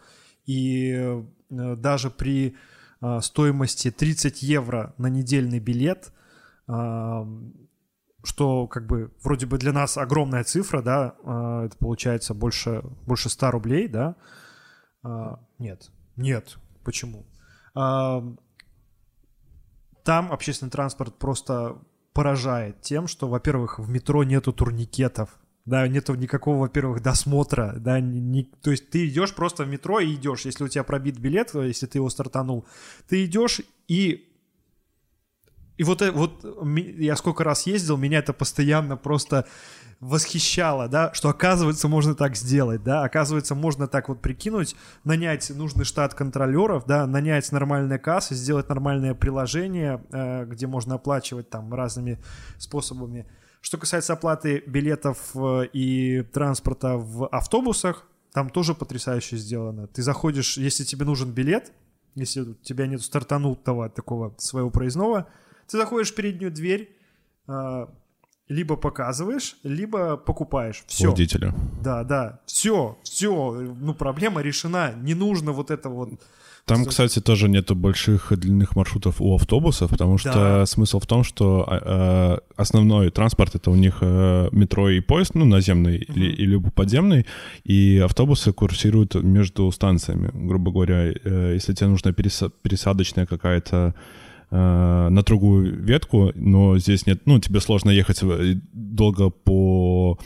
И 0.44 0.92
э, 0.92 1.24
даже 1.48 2.10
при 2.10 2.56
э, 3.00 3.20
стоимости 3.22 3.90
30 3.90 4.42
евро 4.42 4.94
на 4.98 5.06
недельный 5.06 5.60
билет, 5.60 6.12
э, 6.68 6.72
что 8.22 8.66
как 8.66 8.86
бы 8.86 9.14
вроде 9.22 9.46
бы 9.46 9.56
для 9.56 9.72
нас 9.72 9.96
огромная 9.96 10.44
цифра, 10.44 10.82
да, 10.82 11.14
это 11.64 11.76
получается 11.78 12.32
больше, 12.32 12.82
больше 13.06 13.28
100 13.28 13.50
рублей, 13.50 13.86
да, 13.86 14.16
нет, 15.58 15.90
нет, 16.16 16.56
почему? 16.84 17.26
Там 17.74 18.38
общественный 20.32 20.70
транспорт 20.70 21.18
просто 21.18 21.76
поражает 22.14 22.80
тем, 22.80 23.06
что, 23.08 23.28
во-первых, 23.28 23.78
в 23.78 23.90
метро 23.90 24.24
нету 24.24 24.52
турникетов, 24.52 25.28
да, 25.66 25.86
нету 25.88 26.14
никакого, 26.14 26.60
во-первых, 26.60 27.02
досмотра, 27.02 27.74
да, 27.76 28.00
не, 28.00 28.44
то 28.44 28.70
есть 28.70 28.90
ты 28.90 29.08
идешь 29.08 29.34
просто 29.34 29.64
в 29.64 29.68
метро 29.68 29.98
и 30.00 30.14
идешь, 30.14 30.44
если 30.44 30.64
у 30.64 30.68
тебя 30.68 30.84
пробит 30.84 31.18
билет, 31.18 31.54
если 31.54 31.86
ты 31.86 31.98
его 31.98 32.08
стартанул, 32.08 32.66
ты 33.08 33.24
идешь 33.24 33.60
и 33.88 34.30
и 35.76 35.82
вот, 35.82 36.02
э, 36.02 36.12
вот 36.12 36.44
я 36.98 37.16
сколько 37.16 37.42
раз 37.42 37.66
ездил, 37.66 37.96
меня 37.96 38.18
это 38.18 38.32
постоянно 38.32 38.96
просто 38.96 39.46
восхищало, 40.04 40.86
да, 40.86 41.14
что 41.14 41.30
оказывается 41.30 41.88
можно 41.88 42.14
так 42.14 42.36
сделать, 42.36 42.82
да, 42.82 43.04
оказывается 43.04 43.54
можно 43.54 43.88
так 43.88 44.10
вот 44.10 44.20
прикинуть, 44.20 44.76
нанять 45.02 45.48
нужный 45.48 45.86
штат 45.86 46.12
контролеров, 46.12 46.84
да, 46.86 47.06
нанять 47.06 47.50
нормальные 47.52 47.98
кассы, 47.98 48.34
сделать 48.34 48.68
нормальное 48.68 49.14
приложение, 49.14 50.04
э, 50.12 50.44
где 50.44 50.66
можно 50.66 50.96
оплачивать 50.96 51.48
там 51.48 51.72
разными 51.72 52.18
способами. 52.58 53.26
Что 53.62 53.78
касается 53.78 54.12
оплаты 54.12 54.62
билетов 54.66 55.30
э, 55.34 55.68
и 55.72 56.20
транспорта 56.20 56.98
в 56.98 57.26
автобусах, 57.28 58.06
там 58.34 58.50
тоже 58.50 58.74
потрясающе 58.74 59.38
сделано. 59.38 59.86
Ты 59.86 60.02
заходишь, 60.02 60.58
если 60.58 60.84
тебе 60.84 61.06
нужен 61.06 61.32
билет, 61.32 61.72
если 62.14 62.40
у 62.40 62.54
тебя 62.56 62.86
нет 62.86 63.00
стартанутого 63.00 63.88
такого 63.88 64.34
своего 64.36 64.68
проездного, 64.68 65.28
ты 65.66 65.78
заходишь 65.78 66.12
в 66.12 66.14
переднюю 66.14 66.52
дверь, 66.52 66.94
э, 67.48 67.86
либо 68.48 68.76
показываешь, 68.76 69.56
либо 69.62 70.16
покупаешь. 70.16 70.84
Все. 70.86 71.08
Водителя. 71.08 71.54
Да, 71.82 72.04
да. 72.04 72.40
Все, 72.46 72.98
все. 73.02 73.52
Ну, 73.80 73.94
проблема 73.94 74.42
решена. 74.42 74.92
Не 75.02 75.14
нужно 75.14 75.52
вот 75.52 75.70
это 75.70 75.88
вот. 75.88 76.10
Там, 76.66 76.86
кстати, 76.86 77.20
тоже 77.20 77.48
нету 77.48 77.74
больших 77.74 78.32
длинных 78.38 78.74
маршрутов 78.74 79.20
у 79.20 79.34
автобусов, 79.34 79.90
потому 79.90 80.16
что 80.16 80.32
да. 80.32 80.66
смысл 80.66 80.98
в 80.98 81.06
том, 81.06 81.22
что 81.22 81.68
э, 81.68 82.38
основной 82.56 83.10
транспорт 83.10 83.54
это 83.54 83.70
у 83.70 83.74
них 83.74 83.98
э, 84.00 84.48
метро 84.50 84.88
и 84.88 85.00
поезд, 85.00 85.34
ну, 85.34 85.44
наземный 85.44 86.06
угу. 86.08 86.18
или, 86.18 86.32
или 86.32 86.56
подземный, 86.56 87.26
и 87.64 88.00
автобусы 88.02 88.54
курсируют 88.54 89.14
между 89.14 89.70
станциями. 89.72 90.30
Грубо 90.32 90.72
говоря, 90.72 91.12
э, 91.12 91.52
если 91.52 91.74
тебе 91.74 91.88
нужна 91.88 92.12
переса- 92.12 92.50
пересадочная 92.62 93.26
какая-то 93.26 93.94
на 94.54 95.22
другую 95.22 95.82
ветку, 95.82 96.30
но 96.36 96.78
здесь 96.78 97.06
нет, 97.06 97.22
ну, 97.26 97.40
тебе 97.40 97.60
сложно 97.60 97.90
ехать 97.90 98.20
долго 98.72 99.30
по 99.30 100.16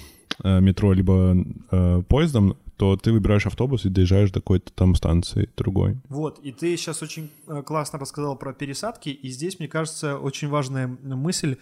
э, 0.44 0.60
метро 0.60 0.92
либо 0.92 1.34
э, 1.70 2.02
поездом, 2.06 2.56
то 2.76 2.96
ты 2.96 3.10
выбираешь 3.10 3.46
автобус 3.46 3.86
и 3.86 3.88
доезжаешь 3.88 4.30
до 4.30 4.40
какой-то 4.40 4.70
там 4.72 4.94
станции 4.94 5.48
другой. 5.56 5.96
Вот, 6.08 6.38
и 6.40 6.52
ты 6.52 6.76
сейчас 6.76 7.02
очень 7.02 7.30
классно 7.64 7.98
рассказал 7.98 8.36
про 8.36 8.52
пересадки, 8.52 9.08
и 9.08 9.30
здесь, 9.30 9.58
мне 9.58 9.68
кажется, 9.68 10.18
очень 10.18 10.48
важная 10.48 10.86
мысль, 10.86 11.56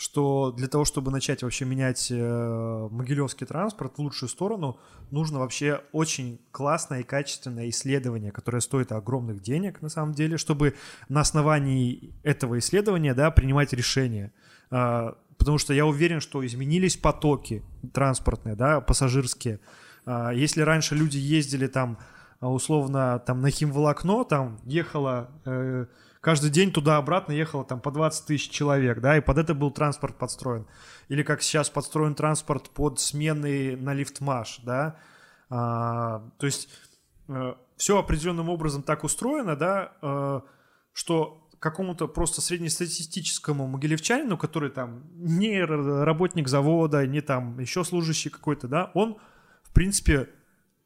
что 0.00 0.50
для 0.50 0.66
того, 0.66 0.86
чтобы 0.86 1.10
начать 1.10 1.42
вообще 1.42 1.66
менять 1.66 2.10
э, 2.10 2.88
могилевский 2.90 3.46
транспорт 3.46 3.98
в 3.98 4.00
лучшую 4.00 4.30
сторону, 4.30 4.80
нужно 5.10 5.40
вообще 5.40 5.82
очень 5.92 6.40
классное 6.52 7.00
и 7.00 7.02
качественное 7.02 7.68
исследование, 7.68 8.32
которое 8.32 8.60
стоит 8.60 8.92
огромных 8.92 9.42
денег 9.42 9.82
на 9.82 9.90
самом 9.90 10.14
деле, 10.14 10.38
чтобы 10.38 10.74
на 11.10 11.20
основании 11.20 12.14
этого 12.22 12.58
исследования 12.60 13.12
да, 13.12 13.30
принимать 13.30 13.74
решения. 13.74 14.32
Э, 14.70 15.12
потому 15.36 15.58
что 15.58 15.74
я 15.74 15.84
уверен, 15.84 16.22
что 16.22 16.46
изменились 16.46 16.96
потоки 16.96 17.62
транспортные, 17.92 18.54
да, 18.56 18.80
пассажирские. 18.80 19.60
Э, 20.06 20.30
если 20.34 20.62
раньше 20.62 20.94
люди 20.94 21.18
ездили 21.18 21.66
там 21.66 21.98
условно 22.40 23.18
там 23.26 23.42
на 23.42 23.50
химволокно, 23.50 24.24
там 24.24 24.60
ехала... 24.64 25.28
Э, 25.44 25.84
каждый 26.20 26.50
день 26.50 26.72
туда-обратно 26.72 27.32
ехало 27.32 27.64
там 27.64 27.80
по 27.80 27.90
20 27.90 28.26
тысяч 28.26 28.50
человек, 28.50 29.00
да, 29.00 29.16
и 29.16 29.20
под 29.20 29.38
это 29.38 29.54
был 29.54 29.70
транспорт 29.70 30.16
подстроен. 30.16 30.66
Или 31.08 31.22
как 31.22 31.42
сейчас 31.42 31.70
подстроен 31.70 32.14
транспорт 32.14 32.70
под 32.70 33.00
смены 33.00 33.76
на 33.76 33.94
лифтмаш, 33.94 34.60
да. 34.64 34.96
А, 35.48 36.22
то 36.38 36.46
есть 36.46 36.68
э, 37.28 37.54
все 37.76 37.98
определенным 37.98 38.48
образом 38.48 38.82
так 38.82 39.04
устроено, 39.04 39.56
да, 39.56 39.92
э, 40.00 40.40
что 40.92 41.48
какому-то 41.58 42.08
просто 42.08 42.40
среднестатистическому 42.40 43.66
могилевчанину, 43.66 44.38
который 44.38 44.70
там 44.70 45.04
не 45.14 45.62
работник 45.62 46.48
завода, 46.48 47.06
не 47.06 47.20
там 47.20 47.58
еще 47.60 47.84
служащий 47.84 48.30
какой-то, 48.30 48.66
да, 48.66 48.90
он, 48.94 49.18
в 49.62 49.72
принципе, 49.72 50.30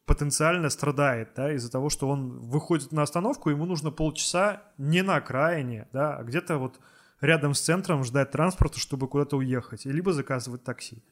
потенциально 0.07 0.71
страдает, 0.71 1.31
да, 1.37 1.53
из-за 1.53 1.71
того, 1.71 1.89
что 1.91 2.09
он 2.09 2.41
выходит 2.41 2.93
на 2.93 3.03
остановку, 3.03 3.51
ему 3.51 3.65
нужно 3.65 3.91
полчаса 3.91 4.63
не 4.79 5.03
на 5.03 5.17
окраине, 5.17 5.89
да, 5.93 6.17
а 6.17 6.23
где-то 6.23 6.59
вот 6.59 6.79
рядом 7.21 7.55
с 7.55 7.61
центром 7.61 8.05
ждать 8.05 8.31
транспорта, 8.31 8.79
чтобы 8.79 9.09
куда-то 9.09 9.37
уехать, 9.37 9.85
либо 9.87 10.13
заказывать 10.13 10.63
такси. 10.63 11.03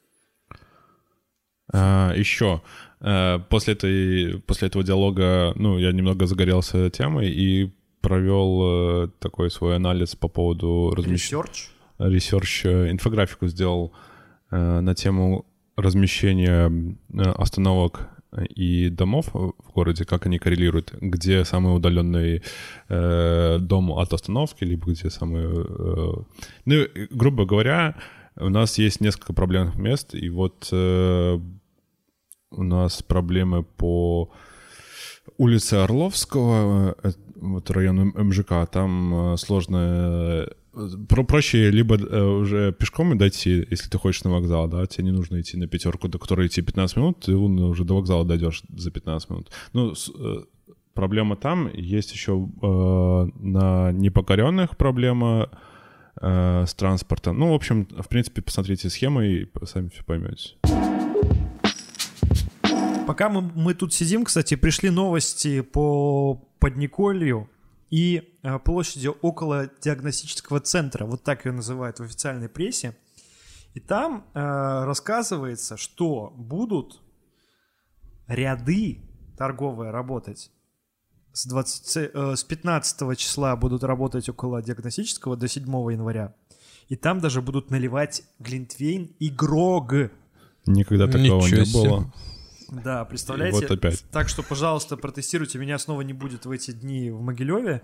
А, 1.72 2.12
еще 2.14 2.62
э, 3.00 3.38
после 3.48 3.74
этой 3.74 4.40
после 4.40 4.68
этого 4.68 4.84
диалога, 4.84 5.52
ну, 5.56 5.78
я 5.78 5.92
немного 5.92 6.26
загорелся 6.26 6.90
темой 6.90 7.30
и 7.30 7.74
провел 8.02 9.04
э, 9.04 9.08
такой 9.20 9.50
свой 9.50 9.76
анализ 9.76 10.14
по 10.14 10.28
поводу 10.28 10.92
размещения. 10.94 11.42
Research? 11.42 11.70
Ресерч, 11.98 12.66
э, 12.66 12.90
инфографику 12.90 13.46
сделал 13.46 13.92
э, 14.50 14.80
на 14.80 14.94
тему 14.94 15.46
размещения 15.76 16.70
остановок 17.38 18.10
и 18.54 18.88
домов 18.88 19.28
в 19.32 19.72
городе, 19.74 20.04
как 20.04 20.26
они 20.26 20.38
коррелируют, 20.38 20.92
где 21.00 21.44
самый 21.44 21.76
удаленный 21.76 22.42
э, 22.88 23.58
дом 23.60 23.92
от 23.92 24.12
остановки, 24.12 24.64
либо 24.64 24.92
где 24.92 25.10
самый... 25.10 25.44
Э, 25.44 26.14
ну, 26.64 26.86
грубо 27.10 27.44
говоря, 27.44 27.96
у 28.36 28.48
нас 28.48 28.78
есть 28.78 29.00
несколько 29.00 29.32
проблемных 29.34 29.76
мест, 29.76 30.14
и 30.14 30.30
вот 30.30 30.68
э, 30.72 31.38
у 32.50 32.62
нас 32.62 33.02
проблемы 33.02 33.62
по 33.62 34.32
улице 35.36 35.74
Орловского, 35.74 36.96
э, 37.02 37.12
вот 37.36 37.70
район 37.70 38.12
МЖК, 38.16 38.66
там 38.70 39.34
э, 39.34 39.36
сложно 39.36 39.76
э, 39.76 40.46
про 41.08 41.22
проще 41.24 41.70
либо 41.70 41.96
э, 41.96 42.22
уже 42.22 42.72
пешком 42.72 43.16
дойти, 43.18 43.66
если 43.70 43.90
ты 43.90 43.98
хочешь 43.98 44.24
на 44.24 44.30
вокзал, 44.30 44.68
да, 44.68 44.86
тебе 44.86 45.04
не 45.04 45.12
нужно 45.12 45.40
идти 45.40 45.56
на 45.56 45.66
пятерку, 45.66 46.08
до 46.08 46.18
которой 46.18 46.46
идти 46.46 46.62
15 46.62 46.96
минут, 46.96 47.20
ты 47.20 47.34
уже 47.34 47.84
до 47.84 47.96
вокзала 47.96 48.24
дойдешь 48.24 48.62
за 48.74 48.90
15 48.90 49.30
минут. 49.30 49.50
Ну, 49.74 49.94
с, 49.94 50.10
э, 50.18 50.44
проблема 50.94 51.36
там, 51.36 51.70
есть 51.74 52.12
еще 52.12 52.48
э, 52.62 53.28
на 53.38 53.92
непокоренных 53.92 54.76
проблема 54.76 55.50
э, 56.20 56.64
с 56.66 56.74
транспортом. 56.74 57.38
Ну, 57.38 57.50
в 57.50 57.54
общем, 57.54 57.86
в 57.98 58.08
принципе, 58.08 58.40
посмотрите 58.40 58.88
схемы 58.88 59.26
и 59.26 59.48
сами 59.64 59.90
все 59.90 60.02
поймете. 60.04 60.54
Пока 63.06 63.28
мы, 63.28 63.42
мы 63.54 63.74
тут 63.74 63.92
сидим, 63.92 64.24
кстати, 64.24 64.54
пришли 64.54 64.88
новости 64.88 65.60
по 65.60 66.42
Подниколью 66.60 67.48
и 67.92 68.38
э, 68.42 68.58
площади 68.58 69.10
около 69.20 69.70
диагностического 69.82 70.60
центра, 70.60 71.04
вот 71.04 71.22
так 71.24 71.44
ее 71.44 71.52
называют 71.52 71.98
в 71.98 72.02
официальной 72.02 72.48
прессе. 72.48 72.96
И 73.74 73.80
там 73.80 74.24
э, 74.32 74.40
рассказывается, 74.84 75.76
что 75.76 76.32
будут 76.34 77.02
ряды 78.26 79.02
торговые 79.36 79.90
работать 79.90 80.50
с, 81.34 81.44
20, 81.46 82.10
э, 82.14 82.36
с 82.36 82.44
15 82.44 83.18
числа 83.18 83.56
будут 83.56 83.84
работать 83.84 84.26
около 84.26 84.62
диагностического 84.62 85.36
до 85.36 85.46
7 85.46 85.64
января. 85.92 86.34
И 86.88 86.96
там 86.96 87.20
даже 87.20 87.42
будут 87.42 87.70
наливать 87.70 88.22
глинтвейн 88.38 89.14
и 89.18 89.28
грог. 89.28 89.92
Никогда 90.64 91.08
такого 91.08 91.44
Ничего 91.44 91.60
не 91.60 91.66
себе. 91.66 91.90
было. 91.90 92.12
Да, 92.72 93.04
представляете? 93.04 93.60
вот 93.60 93.70
опять. 93.70 94.02
Так 94.10 94.30
что, 94.30 94.42
пожалуйста, 94.42 94.96
протестируйте. 94.96 95.58
Меня 95.58 95.78
снова 95.78 96.00
не 96.00 96.14
будет 96.14 96.46
в 96.46 96.50
эти 96.50 96.70
дни 96.70 97.10
в 97.10 97.20
Могилеве, 97.20 97.82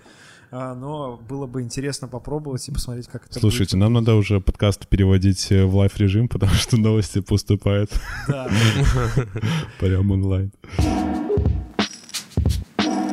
а, 0.51 0.75
но 0.75 1.21
было 1.29 1.47
бы 1.47 1.61
интересно 1.61 2.09
попробовать 2.09 2.67
и 2.69 2.73
посмотреть, 2.73 3.07
как 3.07 3.27
это 3.27 3.39
Слушайте, 3.39 3.77
нам 3.77 3.93
надо 3.93 4.15
уже 4.15 4.41
подкаст 4.41 4.89
переводить 4.89 5.53
э, 5.53 5.67
в 5.67 5.77
лайв-режим, 5.77 6.29
потому 6.31 6.53
что 6.53 6.79
новости 6.79 7.21
поступают 7.21 7.91
будет. 7.91 8.01
Да. 8.29 8.49
прямо 9.79 10.15
онлайн. 10.15 10.53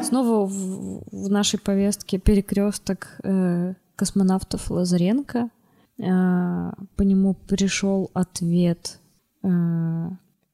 Снова 0.02 0.46
в, 0.46 1.04
в 1.12 1.30
нашей 1.30 1.60
повестке 1.60 2.20
перекресток 2.20 3.18
э, 3.24 3.74
космонавтов 3.98 4.72
Лазаренко. 4.72 5.50
Э, 5.98 6.72
по 6.96 7.02
нему 7.02 7.34
пришел 7.34 8.12
ответ. 8.14 9.00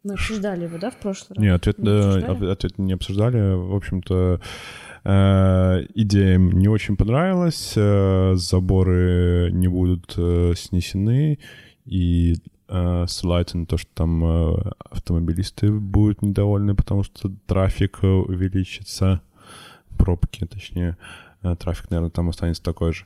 Мы 0.04 0.14
обсуждали 0.14 0.64
его, 0.64 0.78
да, 0.78 0.89
в 0.91 0.97
прошлый 0.97 1.36
раз? 1.36 1.43
Не, 1.43 1.49
ответ, 1.49 1.78
Не 1.78 1.86
да, 1.86 2.16
об- 2.28 2.43
ответ 2.43 2.78
не 2.78 2.93
обсуждали. 2.93 3.54
В 3.56 3.76
общем-то, 3.76 4.41
э, 5.04 5.86
идея 5.95 6.36
им 6.36 6.52
не 6.52 6.68
очень 6.68 6.95
понравилась. 6.97 7.74
э, 7.76 8.34
Заборы 8.36 9.49
не 9.54 9.68
будут 9.68 10.14
э, 10.18 10.54
снесены. 10.56 11.39
И 11.86 12.36
э, 12.68 13.06
ссылается 13.08 13.58
на 13.58 13.66
то, 13.66 13.78
что 13.78 13.89
там 13.93 14.24
э, 14.24 14.72
автомобилисты 14.89 15.72
будут 15.72 16.22
недовольны, 16.22 16.76
потому 16.76 17.04
что 17.04 17.32
трафик 17.47 17.99
э, 18.04 18.08
увеличится. 18.08 19.22
Пробки, 19.97 20.45
точнее. 20.45 20.97
Э, 21.43 21.56
Трафик, 21.56 21.89
наверное, 21.91 22.12
там 22.12 22.30
останется 22.30 22.64
такой 22.64 22.93
же. 22.93 23.06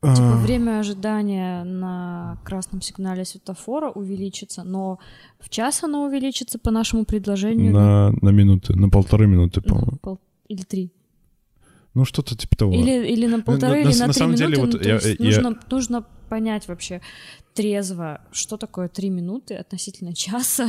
Типа 0.00 0.34
А, 0.34 0.36
время 0.36 0.78
ожидания 0.78 1.64
на 1.64 2.38
красном 2.44 2.80
сигнале 2.82 3.24
светофора 3.24 3.90
увеличится, 3.90 4.62
но 4.62 5.00
в 5.40 5.48
час 5.48 5.82
оно 5.82 6.04
увеличится 6.04 6.58
по 6.60 6.70
нашему 6.70 7.04
предложению 7.04 7.72
на, 7.72 8.10
на 8.22 8.28
минуты, 8.30 8.74
на 8.76 8.88
полторы 8.88 9.26
минуты, 9.26 9.60
по-моему. 9.60 9.98
пол- 10.00 10.20
или 10.46 10.62
три. 10.62 10.92
Ну, 11.94 12.04
что-то 12.04 12.36
типа 12.36 12.56
того. 12.56 12.72
Или, 12.74 13.08
или 13.08 13.26
на 13.26 13.40
полторы, 13.42 13.82
на- 13.84 13.88
или 13.90 13.98
на 13.98 14.06
на, 14.06 14.12
три 14.12 14.18
самом 14.20 14.34
деле, 14.36 14.56
минуты. 14.56 14.78
вот 14.78 14.86
ну, 14.86 14.88
я- 14.88 15.00
я- 15.00 15.16
нужно, 15.42 15.58
нужно 15.70 16.04
понять 16.28 16.68
вообще 16.68 17.00
трезво, 17.54 18.20
что 18.30 18.56
такое 18.56 18.86
три 18.88 19.10
минуты 19.10 19.54
относительно 19.56 20.14
часа. 20.14 20.68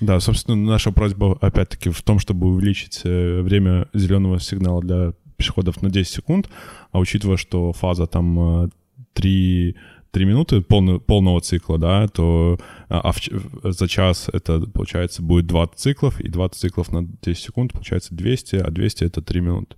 Да, 0.00 0.18
собственно, 0.20 0.56
наша 0.56 0.92
просьба 0.92 1.36
опять-таки 1.42 1.90
в 1.90 2.00
том, 2.02 2.18
чтобы 2.20 2.46
увеличить 2.48 3.02
э, 3.04 3.42
время 3.42 3.88
зеленого 3.92 4.40
сигнала 4.40 4.80
для 4.80 5.12
пешеходов 5.36 5.82
на 5.82 5.90
10 5.90 6.12
секунд, 6.12 6.48
а 6.92 6.98
учитывая, 6.98 7.36
что 7.36 7.72
фаза 7.72 8.06
там 8.06 8.64
э, 8.64 8.68
3, 9.14 9.76
3 10.10 10.24
минуты 10.24 10.56
полно- 10.60 10.98
полного 11.00 11.40
цикла, 11.40 11.78
да, 11.78 12.08
то 12.08 12.58
а 12.88 13.00
а 13.00 13.12
в 13.12 13.20
ч- 13.20 13.32
за 13.62 13.86
час 13.88 14.28
это, 14.32 14.60
получается, 14.60 15.22
будет 15.22 15.46
20 15.46 15.78
циклов, 15.78 16.20
и 16.20 16.28
20 16.28 16.58
циклов 16.60 16.92
на 16.92 17.06
10 17.22 17.42
секунд, 17.44 17.72
получается 17.72 18.14
200, 18.14 18.56
а 18.56 18.70
200— 18.70 19.04
это 19.06 19.20
3 19.22 19.40
минуты. 19.40 19.76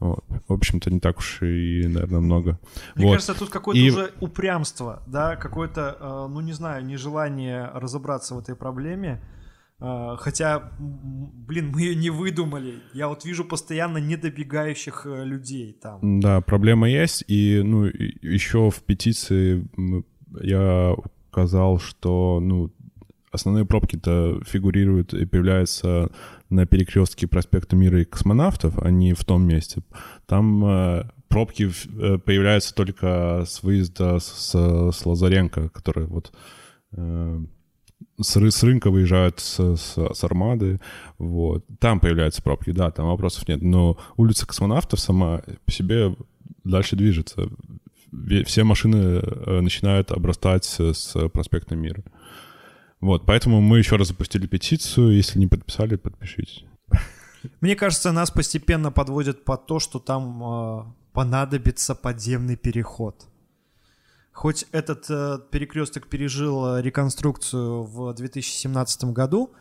Вот. 0.00 0.24
В 0.48 0.52
общем-то, 0.52 0.90
не 0.90 1.00
так 1.00 1.18
уж 1.18 1.42
и, 1.42 1.86
наверное, 1.86 2.20
много. 2.20 2.58
Мне 2.94 3.06
Вот. 3.06 3.12
кажется, 3.14 3.34
тут 3.34 3.48
какое-то 3.48 3.80
И- 3.80 3.90
уже 3.90 4.12
упрямство, 4.20 5.02
да, 5.06 5.36
какое-то, 5.36 5.96
э, 6.00 6.26
ну 6.32 6.40
не 6.40 6.52
знаю, 6.52 6.84
нежелание 6.84 7.70
разобраться 7.74 8.34
в 8.34 8.38
этой 8.40 8.54
проблеме. 8.54 9.20
Э, 9.80 10.16
Хотя, 10.18 10.72
блин, 10.78 11.70
мы 11.72 11.82
ее 11.82 11.94
не 11.94 12.10
выдумали. 12.10 12.82
Я 12.92 13.08
вот 13.08 13.24
вижу 13.24 13.44
постоянно 13.44 13.98
недобегающих 13.98 15.06
э, 15.06 15.24
людей 15.24 15.72
там. 15.72 16.20
Да, 16.20 16.40
проблема 16.40 16.88
есть. 16.88 17.24
И, 17.28 17.60
ну, 17.62 17.84
еще 17.84 18.70
в 18.70 18.82
петиции 18.82 19.66
я 20.40 20.94
указал, 21.30 21.78
что, 21.78 22.40
ну, 22.40 22.72
основные 23.32 23.64
пробки-то 23.64 24.40
фигурируют 24.46 25.12
и 25.12 25.26
появляются 25.26 26.10
на 26.50 26.66
перекрестке 26.66 27.26
проспекта 27.26 27.74
Мира 27.74 28.00
и 28.00 28.04
космонавтов, 28.04 28.78
а 28.78 28.90
не 28.90 29.12
в 29.12 29.24
том 29.24 29.42
месте. 29.42 29.82
Там 30.26 30.64
э, 30.64 31.04
пробки 31.28 31.68
э, 31.68 32.18
появляются 32.18 32.74
только 32.74 33.44
с 33.46 33.62
выезда 33.64 34.20
с, 34.20 34.54
с 34.54 35.06
Лазаренко, 35.06 35.68
который 35.68 36.06
вот 36.06 36.32
с, 38.20 38.36
с 38.36 38.62
рынка 38.62 38.90
выезжают 38.90 39.40
с, 39.40 39.76
с, 39.76 39.96
с 39.96 40.24
армады, 40.24 40.80
вот. 41.18 41.64
Там 41.80 42.00
появляются 42.00 42.42
пробки, 42.42 42.70
да, 42.70 42.90
там 42.90 43.06
вопросов 43.06 43.48
нет. 43.48 43.62
Но 43.62 43.98
улица 44.16 44.46
космонавтов 44.46 45.00
сама 45.00 45.42
по 45.64 45.72
себе 45.72 46.14
дальше 46.64 46.96
движется. 46.96 47.48
Все 48.44 48.64
машины 48.64 49.20
э, 49.22 49.60
начинают 49.60 50.12
обрастать 50.12 50.64
с, 50.64 51.28
проспекта 51.30 51.74
Мира. 51.74 52.04
Вот, 53.00 53.26
поэтому 53.26 53.60
мы 53.60 53.78
еще 53.78 53.96
раз 53.96 54.08
запустили 54.08 54.46
петицию. 54.46 55.14
Если 55.16 55.38
не 55.38 55.46
подписали, 55.46 55.96
подпишитесь. 55.96 56.64
Мне 57.60 57.76
кажется, 57.76 58.12
нас 58.12 58.30
постепенно 58.30 58.90
подводят 58.90 59.44
под 59.44 59.66
то, 59.66 59.78
что 59.78 59.98
там 59.98 60.42
э, 60.42 60.84
понадобится 61.12 61.94
подземный 61.94 62.56
переход. 62.56 63.26
Хоть 64.34 64.66
этот 64.72 65.08
э, 65.08 65.38
перекресток 65.50 66.08
пережил 66.08 66.66
э, 66.66 66.82
реконструкцию 66.82 67.84
в 67.84 68.12
2017 68.12 69.04
году, 69.04 69.52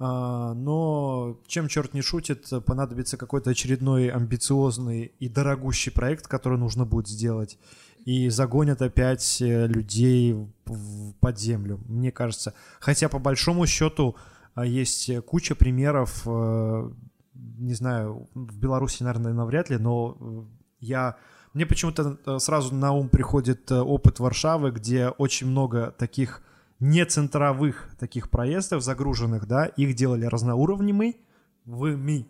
э, 0.00 0.02
но 0.02 1.38
чем 1.46 1.68
черт 1.68 1.92
не 1.92 2.00
шутит, 2.00 2.50
э, 2.50 2.62
понадобится 2.62 3.18
какой-то 3.18 3.50
очередной 3.50 4.08
амбициозный 4.08 5.12
и 5.20 5.28
дорогущий 5.28 5.92
проект, 5.92 6.26
который 6.26 6.58
нужно 6.58 6.86
будет 6.86 7.06
сделать, 7.06 7.58
и 8.06 8.30
загонят 8.30 8.80
опять 8.80 9.42
э, 9.42 9.66
людей 9.66 10.32
в- 10.64 11.12
под 11.20 11.38
землю, 11.38 11.78
мне 11.86 12.10
кажется. 12.10 12.54
Хотя 12.80 13.10
по 13.10 13.18
большому 13.18 13.66
счету 13.66 14.16
а, 14.54 14.64
есть 14.64 15.10
э, 15.10 15.20
куча 15.20 15.54
примеров, 15.54 16.22
э, 16.24 16.90
не 17.34 17.74
знаю, 17.74 18.26
в 18.34 18.58
Беларуси, 18.58 19.02
наверное, 19.02 19.34
навряд 19.34 19.68
ли, 19.68 19.76
но 19.76 20.16
э, 20.18 20.42
я 20.80 21.16
мне 21.54 21.66
почему-то 21.66 22.18
э, 22.26 22.38
сразу 22.38 22.74
на 22.74 22.92
ум 22.92 23.08
приходит 23.08 23.70
э, 23.70 23.80
опыт 23.80 24.18
Варшавы, 24.18 24.72
где 24.72 25.08
очень 25.08 25.46
много 25.46 25.94
таких 25.96 26.42
не 26.80 27.06
центровых 27.06 27.88
таких 27.98 28.28
проездов 28.28 28.82
загруженных, 28.82 29.46
да, 29.46 29.66
их 29.66 29.94
делали 29.94 30.26
разноуровневыми, 30.26 31.16
вми, 31.64 32.28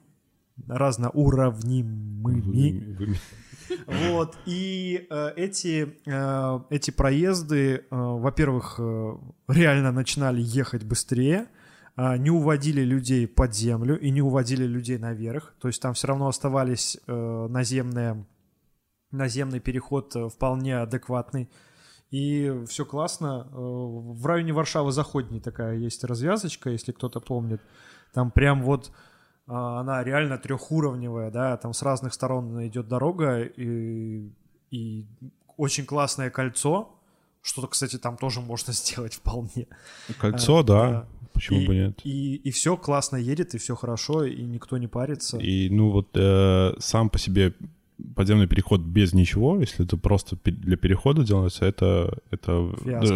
разноуровневыми, 0.68 3.18
вот, 3.87 4.37
и 4.47 5.07
э, 5.11 5.33
эти, 5.37 5.97
э, 6.07 6.61
эти 6.70 6.91
проезды, 6.91 7.77
э, 7.77 7.85
во-первых, 7.91 8.77
э, 8.79 9.16
реально 9.49 9.91
начинали 9.91 10.41
ехать 10.41 10.85
быстрее, 10.85 11.49
а, 11.97 12.16
не 12.16 12.31
уводили 12.31 12.83
людей 12.83 13.29
под 13.29 13.55
землю 13.55 13.99
и 13.99 14.11
не 14.11 14.20
уводили 14.20 14.64
людей 14.64 14.99
наверх. 14.99 15.55
То 15.61 15.68
есть 15.68 15.81
там 15.81 15.95
все 15.95 16.09
равно 16.09 16.27
оставались 16.27 16.99
э, 17.07 17.47
наземные, 17.49 18.27
наземный 19.15 19.61
переход 19.61 20.15
э, 20.17 20.29
вполне 20.29 20.79
адекватный. 20.79 21.49
И 22.11 22.65
все 22.69 22.85
классно. 22.85 23.49
Э, 23.51 23.57
в 23.57 24.27
районе 24.27 24.53
Варшавы 24.53 24.93
Заходней 24.93 25.41
такая 25.41 25.77
есть 25.77 26.05
развязочка, 26.05 26.71
если 26.71 26.93
кто-то 26.93 27.21
помнит. 27.21 27.61
Там 28.12 28.31
прям 28.31 28.62
вот 28.62 28.93
а, 29.47 29.81
она 29.81 30.03
реально 30.03 30.39
трехуровневая, 30.39 31.31
да, 31.31 31.57
там 31.57 31.75
с 31.75 31.83
разных 31.83 32.15
сторон 32.15 32.67
идет 32.67 32.89
дорога 32.89 33.43
и, 33.43 34.31
и 34.71 35.07
очень 35.57 35.85
классное 35.85 36.31
кольцо, 36.31 36.91
что-то, 37.43 37.69
кстати, 37.69 37.99
там 37.99 38.17
тоже 38.17 38.41
можно 38.41 38.73
сделать 38.73 39.15
вполне. 39.15 39.67
Кольцо, 40.19 40.59
а, 40.59 40.62
да. 40.62 40.91
да. 40.91 41.07
Почему 41.35 41.61
и, 41.61 41.67
бы 41.67 41.75
нет? 41.75 42.01
И, 42.05 42.37
и 42.37 42.51
все 42.53 42.77
классно 42.77 43.17
едет, 43.17 43.55
и 43.55 43.59
все 43.59 43.75
хорошо, 43.75 44.25
и 44.25 44.43
никто 44.45 44.79
не 44.79 44.87
парится. 44.87 45.37
И 45.39 45.69
ну 45.69 45.91
вот 45.91 46.11
э, 46.15 46.75
сам 46.79 47.11
по 47.11 47.19
себе 47.19 47.55
подземный 48.14 48.47
переход 48.47 48.80
без 48.80 49.12
ничего, 49.12 49.61
если 49.61 49.84
это 49.84 49.97
просто 49.97 50.36
для 50.45 50.76
перехода 50.76 51.24
делается, 51.24 51.64
это, 51.64 52.18
это 52.30 52.72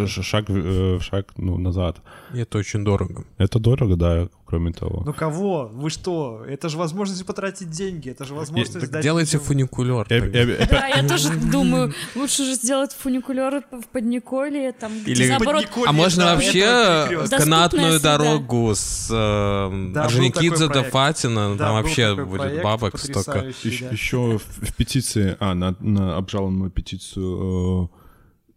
шаг, 0.06 0.46
э, 0.48 0.98
шаг 1.00 1.32
ну, 1.36 1.58
назад. 1.58 2.02
И 2.34 2.38
это 2.38 2.58
очень 2.58 2.84
дорого. 2.84 3.24
Это 3.38 3.58
дорого, 3.58 3.96
да, 3.96 4.28
кроме 4.48 4.72
того. 4.72 5.02
Ну 5.04 5.12
кого? 5.12 5.70
Вы 5.72 5.90
что? 5.90 6.42
Это 6.48 6.70
же 6.70 6.78
возможность 6.78 7.26
потратить 7.26 7.70
деньги, 7.70 8.10
это 8.10 8.24
же 8.24 8.34
возможность 8.34 8.80
так 8.80 8.90
дать... 8.90 9.02
Делайте 9.02 9.38
фуникулер. 9.38 10.06
Да, 10.08 10.86
я 10.88 11.06
тоже 11.06 11.30
думаю, 11.34 11.92
лучше 12.16 12.44
же 12.44 12.54
сделать 12.54 12.92
фуникулер 12.94 13.62
в 13.70 13.86
Подниколье, 13.92 14.72
там, 14.72 14.92
Или 15.04 15.28
наоборот... 15.28 15.68
А 15.86 15.92
можно 15.92 16.24
вообще 16.34 17.28
канатную 17.30 18.00
дорогу 18.00 18.72
с 18.74 19.10
э, 19.10 19.98
Орджоникидзе 19.98 20.68
до 20.68 20.82
Фатина, 20.82 21.56
там 21.58 21.74
вообще 21.74 22.14
будет 22.14 22.62
бабок 22.62 22.98
столько. 22.98 23.52
Еще 23.62 24.38
в 24.38 24.74
петиции, 24.74 25.36
а, 25.40 25.54
на, 25.54 25.76
на 25.80 26.16
обжалованную 26.16 26.70
петицию 26.70 27.90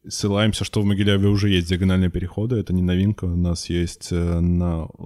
э, 0.05 0.09
ссылаемся, 0.09 0.63
что 0.63 0.81
в 0.81 0.85
Могиляве 0.85 1.27
уже 1.27 1.49
есть 1.49 1.67
диагональные 1.67 2.09
переходы, 2.09 2.55
это 2.55 2.73
не 2.73 2.81
новинка, 2.81 3.25
у 3.25 3.35
нас 3.35 3.69
есть 3.69 4.09
э, 4.11 4.39
на 4.39 4.87
э, 4.97 5.03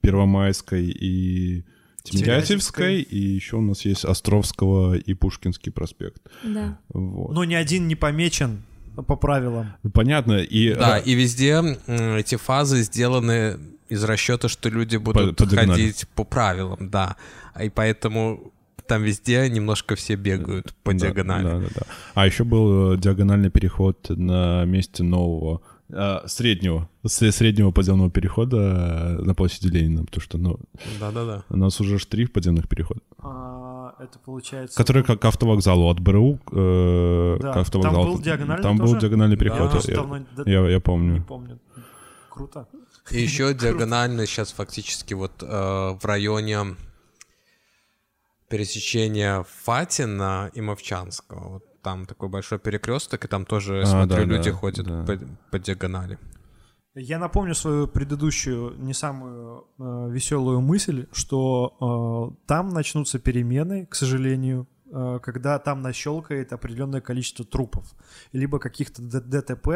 Первомайской 0.00 0.86
и 0.86 1.64
Тимирязевской, 2.02 3.00
и 3.02 3.18
еще 3.18 3.56
у 3.56 3.60
нас 3.60 3.84
есть 3.84 4.04
Островского 4.04 4.96
и 4.96 5.14
Пушкинский 5.14 5.72
проспект. 5.72 6.22
Да. 6.42 6.78
Вот. 6.88 7.32
Но 7.32 7.44
ни 7.44 7.54
один 7.54 7.88
не 7.88 7.96
помечен 7.96 8.62
по 9.06 9.16
правилам. 9.16 9.74
Понятно. 9.92 10.38
И, 10.38 10.74
да, 10.74 10.98
и 10.98 11.14
везде 11.14 11.62
эти 11.86 12.36
фазы 12.36 12.82
сделаны 12.82 13.58
из 13.88 14.04
расчета, 14.04 14.48
что 14.48 14.68
люди 14.68 14.96
будут 14.96 15.36
по, 15.36 15.46
ходить 15.46 16.06
по 16.14 16.24
правилам, 16.24 16.90
да. 16.90 17.16
И 17.60 17.70
поэтому 17.70 18.52
там 18.86 19.02
везде 19.02 19.48
немножко 19.48 19.94
все 19.96 20.14
бегают 20.14 20.74
по 20.82 20.92
да, 20.92 20.98
диагонали. 20.98 21.44
Да, 21.44 21.58
да, 21.60 21.66
да. 21.74 21.82
А 22.14 22.26
еще 22.26 22.44
был 22.44 22.94
э, 22.94 22.96
диагональный 22.98 23.50
переход 23.50 24.06
на 24.08 24.64
месте 24.64 25.02
нового 25.02 25.60
э, 25.60 25.77
среднего, 25.90 26.88
среднего 27.06 27.70
подземного 27.70 28.10
перехода 28.10 28.56
э, 28.56 29.22
на 29.22 29.34
площади 29.34 29.68
Ленина, 29.68 30.04
потому 30.04 30.20
что, 30.22 30.38
ну, 30.38 30.58
да-да-да. 31.00 31.44
у 31.48 31.56
нас 31.56 31.80
уже 31.80 31.98
три 32.06 32.26
подземных 32.26 32.68
перехода. 32.68 33.00
А, 33.18 33.94
это 33.98 34.18
получается... 34.18 34.76
Который 34.76 35.02
как 35.02 35.20
к 35.20 35.24
автовокзалу 35.24 35.88
от 35.88 36.00
БРУ 36.00 36.40
э, 36.52 37.38
да, 37.40 37.52
к 37.52 37.56
автовокзалу. 37.56 38.04
Там 38.04 38.12
был 38.12 38.22
диагональный 38.22 38.62
Там 38.62 38.78
тоже? 38.78 38.92
был 38.92 39.00
диагональный 39.00 39.36
переход, 39.36 39.72
да, 39.72 39.80
я, 39.84 39.94
давно... 39.96 40.26
я, 40.44 40.68
я 40.68 40.80
помню. 40.80 41.14
Не 41.14 41.20
помню. 41.20 41.58
Круто. 42.28 42.68
И 43.10 43.20
еще 43.20 43.54
диагонально 43.54 44.26
сейчас 44.26 44.52
фактически 44.52 45.14
вот 45.14 45.42
э, 45.42 45.46
в 45.46 46.04
районе 46.04 46.76
пересечения 48.48 49.44
Фатина 49.64 50.50
и 50.54 50.60
Мовчанского. 50.60 51.48
Вот 51.48 51.67
там 51.88 52.04
такой 52.04 52.28
большой 52.28 52.58
перекресток, 52.58 53.24
и 53.24 53.28
там 53.28 53.46
тоже, 53.46 53.80
а, 53.80 53.86
смотрю, 53.86 54.26
да, 54.26 54.36
люди 54.36 54.50
да, 54.50 54.56
ходят 54.56 54.86
да. 54.86 55.04
По, 55.06 55.18
по 55.50 55.58
диагонали. 55.58 56.18
Я 56.94 57.18
напомню 57.18 57.54
свою 57.54 57.86
предыдущую 57.86 58.74
не 58.78 58.92
самую 58.92 59.64
э, 59.78 60.08
веселую 60.10 60.60
мысль, 60.60 61.06
что 61.12 62.34
э, 62.36 62.46
там 62.46 62.68
начнутся 62.68 63.18
перемены, 63.18 63.86
к 63.86 63.94
сожалению, 63.94 64.66
э, 64.92 65.18
когда 65.22 65.58
там 65.58 65.80
нащелкает 65.80 66.52
определенное 66.52 67.00
количество 67.00 67.44
трупов, 67.44 67.94
либо 68.32 68.58
каких-то 68.58 69.00
ДТП, 69.02 69.68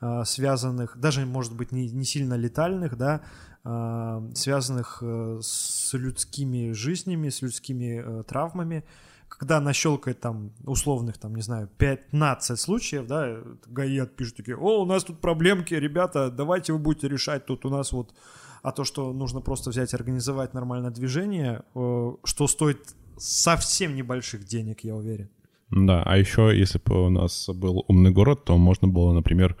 э, 0.00 0.24
связанных, 0.24 0.98
даже, 0.98 1.24
может 1.26 1.54
быть, 1.54 1.70
не, 1.70 1.88
не 1.90 2.04
сильно 2.04 2.34
летальных, 2.34 2.96
да, 2.96 3.20
а, 3.66 4.22
связанных 4.34 4.98
э, 5.02 5.38
с 5.40 5.94
людскими 5.94 6.72
жизнями, 6.72 7.30
с 7.30 7.40
людскими 7.40 8.02
э, 8.04 8.22
травмами. 8.24 8.84
Когда 9.38 9.60
нащелкает 9.60 10.20
там 10.20 10.52
условных, 10.64 11.18
там, 11.18 11.34
не 11.34 11.42
знаю, 11.42 11.68
15 11.78 12.58
случаев, 12.58 13.06
да, 13.06 13.38
ГАИ 13.66 14.06
пишут 14.06 14.36
такие, 14.36 14.56
о, 14.56 14.82
у 14.82 14.86
нас 14.86 15.04
тут 15.04 15.20
проблемки, 15.20 15.74
ребята, 15.74 16.30
давайте 16.30 16.72
вы 16.72 16.78
будете 16.78 17.08
решать 17.08 17.46
тут 17.46 17.64
у 17.64 17.70
нас 17.70 17.92
вот, 17.92 18.14
а 18.62 18.70
то, 18.70 18.84
что 18.84 19.12
нужно 19.12 19.40
просто 19.40 19.70
взять 19.70 19.92
организовать 19.94 20.54
нормальное 20.54 20.90
движение, 20.90 21.62
э, 21.74 22.12
что 22.24 22.46
стоит 22.46 22.94
совсем 23.16 23.94
небольших 23.96 24.44
денег, 24.44 24.84
я 24.84 24.94
уверен. 24.94 25.28
Да, 25.70 26.02
а 26.04 26.16
еще, 26.16 26.52
если 26.56 26.78
бы 26.78 27.06
у 27.06 27.10
нас 27.10 27.48
был 27.48 27.84
умный 27.88 28.10
город, 28.10 28.44
то 28.44 28.56
можно 28.56 28.86
было, 28.86 29.12
например, 29.12 29.56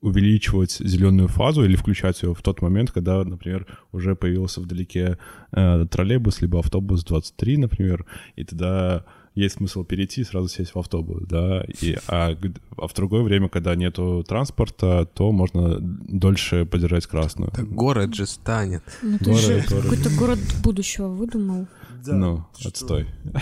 увеличивать 0.00 0.72
зеленую 0.78 1.28
фазу 1.28 1.64
или 1.64 1.76
включать 1.76 2.22
ее 2.22 2.34
в 2.34 2.42
тот 2.42 2.62
момент, 2.62 2.92
когда, 2.92 3.24
например, 3.24 3.66
уже 3.92 4.14
появился 4.14 4.60
вдалеке 4.60 5.18
э, 5.52 5.86
троллейбус 5.90 6.40
либо 6.40 6.60
автобус 6.60 7.04
23, 7.04 7.56
например, 7.56 8.06
и 8.36 8.44
тогда 8.44 9.04
есть 9.34 9.56
смысл 9.56 9.84
перейти 9.84 10.22
и 10.22 10.24
сразу 10.24 10.48
сесть 10.48 10.74
в 10.74 10.78
автобус, 10.78 11.22
да, 11.28 11.64
и, 11.80 11.96
а, 12.08 12.36
а 12.76 12.86
в 12.86 12.94
другое 12.94 13.22
время, 13.22 13.48
когда 13.48 13.74
нету 13.76 14.24
транспорта, 14.26 15.06
то 15.14 15.32
можно 15.32 15.78
дольше 15.80 16.64
подержать 16.64 17.06
красную. 17.06 17.50
Так 17.52 17.68
город 17.68 18.14
же 18.14 18.26
станет. 18.26 18.82
Ну 19.02 19.18
ты 19.18 19.26
город, 19.26 19.40
же 19.40 19.64
город. 19.68 19.82
какой-то 19.82 20.10
город 20.18 20.38
будущего 20.62 21.08
выдумал. 21.08 21.66
Да, 22.04 22.14
ну, 22.14 22.46
что... 22.58 22.68
отстой. 22.68 23.08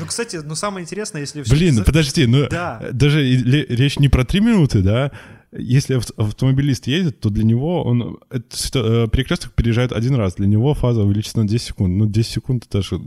Ну, 0.00 0.06
кстати, 0.06 0.36
ну 0.36 0.54
самое 0.54 0.84
интересное, 0.84 1.20
если... 1.20 1.42
Блин, 1.42 1.84
подожди, 1.84 2.26
ну 2.26 2.48
да. 2.48 2.82
даже 2.92 3.22
речь 3.22 3.98
не 3.98 4.08
про 4.08 4.24
три 4.24 4.40
минуты, 4.40 4.82
да? 4.82 5.12
Если 5.52 6.00
автомобилист 6.16 6.86
едет, 6.86 7.20
то 7.20 7.28
для 7.28 7.44
него 7.44 7.82
он 7.82 8.20
это, 8.30 8.46
э, 8.74 9.08
перекресток 9.08 9.52
переезжает 9.52 9.92
один 9.92 10.14
раз. 10.14 10.36
Для 10.36 10.46
него 10.46 10.74
фаза 10.74 11.02
увеличится 11.02 11.38
на 11.38 11.48
10 11.48 11.66
секунд. 11.66 11.96
Ну, 11.96 12.06
10 12.06 12.30
секунд 12.30 12.66
это 12.68 12.82
же... 12.82 13.00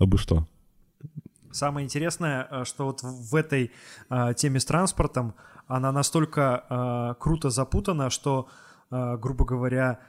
А 0.00 0.06
бы 0.06 0.18
что? 0.18 0.48
Самое 1.52 1.84
интересное, 1.84 2.48
э, 2.50 2.64
что 2.64 2.86
вот 2.86 3.02
в 3.02 3.34
этой 3.36 3.70
э, 4.10 4.34
теме 4.36 4.58
с 4.58 4.64
транспортом 4.64 5.34
она 5.68 5.92
настолько 5.92 6.64
э, 6.68 7.14
круто 7.20 7.50
запутана, 7.50 8.10
что, 8.10 8.48
э, 8.90 9.16
грубо 9.16 9.44
говоря, 9.44 10.00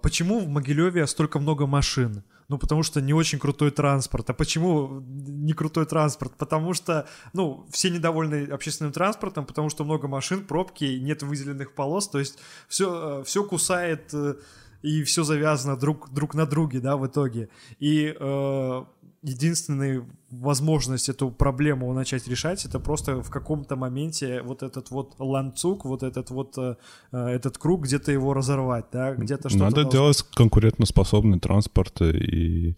почему 0.00 0.40
в 0.40 0.48
Могилеве 0.48 1.06
столько 1.06 1.40
много 1.40 1.66
машин? 1.66 2.22
Ну, 2.48 2.58
потому 2.58 2.82
что 2.82 3.00
не 3.00 3.12
очень 3.12 3.38
крутой 3.38 3.70
транспорт. 3.70 4.30
А 4.30 4.34
почему 4.34 5.02
не 5.06 5.52
крутой 5.52 5.86
транспорт? 5.86 6.34
Потому 6.36 6.74
что, 6.74 7.06
ну, 7.32 7.66
все 7.70 7.90
недовольны 7.90 8.46
общественным 8.46 8.92
транспортом, 8.92 9.46
потому 9.46 9.70
что 9.70 9.84
много 9.84 10.08
машин, 10.08 10.44
пробки, 10.44 10.84
нет 10.84 11.22
выделенных 11.22 11.74
полос, 11.74 12.08
то 12.08 12.18
есть 12.18 12.38
все, 12.68 13.20
э, 13.20 13.24
все 13.24 13.44
кусает 13.44 14.12
э, 14.12 14.34
и 14.82 15.02
все 15.02 15.24
завязано 15.24 15.76
друг, 15.76 16.12
друг 16.12 16.34
на 16.34 16.44
друге, 16.44 16.80
да, 16.80 16.98
в 16.98 17.06
итоге. 17.06 17.48
И 17.78 18.14
э, 18.18 18.84
единственная 19.24 20.04
возможность 20.30 21.08
эту 21.08 21.30
проблему 21.30 21.92
начать 21.94 22.28
решать, 22.28 22.64
это 22.66 22.78
просто 22.78 23.22
в 23.22 23.30
каком-то 23.30 23.76
моменте 23.76 24.42
вот 24.42 24.62
этот 24.62 24.90
вот 24.90 25.14
ланцуг, 25.18 25.84
вот 25.84 26.02
этот 26.02 26.30
вот 26.30 26.58
э, 26.58 26.76
э 27.12 27.28
этот 27.28 27.58
круг, 27.58 27.84
где-то 27.84 28.12
его 28.12 28.34
разорвать, 28.34 28.86
да, 28.92 29.14
где-то 29.14 29.48
что-то... 29.48 29.64
Надо 29.64 29.82
должно... 29.82 29.90
делать 29.90 30.22
конкурентоспособный 30.34 31.40
транспорт 31.40 32.02
и 32.02 32.76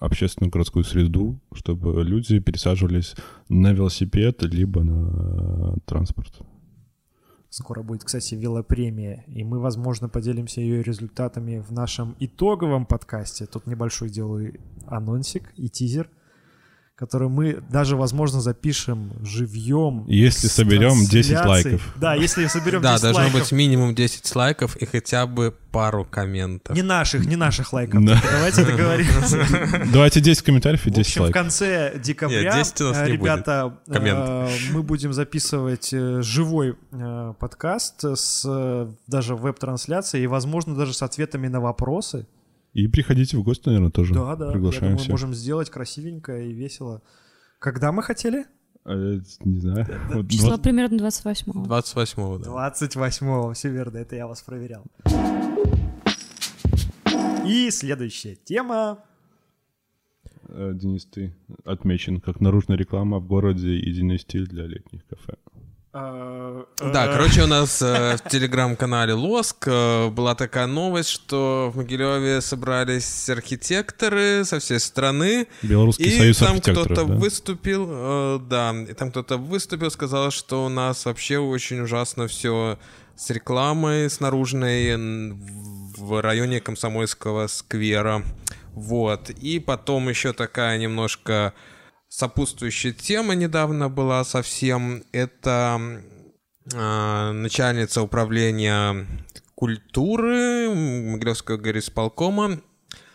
общественную 0.00 0.52
городскую 0.52 0.84
среду, 0.84 1.40
чтобы 1.52 2.04
люди 2.04 2.38
пересаживались 2.38 3.14
на 3.48 3.72
велосипед 3.72 4.42
либо 4.44 4.82
на 4.82 5.76
транспорт. 5.86 6.40
Скоро 7.50 7.82
будет, 7.82 8.04
кстати, 8.04 8.36
велопремия, 8.36 9.24
и 9.26 9.42
мы, 9.42 9.58
возможно, 9.58 10.08
поделимся 10.08 10.60
ее 10.60 10.84
результатами 10.84 11.58
в 11.58 11.72
нашем 11.72 12.14
итоговом 12.20 12.86
подкасте. 12.86 13.46
Тут 13.46 13.66
небольшой 13.66 14.08
делаю 14.08 14.60
анонсик 14.86 15.52
и 15.56 15.68
тизер, 15.68 16.08
который 17.00 17.30
мы 17.30 17.62
даже, 17.70 17.96
возможно, 17.96 18.42
запишем 18.42 19.10
живьем. 19.24 20.04
Если 20.06 20.48
соберем 20.48 21.06
10 21.06 21.10
трансляцией. 21.10 21.48
лайков. 21.48 21.94
Да, 21.96 22.14
если 22.14 22.46
соберем 22.46 22.82
Да, 22.82 22.92
10 22.92 23.02
должно 23.02 23.22
лайков. 23.22 23.40
быть 23.40 23.52
минимум 23.52 23.94
10 23.94 24.36
лайков 24.36 24.76
и 24.76 24.84
хотя 24.84 25.26
бы 25.26 25.56
пару 25.72 26.04
комментов. 26.04 26.76
Не 26.76 26.82
наших, 26.82 27.24
не 27.24 27.36
наших 27.36 27.72
лайков. 27.72 28.04
Да. 28.04 28.22
Давайте 28.30 28.66
договоримся. 28.66 29.46
Давайте 29.92 30.20
10 30.20 30.42
комментариев 30.42 30.86
и 30.86 30.90
В 30.90 30.92
10 30.92 31.06
общем, 31.08 31.20
в 31.20 31.24
лайков. 31.24 31.42
конце 31.42 31.98
декабря, 31.98 32.42
Нет, 32.42 32.54
10 32.54 32.80
у 32.82 32.84
нас 32.88 32.96
э, 32.98 33.06
не 33.06 33.12
ребята, 33.12 33.78
э, 33.88 34.48
мы 34.72 34.82
будем 34.82 35.14
записывать 35.14 35.94
э, 35.94 36.20
живой 36.20 36.76
подкаст 37.38 38.04
с 38.04 38.88
даже 39.06 39.36
веб-трансляцией 39.36 40.24
и, 40.24 40.26
возможно, 40.26 40.76
даже 40.76 40.92
с 40.92 41.02
ответами 41.02 41.48
на 41.48 41.60
вопросы. 41.62 42.26
И 42.72 42.86
приходите 42.86 43.36
в 43.36 43.42
гости, 43.42 43.66
наверное, 43.66 43.90
тоже. 43.90 44.14
Да, 44.14 44.36
да. 44.36 44.46
Я 44.46 44.52
Приглашаем 44.52 44.84
думаю, 44.92 44.98
всех. 44.98 45.10
можем 45.10 45.34
сделать 45.34 45.70
красивенько 45.70 46.38
и 46.40 46.52
весело. 46.52 47.02
Когда 47.58 47.90
мы 47.92 48.02
хотели? 48.02 48.46
Э, 48.84 49.18
Не 49.44 49.60
знаю. 49.60 49.86
Вот 50.14 50.28
Число 50.30 50.48
двадцать- 50.48 50.62
примерно 50.62 50.96
28-го. 50.96 51.64
28-го, 51.64 52.38
да. 52.38 52.50
28-го, 52.72 53.52
все 53.54 53.70
верно, 53.70 53.98
это 53.98 54.16
я 54.16 54.26
вас 54.26 54.42
проверял. 54.42 54.84
И 57.46 57.70
следующая 57.70 58.36
тема. 58.36 58.98
Э, 60.48 60.72
Денис, 60.74 61.04
ты 61.06 61.34
отмечен 61.64 62.20
как 62.20 62.40
наружная 62.40 62.76
реклама 62.76 63.18
в 63.18 63.26
городе 63.26 63.76
единый 63.78 64.18
стиль 64.18 64.46
для 64.46 64.66
летних 64.66 65.04
кафе. 65.06 65.34
Э, 65.92 66.64
Да, 66.78 67.06
э, 67.06 67.12
короче, 67.12 67.42
у 67.42 67.46
нас 67.48 67.82
э, 67.82 68.16
в 68.16 68.28
телеграм-канале 68.28 69.14
Лоск 69.14 69.66
э, 69.66 70.08
была 70.08 70.34
такая 70.34 70.66
новость, 70.66 71.10
что 71.10 71.70
в 71.74 71.78
Могилеве 71.78 72.40
собрались 72.40 73.28
архитекторы 73.28 74.44
со 74.44 74.60
всей 74.60 74.78
страны, 74.78 75.48
Белорусский 75.62 76.06
и 76.06 76.18
союз 76.18 76.38
там 76.38 76.60
кто-то 76.60 76.94
да? 76.94 77.04
выступил, 77.04 77.86
э, 77.90 78.38
да, 78.48 78.74
и 78.88 78.92
там 78.92 79.10
кто-то 79.10 79.36
выступил, 79.36 79.90
сказал, 79.90 80.30
что 80.30 80.64
у 80.64 80.68
нас 80.68 81.04
вообще 81.06 81.38
очень 81.38 81.80
ужасно 81.80 82.28
все 82.28 82.78
с 83.16 83.28
рекламой, 83.30 84.08
с 84.08 84.20
наружной 84.20 84.96
в 84.96 86.22
районе 86.22 86.60
Комсомольского 86.60 87.48
сквера. 87.48 88.22
Вот. 88.72 89.28
И 89.30 89.58
потом 89.58 90.08
еще 90.08 90.32
такая 90.32 90.78
немножко 90.78 91.52
сопутствующая 92.10 92.92
тема 92.92 93.34
недавно 93.34 93.88
была 93.88 94.22
совсем. 94.24 95.04
Это 95.12 96.02
э, 96.70 97.30
начальница 97.32 98.02
управления 98.02 99.06
культуры 99.54 100.68
Могилевского 100.74 101.56
горисполкома 101.56 102.60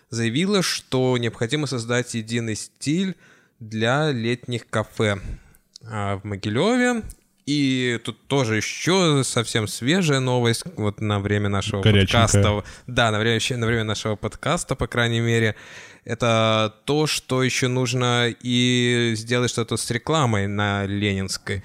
заявила, 0.10 0.64
что 0.64 1.18
необходимо 1.18 1.68
создать 1.68 2.14
единый 2.14 2.56
стиль 2.56 3.16
для 3.60 4.12
летних 4.12 4.68
кафе 4.68 5.20
а, 5.84 6.18
в 6.18 6.24
Могилеве. 6.24 7.04
И 7.46 8.00
тут 8.04 8.28
тоже 8.28 8.56
еще 8.56 9.22
совсем 9.24 9.68
свежая 9.68 10.20
новость 10.20 10.64
вот 10.78 11.00
на 11.00 11.20
время 11.20 11.50
нашего 11.50 11.84
подкаста. 11.84 12.64
Да, 12.88 13.12
на 13.12 13.20
время, 13.20 13.40
на 13.58 13.68
время 13.68 13.84
нашего 13.84 14.16
подкаста, 14.16 14.76
по 14.76 14.88
крайней 14.88 15.20
мере. 15.20 15.56
Это 16.06 16.74
то, 16.86 17.08
что 17.08 17.44
еще 17.44 17.68
нужно 17.68 18.28
и 18.30 19.14
сделать 19.16 19.50
что-то 19.52 19.76
с 19.76 19.90
рекламой 19.92 20.48
на 20.48 20.86
Ленинской. 20.86 21.64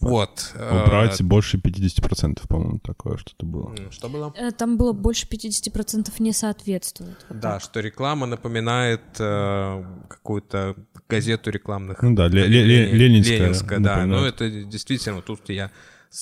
Вот. 0.00 0.52
э, 0.54 0.82
Убрать 0.84 1.20
больше 1.22 1.56
50%, 1.56 2.46
по-моему, 2.46 2.78
такое 2.78 3.16
что-то 3.16 3.44
было. 3.46 3.74
Что 3.90 4.08
было? 4.08 4.32
Э, 4.36 4.52
Там 4.52 4.76
было 4.76 4.92
больше 4.92 5.26
50% 5.26 6.12
не 6.20 6.32
соответствует. 6.32 7.26
Да, 7.30 7.54
так. 7.54 7.62
что 7.62 7.80
реклама 7.80 8.26
напоминает 8.26 9.00
э, 9.18 9.84
какую-то 10.08 10.76
газету 11.08 11.50
рекламных. 11.50 12.00
Ну 12.02 12.14
да, 12.14 12.28
ле- 12.28 12.46
ле- 12.46 12.62
ле- 12.64 12.92
ленинская 12.92 13.38
Ленинская, 13.38 13.78
да. 13.80 13.96
напоминает. 13.96 14.20
Ну, 14.20 14.26
это 14.46 14.50
действительно, 14.66 15.20
тут 15.22 15.48
я 15.48 15.70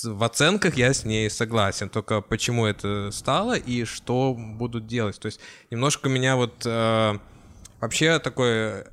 в 0.05 0.25
оценках 0.25 0.77
я 0.77 0.93
с 0.95 1.05
ней 1.05 1.29
согласен. 1.31 1.89
Только 1.91 2.21
почему 2.23 2.65
это 2.67 3.11
стало 3.13 3.57
и 3.57 3.85
что 3.85 4.35
будут 4.35 4.87
делать. 4.87 5.19
То 5.21 5.27
есть 5.27 5.39
немножко 5.71 6.09
меня 6.09 6.37
вот 6.37 6.63
э, 6.65 7.19
вообще 7.87 8.19
такой 8.19 8.85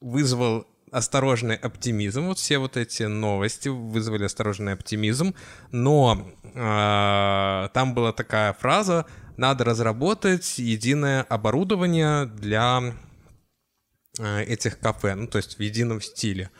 вызвал 0.00 0.66
осторожный 0.90 1.56
оптимизм. 1.56 2.22
Вот 2.26 2.38
все 2.38 2.58
вот 2.58 2.76
эти 2.76 3.02
новости 3.02 3.68
вызвали 3.68 4.24
осторожный 4.24 4.72
оптимизм. 4.72 5.34
Но 5.70 6.26
э, 6.42 7.68
там 7.74 7.94
была 7.94 8.12
такая 8.12 8.54
фраза: 8.54 9.04
надо 9.36 9.64
разработать 9.64 10.58
единое 10.58 11.22
оборудование 11.22 12.24
для 12.24 12.94
э, 14.18 14.42
этих 14.44 14.78
кафе, 14.78 15.14
ну 15.14 15.26
то 15.26 15.36
есть 15.38 15.58
в 15.58 15.60
едином 15.60 16.00
стиле. 16.00 16.50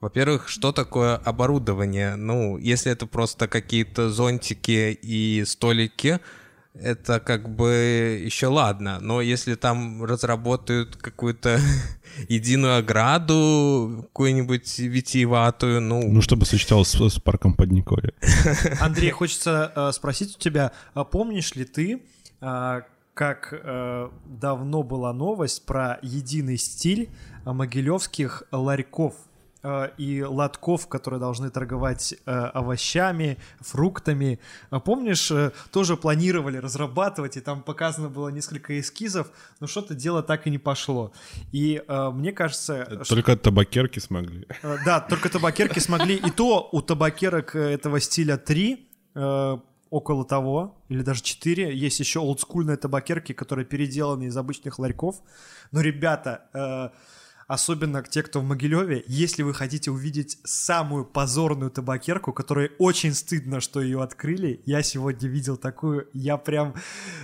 Во-первых, 0.00 0.48
что 0.48 0.72
такое 0.72 1.16
оборудование? 1.16 2.16
Ну, 2.16 2.58
если 2.58 2.92
это 2.92 3.06
просто 3.06 3.48
какие-то 3.48 4.10
зонтики 4.10 4.92
и 4.92 5.44
столики, 5.46 6.20
это 6.80 7.20
как 7.20 7.48
бы 7.48 8.22
еще 8.24 8.48
ладно. 8.48 8.98
Но 9.00 9.20
если 9.20 9.54
там 9.54 10.04
разработают 10.04 10.96
какую-то 10.96 11.58
единую 12.28 12.78
ограду, 12.78 14.04
какую-нибудь 14.08 14.78
витиеватую, 14.78 15.80
ну, 15.80 16.10
Ну, 16.10 16.20
чтобы 16.22 16.46
сочеталось 16.46 16.88
с, 16.88 17.08
с 17.08 17.18
парком 17.18 17.54
Подниколье. 17.54 18.14
Андрей, 18.80 19.10
хочется 19.10 19.72
э, 19.74 19.92
спросить 19.92 20.36
у 20.36 20.38
тебя, 20.38 20.72
а 20.94 21.04
помнишь 21.04 21.54
ли 21.54 21.64
ты, 21.64 22.02
а, 22.40 22.82
как 23.14 23.48
э, 23.52 24.10
давно 24.26 24.82
была 24.82 25.12
новость 25.12 25.64
про 25.64 25.98
единый 26.02 26.58
стиль 26.58 27.08
а, 27.44 27.54
могилевских 27.54 28.42
ларьков 28.52 29.14
и 29.98 30.22
лотков, 30.22 30.86
которые 30.88 31.20
должны 31.20 31.50
торговать 31.50 32.14
э, 32.26 32.30
овощами, 32.30 33.38
фруктами. 33.60 34.38
А 34.70 34.80
Помнишь, 34.80 35.30
э, 35.30 35.50
тоже 35.72 35.96
планировали 35.96 36.58
разрабатывать, 36.58 37.36
и 37.36 37.40
там 37.40 37.62
показано 37.62 38.08
было 38.08 38.28
несколько 38.28 38.78
эскизов, 38.78 39.26
но 39.60 39.66
что-то 39.66 39.94
дело 39.94 40.22
так 40.22 40.46
и 40.46 40.50
не 40.50 40.58
пошло. 40.58 41.12
И 41.52 41.82
э, 41.86 42.10
мне 42.10 42.32
кажется, 42.32 42.84
что- 43.04 43.14
Только 43.14 43.36
табакерки 43.36 43.98
смогли. 44.00 44.46
Э, 44.62 44.76
Да, 44.84 45.00
только 45.00 45.28
табакерки 45.28 45.78
смогли. 45.80 46.16
И 46.16 46.30
то 46.30 46.68
у 46.72 46.80
табакерок 46.82 47.56
э, 47.56 47.60
этого 47.72 48.00
стиля 48.00 48.36
3, 48.36 48.86
э, 49.14 49.58
около 49.90 50.24
того, 50.24 50.76
или 50.88 51.02
даже 51.02 51.22
4. 51.22 51.72
Есть 51.86 52.00
еще 52.00 52.18
олдскульные 52.20 52.76
табакерки, 52.76 53.32
которые 53.32 53.64
переделаны 53.64 54.24
из 54.24 54.36
обычных 54.36 54.78
ларьков. 54.78 55.16
Но, 55.72 55.80
ребята, 55.80 56.40
э, 56.52 56.88
особенно 57.46 58.02
те, 58.02 58.22
кто 58.22 58.40
в 58.40 58.44
Могилеве, 58.44 59.04
если 59.06 59.42
вы 59.42 59.54
хотите 59.54 59.90
увидеть 59.90 60.38
самую 60.44 61.04
позорную 61.04 61.70
табакерку, 61.70 62.32
которой 62.32 62.72
очень 62.78 63.14
стыдно, 63.14 63.60
что 63.60 63.80
ее 63.80 64.02
открыли, 64.02 64.60
я 64.66 64.82
сегодня 64.82 65.28
видел 65.28 65.56
такую, 65.56 66.08
я 66.12 66.36
прям 66.36 66.74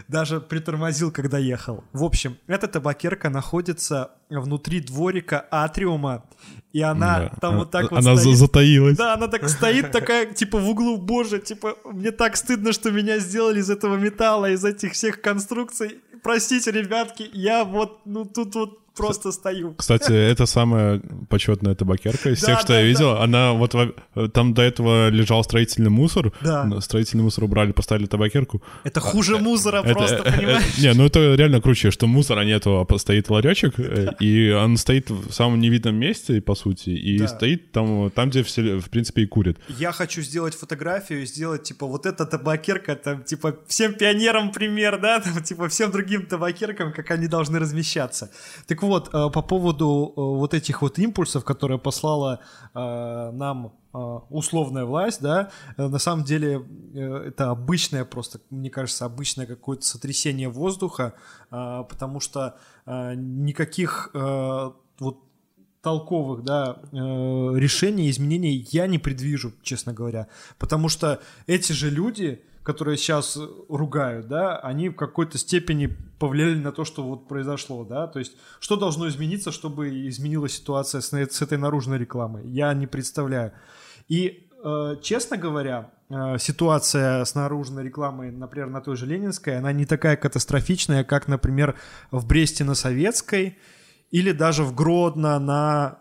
даже 0.08 0.40
притормозил, 0.40 1.10
когда 1.10 1.38
ехал. 1.38 1.84
В 1.92 2.04
общем, 2.04 2.36
эта 2.46 2.68
табакерка 2.68 3.30
находится 3.30 4.12
внутри 4.30 4.80
дворика 4.80 5.46
атриума, 5.50 6.24
и 6.72 6.80
она 6.80 7.18
Да. 7.18 7.36
там 7.40 7.56
вот 7.58 7.70
так 7.70 7.90
вот 7.90 7.98
Она 7.98 8.16
стоит. 8.16 8.36
затаилась. 8.38 8.96
Да, 8.96 9.14
она 9.14 9.28
так 9.28 9.48
стоит, 9.48 9.90
такая, 9.90 10.26
типа, 10.26 10.58
в 10.58 10.68
углу, 10.68 10.96
боже, 10.98 11.38
типа, 11.40 11.76
мне 11.84 12.12
так 12.12 12.36
стыдно, 12.36 12.72
что 12.72 12.90
меня 12.90 13.18
сделали 13.18 13.60
из 13.60 13.68
этого 13.70 13.96
металла, 13.96 14.50
из 14.50 14.64
этих 14.64 14.92
всех 14.92 15.20
конструкций. 15.20 15.98
Простите, 16.22 16.70
ребятки, 16.70 17.28
я 17.32 17.64
вот, 17.64 18.06
ну, 18.06 18.24
тут 18.24 18.54
вот 18.54 18.81
просто 18.96 19.32
стою. 19.32 19.74
Кстати, 19.74 20.12
это 20.12 20.46
самая 20.46 21.00
почетная 21.28 21.74
табакерка 21.74 22.30
из 22.30 22.40
тех, 22.42 22.60
что 22.60 22.72
я 22.74 22.82
видел. 22.82 23.16
Она 23.22 23.52
вот 23.52 23.74
во- 23.74 24.28
там 24.28 24.54
до 24.54 24.62
этого 24.62 25.08
лежал 25.08 25.42
строительный 25.44 25.90
мусор. 25.90 26.32
Да. 26.42 26.80
Строительный 26.80 27.24
мусор 27.24 27.44
убрали, 27.44 27.72
поставили 27.72 28.06
табакерку. 28.06 28.62
Это 28.84 29.00
хуже 29.00 29.38
мусора 29.38 29.82
Это- 29.82 29.94
просто, 29.94 30.16
э, 30.16 30.20
э, 30.24 30.36
понимаешь? 30.36 30.78
Не, 30.78 30.94
ну 30.94 31.06
это 31.06 31.34
реально 31.34 31.60
круче, 31.60 31.90
что 31.90 32.06
мусора 32.06 32.44
нету, 32.44 32.86
а 32.88 32.98
стоит 32.98 33.30
ларечек, 33.30 33.74
э, 33.78 34.08
и 34.20 34.50
он 34.50 34.76
стоит 34.76 35.10
в 35.10 35.32
самом 35.32 35.60
невидном 35.60 35.96
месте, 35.96 36.40
по 36.40 36.54
сути, 36.54 36.90
и 36.90 37.26
стоит 37.26 37.72
там, 37.72 38.10
там, 38.10 38.30
где 38.30 38.42
все, 38.42 38.78
в 38.78 38.90
принципе, 38.90 39.22
и 39.22 39.26
курят. 39.26 39.56
Я 39.68 39.92
хочу 39.92 40.22
сделать 40.22 40.54
фотографию, 40.54 41.26
сделать, 41.26 41.62
типа, 41.62 41.86
вот 41.86 42.06
эта 42.06 42.26
табакерка, 42.26 42.94
там, 42.94 43.22
типа, 43.22 43.56
всем 43.66 43.94
пионерам 43.94 44.52
пример, 44.52 45.00
да, 45.00 45.20
там, 45.20 45.42
типа, 45.42 45.68
всем 45.68 45.90
другим 45.90 46.26
табакеркам, 46.26 46.92
как 46.92 47.10
они 47.10 47.26
должны 47.28 47.58
размещаться. 47.58 48.30
Так 48.66 48.81
вот, 48.88 49.08
э, 49.08 49.30
по 49.30 49.42
поводу 49.42 50.12
э, 50.16 50.20
вот 50.20 50.54
этих 50.54 50.82
вот 50.82 50.98
импульсов, 50.98 51.44
которые 51.44 51.78
послала 51.78 52.40
э, 52.74 53.30
нам 53.32 53.72
условная 54.30 54.86
власть, 54.86 55.20
да, 55.20 55.50
на 55.76 55.98
самом 55.98 56.24
деле 56.24 56.66
это 56.94 57.50
обычное 57.50 58.06
просто, 58.06 58.40
мне 58.48 58.70
кажется, 58.70 59.04
обычное 59.04 59.44
какое-то 59.44 59.84
сотрясение 59.84 60.48
воздуха, 60.48 61.12
потому 61.50 62.18
что 62.18 62.56
никаких 62.86 64.10
вот 64.14 65.18
толковых, 65.82 66.42
да, 66.42 66.78
решений, 66.90 68.08
изменений 68.08 68.66
я 68.70 68.86
не 68.86 68.98
предвижу, 68.98 69.52
честно 69.62 69.92
говоря. 69.92 70.28
Потому 70.58 70.88
что 70.88 71.20
эти 71.46 71.72
же 71.72 71.90
люди, 71.90 72.42
которые 72.62 72.96
сейчас 72.96 73.38
ругают, 73.68 74.28
да, 74.28 74.56
они 74.58 74.88
в 74.88 74.94
какой-то 74.94 75.38
степени 75.38 75.88
повлияли 76.18 76.58
на 76.58 76.72
то, 76.72 76.84
что 76.84 77.02
вот 77.02 77.28
произошло, 77.28 77.84
да, 77.84 78.06
то 78.06 78.18
есть 78.18 78.36
что 78.60 78.76
должно 78.76 79.08
измениться, 79.08 79.50
чтобы 79.50 80.08
изменилась 80.08 80.56
ситуация 80.56 81.00
с, 81.00 81.12
с 81.12 81.42
этой 81.42 81.58
наружной 81.58 81.98
рекламой, 81.98 82.46
я 82.48 82.72
не 82.74 82.86
представляю. 82.86 83.52
И, 84.08 84.48
э, 84.64 84.96
честно 85.02 85.36
говоря, 85.36 85.90
э, 86.08 86.38
ситуация 86.38 87.24
с 87.24 87.34
наружной 87.34 87.84
рекламой, 87.84 88.30
например, 88.30 88.70
на 88.70 88.80
той 88.80 88.96
же 88.96 89.06
Ленинской, 89.06 89.58
она 89.58 89.72
не 89.72 89.84
такая 89.84 90.16
катастрофичная, 90.16 91.02
как, 91.02 91.26
например, 91.26 91.74
в 92.10 92.26
Бресте 92.26 92.62
на 92.64 92.74
Советской 92.74 93.58
или 94.12 94.30
даже 94.30 94.62
в 94.62 94.74
Гродно 94.74 95.38
на 95.40 95.98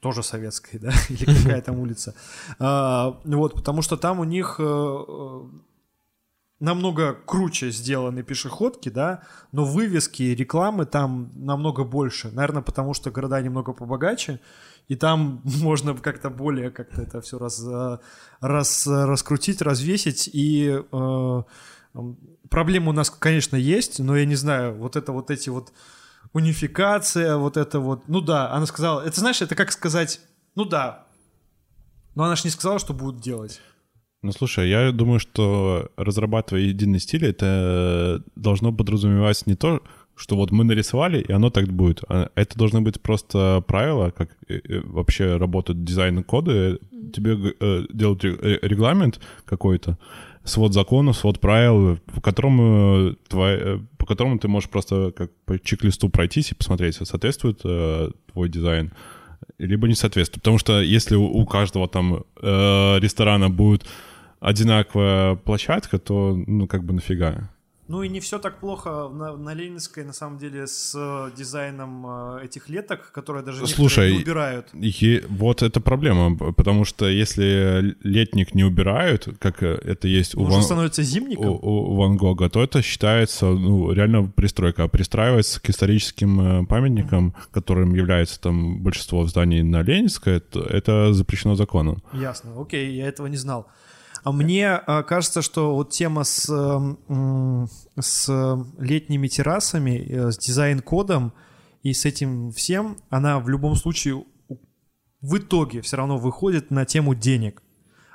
тоже 0.00 0.22
советской, 0.22 0.78
да, 0.78 0.92
или 1.08 1.24
какая 1.24 1.62
там 1.62 1.78
улица. 1.78 2.14
А, 2.58 3.20
вот, 3.24 3.54
потому 3.54 3.82
что 3.82 3.96
там 3.96 4.20
у 4.20 4.24
них 4.24 4.56
э, 4.58 4.64
э, 4.64 5.40
намного 6.62 7.14
круче 7.26 7.72
сделаны 7.72 8.22
пешеходки, 8.22 8.88
да, 8.88 9.22
но 9.50 9.64
вывески 9.64 10.22
и 10.22 10.34
рекламы 10.34 10.86
там 10.86 11.32
намного 11.34 11.82
больше. 11.82 12.30
Наверное, 12.30 12.62
потому 12.62 12.94
что 12.94 13.10
города 13.10 13.42
немного 13.42 13.72
побогаче, 13.72 14.38
и 14.86 14.94
там 14.94 15.40
можно 15.60 15.92
как-то 15.94 16.30
более 16.30 16.70
как-то 16.70 17.02
это 17.02 17.20
все 17.20 17.38
раз, 17.38 17.60
раз, 18.40 18.86
раскрутить, 18.86 19.60
развесить. 19.60 20.30
И 20.32 20.80
э, 20.92 21.42
проблемы 22.48 22.90
у 22.90 22.94
нас, 22.94 23.10
конечно, 23.10 23.56
есть, 23.56 23.98
но 23.98 24.16
я 24.16 24.24
не 24.24 24.36
знаю, 24.36 24.76
вот 24.76 24.94
это 24.94 25.10
вот 25.10 25.32
эти 25.32 25.48
вот 25.48 25.72
унификация, 26.32 27.38
вот 27.38 27.56
это 27.56 27.80
вот, 27.80 28.06
ну 28.06 28.20
да, 28.20 28.52
она 28.52 28.66
сказала, 28.66 29.00
это 29.00 29.18
знаешь, 29.18 29.42
это 29.42 29.56
как 29.56 29.72
сказать, 29.72 30.20
ну 30.54 30.64
да, 30.64 31.08
но 32.14 32.22
она 32.22 32.36
же 32.36 32.42
не 32.44 32.50
сказала, 32.50 32.78
что 32.78 32.94
будут 32.94 33.20
делать. 33.20 33.60
Ну, 34.22 34.30
слушай, 34.30 34.68
я 34.68 34.92
думаю, 34.92 35.18
что 35.18 35.90
разрабатывая 35.96 36.62
единый 36.62 37.00
стиль, 37.00 37.26
это 37.26 38.22
должно 38.36 38.72
подразумевать 38.72 39.44
не 39.46 39.56
то, 39.56 39.82
что 40.14 40.36
вот 40.36 40.52
мы 40.52 40.62
нарисовали, 40.62 41.20
и 41.20 41.32
оно 41.32 41.50
так 41.50 41.66
будет. 41.72 42.04
А 42.08 42.30
это 42.36 42.56
должны 42.56 42.80
быть 42.82 43.00
просто 43.00 43.64
правила, 43.66 44.10
как 44.10 44.30
э, 44.48 44.60
э, 44.62 44.80
вообще 44.84 45.38
работают 45.38 45.82
дизайн-коды. 45.82 46.78
Тебе 47.12 47.54
э, 47.58 47.86
делают 47.92 48.22
регламент 48.22 49.20
какой-то, 49.44 49.98
свод 50.44 50.72
законов, 50.72 51.16
свод 51.16 51.40
правил, 51.40 51.98
по 52.14 52.20
которому, 52.20 53.16
твой, 53.28 53.80
по 53.98 54.06
которому 54.06 54.38
ты 54.38 54.46
можешь 54.46 54.70
просто 54.70 55.10
как 55.16 55.32
по 55.46 55.58
чек-листу 55.58 56.08
пройтись 56.10 56.52
и 56.52 56.54
посмотреть, 56.54 56.94
соответствует 56.94 57.62
твой 57.62 58.48
дизайн 58.48 58.92
либо 59.58 59.88
не 59.88 59.94
соответствует. 59.94 60.42
Потому 60.42 60.58
что 60.58 60.80
если 60.80 61.14
у 61.16 61.44
каждого 61.46 61.88
там 61.88 62.24
э, 62.40 62.98
ресторана 63.00 63.50
будет 63.50 63.84
одинаковая 64.42 65.36
площадка, 65.36 65.98
то, 65.98 66.34
ну, 66.46 66.66
как 66.66 66.84
бы 66.84 66.92
нафига. 66.92 67.48
Ну 67.88 68.02
и 68.02 68.08
не 68.08 68.20
все 68.20 68.38
так 68.38 68.58
плохо 68.58 69.10
на, 69.12 69.36
на 69.36 69.54
Ленинской, 69.54 70.04
на 70.04 70.12
самом 70.12 70.38
деле, 70.38 70.66
с 70.66 70.94
э, 70.96 71.30
дизайном 71.36 72.06
э, 72.06 72.44
этих 72.44 72.68
леток, 72.70 73.12
которые 73.12 73.44
даже 73.44 73.66
Слушай, 73.66 74.12
не 74.12 74.18
убирают. 74.18 74.68
И, 74.72 75.22
вот 75.28 75.62
это 75.62 75.80
проблема, 75.80 76.34
потому 76.54 76.84
что 76.84 77.06
если 77.08 77.94
летник 78.02 78.54
не 78.54 78.64
убирают, 78.64 79.28
как 79.38 79.62
это 79.62 80.08
есть 80.08 80.34
у, 80.36 80.44
Ван, 80.44 80.62
становится 80.62 81.02
зимником? 81.02 81.48
У, 81.48 81.58
у 81.60 81.96
Ван 81.96 82.16
Гога, 82.16 82.48
то 82.48 82.62
это 82.62 82.82
считается 82.82 83.46
ну, 83.46 83.92
реально 83.92 84.24
пристройка. 84.24 84.84
А 84.84 84.88
пристраивается 84.88 85.60
к 85.60 85.68
историческим 85.68 86.62
э, 86.62 86.66
памятникам, 86.66 87.34
mm-hmm. 87.36 87.48
которым 87.50 87.94
является 87.94 88.40
там 88.40 88.80
большинство 88.80 89.26
зданий 89.26 89.62
на 89.62 89.82
Ленинской, 89.82 90.36
это, 90.36 90.60
это 90.60 91.12
запрещено 91.12 91.56
законом. 91.56 92.02
Ясно, 92.14 92.58
окей, 92.58 92.96
я 92.96 93.08
этого 93.08 93.26
не 93.26 93.36
знал. 93.36 93.68
А 94.24 94.30
мне 94.30 94.68
а, 94.68 95.02
кажется, 95.02 95.42
что 95.42 95.74
вот 95.74 95.90
тема 95.90 96.22
с, 96.22 96.46
с 98.00 98.66
летними 98.78 99.26
террасами, 99.26 99.98
э, 99.98 100.30
с 100.30 100.38
дизайн-кодом 100.38 101.32
и 101.82 101.92
с 101.92 102.04
этим 102.04 102.52
всем, 102.52 102.98
она 103.10 103.40
в 103.40 103.48
любом 103.48 103.74
случае 103.74 104.24
в 105.20 105.38
итоге 105.38 105.80
все 105.80 105.96
равно 105.96 106.18
выходит 106.18 106.70
на 106.70 106.84
тему 106.84 107.14
денег. 107.16 107.62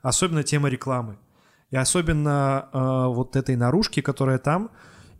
Особенно 0.01 0.43
тема 0.43 0.69
рекламы. 0.69 1.17
И 1.71 1.75
особенно 1.75 2.69
э, 2.71 3.07
вот 3.07 3.35
этой 3.35 3.57
наружки, 3.57 4.01
которая 4.01 4.37
там. 4.37 4.71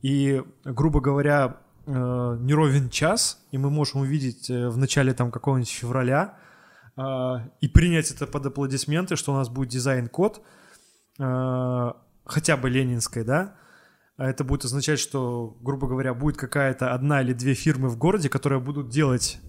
И, 0.02 0.42
грубо 0.64 1.02
говоря, 1.02 1.58
э, 1.86 2.38
не 2.40 2.54
ровен 2.54 2.90
час, 2.90 3.46
и 3.52 3.58
мы 3.58 3.70
можем 3.70 4.02
увидеть 4.02 4.50
э, 4.50 4.70
в 4.70 4.78
начале 4.78 5.14
там 5.14 5.32
какого-нибудь 5.32 5.70
февраля 5.70 6.38
э, 6.96 7.02
и 7.60 7.68
принять 7.68 8.10
это 8.12 8.26
под 8.26 8.46
аплодисменты, 8.46 9.18
что 9.18 9.34
у 9.34 9.36
нас 9.36 9.50
будет 9.50 9.68
дизайн-код– 9.68 10.42
хотя 11.18 12.58
бы 12.58 12.70
ленинской, 12.70 13.24
да, 13.24 13.56
а 14.18 14.30
это 14.30 14.44
будет 14.44 14.66
означать, 14.66 15.00
что, 15.00 15.58
грубо 15.62 15.88
говоря, 15.88 16.14
будет 16.14 16.38
какая-то 16.38 16.94
одна 16.94 17.22
или 17.22 17.34
две 17.34 17.54
фирмы 17.54 17.90
в 17.90 17.98
городе, 17.98 18.30
которые 18.30 18.60
будут 18.60 18.90
делать 18.90 19.40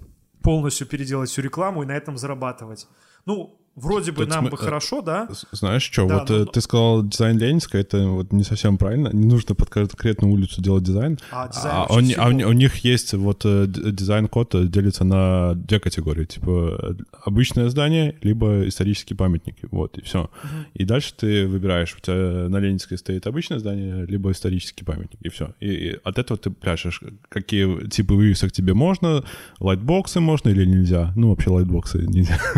полностью 0.43 0.87
переделать 0.87 1.31
всю 1.31 1.43
рекламу 1.43 1.83
и 1.83 1.87
на 1.87 1.97
этом 1.97 2.19
зарабатывать. 2.19 2.87
Ну, 3.27 3.61
вроде 3.75 4.13
бы 4.13 4.25
Тут 4.25 4.31
нам 4.31 4.45
см... 4.45 4.57
бы 4.57 4.63
э, 4.63 4.65
хорошо, 4.65 5.03
да? 5.03 5.29
Знаешь 5.53 5.83
что, 5.83 6.07
да, 6.07 6.19
вот 6.19 6.31
но... 6.31 6.37
Э, 6.37 6.47
ты 6.47 6.61
сказал 6.61 7.03
дизайн 7.03 7.39
Ленинска, 7.39 7.79
это 7.79 8.07
вот 8.07 8.33
не 8.33 8.45
совсем 8.45 8.79
правильно, 8.79 9.11
не 9.13 9.27
нужно 9.27 9.55
под 9.55 9.71
конкретную 9.71 10.33
улицу 10.33 10.63
делать 10.63 10.85
дизайн. 10.85 11.19
А, 11.31 11.49
дизайн 11.49 11.75
а, 11.77 11.87
он, 11.89 12.11
а 12.17 12.29
у, 12.29 12.51
у 12.51 12.53
них 12.53 12.77
есть 12.85 13.15
вот 13.15 13.43
э, 13.45 13.67
дизайн-код 13.67 14.71
делится 14.71 15.05
на 15.05 15.55
две 15.55 15.81
категории, 15.81 16.25
типа 16.25 16.97
обычное 17.25 17.69
здание, 17.69 18.17
либо 18.23 18.67
исторические 18.69 19.17
памятники, 19.17 19.67
вот, 19.71 19.99
и 19.99 20.03
все. 20.03 20.23
Угу. 20.23 20.51
И 20.75 20.85
дальше 20.85 21.15
ты 21.17 21.47
выбираешь, 21.47 21.95
у 21.97 22.01
тебя 22.01 22.49
на 22.49 22.59
Ленинской 22.59 22.99
стоит 22.99 23.27
обычное 23.27 23.59
здание, 23.59 24.07
либо 24.07 24.31
исторический 24.33 24.85
памятник, 24.85 25.21
и 25.21 25.29
все. 25.29 25.55
И, 25.61 25.69
и 25.69 26.01
от 26.05 26.19
этого 26.19 26.39
ты 26.39 26.51
пляшешь, 26.51 27.01
какие 27.29 27.89
типы 27.89 28.15
вывесок 28.15 28.53
тебе 28.53 28.75
можно, 28.75 29.25
лайтбоксы 29.61 30.21
можно 30.21 30.49
или 30.49 30.65
нельзя. 30.65 31.13
Ну, 31.17 31.31
вообще 31.31 31.51
лайтбоксы 31.51 31.99
нельзя. 32.07 32.39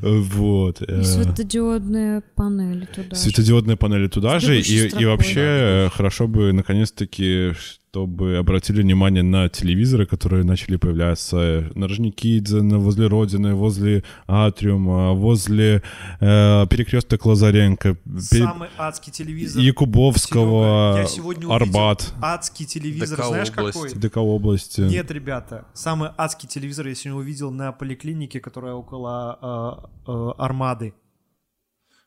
Вот. 0.00 0.78
Светодиодные 0.78 2.22
панели 2.34 2.86
туда 2.86 3.16
Светодиодные 3.16 3.76
панели 3.76 4.08
туда 4.08 4.38
же. 4.38 4.60
И, 4.60 4.88
и 4.88 5.04
вообще 5.04 5.90
хорошо 5.94 6.26
бы 6.28 6.52
наконец-таки 6.52 7.52
чтобы 7.92 8.38
обратили 8.38 8.80
внимание 8.80 9.22
на 9.22 9.50
телевизоры, 9.50 10.06
которые 10.06 10.44
начали 10.44 10.76
появляться 10.76 11.70
на 11.74 11.88
Орджоникидзе, 11.88 12.60
возле 12.60 13.06
Родины, 13.06 13.54
возле 13.54 14.02
Атриума, 14.26 15.12
возле 15.12 15.82
э, 16.18 16.66
перекресток 16.70 17.26
Лазаренко. 17.26 17.98
Самый 18.18 18.70
адский 18.78 19.12
телевизор. 19.12 19.60
Якубовского, 19.62 21.04
Арбат. 21.50 22.14
адский 22.22 22.64
телевизор, 22.64 23.18
ДК 23.18 23.26
знаешь 23.26 23.50
области. 23.50 23.78
какой? 23.78 24.00
ДК 24.00 24.16
области. 24.16 24.80
Нет, 24.80 25.10
ребята, 25.10 25.66
самый 25.74 26.08
адский 26.16 26.48
телевизор 26.48 26.88
я 26.88 26.94
сегодня 26.94 27.20
увидел 27.20 27.50
на 27.50 27.72
поликлинике, 27.72 28.40
которая 28.40 28.72
около 28.72 29.90
э, 30.06 30.10
э, 30.10 30.30
Армады. 30.38 30.94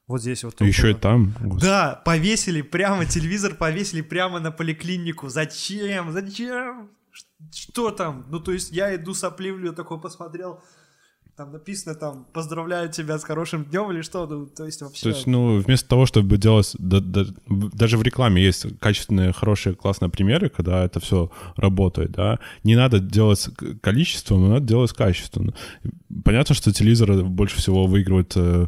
Вот 0.07 0.21
здесь 0.21 0.43
вот. 0.43 0.61
Еще 0.61 0.91
и 0.91 0.93
там? 0.93 1.33
Да, 1.59 2.01
повесили 2.05 2.61
прямо, 2.61 3.05
телевизор 3.05 3.55
повесили 3.55 4.01
прямо 4.01 4.39
на 4.39 4.51
поликлинику. 4.51 5.29
Зачем? 5.29 6.11
Зачем? 6.11 6.89
Что 7.51 7.91
там? 7.91 8.25
Ну, 8.29 8.39
то 8.39 8.51
есть 8.51 8.71
я 8.71 8.95
иду 8.95 9.13
сопливлю, 9.13 9.73
такой 9.73 9.99
посмотрел, 9.99 10.61
там 11.35 11.51
написано 11.51 11.95
там 11.95 12.25
поздравляю 12.33 12.89
тебя 12.91 13.17
с 13.17 13.23
хорошим 13.23 13.65
днем 13.65 13.91
или 13.91 14.01
что, 14.01 14.27
ну, 14.27 14.45
то 14.45 14.65
есть 14.65 14.81
вообще. 14.81 15.03
То 15.03 15.09
есть, 15.09 15.27
ну, 15.27 15.59
вместо 15.59 15.87
того, 15.89 16.05
чтобы 16.05 16.37
делать, 16.37 16.71
да, 16.77 16.99
да, 16.99 17.25
даже 17.47 17.97
в 17.97 18.03
рекламе 18.03 18.43
есть 18.43 18.77
качественные, 18.79 19.33
хорошие, 19.33 19.75
классные 19.75 20.09
примеры, 20.09 20.49
когда 20.49 20.85
это 20.85 20.99
все 20.99 21.31
работает, 21.55 22.11
да, 22.11 22.39
не 22.63 22.75
надо 22.75 22.99
делать 22.99 23.49
количеством, 23.81 24.49
надо 24.49 24.65
делать 24.65 24.93
качественно. 24.93 25.53
Понятно, 26.23 26.53
что 26.53 26.71
телевизор 26.71 27.23
больше 27.23 27.57
всего 27.57 27.87
выигрывает 27.87 28.33
э, 28.35 28.67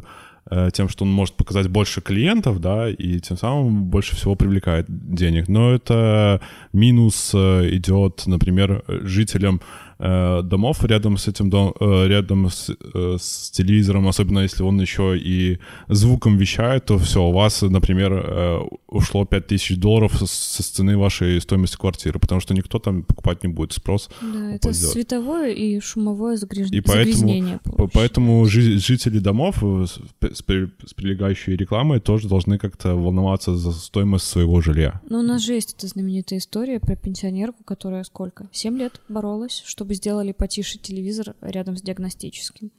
тем, 0.72 0.88
что 0.88 1.04
он 1.04 1.12
может 1.12 1.34
показать 1.34 1.68
больше 1.68 2.00
клиентов, 2.00 2.60
да, 2.60 2.88
и 2.88 3.20
тем 3.20 3.36
самым 3.36 3.84
больше 3.84 4.16
всего 4.16 4.34
привлекает 4.34 4.86
денег. 4.88 5.48
Но 5.48 5.74
это 5.74 6.40
минус 6.72 7.32
э, 7.34 7.68
идет, 7.72 8.22
например, 8.26 8.84
жителям 8.88 9.60
Э, 10.00 10.42
домов 10.42 10.84
рядом 10.84 11.16
с 11.16 11.26
этим 11.26 11.50
дом, 11.50 11.74
э, 11.80 12.06
рядом 12.06 12.48
с, 12.48 12.70
э, 12.70 13.16
с 13.18 13.50
телевизором, 13.50 14.06
особенно 14.06 14.40
если 14.40 14.62
он 14.62 14.80
еще 14.80 15.18
и 15.18 15.58
звуком 15.88 16.36
вещает, 16.36 16.84
то 16.84 16.98
все, 16.98 17.24
у 17.24 17.32
вас, 17.32 17.62
например, 17.62 18.68
ушло 18.86 19.24
5000 19.24 19.76
долларов 19.76 20.12
со 20.24 20.62
цены 20.62 20.96
вашей 20.96 21.40
стоимости 21.40 21.76
квартиры, 21.76 22.18
потому 22.18 22.40
что 22.40 22.54
никто 22.54 22.78
там 22.78 23.02
покупать 23.02 23.42
не 23.42 23.48
будет, 23.48 23.72
спрос. 23.72 24.08
Да, 24.20 24.52
это 24.52 24.72
сделать. 24.72 24.92
световое 24.92 25.52
и 25.52 25.80
шумовое 25.80 26.36
загряж... 26.36 26.68
и 26.70 26.80
поэтому, 26.80 27.04
загрязнение. 27.04 27.60
Поэтому 27.92 28.46
жители 28.46 29.18
домов 29.18 29.62
с, 29.62 29.98
с 30.20 30.42
прилегающей 30.42 31.56
рекламой 31.56 32.00
тоже 32.00 32.28
должны 32.28 32.58
как-то 32.58 32.94
волноваться 32.94 33.56
за 33.56 33.72
стоимость 33.72 34.26
своего 34.26 34.60
жилья. 34.60 35.00
Но 35.10 35.20
у 35.20 35.22
нас 35.22 35.42
же 35.42 35.54
есть 35.54 35.74
эта 35.76 35.88
знаменитая 35.88 36.38
история 36.38 36.78
про 36.78 36.94
пенсионерку, 36.94 37.64
которая 37.64 38.04
сколько? 38.04 38.48
Семь 38.52 38.78
лет 38.78 39.00
боролась, 39.08 39.62
чтобы 39.66 39.87
чтобы 39.88 39.94
сделали 39.94 40.32
потише 40.32 40.78
телевизор 40.78 41.34
рядом 41.40 41.74
с 41.76 41.80
диагностическим. 41.80 42.70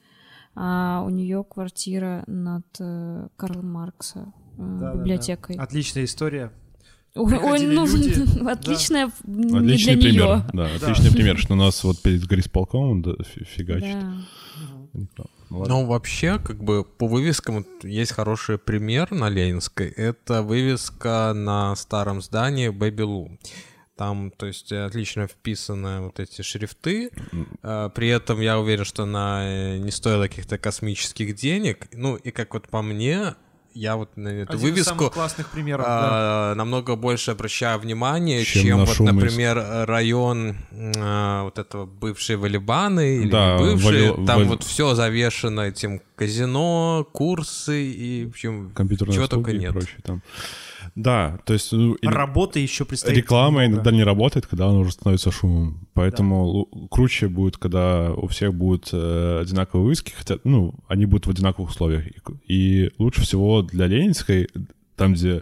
А 0.54 1.02
у 1.04 1.10
нее 1.10 1.44
квартира 1.44 2.24
над 2.28 2.66
э, 2.80 3.28
Карл 3.36 3.64
Маркса 3.64 4.32
э, 4.58 4.94
библиотекой. 4.96 5.56
Отличная 5.56 6.04
история. 6.06 6.52
Ой, 7.16 7.36
ой, 7.36 7.66
ну, 7.66 7.88
люди. 7.88 8.48
отличная 8.48 9.12
не 9.26 9.58
Отличный 9.58 9.96
для 9.96 10.04
пример. 10.04 10.28
нее. 10.28 10.46
Да, 10.54 10.66
отличный 10.76 11.12
пример, 11.12 11.40
что 11.40 11.54
у 11.54 11.58
нас 11.58 11.84
вот 11.84 12.00
перед 12.00 12.26
горисполкомом 12.26 13.02
да, 13.02 13.14
фи- 13.24 13.44
фигачит. 13.44 14.00
Да. 14.00 15.26
Ну. 15.50 15.66
Ну, 15.66 15.86
вообще, 15.88 16.38
как 16.38 16.64
бы 16.64 16.84
по 16.84 17.08
вывескам 17.08 17.66
есть 17.82 18.12
хороший 18.12 18.60
пример 18.60 19.12
на 19.12 19.30
Ленинской. 19.30 19.88
Это 19.88 20.44
вывеска 20.44 21.34
на 21.36 21.76
старом 21.76 22.22
здании 22.22 22.70
Бэбилу. 22.70 23.32
Там, 24.00 24.32
то 24.32 24.46
есть, 24.46 24.72
отлично 24.72 25.28
вписаны 25.28 26.00
вот 26.00 26.22
эти 26.22 26.42
шрифты. 26.42 27.12
А, 27.64 27.90
При 27.90 28.08
этом 28.08 28.40
я 28.40 28.58
уверен, 28.58 28.86
что 28.86 29.04
она 29.04 29.42
э, 29.44 29.78
не 29.78 29.92
стоила 29.92 30.24
каких-то 30.30 30.58
космических 30.58 31.36
денег. 31.36 31.88
Ну, 31.92 32.16
и 32.16 32.32
как 32.32 32.54
вот 32.54 32.70
по 32.70 32.82
мне, 32.82 33.36
я 33.74 33.98
вот 33.98 34.16
на 34.16 34.30
эту 34.30 34.54
Один 34.54 34.64
вывеску 34.64 34.98
самых 35.00 35.14
классных 35.14 35.50
примеров. 35.50 35.86
да. 35.86 36.00
а, 36.02 36.56
намного 36.56 36.96
больше 36.96 37.32
обращаю 37.32 37.78
внимание, 37.80 38.46
Чем 38.46 38.62
чем, 38.64 38.78
на 38.80 38.86
вот, 38.86 38.94
из- 38.94 39.00
например, 39.02 39.58
район 39.86 40.56
а, 40.98 41.44
вот 41.44 41.60
этого 41.60 41.86
бывшей 41.86 42.38
Валибаны 42.38 43.18
или 43.18 43.30
Да, 43.30 43.58
бывшей. 43.58 44.12
Вали- 44.12 44.26
Там 44.26 44.38
Вали- 44.40 44.48
вот 44.48 44.64
все 44.64 44.96
завешено 44.96 45.62
этим 45.62 46.02
казино, 46.16 47.06
курсы 47.12 47.84
и 47.86 48.26
в 48.28 48.30
общем 48.30 48.74
чего 49.12 49.28
только 49.28 49.52
и 49.52 49.58
нет. 49.60 49.74
прочее 49.74 49.98
там. 50.04 50.22
Да, 51.02 51.40
то 51.46 51.54
есть 51.54 51.72
ну, 51.72 51.96
Работы 52.02 52.60
еще 52.60 52.84
предстоит 52.84 53.16
реклама 53.18 53.60
много. 53.62 53.74
иногда 53.74 53.92
не 53.92 54.04
работает, 54.04 54.48
когда 54.48 54.68
она 54.68 54.80
уже 54.80 54.92
становится 54.92 55.32
шумом. 55.32 55.88
Поэтому 55.94 56.46
лу- 56.72 56.88
круче 56.90 57.30
будет, 57.30 57.56
когда 57.58 58.12
у 58.12 58.28
всех 58.28 58.54
будут 58.54 58.90
э, 58.92 59.40
одинаковые 59.42 59.84
вывески, 59.86 60.12
хотя, 60.18 60.40
ну, 60.44 60.74
они 60.90 61.06
будут 61.06 61.28
в 61.28 61.30
одинаковых 61.30 61.70
условиях. 61.72 62.06
И, 62.08 62.14
и 62.48 62.92
лучше 62.98 63.22
всего 63.22 63.62
для 63.62 63.88
Ленинской, 63.88 64.50
там, 64.98 65.14
где 65.14 65.30
э, 65.38 65.42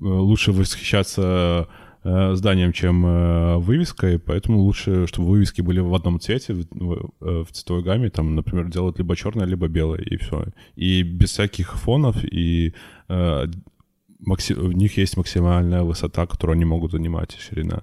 лучше 0.00 0.50
восхищаться 0.50 1.68
э, 2.02 2.34
зданием, 2.34 2.72
чем 2.72 3.06
э, 3.06 3.56
вывеской, 3.58 4.18
поэтому 4.18 4.58
лучше, 4.58 5.06
чтобы 5.06 5.28
вывески 5.28 5.60
были 5.60 5.78
в 5.80 5.94
одном 5.94 6.18
цвете, 6.18 6.54
в, 6.54 6.64
в- 7.20 7.46
цветовой 7.52 7.82
гамме, 7.84 8.10
там, 8.10 8.34
например, 8.34 8.68
делать 8.70 8.98
либо 8.98 9.14
черное, 9.14 9.46
либо 9.46 9.68
белое, 9.68 10.00
и 10.00 10.16
все. 10.16 10.46
И 10.74 11.02
без 11.04 11.30
всяких 11.30 11.76
фонов, 11.76 12.16
и 12.24 12.74
э, 13.08 13.46
макси- 14.18 14.54
в 14.54 14.72
них 14.72 14.96
есть 14.96 15.16
максимальная 15.16 15.82
высота, 15.82 16.26
которую 16.26 16.54
они 16.54 16.64
могут 16.64 16.92
занимать, 16.92 17.34
и 17.34 17.40
ширина. 17.40 17.82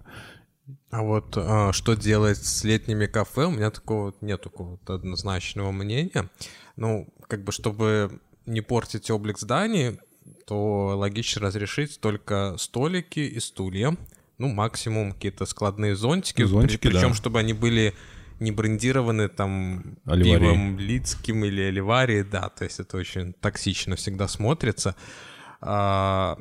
А 0.92 1.02
вот 1.02 1.36
а, 1.38 1.74
что 1.74 1.96
делать 1.96 2.38
с 2.38 2.64
летними 2.64 3.08
кафе, 3.08 3.46
у 3.46 3.52
меня 3.52 3.72
такого 3.72 4.14
нет 4.22 4.42
такого 4.42 4.72
вот 4.72 4.90
однозначного 4.90 5.72
мнения. 5.72 6.30
Ну, 6.76 7.08
как 7.28 7.44
бы, 7.44 7.52
чтобы 7.52 8.20
не 8.46 8.62
портить 8.62 9.10
облик 9.10 9.40
зданий, 9.40 10.00
то 10.46 10.96
логично 10.96 11.42
разрешить 11.42 12.00
только 12.00 12.56
столики 12.58 13.20
и 13.20 13.40
стулья. 13.40 13.98
Ну, 14.38 14.50
максимум 14.50 15.14
какие-то 15.14 15.46
складные 15.46 15.96
зонтики. 15.96 16.44
Зонтики, 16.44 16.88
причем, 16.88 17.10
да. 17.10 17.14
чтобы 17.14 17.40
они 17.40 17.54
были 17.54 17.94
не 18.40 18.52
брендированы 18.52 19.30
там 19.30 19.98
Оливарией. 20.06 20.40
пивом 20.40 20.80
Лицким 20.80 21.46
или 21.46 21.62
Оливарией, 21.62 22.24
да, 22.24 22.50
то 22.50 22.66
есть 22.66 22.80
это 22.80 22.98
очень 22.98 23.34
токсично 23.34 23.96
всегда 23.96 24.28
смотрится. 24.28 24.96
А 25.66 26.38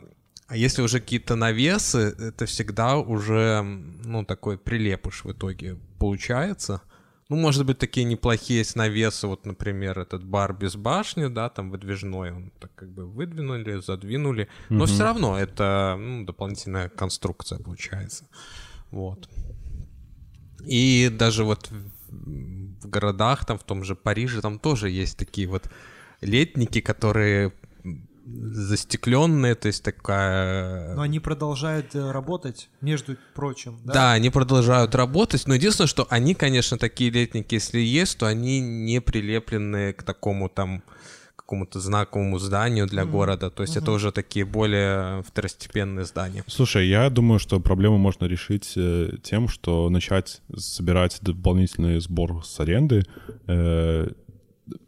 а 0.48 0.56
если 0.56 0.82
уже 0.82 1.00
какие-то 1.00 1.34
навесы, 1.34 2.14
это 2.18 2.44
всегда 2.44 2.98
уже, 2.98 3.62
ну, 3.62 4.22
такой 4.22 4.58
прилепыш 4.58 5.24
в 5.24 5.32
итоге 5.32 5.78
получается. 5.98 6.82
Ну, 7.30 7.36
может 7.36 7.64
быть, 7.64 7.78
такие 7.78 8.04
неплохие 8.04 8.58
есть 8.58 8.76
навесы, 8.76 9.26
вот, 9.26 9.46
например, 9.46 9.98
этот 9.98 10.24
бар 10.24 10.52
без 10.52 10.76
башни, 10.76 11.28
да, 11.28 11.48
там 11.48 11.70
выдвижной, 11.70 12.32
он 12.32 12.52
так 12.60 12.74
как 12.74 12.90
бы 12.90 13.06
выдвинули, 13.06 13.80
задвинули, 13.80 14.48
но 14.68 14.84
все 14.84 15.04
равно 15.04 15.38
это 15.38 15.96
ну, 15.98 16.26
дополнительная 16.26 16.90
конструкция 16.90 17.58
получается. 17.58 18.26
Вот. 18.90 19.30
И 20.66 21.08
даже 21.10 21.44
вот 21.44 21.70
в 21.70 22.02
в 22.82 22.88
городах, 22.88 23.44
там 23.44 23.58
в 23.58 23.64
том 23.64 23.84
же 23.84 23.94
Париже, 23.94 24.40
там 24.40 24.58
тоже 24.58 24.90
есть 24.90 25.16
такие 25.16 25.48
вот 25.48 25.70
летники, 26.20 26.80
которые 26.80 27.52
застекленные, 28.32 29.54
то 29.54 29.68
есть 29.68 29.82
такая... 29.82 30.94
Но 30.94 31.02
они 31.02 31.20
продолжают 31.20 31.94
э, 31.94 32.10
работать, 32.10 32.68
между 32.80 33.16
прочим. 33.34 33.78
Да. 33.84 33.92
Да, 33.92 34.12
они 34.12 34.30
продолжают 34.30 34.94
работать, 34.94 35.46
но 35.46 35.54
единственное, 35.54 35.88
что 35.88 36.06
они, 36.10 36.34
конечно, 36.34 36.78
такие 36.78 37.10
летники, 37.10 37.54
если 37.54 37.80
есть, 37.80 38.18
то 38.18 38.26
они 38.26 38.60
не 38.60 39.00
прилеплены 39.00 39.92
к 39.92 40.02
такому 40.02 40.48
там 40.48 40.82
какому-то 41.36 41.80
знаковому 41.80 42.38
зданию 42.38 42.86
для 42.86 43.04
города, 43.04 43.50
то 43.50 43.62
есть 43.62 43.76
это 43.76 43.90
уже 43.92 44.10
такие 44.10 44.46
более 44.46 45.22
второстепенные 45.22 46.06
здания. 46.06 46.44
Слушай, 46.46 46.88
я 46.88 47.10
думаю, 47.10 47.38
что 47.38 47.60
проблему 47.60 47.98
можно 47.98 48.24
решить 48.24 48.72
э, 48.76 49.16
тем, 49.22 49.48
что 49.48 49.90
начать 49.90 50.40
собирать 50.56 51.18
дополнительный 51.20 52.00
сбор 52.00 52.42
с 52.44 52.58
аренды 52.60 53.04
э, 53.46 54.08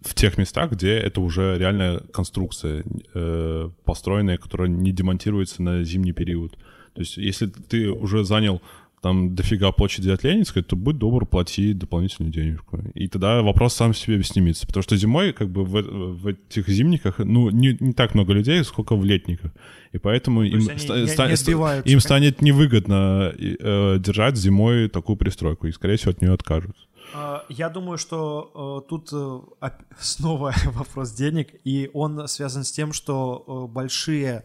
в 0.01 0.14
тех 0.14 0.38
местах, 0.38 0.72
где 0.72 0.92
это 0.92 1.20
уже 1.20 1.56
реальная 1.59 1.98
конструкция, 2.12 2.84
э, 3.14 3.70
построенная, 3.84 4.38
которая 4.38 4.68
не 4.68 4.92
демонтируется 4.92 5.62
на 5.62 5.82
зимний 5.84 6.12
период. 6.12 6.52
То 6.94 7.01
есть 7.01 7.16
если 7.16 7.46
ты 7.46 7.90
уже 7.90 8.24
занял 8.24 8.62
там 9.02 9.34
дофига 9.34 9.70
площади 9.72 10.09
от 10.09 10.24
Ленинской, 10.24 10.62
то 10.62 10.76
будь 10.76 10.96
добр, 10.96 11.26
плати 11.26 11.74
дополнительную 11.74 12.32
денежку. 12.32 12.80
И 12.94 13.06
тогда 13.09 13.42
вопрос 13.42 13.74
сам 13.74 13.92
себе 13.92 14.22
снимется. 14.22 14.66
Потому 14.66 14.82
что 14.82 14.96
зимой, 14.96 15.34
как 15.34 15.51
бы 15.51 15.62
в, 15.62 15.82
в 16.22 16.26
этих 16.26 16.68
зимниках, 16.68 17.18
ну, 17.18 17.51
не, 17.51 17.76
не 17.80 17.92
так 17.92 18.14
много 18.14 18.32
людей, 18.32 18.64
сколько 18.64 18.96
в 18.96 19.05
летниках. 19.05 19.52
И 19.92 19.98
поэтому 19.98 20.42
им, 20.42 20.55
они 20.55 20.78
ста- 20.78 20.94
не- 20.96 21.02
не 21.02 21.09
ста- 21.09 21.24
отбиваются, 21.24 21.92
им 21.92 22.01
станет 22.01 22.40
невыгодно 22.40 23.34
э, 23.36 23.98
держать 23.98 24.36
зимой 24.38 24.88
такую 24.88 25.16
пристройку. 25.16 25.66
И, 25.66 25.72
скорее 25.72 25.96
всего, 25.96 26.12
от 26.12 26.22
нее 26.22 26.32
откажутся. 26.32 26.84
А, 27.15 27.45
Я 27.49 27.70
думаю, 27.70 27.97
что 27.97 28.82
э, 28.85 28.89
тут 28.89 29.11
э, 29.12 29.41
снова 29.99 30.53
вопрос 30.66 31.12
денег, 31.12 31.55
и 31.65 31.91
он 31.95 32.27
связан 32.27 32.65
с 32.65 32.73
тем, 32.73 32.93
что 32.93 33.45
э, 33.47 33.73
большие 33.73 34.45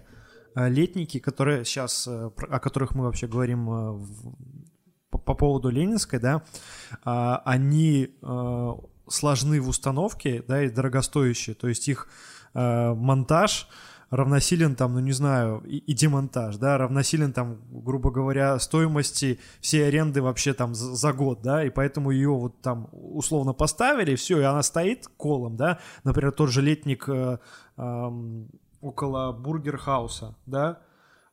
летники, 0.55 1.19
которые 1.19 1.63
сейчас, 1.63 2.07
о 2.07 2.59
которых 2.59 2.95
мы 2.95 3.05
вообще 3.05 3.27
говорим 3.27 3.67
по, 5.09 5.17
по 5.17 5.33
поводу 5.33 5.69
Ленинской, 5.69 6.19
да, 6.19 6.43
а, 7.05 7.41
они 7.45 8.15
сложны 9.07 9.61
в 9.61 9.69
установке, 9.69 10.43
да, 10.47 10.63
и 10.63 10.69
дорогостоящие, 10.69 11.55
то 11.55 11.67
есть 11.67 11.87
их 11.87 12.09
монтаж 12.53 13.69
равносилен 14.09 14.75
там, 14.75 14.93
ну 14.93 14.99
не 14.99 15.11
знаю, 15.11 15.63
и, 15.65 15.77
и 15.77 15.93
демонтаж, 15.93 16.57
да, 16.57 16.77
равносилен 16.77 17.33
там, 17.33 17.59
грубо 17.69 18.11
говоря, 18.11 18.57
стоимости 18.59 19.39
всей 19.61 19.87
аренды 19.87 20.21
вообще 20.21 20.53
там 20.53 20.73
за, 20.73 20.95
за 20.95 21.13
год, 21.13 21.41
да, 21.41 21.63
и 21.63 21.69
поэтому 21.69 22.11
ее 22.11 22.31
вот 22.31 22.61
там 22.61 22.89
условно 22.91 23.53
поставили, 23.53 24.15
все, 24.15 24.39
и 24.39 24.43
она 24.43 24.63
стоит 24.63 25.07
колом, 25.17 25.57
да, 25.57 25.79
например, 26.03 26.31
тот 26.31 26.49
же 26.49 26.61
летник 26.61 27.07
э, 27.07 27.37
ам, 27.77 28.49
около 28.81 29.31
бургерхауса, 29.31 30.35
да, 30.45 30.79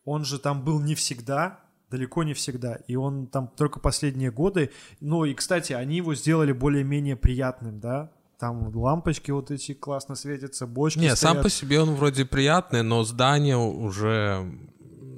он 0.04 0.24
же 0.24 0.38
там 0.38 0.62
был 0.62 0.80
не 0.80 0.94
всегда, 0.94 1.60
далеко 1.90 2.24
не 2.24 2.34
всегда, 2.34 2.74
и 2.86 2.96
он 2.96 3.26
там 3.26 3.48
только 3.48 3.80
последние 3.80 4.30
годы, 4.30 4.70
ну 5.00 5.24
и, 5.24 5.34
кстати, 5.34 5.72
они 5.72 5.96
его 5.96 6.14
сделали 6.14 6.52
более-менее 6.52 7.16
приятным, 7.16 7.80
да, 7.80 8.10
там 8.38 8.74
лампочки 8.76 9.30
вот 9.30 9.50
эти 9.50 9.72
классно 9.72 10.14
светятся, 10.14 10.66
бочки 10.66 10.98
Не, 10.98 11.16
сам 11.16 11.30
стоят. 11.32 11.42
по 11.42 11.50
себе 11.50 11.80
он 11.80 11.94
вроде 11.94 12.24
приятный, 12.24 12.82
но 12.82 13.02
здание 13.04 13.56
уже... 13.56 14.44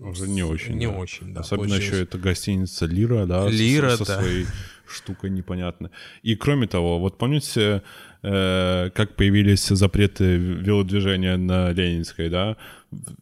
Уже 0.02 0.28
не 0.28 0.42
очень. 0.44 0.76
Не 0.76 0.86
да. 0.86 0.92
очень, 0.92 1.34
да. 1.34 1.40
Особенно 1.40 1.68
получилось. 1.70 1.92
еще 1.92 2.02
это 2.04 2.18
гостиница 2.18 2.86
Лира, 2.86 3.26
да, 3.26 3.48
Лира, 3.48 3.96
со, 3.96 4.06
да. 4.06 4.20
своей 4.20 4.46
штукой 4.86 5.28
непонятной. 5.30 5.90
И 6.22 6.36
кроме 6.36 6.66
того, 6.68 6.98
вот 7.00 7.18
помните, 7.18 7.82
э, 8.22 8.90
как 8.94 9.16
появились 9.16 9.66
запреты 9.66 10.36
велодвижения 10.36 11.36
на 11.36 11.72
Ленинской, 11.72 12.30
да? 12.30 12.56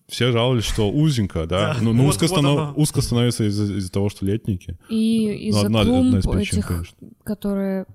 Все 0.07 0.31
жаловались, 0.31 0.65
что 0.65 0.91
узенько, 0.91 1.47
да? 1.47 1.75
Да, 1.75 1.77
Ну, 1.81 1.93
ну, 1.95 2.05
вот- 2.05 2.11
узко, 2.11 2.27
вот 2.29 2.39
станов- 2.39 2.73
узко 2.77 3.01
становится 3.01 3.45
из-за, 3.49 3.65
из-за 3.79 3.91
того, 3.91 4.11
что 4.11 4.27
летники. 4.27 4.79
И 4.91 5.51
Ну, 5.51 5.59
из-за 5.59 5.67
клумб 5.69 6.07
одна 6.07 6.19
из 6.19 6.27
причин, 6.27 6.59
этих, 6.59 6.69
конечно. 6.69 6.97
которые 7.25 7.87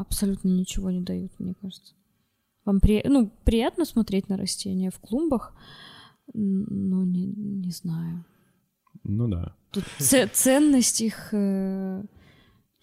абсолютно 0.00 0.48
ничего 0.48 0.90
не 0.90 1.00
дают, 1.00 1.32
мне 1.38 1.54
кажется. 1.60 1.94
Вам 2.64 2.80
при... 2.80 3.02
ну, 3.06 3.30
приятно 3.44 3.84
смотреть 3.84 4.28
на 4.28 4.36
растения 4.36 4.90
в 4.90 4.98
клумбах, 4.98 5.54
но 6.32 7.04
не, 7.04 7.26
не 7.26 7.70
знаю. 7.70 8.24
Ну 9.04 9.28
да. 9.28 9.54
Тут 9.70 9.84
ценность 10.32 11.00
их 11.00 11.28
э, 11.32 12.02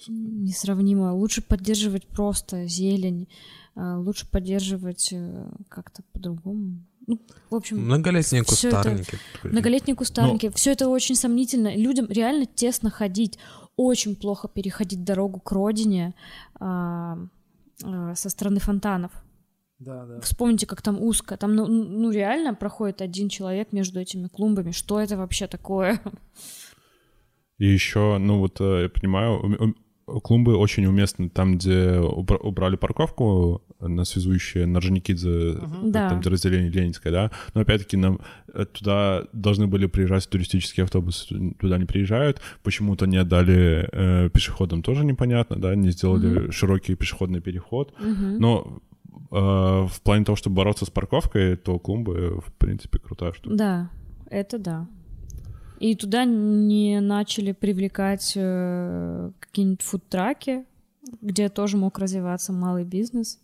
несравнима. 0.08 1.14
Лучше 1.14 1.42
поддерживать 1.42 2.08
просто 2.08 2.66
зелень, 2.68 3.28
э, 3.76 3.96
лучше 3.98 4.30
поддерживать 4.30 5.10
э, 5.12 5.52
как-то 5.70 6.04
по-другому. 6.14 6.86
Ну, 7.06 7.20
в 7.50 7.56
общем, 7.56 7.80
Многолетние 7.80 8.44
всё 8.44 8.70
это- 8.70 8.78
кустарники. 8.78 9.20
Многолетние 9.44 9.96
кустарники. 9.96 10.50
Все 10.56 10.72
это 10.72 10.88
очень 10.88 11.16
сомнительно. 11.16 11.76
Людям 11.76 12.08
реально 12.10 12.46
тесно 12.46 12.90
ходить. 12.90 13.38
Очень 13.76 14.16
плохо 14.16 14.48
переходить 14.48 15.04
дорогу 15.04 15.40
к 15.40 15.52
родине 15.52 16.14
а, 16.60 17.18
а, 17.84 18.16
со 18.16 18.30
стороны 18.30 18.60
фонтанов. 18.60 19.12
Да, 19.80 20.06
да. 20.06 20.20
Вспомните, 20.22 20.66
как 20.66 20.82
там 20.82 21.02
узко. 21.02 21.36
Там, 21.38 21.56
ну, 21.56 21.68
ну, 21.68 22.12
реально 22.12 22.54
проходит 22.54 23.02
один 23.02 23.30
человек 23.30 23.74
между 23.74 24.00
этими 24.00 24.28
клумбами. 24.28 24.72
Что 24.72 25.00
это 25.00 25.18
вообще 25.18 25.48
такое? 25.48 26.00
И 27.58 27.66
еще, 27.66 28.18
ну 28.18 28.40
вот 28.40 28.60
э, 28.62 28.84
я 28.84 28.90
понимаю, 28.90 29.76
клумбы 30.06 30.56
очень 30.58 30.86
уместны 30.86 31.30
там, 31.30 31.56
где 31.58 31.98
убра- 32.00 32.38
убрали 32.42 32.76
парковку 32.76 33.62
на 33.80 34.06
связующие 34.06 34.66
на 34.66 34.78
Орджоникидзе, 34.78 35.54
Да. 35.86 36.10
там, 36.10 36.20
где 36.20 36.30
разделение 36.30 36.70
Ленинское, 36.70 37.12
да. 37.14 37.32
Но 37.54 37.62
опять-таки 37.62 37.98
нам 37.98 38.20
э, 38.54 38.66
туда 38.66 39.24
должны 39.34 39.68
были 39.68 39.86
приезжать 39.88 40.30
туристические 40.30 40.84
автобусы, 40.84 41.28
ту- 41.28 41.52
туда 41.60 41.78
не 41.78 41.86
приезжают. 41.86 42.42
Почему-то 42.64 43.06
не 43.08 43.18
отдали 43.18 43.88
э, 43.92 44.30
пешеходам, 44.30 44.82
тоже 44.82 45.06
непонятно, 45.06 45.56
да, 45.58 45.76
не 45.76 45.92
сделали 45.92 46.52
широкий 46.52 46.96
пешеходный 46.96 47.42
переход. 47.42 47.94
Мгм. 48.00 48.38
Но 48.40 48.80
э, 49.32 49.36
в 49.36 50.02
плане 50.04 50.26
того, 50.26 50.36
чтобы 50.36 50.56
бороться 50.58 50.86
с 50.86 50.90
парковкой, 50.90 51.56
то 51.56 51.80
клумбы, 51.80 52.42
в 52.46 52.54
принципе, 52.58 53.00
крутая 53.00 53.34
штука. 53.34 53.56
Да, 53.56 53.90
это 54.30 54.58
да. 54.60 54.88
И 55.84 55.96
туда 55.96 56.24
не 56.24 57.02
начали 57.02 57.52
привлекать 57.52 58.38
э, 58.38 59.32
какие-нибудь 59.42 59.82
фудтраки, 59.82 60.66
где 61.22 61.50
тоже 61.50 61.76
мог 61.76 62.00
развиваться 62.00 62.54
малый 62.54 62.86
бизнес, 62.86 63.42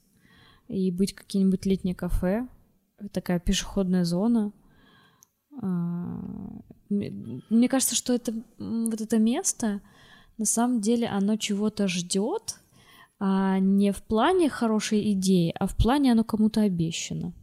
и 0.70 0.90
быть 0.90 1.14
какие-нибудь 1.14 1.66
летние 1.66 1.96
кафе, 1.96 2.48
такая 3.12 3.42
пешеходная 3.42 4.06
зона. 4.06 4.54
А, 5.62 6.22
Мне 6.88 7.68
кажется, 7.68 7.96
что 7.96 8.14
это 8.14 8.34
вот 8.58 9.02
это 9.02 9.20
место, 9.20 9.82
на 10.38 10.46
самом 10.46 10.80
деле, 10.80 11.10
оно 11.10 11.36
чего-то 11.36 11.90
ждет, 11.90 12.56
а 13.20 13.60
не 13.60 13.92
в 13.92 14.02
плане 14.02 14.48
хорошей 14.48 15.12
идеи, 15.12 15.54
а 15.60 15.68
в 15.68 15.76
плане 15.76 16.14
оно 16.14 16.24
кому-то 16.24 16.62
обещано. 16.62 17.34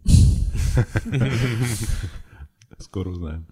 Скоро 2.79 3.11
узнаем. 3.11 3.47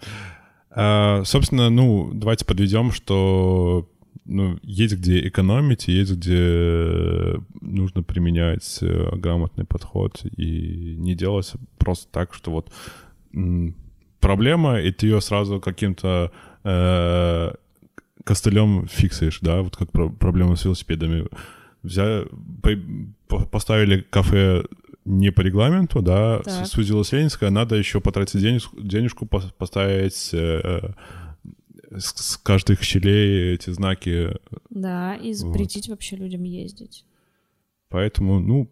А, 0.77 1.23
собственно, 1.25 1.71
ну, 1.71 2.11
давайте 2.13 2.45
подведем, 2.45 2.91
что 2.91 3.89
ну, 4.25 4.59
есть 4.63 4.95
где 4.97 5.27
экономить, 5.29 5.87
есть 5.87 6.13
где 6.13 7.37
нужно 7.61 8.03
применять 8.03 8.79
э, 8.81 9.17
грамотный 9.17 9.65
подход 9.65 10.25
и 10.37 10.97
не 10.99 11.15
делать 11.15 11.53
просто 11.79 12.11
так, 12.11 12.35
что 12.35 12.51
вот 12.51 12.73
проблема, 14.21 14.81
и 14.81 14.91
ты 14.91 15.07
ее 15.07 15.21
сразу 15.21 15.61
каким-то 15.61 16.33
э, 16.65 17.53
костылем 18.25 18.87
фиксаешь, 18.89 19.39
да, 19.41 19.63
вот 19.63 19.77
как 19.77 19.93
про- 19.93 20.09
проблема 20.09 20.57
с 20.57 20.65
велосипедами. 20.65 21.27
Взяли, 21.83 22.27
по- 22.63 22.81
по- 23.29 23.47
поставили 23.47 24.01
кафе 24.09 24.65
не 25.05 25.31
по 25.33 25.41
регламенту, 25.43 26.03
да, 26.03 26.41
Так. 26.41 26.67
с- 26.67 26.71
сузилась 26.71 27.13
Ленинская, 27.13 27.51
надо 27.51 27.77
еще 27.77 28.01
потратить 28.01 28.41
денежку, 28.41 28.81
денежку 28.81 29.27
пос- 29.27 29.53
поставить 29.57 30.31
э, 30.33 30.93
с, 31.97 32.05
с 32.33 32.37
каждых 32.39 32.83
щелей 32.83 33.55
эти 33.55 33.71
знаки. 33.71 34.37
Да, 34.71 35.15
и 35.17 35.33
запретить 35.35 35.89
вообще 35.89 36.17
людям 36.17 36.43
ездить. 36.43 37.05
Поэтому, 37.89 38.41
ну, 38.41 38.71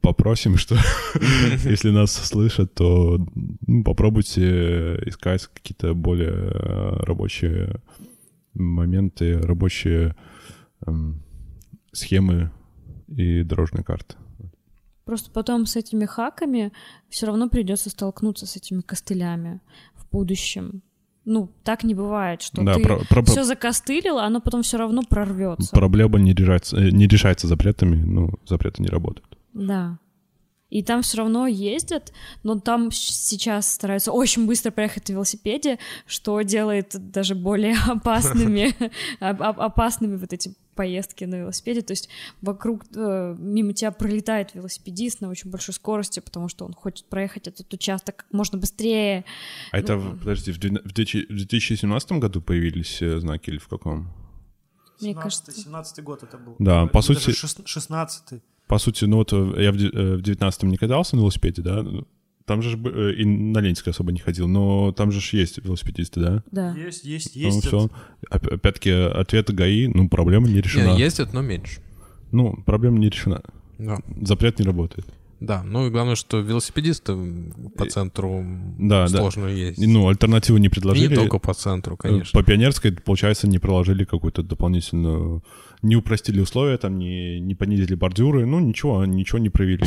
попросим, 0.00 0.56
что 0.56 0.74
если 1.64 1.90
нас 1.90 2.12
слышат, 2.12 2.74
то 2.74 3.24
ну, 3.66 3.84
попробуйте 3.84 4.96
искать 5.06 5.46
какие-то 5.46 5.94
более 5.94 6.50
э, 6.52 6.96
рабочие 7.04 7.80
моменты, 8.54 9.38
рабочие 9.38 10.16
эм, 10.86 11.22
схемы 11.92 12.50
и 13.06 13.42
дорожные 13.44 13.84
карты. 13.84 14.16
Просто 15.08 15.30
потом 15.30 15.64
с 15.64 15.74
этими 15.74 16.04
хаками 16.04 16.70
все 17.08 17.24
равно 17.24 17.48
придется 17.48 17.88
столкнуться 17.88 18.44
с 18.46 18.56
этими 18.56 18.82
костылями 18.82 19.62
в 19.94 20.06
будущем. 20.10 20.82
Ну, 21.24 21.50
так 21.64 21.82
не 21.82 21.94
бывает, 21.94 22.42
что 22.42 22.62
Да, 22.62 22.74
ты 22.74 22.82
про- 22.82 22.98
про- 23.08 23.24
все 23.24 23.42
закостылил, 23.42 24.18
а 24.18 24.26
оно 24.26 24.42
потом 24.42 24.62
все 24.62 24.76
равно 24.76 25.02
прорвется. 25.08 25.70
Проблема 25.72 26.18
не 26.18 26.34
решается, 26.34 26.76
э, 26.76 26.90
не 26.90 27.06
решается 27.06 27.46
запретами, 27.46 27.96
ну, 27.96 28.34
запреты 28.46 28.82
не 28.82 28.88
работают. 28.88 29.38
Да. 29.54 29.98
И 30.68 30.82
там 30.82 31.00
все 31.00 31.16
равно 31.16 31.46
ездят, 31.46 32.12
но 32.42 32.60
там 32.60 32.90
сейчас 32.92 33.72
стараются 33.72 34.12
очень 34.12 34.46
быстро 34.46 34.70
проехать 34.72 35.08
на 35.08 35.14
велосипеде, 35.14 35.78
что 36.04 36.42
делает 36.42 36.94
даже 37.10 37.34
более 37.34 37.76
опасными, 37.88 38.74
оп- 39.22 39.40
оп- 39.40 39.60
опасными 39.60 40.16
вот 40.16 40.34
эти 40.34 40.54
поездки 40.78 41.24
на 41.24 41.34
велосипеде. 41.40 41.82
То 41.82 41.92
есть 41.92 42.08
вокруг, 42.40 42.84
э, 42.94 43.34
мимо 43.38 43.72
тебя 43.72 43.90
пролетает 43.90 44.54
велосипедист 44.54 45.20
на 45.20 45.28
очень 45.28 45.50
большой 45.50 45.74
скорости, 45.74 46.20
потому 46.20 46.48
что 46.48 46.64
он 46.64 46.72
хочет 46.72 47.06
проехать 47.08 47.48
этот 47.48 47.74
участок 47.74 48.14
как 48.16 48.26
можно 48.32 48.58
быстрее. 48.58 49.24
А 49.72 49.78
это, 49.78 49.96
Ну. 49.96 50.00
в- 50.12 50.18
подожди, 50.20 50.52
в 50.52 50.58
две- 50.58 50.80
в 50.80 50.92
2017 50.92 52.20
году 52.20 52.40
появились 52.40 53.02
э, 53.02 53.18
знаки 53.18 53.50
или 53.50 53.58
в 53.58 53.66
каком? 53.66 54.06
Мне 55.00 55.10
17-й, 55.10 55.22
кажется- 55.22 55.52
17 55.52 56.04
год 56.04 56.22
это 56.22 56.38
был. 56.38 56.54
Да, 56.60 56.86
по 56.86 57.02
сути- 57.02 57.30
шест- 57.30 57.66
16 57.66 58.40
По 58.68 58.78
сути, 58.78 59.06
ну 59.06 59.16
вот 59.16 59.32
э, 59.32 59.62
я 59.64 59.72
в 59.72 59.76
де- 59.76 59.88
э, 59.88 60.16
в 60.16 60.22
19-м 60.22 60.68
не 60.70 60.76
катался 60.76 61.16
на 61.16 61.20
велосипеде, 61.20 61.62
да, 61.62 61.84
там 62.48 62.62
же 62.62 62.76
э, 62.76 63.12
и 63.18 63.24
на 63.24 63.58
Ленинской 63.60 63.92
особо 63.92 64.10
не 64.10 64.18
ходил, 64.18 64.48
но 64.48 64.90
там 64.92 65.12
же 65.12 65.20
ж 65.20 65.34
есть 65.34 65.58
велосипедисты, 65.64 66.20
да? 66.20 66.42
Да. 66.50 66.74
Есть, 66.76 67.04
есть, 67.04 67.36
Ну, 67.36 67.42
есть. 67.42 67.66
всё. 67.66 67.78
Оп- 67.84 67.92
Опять-таки, 68.30 68.90
ответ 68.90 69.54
ГАИ, 69.54 69.86
ну, 69.86 70.08
проблема 70.08 70.48
не 70.48 70.60
решена. 70.60 70.94
Не, 70.94 70.98
ездят, 70.98 71.32
но 71.32 71.42
меньше. 71.42 71.80
Ну, 72.32 72.56
проблема 72.66 72.98
не 72.98 73.08
решена. 73.08 73.42
Да. 73.78 73.98
Запрет 74.22 74.58
не 74.58 74.64
работает. 74.64 75.06
Да, 75.40 75.62
ну 75.62 75.86
и 75.86 75.90
главное, 75.90 76.16
что 76.16 76.40
велосипедисты 76.40 77.14
по 77.76 77.86
центру 77.86 78.44
да, 78.76 79.06
да. 79.06 79.18
сложно 79.18 79.46
ездить. 79.46 79.84
И, 79.84 79.86
Ну, 79.86 80.08
альтернативу 80.08 80.58
не 80.58 80.66
И 80.66 80.68
предложили. 80.68 81.06
не 81.10 81.14
только 81.14 81.38
по 81.38 81.54
центру, 81.54 81.94
Э, 81.94 82.08
конечно. 82.08 82.40
По 82.40 82.44
пионерской, 82.44 82.90
получается, 82.92 83.46
не 83.46 83.58
проложили 83.60 84.04
какую-то 84.04 84.42
дополнительную... 84.42 85.44
Не 85.82 85.94
упростили 85.94 86.40
условия, 86.40 86.76
там, 86.76 86.98
не, 86.98 87.38
не 87.38 87.54
понизили 87.54 87.94
бордюры. 87.94 88.46
Ну, 88.46 88.58
ничего, 88.58 89.04
ничего 89.06 89.38
не 89.38 89.48
провели. 89.48 89.84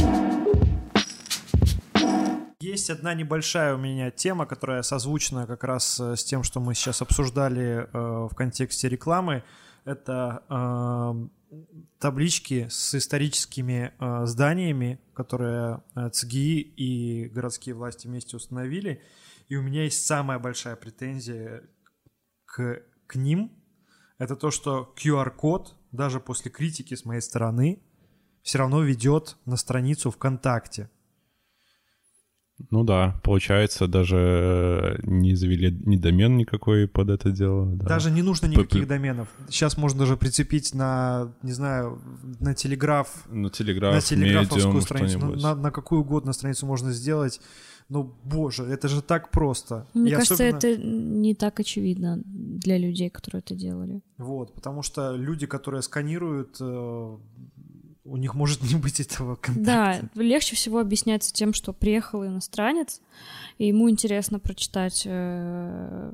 Есть 2.71 2.89
одна 2.89 3.13
небольшая 3.13 3.75
у 3.75 3.77
меня 3.77 4.11
тема, 4.11 4.45
которая 4.45 4.81
созвучна 4.81 5.45
как 5.45 5.65
раз 5.65 5.99
э, 5.99 6.15
с 6.15 6.23
тем, 6.23 6.41
что 6.41 6.61
мы 6.61 6.73
сейчас 6.73 7.01
обсуждали 7.01 7.83
э, 7.83 7.87
в 7.91 8.33
контексте 8.33 8.87
рекламы. 8.87 9.43
Это 9.83 10.41
э, 10.47 11.57
таблички 11.99 12.67
с 12.69 12.95
историческими 12.95 13.91
э, 13.99 14.25
зданиями, 14.25 15.01
которые 15.13 15.83
э, 15.95 16.11
ЦГИ 16.11 16.61
и 16.61 17.27
городские 17.27 17.75
власти 17.75 18.07
вместе 18.07 18.37
установили. 18.37 19.01
И 19.49 19.57
у 19.57 19.61
меня 19.61 19.83
есть 19.83 20.05
самая 20.05 20.39
большая 20.39 20.77
претензия 20.77 21.63
к, 22.45 22.83
к 23.05 23.15
ним. 23.15 23.51
Это 24.17 24.37
то, 24.37 24.49
что 24.49 24.95
QR-код, 24.95 25.75
даже 25.91 26.21
после 26.21 26.49
критики 26.49 26.93
с 26.93 27.03
моей 27.03 27.21
стороны, 27.21 27.83
все 28.43 28.59
равно 28.59 28.81
ведет 28.81 29.35
на 29.43 29.57
страницу 29.57 30.09
ВКонтакте. 30.09 30.89
Ну 32.69 32.83
да, 32.83 33.19
получается, 33.23 33.87
даже 33.87 34.17
э, 34.17 34.99
не 35.03 35.35
завели 35.35 35.71
ни 35.85 35.97
домен 35.97 36.37
никакой 36.37 36.87
под 36.87 37.09
это 37.09 37.31
дело. 37.31 37.65
да. 37.65 37.85
Даже 37.85 38.11
не 38.11 38.21
нужно 38.21 38.47
никаких 38.47 38.81
п- 38.81 38.87
доменов. 38.87 39.27
Сейчас 39.49 39.77
можно 39.77 39.99
даже 39.99 40.17
прицепить 40.17 40.73
на, 40.75 41.33
не 41.43 41.53
знаю, 41.53 41.99
на 42.39 42.53
телеграф, 42.53 43.25
На 43.29 43.49
телеграф, 43.49 43.95
на 43.95 44.01
телеграфовскую 44.01 44.65
медиум, 44.67 44.81
страницу, 44.81 45.13
на, 45.17 45.19
что-нибудь. 45.25 45.43
на- 45.43 45.55
на 45.55 45.71
какую 45.71 46.01
угодно 46.01 46.33
страницу 46.33 46.65
можно 46.65 46.91
сделать. 46.91 47.41
Ну, 47.89 48.15
боже, 48.23 48.63
это 48.63 48.87
же 48.87 49.01
так 49.01 49.31
просто. 49.31 49.85
Мне 49.93 50.11
И 50.11 50.13
кажется, 50.13 50.35
особенно- 50.35 50.57
это 50.57 50.77
не 50.77 51.35
так 51.35 51.59
очевидно 51.59 52.21
для 52.25 52.77
людей, 52.77 53.09
которые 53.09 53.39
это 53.45 53.53
делали. 53.55 54.01
Вот, 54.17 54.53
потому 54.53 54.81
что 54.81 55.13
люди, 55.15 55.45
которые 55.45 55.81
сканируют, 55.81 56.55
э, 56.61 57.17
у 58.03 58.17
них 58.17 58.33
может 58.33 58.63
не 58.63 58.75
быть 58.75 58.99
этого 58.99 59.35
контакта. 59.35 60.09
Да, 60.15 60.21
легче 60.21 60.55
всего 60.55 60.79
объясняется 60.79 61.31
тем, 61.31 61.53
что 61.53 61.71
приехал 61.71 62.25
иностранец, 62.25 62.99
и 63.57 63.67
ему 63.67 63.89
интересно 63.89 64.39
прочитать 64.39 65.03
э, 65.05 66.13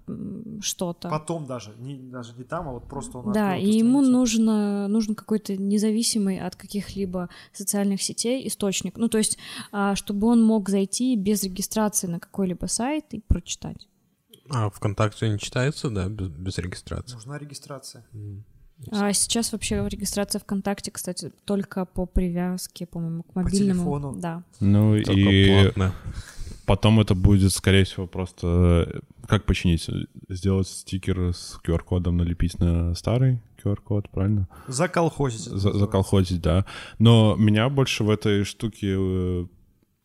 что-то. 0.62 1.10
Потом 1.10 1.46
даже, 1.46 1.74
не, 1.78 1.98
даже 1.98 2.34
не 2.34 2.44
там, 2.44 2.68
а 2.68 2.74
вот 2.74 2.90
просто 2.90 3.20
он 3.20 3.32
Да, 3.32 3.56
и 3.56 3.70
ему 3.70 4.02
нужно, 4.02 4.88
нужен 4.90 5.16
какой-то 5.16 5.56
независимый 5.56 6.40
от 6.40 6.56
каких-либо 6.58 7.30
социальных 7.54 8.02
сетей 8.02 8.46
источник. 8.48 8.98
Ну, 8.98 9.08
то 9.08 9.18
есть, 9.18 9.38
а, 9.72 9.96
чтобы 9.96 10.28
он 10.28 10.44
мог 10.44 10.70
зайти 10.70 11.16
без 11.16 11.44
регистрации 11.44 12.08
на 12.08 12.20
какой-либо 12.20 12.66
сайт 12.66 13.06
и 13.12 13.22
прочитать. 13.22 13.88
А 14.50 14.70
ВКонтакте 14.70 15.30
не 15.30 15.40
читается, 15.40 15.90
да, 15.90 16.08
без, 16.08 16.30
без 16.30 16.58
регистрации? 16.58 17.16
Нужна 17.16 17.38
регистрация. 17.38 18.06
А 18.91 19.12
сейчас 19.14 19.52
вообще 19.52 19.86
регистрация 19.90 20.40
ВКонтакте, 20.40 20.91
кстати, 20.91 21.32
только 21.45 21.86
по 21.86 22.06
привязке, 22.06 22.86
по-моему, 22.86 23.24
к 23.24 23.34
По 23.34 23.41
мобильному. 23.41 23.80
телефону. 23.82 24.16
Да. 24.18 24.44
Ну 24.60 24.95
Только 25.04 25.12
и 25.20 25.64
платно. 25.64 25.94
потом 26.66 26.99
это 26.99 27.16
будет, 27.16 27.52
скорее 27.54 27.84
всего, 27.86 28.08
просто... 28.08 28.88
э, 28.88 28.99
Как 29.28 29.45
починить? 29.45 29.90
Сделать 30.30 30.68
стикер 30.68 31.34
с 31.34 31.60
QR-кодом, 31.66 32.18
налепить 32.18 32.60
на 32.60 32.94
старый 32.94 33.41
QR-код, 33.64 34.10
правильно? 34.12 34.48
Заколхозить. 34.68 35.41
За- 35.41 35.74
заколхозить, 35.74 36.41
да. 36.41 36.66
Но 36.99 37.36
меня 37.36 37.70
больше 37.70 38.04
в 38.04 38.10
этой 38.12 38.44
штуке... 38.44 38.95
э, 38.98 39.45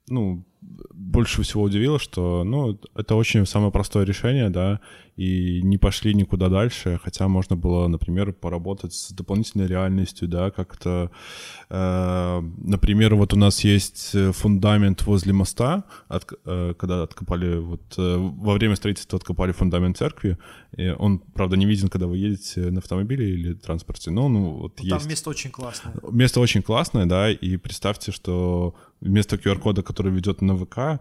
ну, 0.08 0.44
больше 0.62 1.42
всего 1.42 1.64
удивило, 1.64 1.98
что, 1.98 2.42
ну, 2.44 2.78
это 2.94 3.14
очень 3.14 3.46
самое 3.46 3.70
простое 3.70 4.04
решение, 4.04 4.48
да, 4.48 4.80
и 5.16 5.60
не 5.62 5.76
пошли 5.76 6.14
никуда 6.14 6.48
дальше, 6.48 6.98
хотя 7.04 7.28
можно 7.28 7.54
было, 7.54 7.86
например, 7.86 8.32
поработать 8.32 8.94
с 8.94 9.12
дополнительной 9.12 9.66
реальностью, 9.66 10.26
да, 10.26 10.50
как-то, 10.50 11.10
э, 11.68 12.40
например, 12.56 13.14
вот 13.14 13.34
у 13.34 13.36
нас 13.36 13.62
есть 13.64 14.16
фундамент 14.32 15.02
возле 15.02 15.34
моста, 15.34 15.84
от, 16.08 16.32
э, 16.46 16.74
когда 16.78 17.02
откопали, 17.02 17.58
вот 17.58 17.82
э, 17.98 18.16
во 18.16 18.54
время 18.54 18.74
строительства 18.76 19.18
откопали 19.18 19.52
фундамент 19.52 19.98
церкви, 19.98 20.38
и 20.76 20.88
он, 20.88 21.18
правда, 21.18 21.56
не 21.56 21.66
виден, 21.66 21.88
когда 21.88 22.06
вы 22.06 22.16
едете 22.16 22.70
на 22.70 22.78
автомобиле 22.78 23.34
или 23.34 23.52
транспорте, 23.52 24.10
но, 24.10 24.28
ну, 24.28 24.52
вот 24.52 24.80
ну, 24.82 24.88
Там 24.88 24.98
есть. 24.98 25.10
место 25.10 25.30
очень 25.30 25.50
классное. 25.50 25.94
Место 26.10 26.40
очень 26.40 26.62
классное, 26.62 27.04
да, 27.04 27.30
и 27.30 27.58
представьте, 27.58 28.12
что 28.12 28.74
вместо 29.02 29.36
QR-кода, 29.36 29.82
который 29.82 30.12
ведет 30.12 30.40
на 30.42 30.51
ВК, 30.56 30.78
э, 30.78 30.98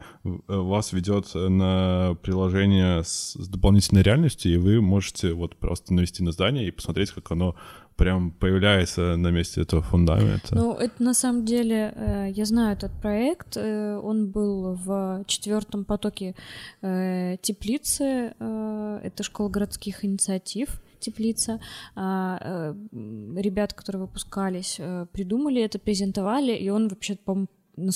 вас 0.47 0.93
ведет 0.93 1.33
на 1.33 2.15
приложение 2.21 3.03
с, 3.03 3.33
с 3.33 3.47
дополнительной 3.47 4.03
реальностью, 4.03 4.53
и 4.53 4.57
вы 4.57 4.81
можете 4.81 5.33
вот 5.33 5.55
просто 5.55 5.93
навести 5.93 6.23
на 6.23 6.31
здание 6.31 6.67
и 6.67 6.71
посмотреть, 6.71 7.11
как 7.11 7.31
оно 7.31 7.55
прям 7.95 8.31
появляется 8.31 9.15
на 9.15 9.27
месте 9.27 9.61
этого 9.61 9.81
фундамента. 9.81 10.55
Ну, 10.55 10.73
это 10.73 11.03
на 11.03 11.13
самом 11.13 11.45
деле, 11.45 11.93
э, 11.95 12.31
я 12.31 12.45
знаю 12.45 12.73
этот 12.75 12.91
проект, 13.01 13.57
э, 13.57 13.97
он 13.97 14.31
был 14.31 14.73
в 14.73 15.23
четвертом 15.27 15.85
потоке 15.85 16.35
теплицы, 16.81 18.33
это 18.39 19.23
школа 19.23 19.49
городских 19.49 20.03
инициатив, 20.05 20.81
теплица. 20.99 21.59
А, 21.95 22.73
ребята, 22.91 23.75
которые 23.75 24.03
выпускались, 24.03 24.79
придумали 25.11 25.61
это, 25.61 25.79
презентовали, 25.79 26.53
и 26.53 26.69
он 26.69 26.87
вообще, 26.87 27.15
по 27.15 27.45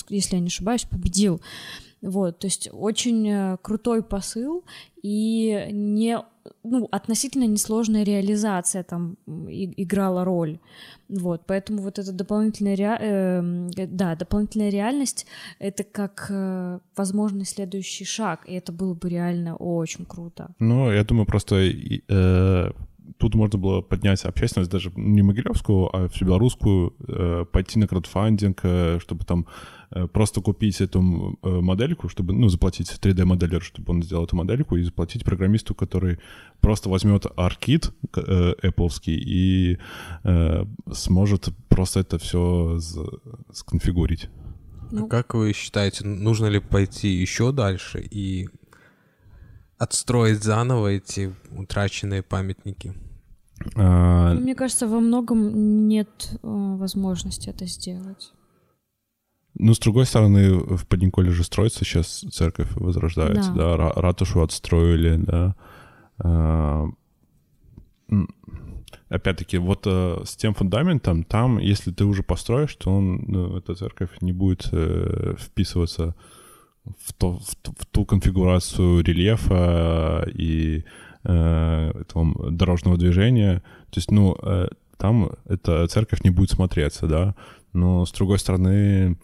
если 0.08 0.36
я 0.36 0.40
не 0.40 0.48
ошибаюсь, 0.48 0.84
победил. 0.84 1.40
Вот, 2.02 2.38
то 2.38 2.46
есть 2.46 2.68
очень 2.72 3.28
э, 3.28 3.56
крутой 3.62 4.02
посыл 4.02 4.64
и 5.02 5.68
не, 5.72 6.18
ну, 6.62 6.88
относительно 6.92 7.44
несложная 7.46 8.04
реализация 8.04 8.84
там 8.84 9.16
играла 9.26 10.24
роль. 10.24 10.58
Вот, 11.08 11.42
поэтому 11.46 11.82
вот 11.82 11.98
эта 11.98 12.12
дополнительная, 12.12 12.76
ре... 12.76 12.96
Эм, 13.00 13.70
э, 13.76 13.86
да, 13.86 14.14
дополнительная 14.14 14.70
реальность— 14.70 15.26
это 15.58 15.84
как 15.84 16.26
э, 16.28 16.80
возможный 16.96 17.44
следующий 17.44 18.04
шаг, 18.04 18.44
и 18.46 18.52
это 18.54 18.72
было 18.72 18.94
бы 18.94 19.08
реально 19.08 19.56
очень 19.56 20.04
круто. 20.04 20.54
Ну, 20.58 20.92
я 20.92 21.02
думаю, 21.02 21.26
просто 21.26 21.56
э, 21.56 22.70
тут 23.18 23.34
можно 23.34 23.58
было 23.58 23.80
поднять 23.80 24.24
общественность 24.24 24.70
даже 24.70 24.90
не 24.96 25.22
могилевскую, 25.22 25.94
а 25.94 26.08
всебелорусскую, 26.08 26.94
э, 27.08 27.44
пойти 27.50 27.78
на 27.78 27.86
краудфандинг, 27.86 28.60
э, 28.62 28.98
чтобы 29.00 29.24
там 29.24 29.46
э, 29.90 30.06
просто 30.06 30.40
купить 30.40 30.80
эту 30.80 31.38
э, 31.42 31.48
модельку, 31.48 32.08
чтобы, 32.08 32.34
ну, 32.34 32.48
заплатить 32.48 32.90
3D-моделер, 32.90 33.62
чтобы 33.62 33.92
он 33.92 34.02
сделал 34.02 34.24
эту 34.24 34.36
модельку, 34.36 34.76
и 34.76 34.82
заплатить 34.82 35.24
программисту, 35.24 35.74
который 35.74 36.18
просто 36.60 36.88
возьмет 36.88 37.26
аркид 37.36 37.92
э, 38.16 38.54
Apple 38.62 38.90
и 39.06 39.78
э, 40.24 40.64
сможет 40.92 41.48
просто 41.68 42.00
это 42.00 42.18
все 42.18 42.78
сконфигурить. 43.52 44.28
Ну, 44.90 45.06
а 45.06 45.08
как 45.08 45.34
вы 45.34 45.52
считаете, 45.52 46.06
нужно 46.06 46.46
ли 46.46 46.60
пойти 46.60 47.08
еще 47.08 47.52
дальше 47.52 48.00
и 48.00 48.48
отстроить 49.78 50.42
заново 50.42 50.88
эти 50.88 51.34
утраченные 51.50 52.22
памятники? 52.22 52.94
А... 53.74 54.34
Мне 54.34 54.54
кажется, 54.54 54.86
во 54.86 55.00
многом 55.00 55.88
нет 55.88 56.30
э, 56.32 56.36
возможности 56.42 57.48
это 57.48 57.66
сделать. 57.66 58.32
Ну, 59.58 59.72
с 59.72 59.78
другой 59.78 60.04
стороны, 60.04 60.52
в 60.58 60.86
Подниколе 60.86 61.30
же 61.30 61.42
строится 61.42 61.84
сейчас 61.84 62.24
церковь, 62.30 62.68
возрождается, 62.74 63.52
да, 63.52 63.76
да 63.76 63.92
ратушу 63.94 64.42
отстроили, 64.42 65.16
да. 65.16 65.56
А, 66.18 66.86
опять-таки, 69.08 69.56
вот 69.56 69.86
а, 69.86 70.22
с 70.26 70.36
тем 70.36 70.52
фундаментом, 70.52 71.24
там, 71.24 71.58
если 71.58 71.90
ты 71.90 72.04
уже 72.04 72.22
построишь, 72.22 72.74
то 72.76 72.94
он, 72.94 73.24
ну, 73.28 73.56
эта 73.56 73.74
церковь 73.74 74.10
не 74.20 74.32
будет 74.32 74.68
э, 74.72 75.36
вписываться 75.38 76.14
в, 77.04 77.12
то, 77.12 77.38
в, 77.38 77.54
в 77.78 77.86
ту 77.86 78.04
конфигурацию 78.04 79.02
рельефа 79.02 80.26
и 80.34 80.84
э, 81.24 81.92
этого 82.00 82.50
дорожного 82.50 82.96
движения. 82.96 83.62
То 83.90 83.98
есть, 83.98 84.10
ну, 84.10 84.36
э, 84.42 84.68
там 84.96 85.30
эта 85.46 85.86
церковь 85.88 86.22
не 86.24 86.30
будет 86.30 86.50
смотреться, 86.50 87.06
да. 87.06 87.34
Но, 87.72 88.06
с 88.06 88.12
другой 88.12 88.38
стороны, 88.38 89.18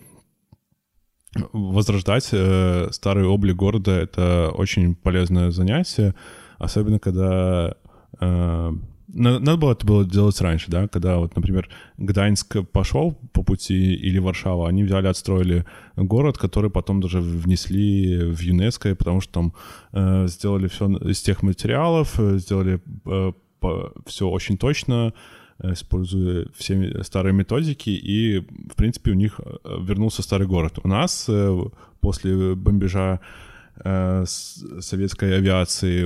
возрождать 1.53 2.29
э, 2.33 2.89
старый 2.91 3.25
облик 3.25 3.57
города— 3.57 3.91
это 3.93 4.51
очень 4.55 4.95
полезное 4.95 5.51
занятие, 5.51 6.15
особенно 6.59 6.99
когда 6.99 7.75
э, 8.21 8.73
надо 9.15 9.57
было 9.57 9.73
это 9.73 9.87
было 9.87 10.05
делать 10.05 10.41
раньше, 10.41 10.71
да, 10.71 10.89
когда 10.89 11.19
вот, 11.19 11.37
например, 11.37 11.69
Гданьск 11.99 12.57
пошел 12.73 13.13
по 13.33 13.43
пути 13.43 13.95
или 13.95 14.19
Варшава, 14.19 14.69
они 14.69 14.85
взяли, 14.85 15.07
отстроили 15.07 15.65
город, 15.97 16.39
который 16.39 16.71
потом 16.71 17.01
даже 17.01 17.21
внесли 17.21 18.25
в 18.25 18.41
ЮНЕСКО, 18.41 18.95
потому 18.97 19.21
что 19.21 19.33
там 19.33 19.55
э, 19.93 20.27
сделали 20.29 20.69
все 20.69 20.87
из 20.87 21.21
тех 21.23 21.43
материалов, 21.43 22.19
э, 22.19 22.39
сделали 22.39 22.81
э, 23.07 23.33
все 24.07 24.29
очень 24.29 24.57
точно, 24.57 25.13
э, 25.59 25.73
используя 25.73 26.47
все 26.57 27.03
старые 27.03 27.35
методики, 27.35 27.91
и, 27.91 28.41
в 28.41 28.77
принципе, 28.77 29.11
у 29.11 29.15
них 29.15 29.41
э, 29.45 29.79
вернулся 29.81 30.23
старый 30.23 30.47
город. 30.47 30.79
У 30.83 30.89
нас 30.89 31.29
после 32.01 32.55
бомбежа 32.55 33.21
советской 33.85 35.36
авиации 35.36 36.05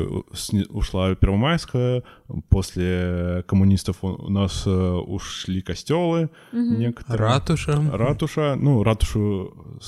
ушла 0.69 1.15
Первомайская, 1.15 2.05
после 2.49 3.45
коммунистов 3.47 3.99
у 4.03 4.31
нас 4.31 4.67
э, 4.67 4.71
ушли 4.71 5.61
костелы 5.63 6.31
угу. 6.53 6.61
некоторые. 6.61 7.29
Ратуша. 7.29 7.91
Ратуша, 7.93 8.55
ну, 8.57 8.83
ратушу 8.83 9.79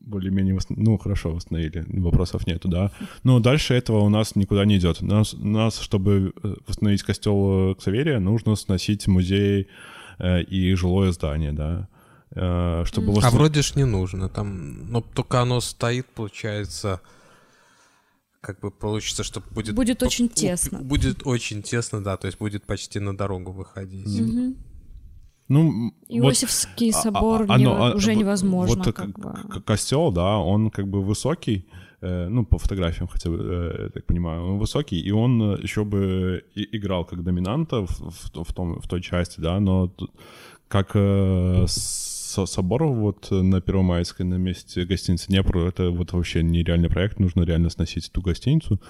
более-менее, 0.00 0.58
ну, 0.70 0.98
хорошо 0.98 1.30
восстановили, 1.30 1.84
вопросов 2.00 2.46
нету, 2.46 2.68
да. 2.68 2.90
Но 3.22 3.38
дальше 3.38 3.74
этого 3.74 4.00
у 4.00 4.08
нас 4.08 4.34
никуда 4.34 4.64
не 4.64 4.78
идет. 4.78 5.00
Нас, 5.02 5.34
нас 5.34 5.78
чтобы 5.78 6.32
э, 6.42 6.54
восстановить 6.66 7.02
костел 7.02 7.76
Ксаверия, 7.76 8.18
нужно 8.18 8.56
сносить 8.56 9.06
музей 9.06 9.68
и 10.48 10.74
жилое 10.74 11.12
здание, 11.12 11.52
да. 11.52 11.88
Э, 12.36 12.84
чтобы... 12.86 13.20
А 13.22 13.30
вроде 13.30 13.62
ж 13.62 13.76
не 13.76 13.84
нужно, 13.84 14.28
там, 14.28 14.90
но 14.90 15.00
только 15.00 15.40
оно 15.40 15.60
стоит, 15.60 16.06
получается, 16.06 17.00
как 18.40 18.60
бы 18.60 18.70
получится, 18.70 19.24
что 19.24 19.42
будет... 19.54 19.74
Будет 19.74 20.02
очень 20.02 20.28
тесно. 20.28 20.78
Будет 20.78 21.26
очень 21.26 21.62
тесно, 21.62 22.02
да, 22.02 22.16
то 22.16 22.26
есть 22.26 22.38
будет 22.38 22.64
почти 22.64 23.00
на 23.00 23.16
дорогу 23.16 23.52
выходить. 23.52 24.06
Mm-hmm. 24.06 24.56
Ну, 25.48 25.92
Иосифский 26.08 26.92
вот, 26.92 27.02
собор 27.02 27.46
а, 27.48 27.54
оно, 27.54 27.88
не, 27.88 27.94
уже 27.96 28.14
невозможно. 28.14 28.84
Вот 28.84 28.94
как 28.94 29.18
бы. 29.18 29.60
костел, 29.62 30.12
да, 30.12 30.38
он 30.38 30.70
как 30.70 30.86
бы 30.86 31.02
высокий, 31.02 31.66
э, 32.00 32.28
ну, 32.28 32.44
по 32.44 32.58
фотографиям 32.58 33.08
хотя 33.08 33.30
бы, 33.30 33.38
э, 33.40 33.82
я 33.86 33.88
так 33.88 34.06
понимаю, 34.06 34.46
он 34.46 34.58
высокий, 34.60 35.00
и 35.00 35.10
он 35.10 35.60
еще 35.60 35.84
бы 35.84 36.44
и, 36.54 36.76
играл 36.76 37.04
как 37.04 37.24
доминанта 37.24 37.84
в, 37.84 37.90
в, 37.90 38.44
в, 38.44 38.54
том, 38.54 38.80
в 38.80 38.86
той 38.86 39.02
части, 39.02 39.40
да, 39.40 39.58
но 39.58 39.92
как 40.68 40.92
э, 40.94 41.64
с 41.66 42.19
собор 42.30 42.84
вот 42.84 43.30
на 43.30 43.60
Первомайской, 43.60 44.26
на 44.26 44.34
месте 44.34 44.84
гостиницы 44.84 45.28
Днепр, 45.28 45.58
это 45.58 45.90
вот 45.90 46.12
вообще 46.12 46.42
нереальный 46.42 46.88
проект, 46.88 47.18
нужно 47.18 47.42
реально 47.42 47.70
сносить 47.70 48.08
эту 48.08 48.22
гостиницу, 48.22 48.80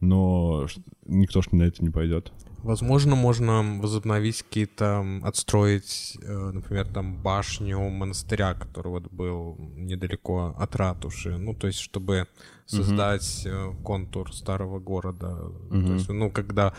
но 0.00 0.66
никто 1.06 1.42
ж 1.42 1.48
на 1.52 1.64
это 1.64 1.82
не 1.82 1.90
пойдет. 1.90 2.32
Возможно, 2.62 3.16
можно 3.16 3.78
возобновить 3.80 4.42
какие-то, 4.42 5.04
отстроить, 5.22 6.18
э, 6.22 6.50
например, 6.52 6.86
там 6.86 7.16
башню 7.16 7.80
монастыря, 7.88 8.52
который 8.52 8.88
вот 8.88 9.10
был 9.10 9.56
недалеко 9.76 10.54
от 10.58 10.76
ратуши, 10.76 11.38
ну, 11.38 11.54
то 11.54 11.68
есть, 11.68 11.78
чтобы 11.78 12.26
создать 12.66 13.46
угу. 13.46 13.82
контур 13.82 14.34
старого 14.34 14.78
города. 14.78 15.36
Угу. 15.70 15.86
То 15.86 15.92
есть, 15.94 16.08
ну, 16.10 16.30
когда 16.30 16.74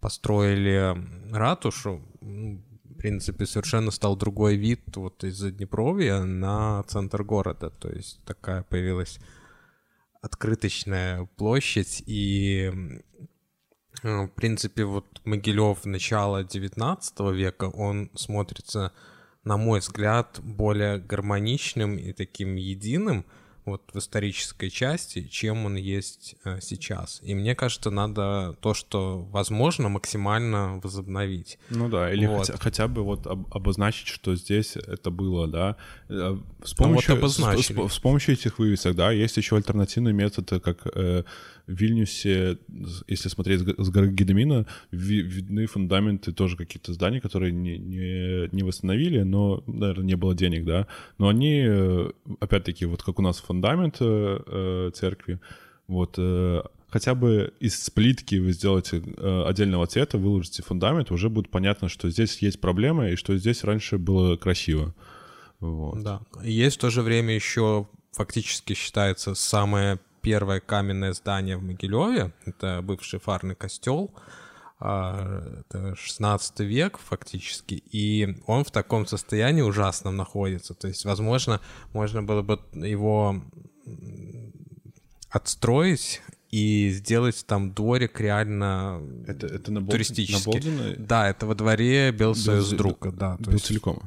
построили 0.00 0.96
ратушу, 1.32 2.00
принципе, 3.04 3.44
совершенно 3.44 3.90
стал 3.90 4.16
другой 4.16 4.56
вид 4.56 4.80
вот 4.96 5.24
из 5.24 5.38
Днепровья 5.38 6.20
на 6.20 6.82
центр 6.84 7.22
города. 7.22 7.68
То 7.68 7.90
есть 7.90 8.18
такая 8.24 8.62
появилась 8.62 9.18
открыточная 10.22 11.28
площадь, 11.36 12.02
и 12.06 12.72
э, 14.02 14.24
в 14.24 14.28
принципе, 14.28 14.86
вот 14.86 15.20
Могилев 15.26 15.84
начала 15.84 16.44
19 16.44 17.20
века, 17.34 17.64
он 17.64 18.10
смотрится, 18.14 18.90
на 19.44 19.58
мой 19.58 19.80
взгляд, 19.80 20.40
более 20.42 20.96
гармоничным 20.96 21.98
и 21.98 22.14
таким 22.14 22.56
единым, 22.56 23.26
вот 23.64 23.82
в 23.92 23.98
исторической 23.98 24.68
части, 24.70 25.22
чем 25.22 25.64
он 25.66 25.76
есть 25.76 26.34
э, 26.44 26.58
сейчас. 26.60 27.20
И 27.22 27.34
мне 27.34 27.54
кажется, 27.54 27.90
надо 27.90 28.56
то, 28.60 28.74
что 28.74 29.20
возможно, 29.30 29.88
максимально 29.88 30.80
возобновить. 30.82 31.58
Ну 31.70 31.88
да, 31.88 32.12
или 32.12 32.26
Вот. 32.26 32.46
хотя, 32.46 32.58
хотя 32.58 32.88
бы 32.88 33.02
вот 33.02 33.26
об- 33.26 33.46
обозначить, 33.54 34.06
что 34.08 34.36
здесь 34.36 34.76
это 34.76 35.10
было, 35.10 35.48
да. 35.48 35.76
Э, 36.08 36.36
С 36.62 36.78
Ну 36.78 36.88
вот 36.94 37.04
помощью, 37.06 37.28
с- 37.28 37.36
с, 37.66 37.94
с 37.94 37.98
помощью 37.98 38.34
этих 38.34 38.58
вывесок, 38.58 38.94
да, 38.96 39.10
есть 39.12 39.36
еще 39.36 39.56
альтернативный 39.56 40.12
метод, 40.12 40.52
э, 40.52 40.60
как 40.60 40.86
э, 40.94 41.24
в 41.66 41.72
Вильнюсе, 41.72 42.58
если 43.06 43.28
смотреть 43.28 43.60
с 43.60 43.88
горы 43.90 44.10
Гедемина, 44.10 44.66
ви- 44.90 45.22
видны 45.22 45.66
фундаменты 45.66 46.32
тоже 46.32 46.56
каких-то 46.56 46.92
зданий, 46.92 47.20
которые 47.20 47.52
не, 47.52 47.78
не, 47.78 48.48
не 48.52 48.62
восстановили, 48.62 49.22
но, 49.22 49.62
наверное, 49.66 50.04
не 50.04 50.16
было 50.16 50.34
денег, 50.34 50.64
да. 50.64 50.86
Но 51.18 51.28
они, 51.28 51.64
э, 51.66 52.10
опять-таки, 52.40 52.86
вот 52.86 53.02
как 53.02 53.18
у 53.18 53.22
нас 53.22 53.38
фундамент 53.38 53.96
э, 54.00 54.38
э, 54.46 54.90
церкви, 54.94 55.40
вот 55.86 56.14
э, 56.18 56.62
хотя 56.88 57.14
бы 57.14 57.52
из 57.60 57.90
плитки 57.90 58.36
вы 58.36 58.52
сделаете 58.52 59.02
э, 59.04 59.44
отдельного 59.46 59.86
цвета, 59.86 60.18
выложите 60.18 60.62
фундамент, 60.62 61.10
уже 61.10 61.30
будет 61.30 61.48
понятно, 61.50 61.88
что 61.88 62.10
здесь 62.10 62.38
есть 62.38 62.60
проблема 62.60 63.08
и 63.08 63.16
что 63.16 63.36
здесь 63.36 63.64
раньше 63.64 63.98
было 63.98 64.36
красиво. 64.36 64.94
Вот. 65.60 66.02
Да. 66.02 66.20
Есть 66.42 66.76
в 66.76 66.80
то 66.80 66.90
же 66.90 67.02
время 67.02 67.34
еще 67.34 67.88
фактически 68.12 68.74
считается 68.74 69.34
самое 69.34 69.98
первое 70.24 70.60
каменное 70.60 71.12
здание 71.12 71.56
в 71.56 71.62
Могилеве. 71.62 72.32
Это 72.46 72.80
бывший 72.82 73.20
фарный 73.20 73.54
костел. 73.54 74.10
А, 74.80 75.60
Это 75.68 75.94
16 75.94 76.60
век 76.60 76.98
фактически. 76.98 77.74
И 77.74 78.36
он 78.46 78.64
в 78.64 78.70
таком 78.70 79.06
состоянии 79.06 79.62
ужасном 79.62 80.16
находится. 80.16 80.74
То 80.74 80.88
есть, 80.88 81.04
возможно, 81.04 81.60
можно 81.92 82.22
было 82.22 82.42
бы 82.42 82.58
его 82.72 83.42
отстроить 85.30 86.22
и 86.50 86.90
сделать 86.90 87.44
там 87.46 87.72
дворик 87.74 88.20
реально 88.20 89.02
Это, 89.26 89.46
это 89.46 89.72
на, 89.72 89.80
Бол... 89.80 89.90
туристический. 89.90 90.38
на 90.38 90.52
Болдино 90.52 90.94
Да, 90.98 91.28
это 91.28 91.46
во 91.46 91.54
дворе 91.54 92.12
Белсоюз 92.12 92.72
Белс- 92.72 92.76
друга, 92.76 93.10
да. 93.12 93.36
то 93.36 93.44
был 93.44 93.52
есть, 93.54 93.66
целиком. 93.66 94.02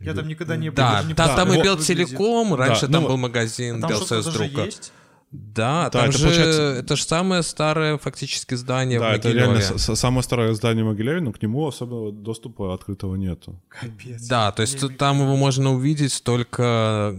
Я 0.00 0.14
там 0.14 0.28
никогда 0.28 0.56
не 0.56 0.68
был. 0.70 0.76
Да, 0.76 1.02
не 1.02 1.14
там, 1.14 1.34
там 1.36 1.52
и 1.52 1.62
бел 1.62 1.78
целиком, 1.78 2.54
раньше 2.54 2.86
Да, 2.86 2.92
там 2.94 3.02
ну, 3.02 3.08
был 3.08 3.16
магазин 3.16 3.80
Там 3.80 3.90
что-то 3.90 4.00
Белсоюз 4.14 4.24
даже 4.26 4.38
друга. 4.38 4.64
есть. 4.66 4.92
Да, 5.32 5.84
Да, 5.84 5.90
там 5.90 6.08
это 6.10 6.18
же 6.18 6.24
получается- 6.24 6.62
это 6.78 6.96
же 6.96 7.02
самое 7.02 7.42
старое 7.42 7.98
фактически 7.98 8.54
здание 8.54 9.00
Да, 9.00 9.08
в 9.10 9.14
это 9.14 9.28
Могилеве. 9.28 9.46
реально 9.46 9.60
с- 9.60 9.78
с- 9.84 9.96
самое 9.96 10.22
старое 10.22 10.54
здание 10.54 10.84
в 10.84 10.88
Могилеве, 10.88 11.20
но 11.20 11.32
к 11.32 11.42
нему 11.42 11.66
особого 11.66 12.12
доступа 12.12 12.72
открытого 12.74 13.16
нету. 13.16 13.60
Капец. 13.68 14.26
Да, 14.28 14.52
то 14.52 14.62
есть 14.62 14.78
тут- 14.80 14.96
там 14.98 15.20
его 15.20 15.36
можно 15.36 15.72
увидеть 15.72 16.22
только 16.22 17.12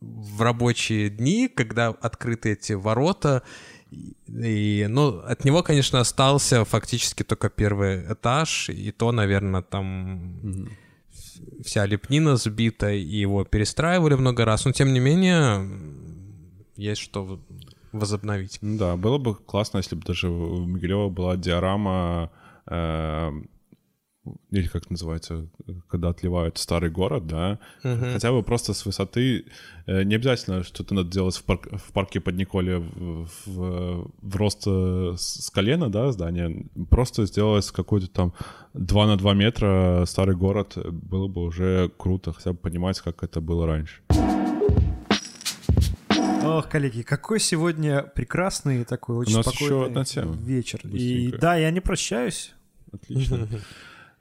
в 0.00 0.40
рабочие 0.40 1.10
дни, 1.10 1.48
когда 1.48 1.88
открыты 1.88 2.52
эти 2.52 2.72
ворота. 2.72 3.42
И, 3.90 4.14
и, 4.28 4.86
ну, 4.88 5.18
от 5.18 5.44
него, 5.44 5.62
конечно, 5.62 6.00
остался 6.00 6.64
фактически 6.64 7.22
только 7.22 7.50
первый 7.50 8.10
этаж, 8.12 8.70
и 8.70 8.90
то, 8.92 9.12
наверное, 9.12 9.60
там 9.60 10.68
вся 11.64 11.86
лепнина 11.86 12.36
сбита, 12.36 12.90
и 12.90 13.00
его 13.00 13.44
перестраивали 13.44 14.14
много 14.14 14.44
раз, 14.44 14.64
но 14.64 14.72
тем 14.72 14.92
не 14.92 15.00
менее 15.00 15.68
есть 16.76 17.00
что 17.00 17.40
возобновить. 17.92 18.58
Да, 18.62 18.96
было 18.96 19.18
бы 19.18 19.34
классно, 19.34 19.78
если 19.78 19.94
бы 19.94 20.02
даже 20.02 20.28
в 20.28 20.66
Могилево 20.66 21.08
была 21.08 21.36
диорама, 21.36 22.30
э, 22.66 23.30
или 24.50 24.68
как 24.68 24.82
это 24.82 24.92
называется, 24.92 25.48
когда 25.88 26.10
отливают 26.10 26.56
старый 26.56 26.90
город, 26.90 27.26
да, 27.26 27.58
хотя 27.82 28.30
бы 28.30 28.42
просто 28.44 28.72
с 28.72 28.86
высоты, 28.86 29.46
э, 29.86 30.04
не 30.04 30.14
обязательно 30.14 30.62
что-то 30.62 30.94
надо 30.94 31.10
делать 31.10 31.34
в, 31.36 31.42
парк- 31.42 31.68
в 31.72 31.92
парке 31.92 32.20
Подниколье 32.20 32.78
в, 32.78 33.26
в- 33.46 34.10
в 34.22 34.36
рост 34.36 34.62
э, 34.66 35.14
с 35.18 35.50
колена, 35.50 35.90
да, 35.90 36.12
здания, 36.12 36.66
просто 36.88 37.26
сделать 37.26 37.68
какой-то 37.72 38.06
там 38.08 38.32
2 38.74 39.06
на 39.08 39.16
2 39.16 39.34
метра 39.34 40.04
старый 40.06 40.36
город, 40.36 40.76
было 40.76 41.26
бы 41.26 41.42
уже 41.42 41.90
круто, 41.96 42.32
хотя 42.32 42.52
бы 42.52 42.58
понимать, 42.58 43.00
как 43.00 43.24
это 43.24 43.40
было 43.40 43.66
раньше. 43.66 44.02
Ох, 46.44 46.68
коллеги, 46.68 47.02
какой 47.02 47.38
сегодня 47.40 48.02
прекрасный 48.02 48.84
такой 48.84 49.16
очень 49.16 49.36
нас 49.36 49.46
еще 49.46 49.56
спокойный 49.66 49.86
одна 49.86 50.04
тема. 50.04 50.32
вечер. 50.36 50.80
И 50.84 50.88
Быстренько. 50.88 51.38
да, 51.38 51.56
я 51.56 51.70
не 51.70 51.80
прощаюсь. 51.80 52.52
Отлично. 52.92 53.48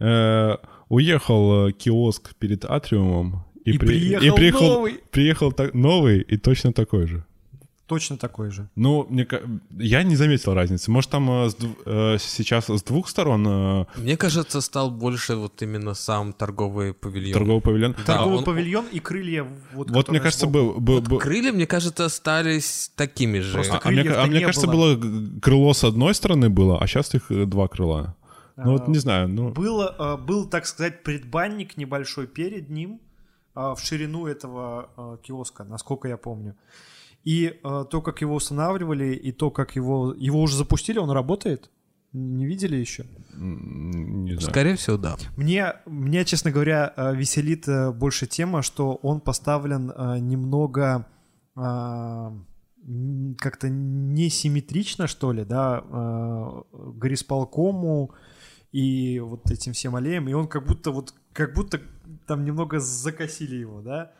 Э, 0.01 0.57
Уехал 0.89 1.67
э, 1.67 1.71
киоск 1.71 2.35
перед 2.39 2.65
атриумом. 2.65 3.45
И 3.63 3.77
при- 3.77 4.17
приехал 4.33 4.67
новый. 4.67 4.99
Приехал 5.11 5.51
так- 5.53 5.73
новый 5.73 6.19
и 6.21 6.37
точно 6.37 6.73
такой 6.73 7.07
же. 7.07 7.23
Точно 7.87 8.17
такой 8.17 8.51
же. 8.51 8.67
Ну, 8.75 9.05
мне, 9.09 9.27
я 9.79 10.03
не 10.03 10.15
заметил 10.15 10.53
разницы. 10.53 10.89
Может, 10.91 11.11
там 11.11 11.29
э, 11.29 11.49
э, 11.85 12.17
сейчас 12.19 12.69
с 12.69 12.83
двух 12.83 13.09
сторон 13.09 13.45
э, 13.47 13.85
Мне 13.97 14.15
кажется, 14.17 14.61
стал 14.61 14.91
больше 14.91 15.35
вот 15.35 15.61
именно 15.61 15.93
сам 15.93 16.31
торговый 16.33 16.93
павильон. 16.93 17.33
торговый 17.33 17.61
павильон. 17.61 17.93
Да, 17.97 18.03
Торговый 18.03 18.37
он- 18.39 18.43
павильон 18.45 18.85
и 18.93 18.99
крылья. 18.99 19.45
Вот, 19.73 19.91
Вот, 19.91 20.09
мне 20.09 20.19
кажется, 20.19 20.45
сбоку. 20.47 20.79
был... 20.79 20.81
был- 20.81 20.95
Вот 21.01 21.07
был- 21.09 21.19
крылья, 21.19 21.51
мне 21.53 21.67
кажется, 21.67 22.05
остались 22.05 22.91
такими 22.95 23.39
же. 23.39 23.53
Просто 23.53 23.75
а, 23.77 23.81
а 23.83 23.91
мне, 23.91 24.01
а 24.09 24.25
мне 24.25 24.39
не 24.39 24.45
кажется, 24.45 24.67
было. 24.67 24.95
было 24.95 24.95
г- 24.95 25.39
крыло 25.41 25.73
с 25.73 25.83
одной 25.83 26.13
стороны 26.15 26.49
было, 26.49 26.79
а 26.81 26.87
сейчас 26.87 27.13
их 27.15 27.29
э, 27.31 27.45
два 27.45 27.67
крыла. 27.67 28.15
Ну, 28.57 28.71
вот 28.71 28.87
не 28.87 28.99
знаю, 28.99 29.27
ну... 29.27 29.51
Было, 29.51 29.95
э, 29.97 30.17
был, 30.17 30.49
так 30.49 30.65
сказать, 30.65 31.03
предбанник 31.03 31.77
небольшой 31.77 32.27
перед 32.27 32.69
ним 32.69 33.01
э, 33.55 33.73
в 33.75 33.79
ширину 33.79 34.27
этого 34.27 34.89
э, 34.97 35.17
киоска, 35.23 35.63
насколько 35.63 36.07
я 36.07 36.17
помню. 36.17 36.55
И 37.23 37.59
э, 37.63 37.85
то, 37.89 38.01
как 38.01 38.21
его 38.21 38.35
устанавливали, 38.35 39.13
и 39.13 39.31
то, 39.31 39.51
как 39.51 39.75
его... 39.75 40.13
Его 40.13 40.41
уже 40.41 40.55
запустили, 40.55 40.99
он 40.99 41.11
работает? 41.11 41.69
Не 42.13 42.45
видели 42.45 42.75
еще? 42.75 43.05
Не 43.33 44.33
знаю. 44.33 44.49
Скорее 44.51 44.75
всего, 44.75 44.97
да. 44.97 45.15
Мне, 45.37 45.75
мне, 45.85 46.25
честно 46.25 46.51
говоря, 46.51 46.93
э, 46.95 47.15
веселит 47.15 47.67
э, 47.67 47.91
больше 47.91 48.27
тема, 48.27 48.61
что 48.61 48.95
он 48.95 49.21
поставлен 49.21 49.91
э, 49.91 50.19
немного 50.19 51.05
э, 51.55 52.31
как-то 53.37 53.69
несимметрично, 53.69 55.07
что 55.07 55.31
ли, 55.31 55.45
да, 55.45 55.83
э, 55.89 56.61
горисполкому 56.95 58.13
и 58.71 59.19
вот 59.19 59.49
этим 59.51 59.73
всем 59.73 59.95
аллеям, 59.95 60.27
и 60.27 60.33
он 60.33 60.47
как 60.47 60.65
будто 60.65 60.91
вот, 60.91 61.13
как 61.33 61.53
будто 61.53 61.81
там 62.25 62.45
немного 62.45 62.79
закосили 62.79 63.55
его, 63.55 63.81
да, 63.81 64.11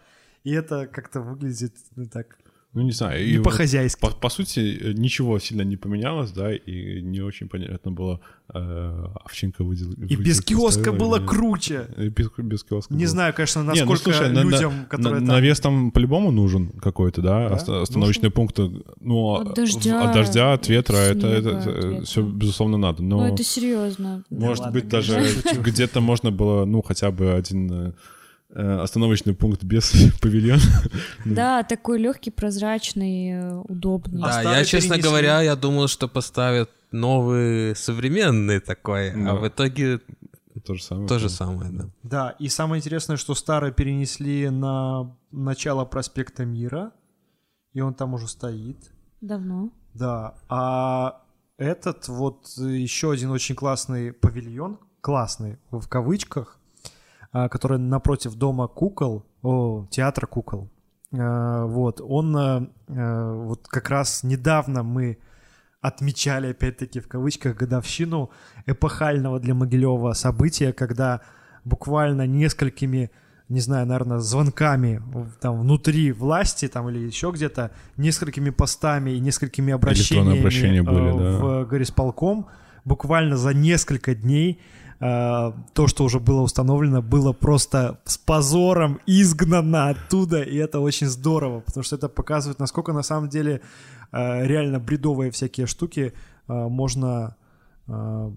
и 0.44 0.52
это 0.52 0.88
как-то 0.88 1.22
выглядит, 1.22 1.76
ну, 1.95 2.07
так, 2.07 2.38
Ну, 2.73 2.84
не 2.84 2.91
знаю. 2.91 3.22
и 3.26 3.34
не 3.38 3.43
по-хозяйски. 3.43 3.99
По, 3.99 4.11
по 4.11 4.30
сути, 4.30 4.60
э, 4.81 4.93
ничего 4.93 5.39
сильно 5.39 5.64
не 5.64 5.76
поменялось, 5.76 6.31
да, 6.31 6.53
и 6.56 7.02
не 7.02 7.19
очень 7.19 7.49
понятно 7.49 7.91
было, 7.91 8.22
э, 8.53 9.06
Овчинка 9.26 9.65
выдел... 9.65 9.91
И 9.91 10.15
без 10.15 10.39
киоска 10.41 10.93
было 10.93 11.19
круче. 11.19 11.88
И 11.98 12.07
без, 12.07 12.30
без 12.38 12.64
киоска 12.64 12.93
Не 12.93 12.99
было. 13.03 13.07
знаю, 13.10 13.34
конечно, 13.34 13.60
Не, 13.60 13.65
ну, 13.65 13.69
насколько 13.72 14.03
слушай, 14.03 14.30
на- 14.31 14.43
на- 14.43 14.49
людям, 14.49 14.73
на- 14.77 14.85
которые 14.85 15.19
там... 15.19 15.27
Навес 15.27 15.60
там 15.60 15.91
по-любому 15.91 16.31
нужен 16.31 16.69
какой-то, 16.69 17.22
да, 17.22 17.49
Да? 17.49 17.56
оста- 17.56 17.81
остановочные 17.81 18.31
пункты. 18.31 18.69
Ну, 19.02 19.34
От 19.35 19.49
а- 19.49 19.53
дождя, 19.53 20.07
от 20.10 20.14
дождя, 20.14 20.53
от 20.53 20.69
ветра, 20.69 20.95
это, 20.95 21.19
снега, 21.19 21.35
это, 21.35 21.57
от 21.60 21.65
ветра. 21.65 22.02
все, 22.06 22.22
безусловно, 22.22 22.77
надо. 22.77 23.03
Но, 23.03 23.18
Ну, 23.27 23.34
это 23.34 23.43
серьезно. 23.43 24.23
может 24.30 24.60
ладно, 24.64 24.73
быть, 24.80 24.88
даже 24.88 25.19
где-то 25.61 25.99
можно 25.99 26.31
было, 26.31 26.64
ну, 26.64 26.81
хотя 26.81 27.11
бы 27.11 27.34
один 27.34 27.69
э, 27.72 27.88
э, 27.88 27.91
остановочный 28.53 29.34
пункт 29.34 29.64
без 29.64 29.94
павильона. 30.22 30.61
Да, 31.26 31.64
такой 31.64 31.99
легкий, 31.99 32.32
прозрачный, 32.32 33.32
э, 33.32 33.56
удобный. 33.69 34.22
А 34.23 34.44
Да, 34.44 34.57
я, 34.57 34.65
честно 34.65 34.98
говоря, 34.98 35.41
я 35.41 35.56
думал, 35.56 35.88
что 35.88 36.07
поставят 36.07 36.69
новый 36.91 37.76
современный 37.76 38.60
такой, 38.60 39.11
а 39.11 39.36
в 39.36 39.48
итоге 39.48 39.99
То 40.65 40.76
же 40.76 40.84
самое. 40.84 41.07
то 41.07 41.19
же 41.19 41.30
самое, 41.30 41.72
да. 41.72 41.90
Да, 42.03 42.30
и 42.40 42.49
самое 42.49 42.80
интересное, 42.80 43.18
что 43.18 43.36
старый 43.36 43.72
перенесли 43.72 44.49
на 44.49 45.15
начало 45.32 45.86
проспекта 45.86 46.45
Мира, 46.45 46.91
и 47.73 47.80
он 47.82 47.94
там 47.94 48.14
уже 48.14 48.28
стоит. 48.28 48.78
Давно. 49.22 49.69
Да, 49.94 50.36
а 50.49 51.22
этот 51.57 52.07
вот 52.07 52.48
еще 52.57 53.11
один 53.11 53.30
очень 53.32 53.56
классный 53.56 54.11
павильон, 54.11 54.80
классный 54.99 55.57
в 55.69 55.88
кавычках, 55.88 56.57
который 57.32 57.78
напротив 57.78 58.36
дома 58.36 58.68
кукол, 58.68 59.26
о, 59.41 59.86
театра 59.90 60.28
кукол. 60.28 60.70
А, 61.14 61.66
Вот, 61.66 62.02
он 62.02 62.38
а, 62.38 62.68
а, 62.88 63.34
вот 63.34 63.68
как 63.68 63.90
раз 63.90 64.24
недавно 64.24 64.84
мы 64.84 65.18
отмечали, 65.82 66.52
опять-таки, 66.52 66.99
в 66.99 67.08
кавычках, 67.08 67.58
годовщину 67.58 68.30
эпохального 68.66 69.40
для 69.40 69.56
Могилева 69.56 70.14
события, 70.14 70.74
когда 70.74 71.22
буквально 71.66 72.28
несколькими, 72.28 73.10
не 73.49 73.60
знаю, 73.62 73.88
наверное, 73.88 74.20
звонками 74.20 75.02
там 75.40 75.60
внутри 75.60 76.12
власти 76.12 76.68
там 76.68 76.90
или 76.90 76.99
еще 76.99 77.32
где-то, 77.32 77.72
несколькими 77.98 78.52
постами 78.52 79.12
и 79.12 79.20
несколькими 79.20 79.74
обращениями 79.74 80.40
обращения 80.40 80.84
были, 80.84 81.16
э, 81.16 81.18
да. 81.18 81.38
в 81.40 81.66
горисполком 81.66 82.48
буквально 82.86 83.38
за 83.38 83.53
несколько 83.53 84.16
дней 84.16 84.62
то, 85.02 85.88
что 85.88 86.03
уже 86.03 86.19
было 86.19 86.41
установлено, 86.41 87.02
было 87.02 87.34
просто 87.34 87.99
с 88.06 88.19
позором 88.19 88.99
изгнано 89.07 89.90
оттуда, 89.90 90.44
и 90.44 90.56
это 90.57 90.80
очень 90.80 91.07
здорово, 91.07 91.61
потому 91.61 91.84
что 91.84 91.95
это 91.95 92.07
показывает, 92.07 92.60
насколько 92.60 92.94
на 92.94 93.02
самом 93.02 93.28
деле 93.28 93.61
э, 94.11 94.45
реально 94.45 94.80
бредовые 94.80 95.32
всякие 95.32 95.65
штуки 95.65 96.14
э, 96.48 96.53
можно 96.53 97.36
э, 97.88 98.32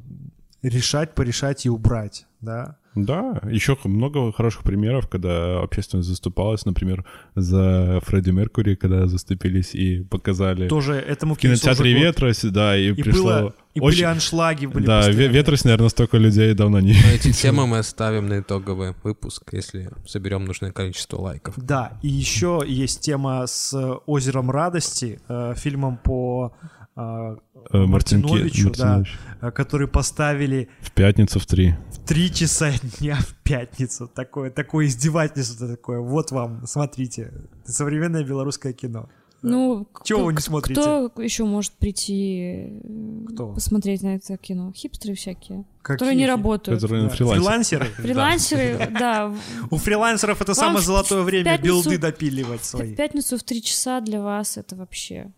решать, 0.69 1.15
порешать 1.15 1.66
и 1.66 1.70
убрать, 1.70 2.27
да. 2.41 2.77
Да, 2.97 3.41
еще 3.51 3.77
много 3.82 4.32
хороших 4.32 4.62
примеров, 4.62 5.09
когда 5.09 5.61
общественность 5.61 6.09
заступалась, 6.09 6.65
например, 6.65 7.05
за 7.35 8.01
Фредди 8.05 8.31
Меркури, 8.31 8.77
когда 8.77 9.09
заступились 9.09 9.74
и 9.74 10.05
показали 10.05 10.69
Тоже 10.69 10.93
этому 10.95 11.35
в 11.35 11.39
кинотеатре. 11.39 11.93
«Ветрос», 11.93 12.43
да, 12.45 12.77
и, 12.77 12.91
И, 12.93 13.03
пришло... 13.03 13.24
было, 13.24 13.55
и 13.74 13.81
очень- 13.81 13.97
были 13.99 14.05
аншлаги, 14.05 14.66
были 14.66 14.86
Да, 14.86 14.99
постоянно. 14.99 15.20
«Ве- 15.23 15.28
«Ветрос», 15.32 15.65
наверное, 15.65 15.89
столько 15.89 16.19
людей 16.19 16.55
давно 16.55 16.78
не... 16.78 16.93
Но 16.93 17.09
эти 17.12 17.32
темы 17.32 17.66
мы 17.66 17.78
оставим 17.78 18.28
на 18.28 18.39
итоговый 18.39 18.95
выпуск, 19.03 19.43
если 19.51 19.91
соберем 20.07 20.45
нужное 20.45 20.70
количество 20.70 21.20
лайков. 21.20 21.55
Да, 21.57 21.99
и 22.01 22.09
еще 22.09 22.62
есть 22.65 23.01
тема 23.01 23.45
с 23.49 23.74
«Озером 24.07 24.53
радости», 24.53 25.19
э, 25.28 25.55
фильмом 25.57 25.97
по 25.97 26.53
э, 26.97 27.37
Э, 27.73 27.79
Мартиновичу, 27.87 28.71
да, 28.73 28.97
Мартинович. 28.99 29.19
э, 29.41 29.51
который 29.51 29.89
поставили 29.89 30.69
В 30.81 30.93
пятницу 30.93 31.41
в 31.41 31.47
три. 31.47 31.75
в 31.93 32.07
три 32.07 32.33
часа 32.33 32.73
дня 32.99 33.16
в 33.16 33.35
пятницу. 33.43 34.07
Такое, 34.15 34.51
такое 34.51 34.87
издевательство 34.87 35.66
такое. 35.69 36.01
Вот 36.01 36.31
вам, 36.31 36.66
смотрите. 36.66 37.33
Современное 37.65 38.23
белорусское 38.25 38.73
кино. 38.73 39.09
Ну, 39.47 39.87
Чего 40.05 40.21
кто- 40.21 40.27
вы 40.27 40.33
не 40.35 40.41
смотрите? 40.41 40.81
Кто 40.81 41.12
еще 41.21 41.45
может 41.45 41.73
прийти 41.73 42.81
э, 42.83 43.27
Кто? 43.29 43.53
посмотреть 43.53 44.03
на 44.03 44.16
это 44.16 44.39
кино? 44.39 44.73
Хипстеры 44.75 45.15
всякие, 45.15 45.65
Какие 45.83 45.99
которые 45.99 46.16
не 46.16 46.27
работают. 46.27 46.81
Которые 46.81 47.03
Да, 47.05 47.09
фрилансе. 47.11 47.41
Фрилансеры? 47.43 47.85
Фрилансеры, 47.97 48.89
да. 48.99 49.29
в- 49.29 49.39
У 49.75 49.77
фрилансеров 49.77 50.41
это 50.41 50.55
самое 50.55 50.79
в- 50.81 50.85
золотое 50.85 51.21
в 51.23 51.25
время 51.27 51.59
билды 51.59 51.99
допиливать 51.99 52.62
В 52.62 52.65
свои. 52.65 52.95
пятницу 52.95 53.37
в 53.37 53.43
три 53.43 53.62
часа 53.62 54.01
для 54.01 54.23
вас 54.23 54.57
это 54.57 54.77
вообще... 54.77 55.31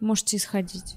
Можете 0.00 0.36
исходить. 0.36 0.96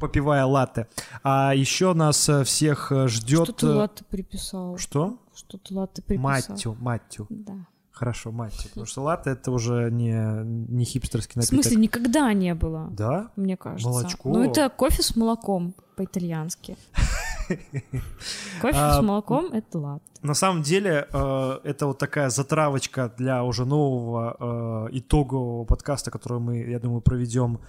Попивая 0.00 0.44
латте. 0.44 0.88
А 1.22 1.54
еще 1.54 1.94
нас 1.94 2.28
э, 2.28 2.44
всех 2.44 2.92
э, 2.92 3.08
ждет... 3.08 3.44
Что 3.44 3.52
ты 3.52 3.66
латте 3.66 4.04
приписал? 4.04 4.78
Что? 4.78 5.18
Что 5.34 5.58
ты 5.58 5.74
латте 5.74 6.00
приписал? 6.00 6.32
Маттю, 6.32 6.74
маттю. 6.74 7.26
Да. 7.28 7.66
Хорошо, 7.94 8.32
маттю. 8.32 8.68
Потому 8.70 8.86
что 8.86 9.02
латте 9.02 9.30
это 9.30 9.52
уже 9.52 9.88
не, 9.90 10.42
не 10.44 10.84
хипстерский 10.84 11.34
В 11.34 11.36
напиток. 11.36 11.54
смысле, 11.54 11.76
никогда 11.76 12.32
не 12.32 12.52
было, 12.54 12.88
Да? 12.90 13.30
мне 13.36 13.56
кажется. 13.56 13.88
Молочко. 13.88 14.28
Ну, 14.30 14.42
это 14.42 14.68
кофе 14.68 15.02
с 15.02 15.14
молоком 15.14 15.74
по-итальянски. 15.96 16.76
Кофе 18.60 18.76
А, 18.76 18.98
с 18.98 19.02
молоком— 19.02 19.46
это 19.52 19.78
латте. 19.78 20.04
На 20.22 20.34
самом 20.34 20.62
деле, 20.62 21.06
э, 21.12 21.58
это 21.62 21.86
вот 21.86 21.98
такая 21.98 22.30
затравочка 22.30 23.12
для 23.16 23.44
уже 23.44 23.64
нового 23.64 24.86
э, 24.88 24.98
итогового 24.98 25.64
подкаста, 25.64 26.10
который 26.10 26.40
мы, 26.40 26.56
я 26.58 26.80
думаю, 26.80 27.02
проведем 27.02 27.60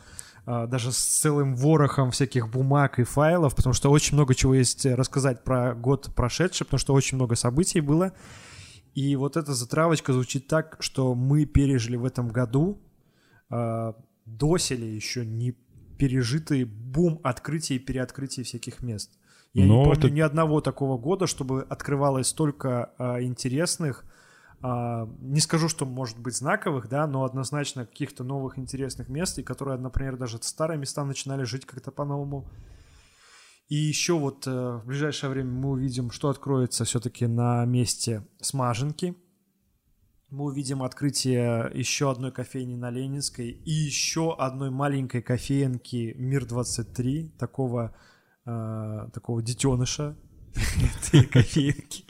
э, 0.47 0.65
даже 0.67 0.91
с 0.91 0.97
целым 0.97 1.55
ворохом 1.55 2.11
всяких 2.11 2.49
бумаг 2.49 2.99
и 2.99 3.03
файлов, 3.03 3.53
потому 3.55 3.73
что 3.73 3.91
очень 3.91 4.15
много 4.15 4.33
чего 4.33 4.55
есть 4.55 4.85
рассказать 4.85 5.43
про 5.43 5.75
год 5.75 6.09
прошедший, 6.15 6.65
потому 6.65 6.79
что 6.79 6.93
очень 6.93 7.17
много 7.17 7.35
событий 7.35 7.81
было. 7.81 8.13
И 8.95 9.15
вот 9.17 9.37
эта 9.37 9.53
затравочка 9.53 10.13
звучит 10.13 10.47
так, 10.47 10.77
что 10.79 11.13
мы 11.15 11.45
пережили 11.45 11.97
в 11.97 12.05
этом 12.05 12.29
году 12.29 12.79
э, 13.51 13.93
доселе 14.25 14.95
еще 14.95 15.25
не 15.25 15.51
пережитый 15.97 16.63
бум 16.63 17.19
открытий 17.23 17.75
и 17.75 17.79
переоткрытий 17.79 18.43
всяких 18.43 18.81
мест. 18.81 19.11
Я 19.53 19.65
Но 19.65 19.79
не 19.79 19.83
помню 19.85 19.99
это- 19.99 20.09
ни 20.09 20.19
одного 20.19 20.61
такого 20.61 20.97
года, 20.97 21.27
чтобы 21.27 21.61
открывалось 21.61 22.27
столько 22.27 22.91
а, 22.97 23.21
интересных, 23.21 24.03
а, 24.61 25.07
не 25.21 25.39
скажу, 25.39 25.69
что 25.69 25.85
может 25.85 26.17
быть 26.19 26.35
знаковых, 26.35 26.89
да, 26.89 27.07
но 27.07 27.23
однозначно 27.23 27.85
каких-то 27.85 28.23
новых 28.23 28.57
интересных 28.57 29.07
мест, 29.07 29.39
и 29.39 29.43
которые, 29.43 29.77
например, 29.77 30.17
даже 30.17 30.39
старые 30.41 30.77
места 30.77 31.05
начинали 31.05 31.43
жить 31.43 31.65
как-то 31.65 31.91
по-новому. 31.91 32.45
И 33.67 33.75
еще 33.75 34.13
вот 34.13 34.45
э, 34.45 34.51
в 34.51 34.85
ближайшее 34.85 35.31
время 35.31 35.51
мы 35.51 35.71
увидим, 35.71 36.11
что 36.11 36.29
откроется 36.29 36.85
все-таки 36.85 37.25
на 37.25 37.65
месте 37.65 38.27
смаженки. 38.39 39.15
Мы 40.29 40.45
увидим 40.45 40.83
открытие 40.83 41.71
еще 41.73 42.11
одной 42.11 42.31
кофейни 42.31 42.75
на 42.75 42.91
Ленинской 42.91 43.49
и 43.49 43.71
еще 43.71 44.35
одной 44.35 44.69
маленькой 44.69 45.21
кофеенки 45.21 46.13
Мир-23, 46.17 47.37
такого, 47.37 47.95
э, 48.45 49.09
такого 49.13 49.41
детеныша 49.41 50.15
этой 50.55 51.25
кофеенки. 51.25 52.05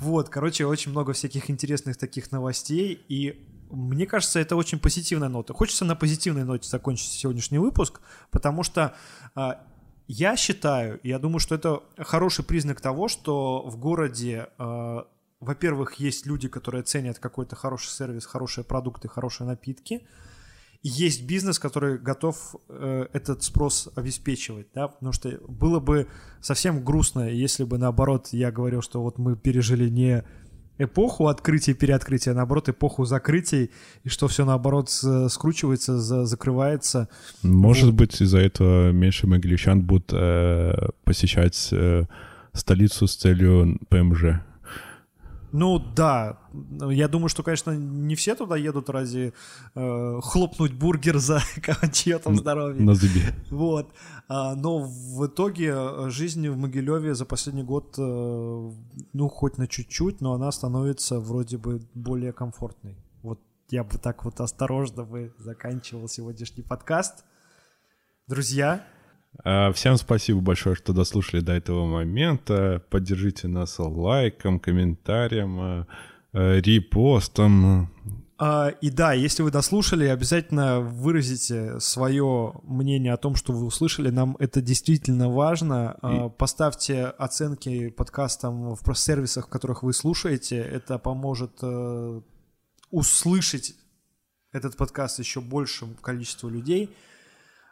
Вот, 0.00 0.28
короче, 0.28 0.64
очень 0.64 0.92
много 0.92 1.12
всяких 1.12 1.50
интересных 1.50 1.96
таких 1.96 2.30
новостей, 2.30 2.92
и 3.08 3.44
мне 3.70 4.06
кажется, 4.06 4.38
это 4.38 4.54
очень 4.54 4.78
позитивная 4.78 5.28
нота. 5.28 5.54
Хочется 5.54 5.84
на 5.84 5.96
позитивной 5.96 6.44
ноте 6.44 6.68
закончить 6.68 7.10
сегодняшний 7.10 7.58
выпуск, 7.58 8.00
потому 8.30 8.62
что 8.62 8.94
а, 9.34 9.66
я 10.08 10.36
считаю, 10.36 10.98
я 11.02 11.18
думаю, 11.18 11.38
что 11.38 11.54
это 11.54 11.82
хороший 11.98 12.44
признак 12.44 12.80
того, 12.80 13.08
что 13.08 13.62
в 13.68 13.76
городе, 13.76 14.48
а, 14.56 15.06
во-первых, 15.38 15.94
есть 15.94 16.26
люди, 16.26 16.48
которые 16.48 16.82
ценят 16.82 17.18
какой-то 17.18 17.56
хороший 17.56 17.90
сервис, 17.90 18.24
хорошие 18.24 18.64
продукты, 18.64 19.06
хорошие 19.06 19.46
напитки, 19.46 20.06
и 20.82 20.88
есть 20.88 21.26
бизнес, 21.26 21.58
который 21.58 21.98
готов 21.98 22.56
э, 22.68 23.06
этот 23.12 23.42
спрос 23.42 23.88
обеспечивать, 23.96 24.68
да, 24.74 24.88
потому 24.88 25.12
что 25.12 25.28
было 25.46 25.80
бы 25.80 26.06
совсем 26.40 26.84
грустно, 26.84 27.28
если 27.28 27.64
бы 27.64 27.78
наоборот 27.78 28.28
я 28.30 28.50
говорил, 28.52 28.80
что 28.80 29.02
вот 29.02 29.18
мы 29.18 29.36
пережили 29.36 29.88
не 29.88 30.24
эпоху 30.78 31.26
открытия 31.28 31.72
и 31.72 31.74
переоткрытия, 31.74 32.32
а 32.32 32.36
наоборот 32.36 32.68
эпоху 32.68 33.04
закрытий, 33.04 33.70
и 34.04 34.08
что 34.08 34.28
все 34.28 34.44
наоборот 34.44 34.90
скручивается, 34.90 35.98
за- 35.98 36.24
закрывается. 36.24 37.08
Может 37.42 37.92
быть, 37.94 38.20
из-за 38.20 38.38
этого 38.38 38.92
меньше 38.92 39.26
могилевчан 39.26 39.82
будут 39.82 40.10
э, 40.12 40.72
посещать 41.04 41.68
э, 41.72 42.04
столицу 42.52 43.06
с 43.06 43.16
целью 43.16 43.78
ПМЖ. 43.88 44.40
Ну 45.52 45.78
да, 45.78 46.38
я 46.90 47.08
думаю, 47.08 47.28
что, 47.28 47.42
конечно, 47.42 47.70
не 47.70 48.14
все 48.14 48.34
туда 48.34 48.56
едут 48.56 48.90
ради 48.90 49.32
э, 49.74 50.20
хлопнуть 50.22 50.72
бургер 50.72 51.18
за 51.18 51.40
чье-то 51.92 52.34
здоровье. 52.34 52.82
На 52.82 52.94
зубе. 52.94 53.34
Вот. 53.50 53.92
А, 54.28 54.54
но 54.54 54.80
в 54.80 55.26
итоге 55.26 55.72
э, 55.74 56.10
жизнь 56.10 56.46
в 56.48 56.56
Могилеве 56.56 57.14
за 57.14 57.24
последний 57.24 57.62
год, 57.62 57.94
э, 57.98 58.72
ну, 59.12 59.28
хоть 59.28 59.56
на 59.56 59.66
чуть-чуть, 59.66 60.20
но 60.20 60.34
она 60.34 60.52
становится 60.52 61.18
вроде 61.18 61.56
бы 61.56 61.80
более 61.94 62.32
комфортной. 62.32 62.98
Вот 63.22 63.40
я 63.70 63.84
бы 63.84 63.96
так 63.98 64.24
вот 64.24 64.40
осторожно 64.40 65.04
бы 65.04 65.34
заканчивал 65.38 66.08
сегодняшний 66.08 66.62
подкаст. 66.62 67.24
Друзья, 68.26 68.84
Всем 69.74 69.96
спасибо 69.96 70.40
большое, 70.40 70.74
что 70.74 70.92
дослушали 70.92 71.40
до 71.40 71.52
этого 71.52 71.86
момента. 71.86 72.82
Поддержите 72.90 73.48
нас 73.48 73.78
лайком, 73.78 74.58
комментарием, 74.58 75.60
э, 75.60 75.86
э, 76.32 76.60
репостом. 76.60 77.88
А, 78.40 78.68
и 78.68 78.90
да, 78.90 79.12
если 79.14 79.42
вы 79.42 79.50
дослушали, 79.50 80.06
обязательно 80.06 80.80
выразите 80.80 81.80
свое 81.80 82.54
мнение 82.62 83.12
о 83.12 83.16
том, 83.16 83.34
что 83.34 83.52
вы 83.52 83.66
услышали. 83.66 84.10
Нам 84.10 84.36
это 84.38 84.60
действительно 84.60 85.28
важно. 85.28 85.96
А, 86.02 86.28
Поставьте 86.28 87.06
оценки 87.06 87.90
подкастам 87.90 88.74
в 88.74 88.94
сервисах, 88.94 89.46
в 89.46 89.50
которых 89.50 89.82
вы 89.82 89.92
слушаете. 89.92 90.58
Это 90.58 90.98
поможет 90.98 91.58
э, 91.62 92.20
услышать 92.90 93.74
этот 94.52 94.76
подкаст 94.76 95.18
еще 95.18 95.40
большему 95.40 95.94
количеству 95.94 96.48
людей. 96.48 96.94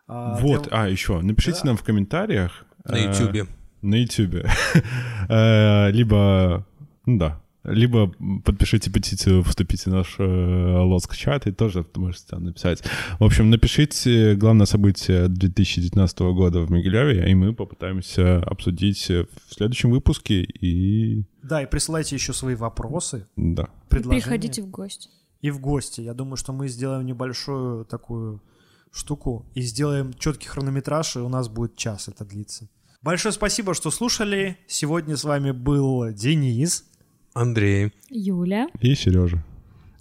А, 0.09 0.39
Вот, 0.41 0.65
для- 0.69 0.83
а, 0.83 0.89
еще, 0.89 1.21
напишите 1.21 1.61
Да. 1.63 1.69
нам 1.69 1.77
в 1.77 1.83
комментариях. 1.83 2.65
На 2.85 2.97
э, 2.97 3.09
Ютубе. 3.09 3.47
На 3.83 3.97
Ютубе. 3.97 4.47
Э, 5.29 5.91
Либо, 5.91 6.65
ну 7.07 7.19
да, 7.19 7.41
либо 7.65 8.13
подпишите 8.45 8.93
петицию, 8.93 9.43
вступите 9.43 9.91
в 9.91 9.93
наш 9.93 10.15
э, 10.21 10.23
лоск-чат 10.25 11.49
и 11.49 11.53
тоже 11.53 11.85
можете 11.97 12.25
там 12.29 12.45
написать. 12.45 12.83
В 13.19 13.25
общем, 13.25 13.51
напишите 13.51 14.37
главное 14.37 14.67
событие 14.67 15.27
2019 15.29 16.19
года 16.21 16.61
в 16.61 16.71
Могилеве, 16.71 17.29
и 17.29 17.35
мы 17.35 17.53
попытаемся 17.53 18.39
обсудить 18.39 19.09
в 19.09 19.27
следующем 19.51 19.91
выпуске. 19.91 20.43
И 20.45 21.25
Да, 21.43 21.61
и 21.63 21.67
присылайте 21.67 22.15
еще 22.15 22.33
свои 22.33 22.55
вопросы, 22.55 23.27
да. 23.37 23.67
предложения. 23.89 24.23
Приходите 24.23 24.63
в 24.63 24.71
гости. 24.71 25.09
и 25.43 25.51
в 25.51 25.59
гости. 25.61 26.01
Я 26.03 26.15
думаю, 26.15 26.37
что 26.37 26.53
мы 26.53 26.69
сделаем 26.69 27.05
небольшую 27.05 27.85
такую 27.85 28.41
штуку 28.97 29.45
и 29.55 29.61
сделаем 29.63 30.13
четкий 30.15 30.49
хронометраж, 30.49 31.17
и 31.17 31.21
у 31.21 31.29
нас 31.29 31.49
будет 31.49 31.77
час 31.77 32.09
это 32.09 32.25
длиться. 32.25 32.69
Большое 33.03 33.33
спасибо, 33.33 33.75
что 33.75 33.91
слушали. 33.91 34.59
Сегодня 34.67 35.17
с 35.17 35.25
вами 35.25 35.53
был 35.53 36.11
Денис. 36.13 36.85
Андрей. 37.35 37.93
Юля, 38.09 38.67
И 38.81 38.95
Сережа. 38.95 39.45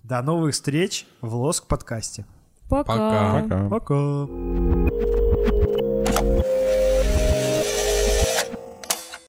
До 0.04 0.22
новых 0.22 0.54
встреч 0.54 1.06
в 1.22 1.36
Лоск 1.36 1.68
подкасте. 1.68 2.26
пока. 2.70 3.42
Пока. 3.42 3.70
Пока. 3.70 3.72
Пока. 4.26 4.28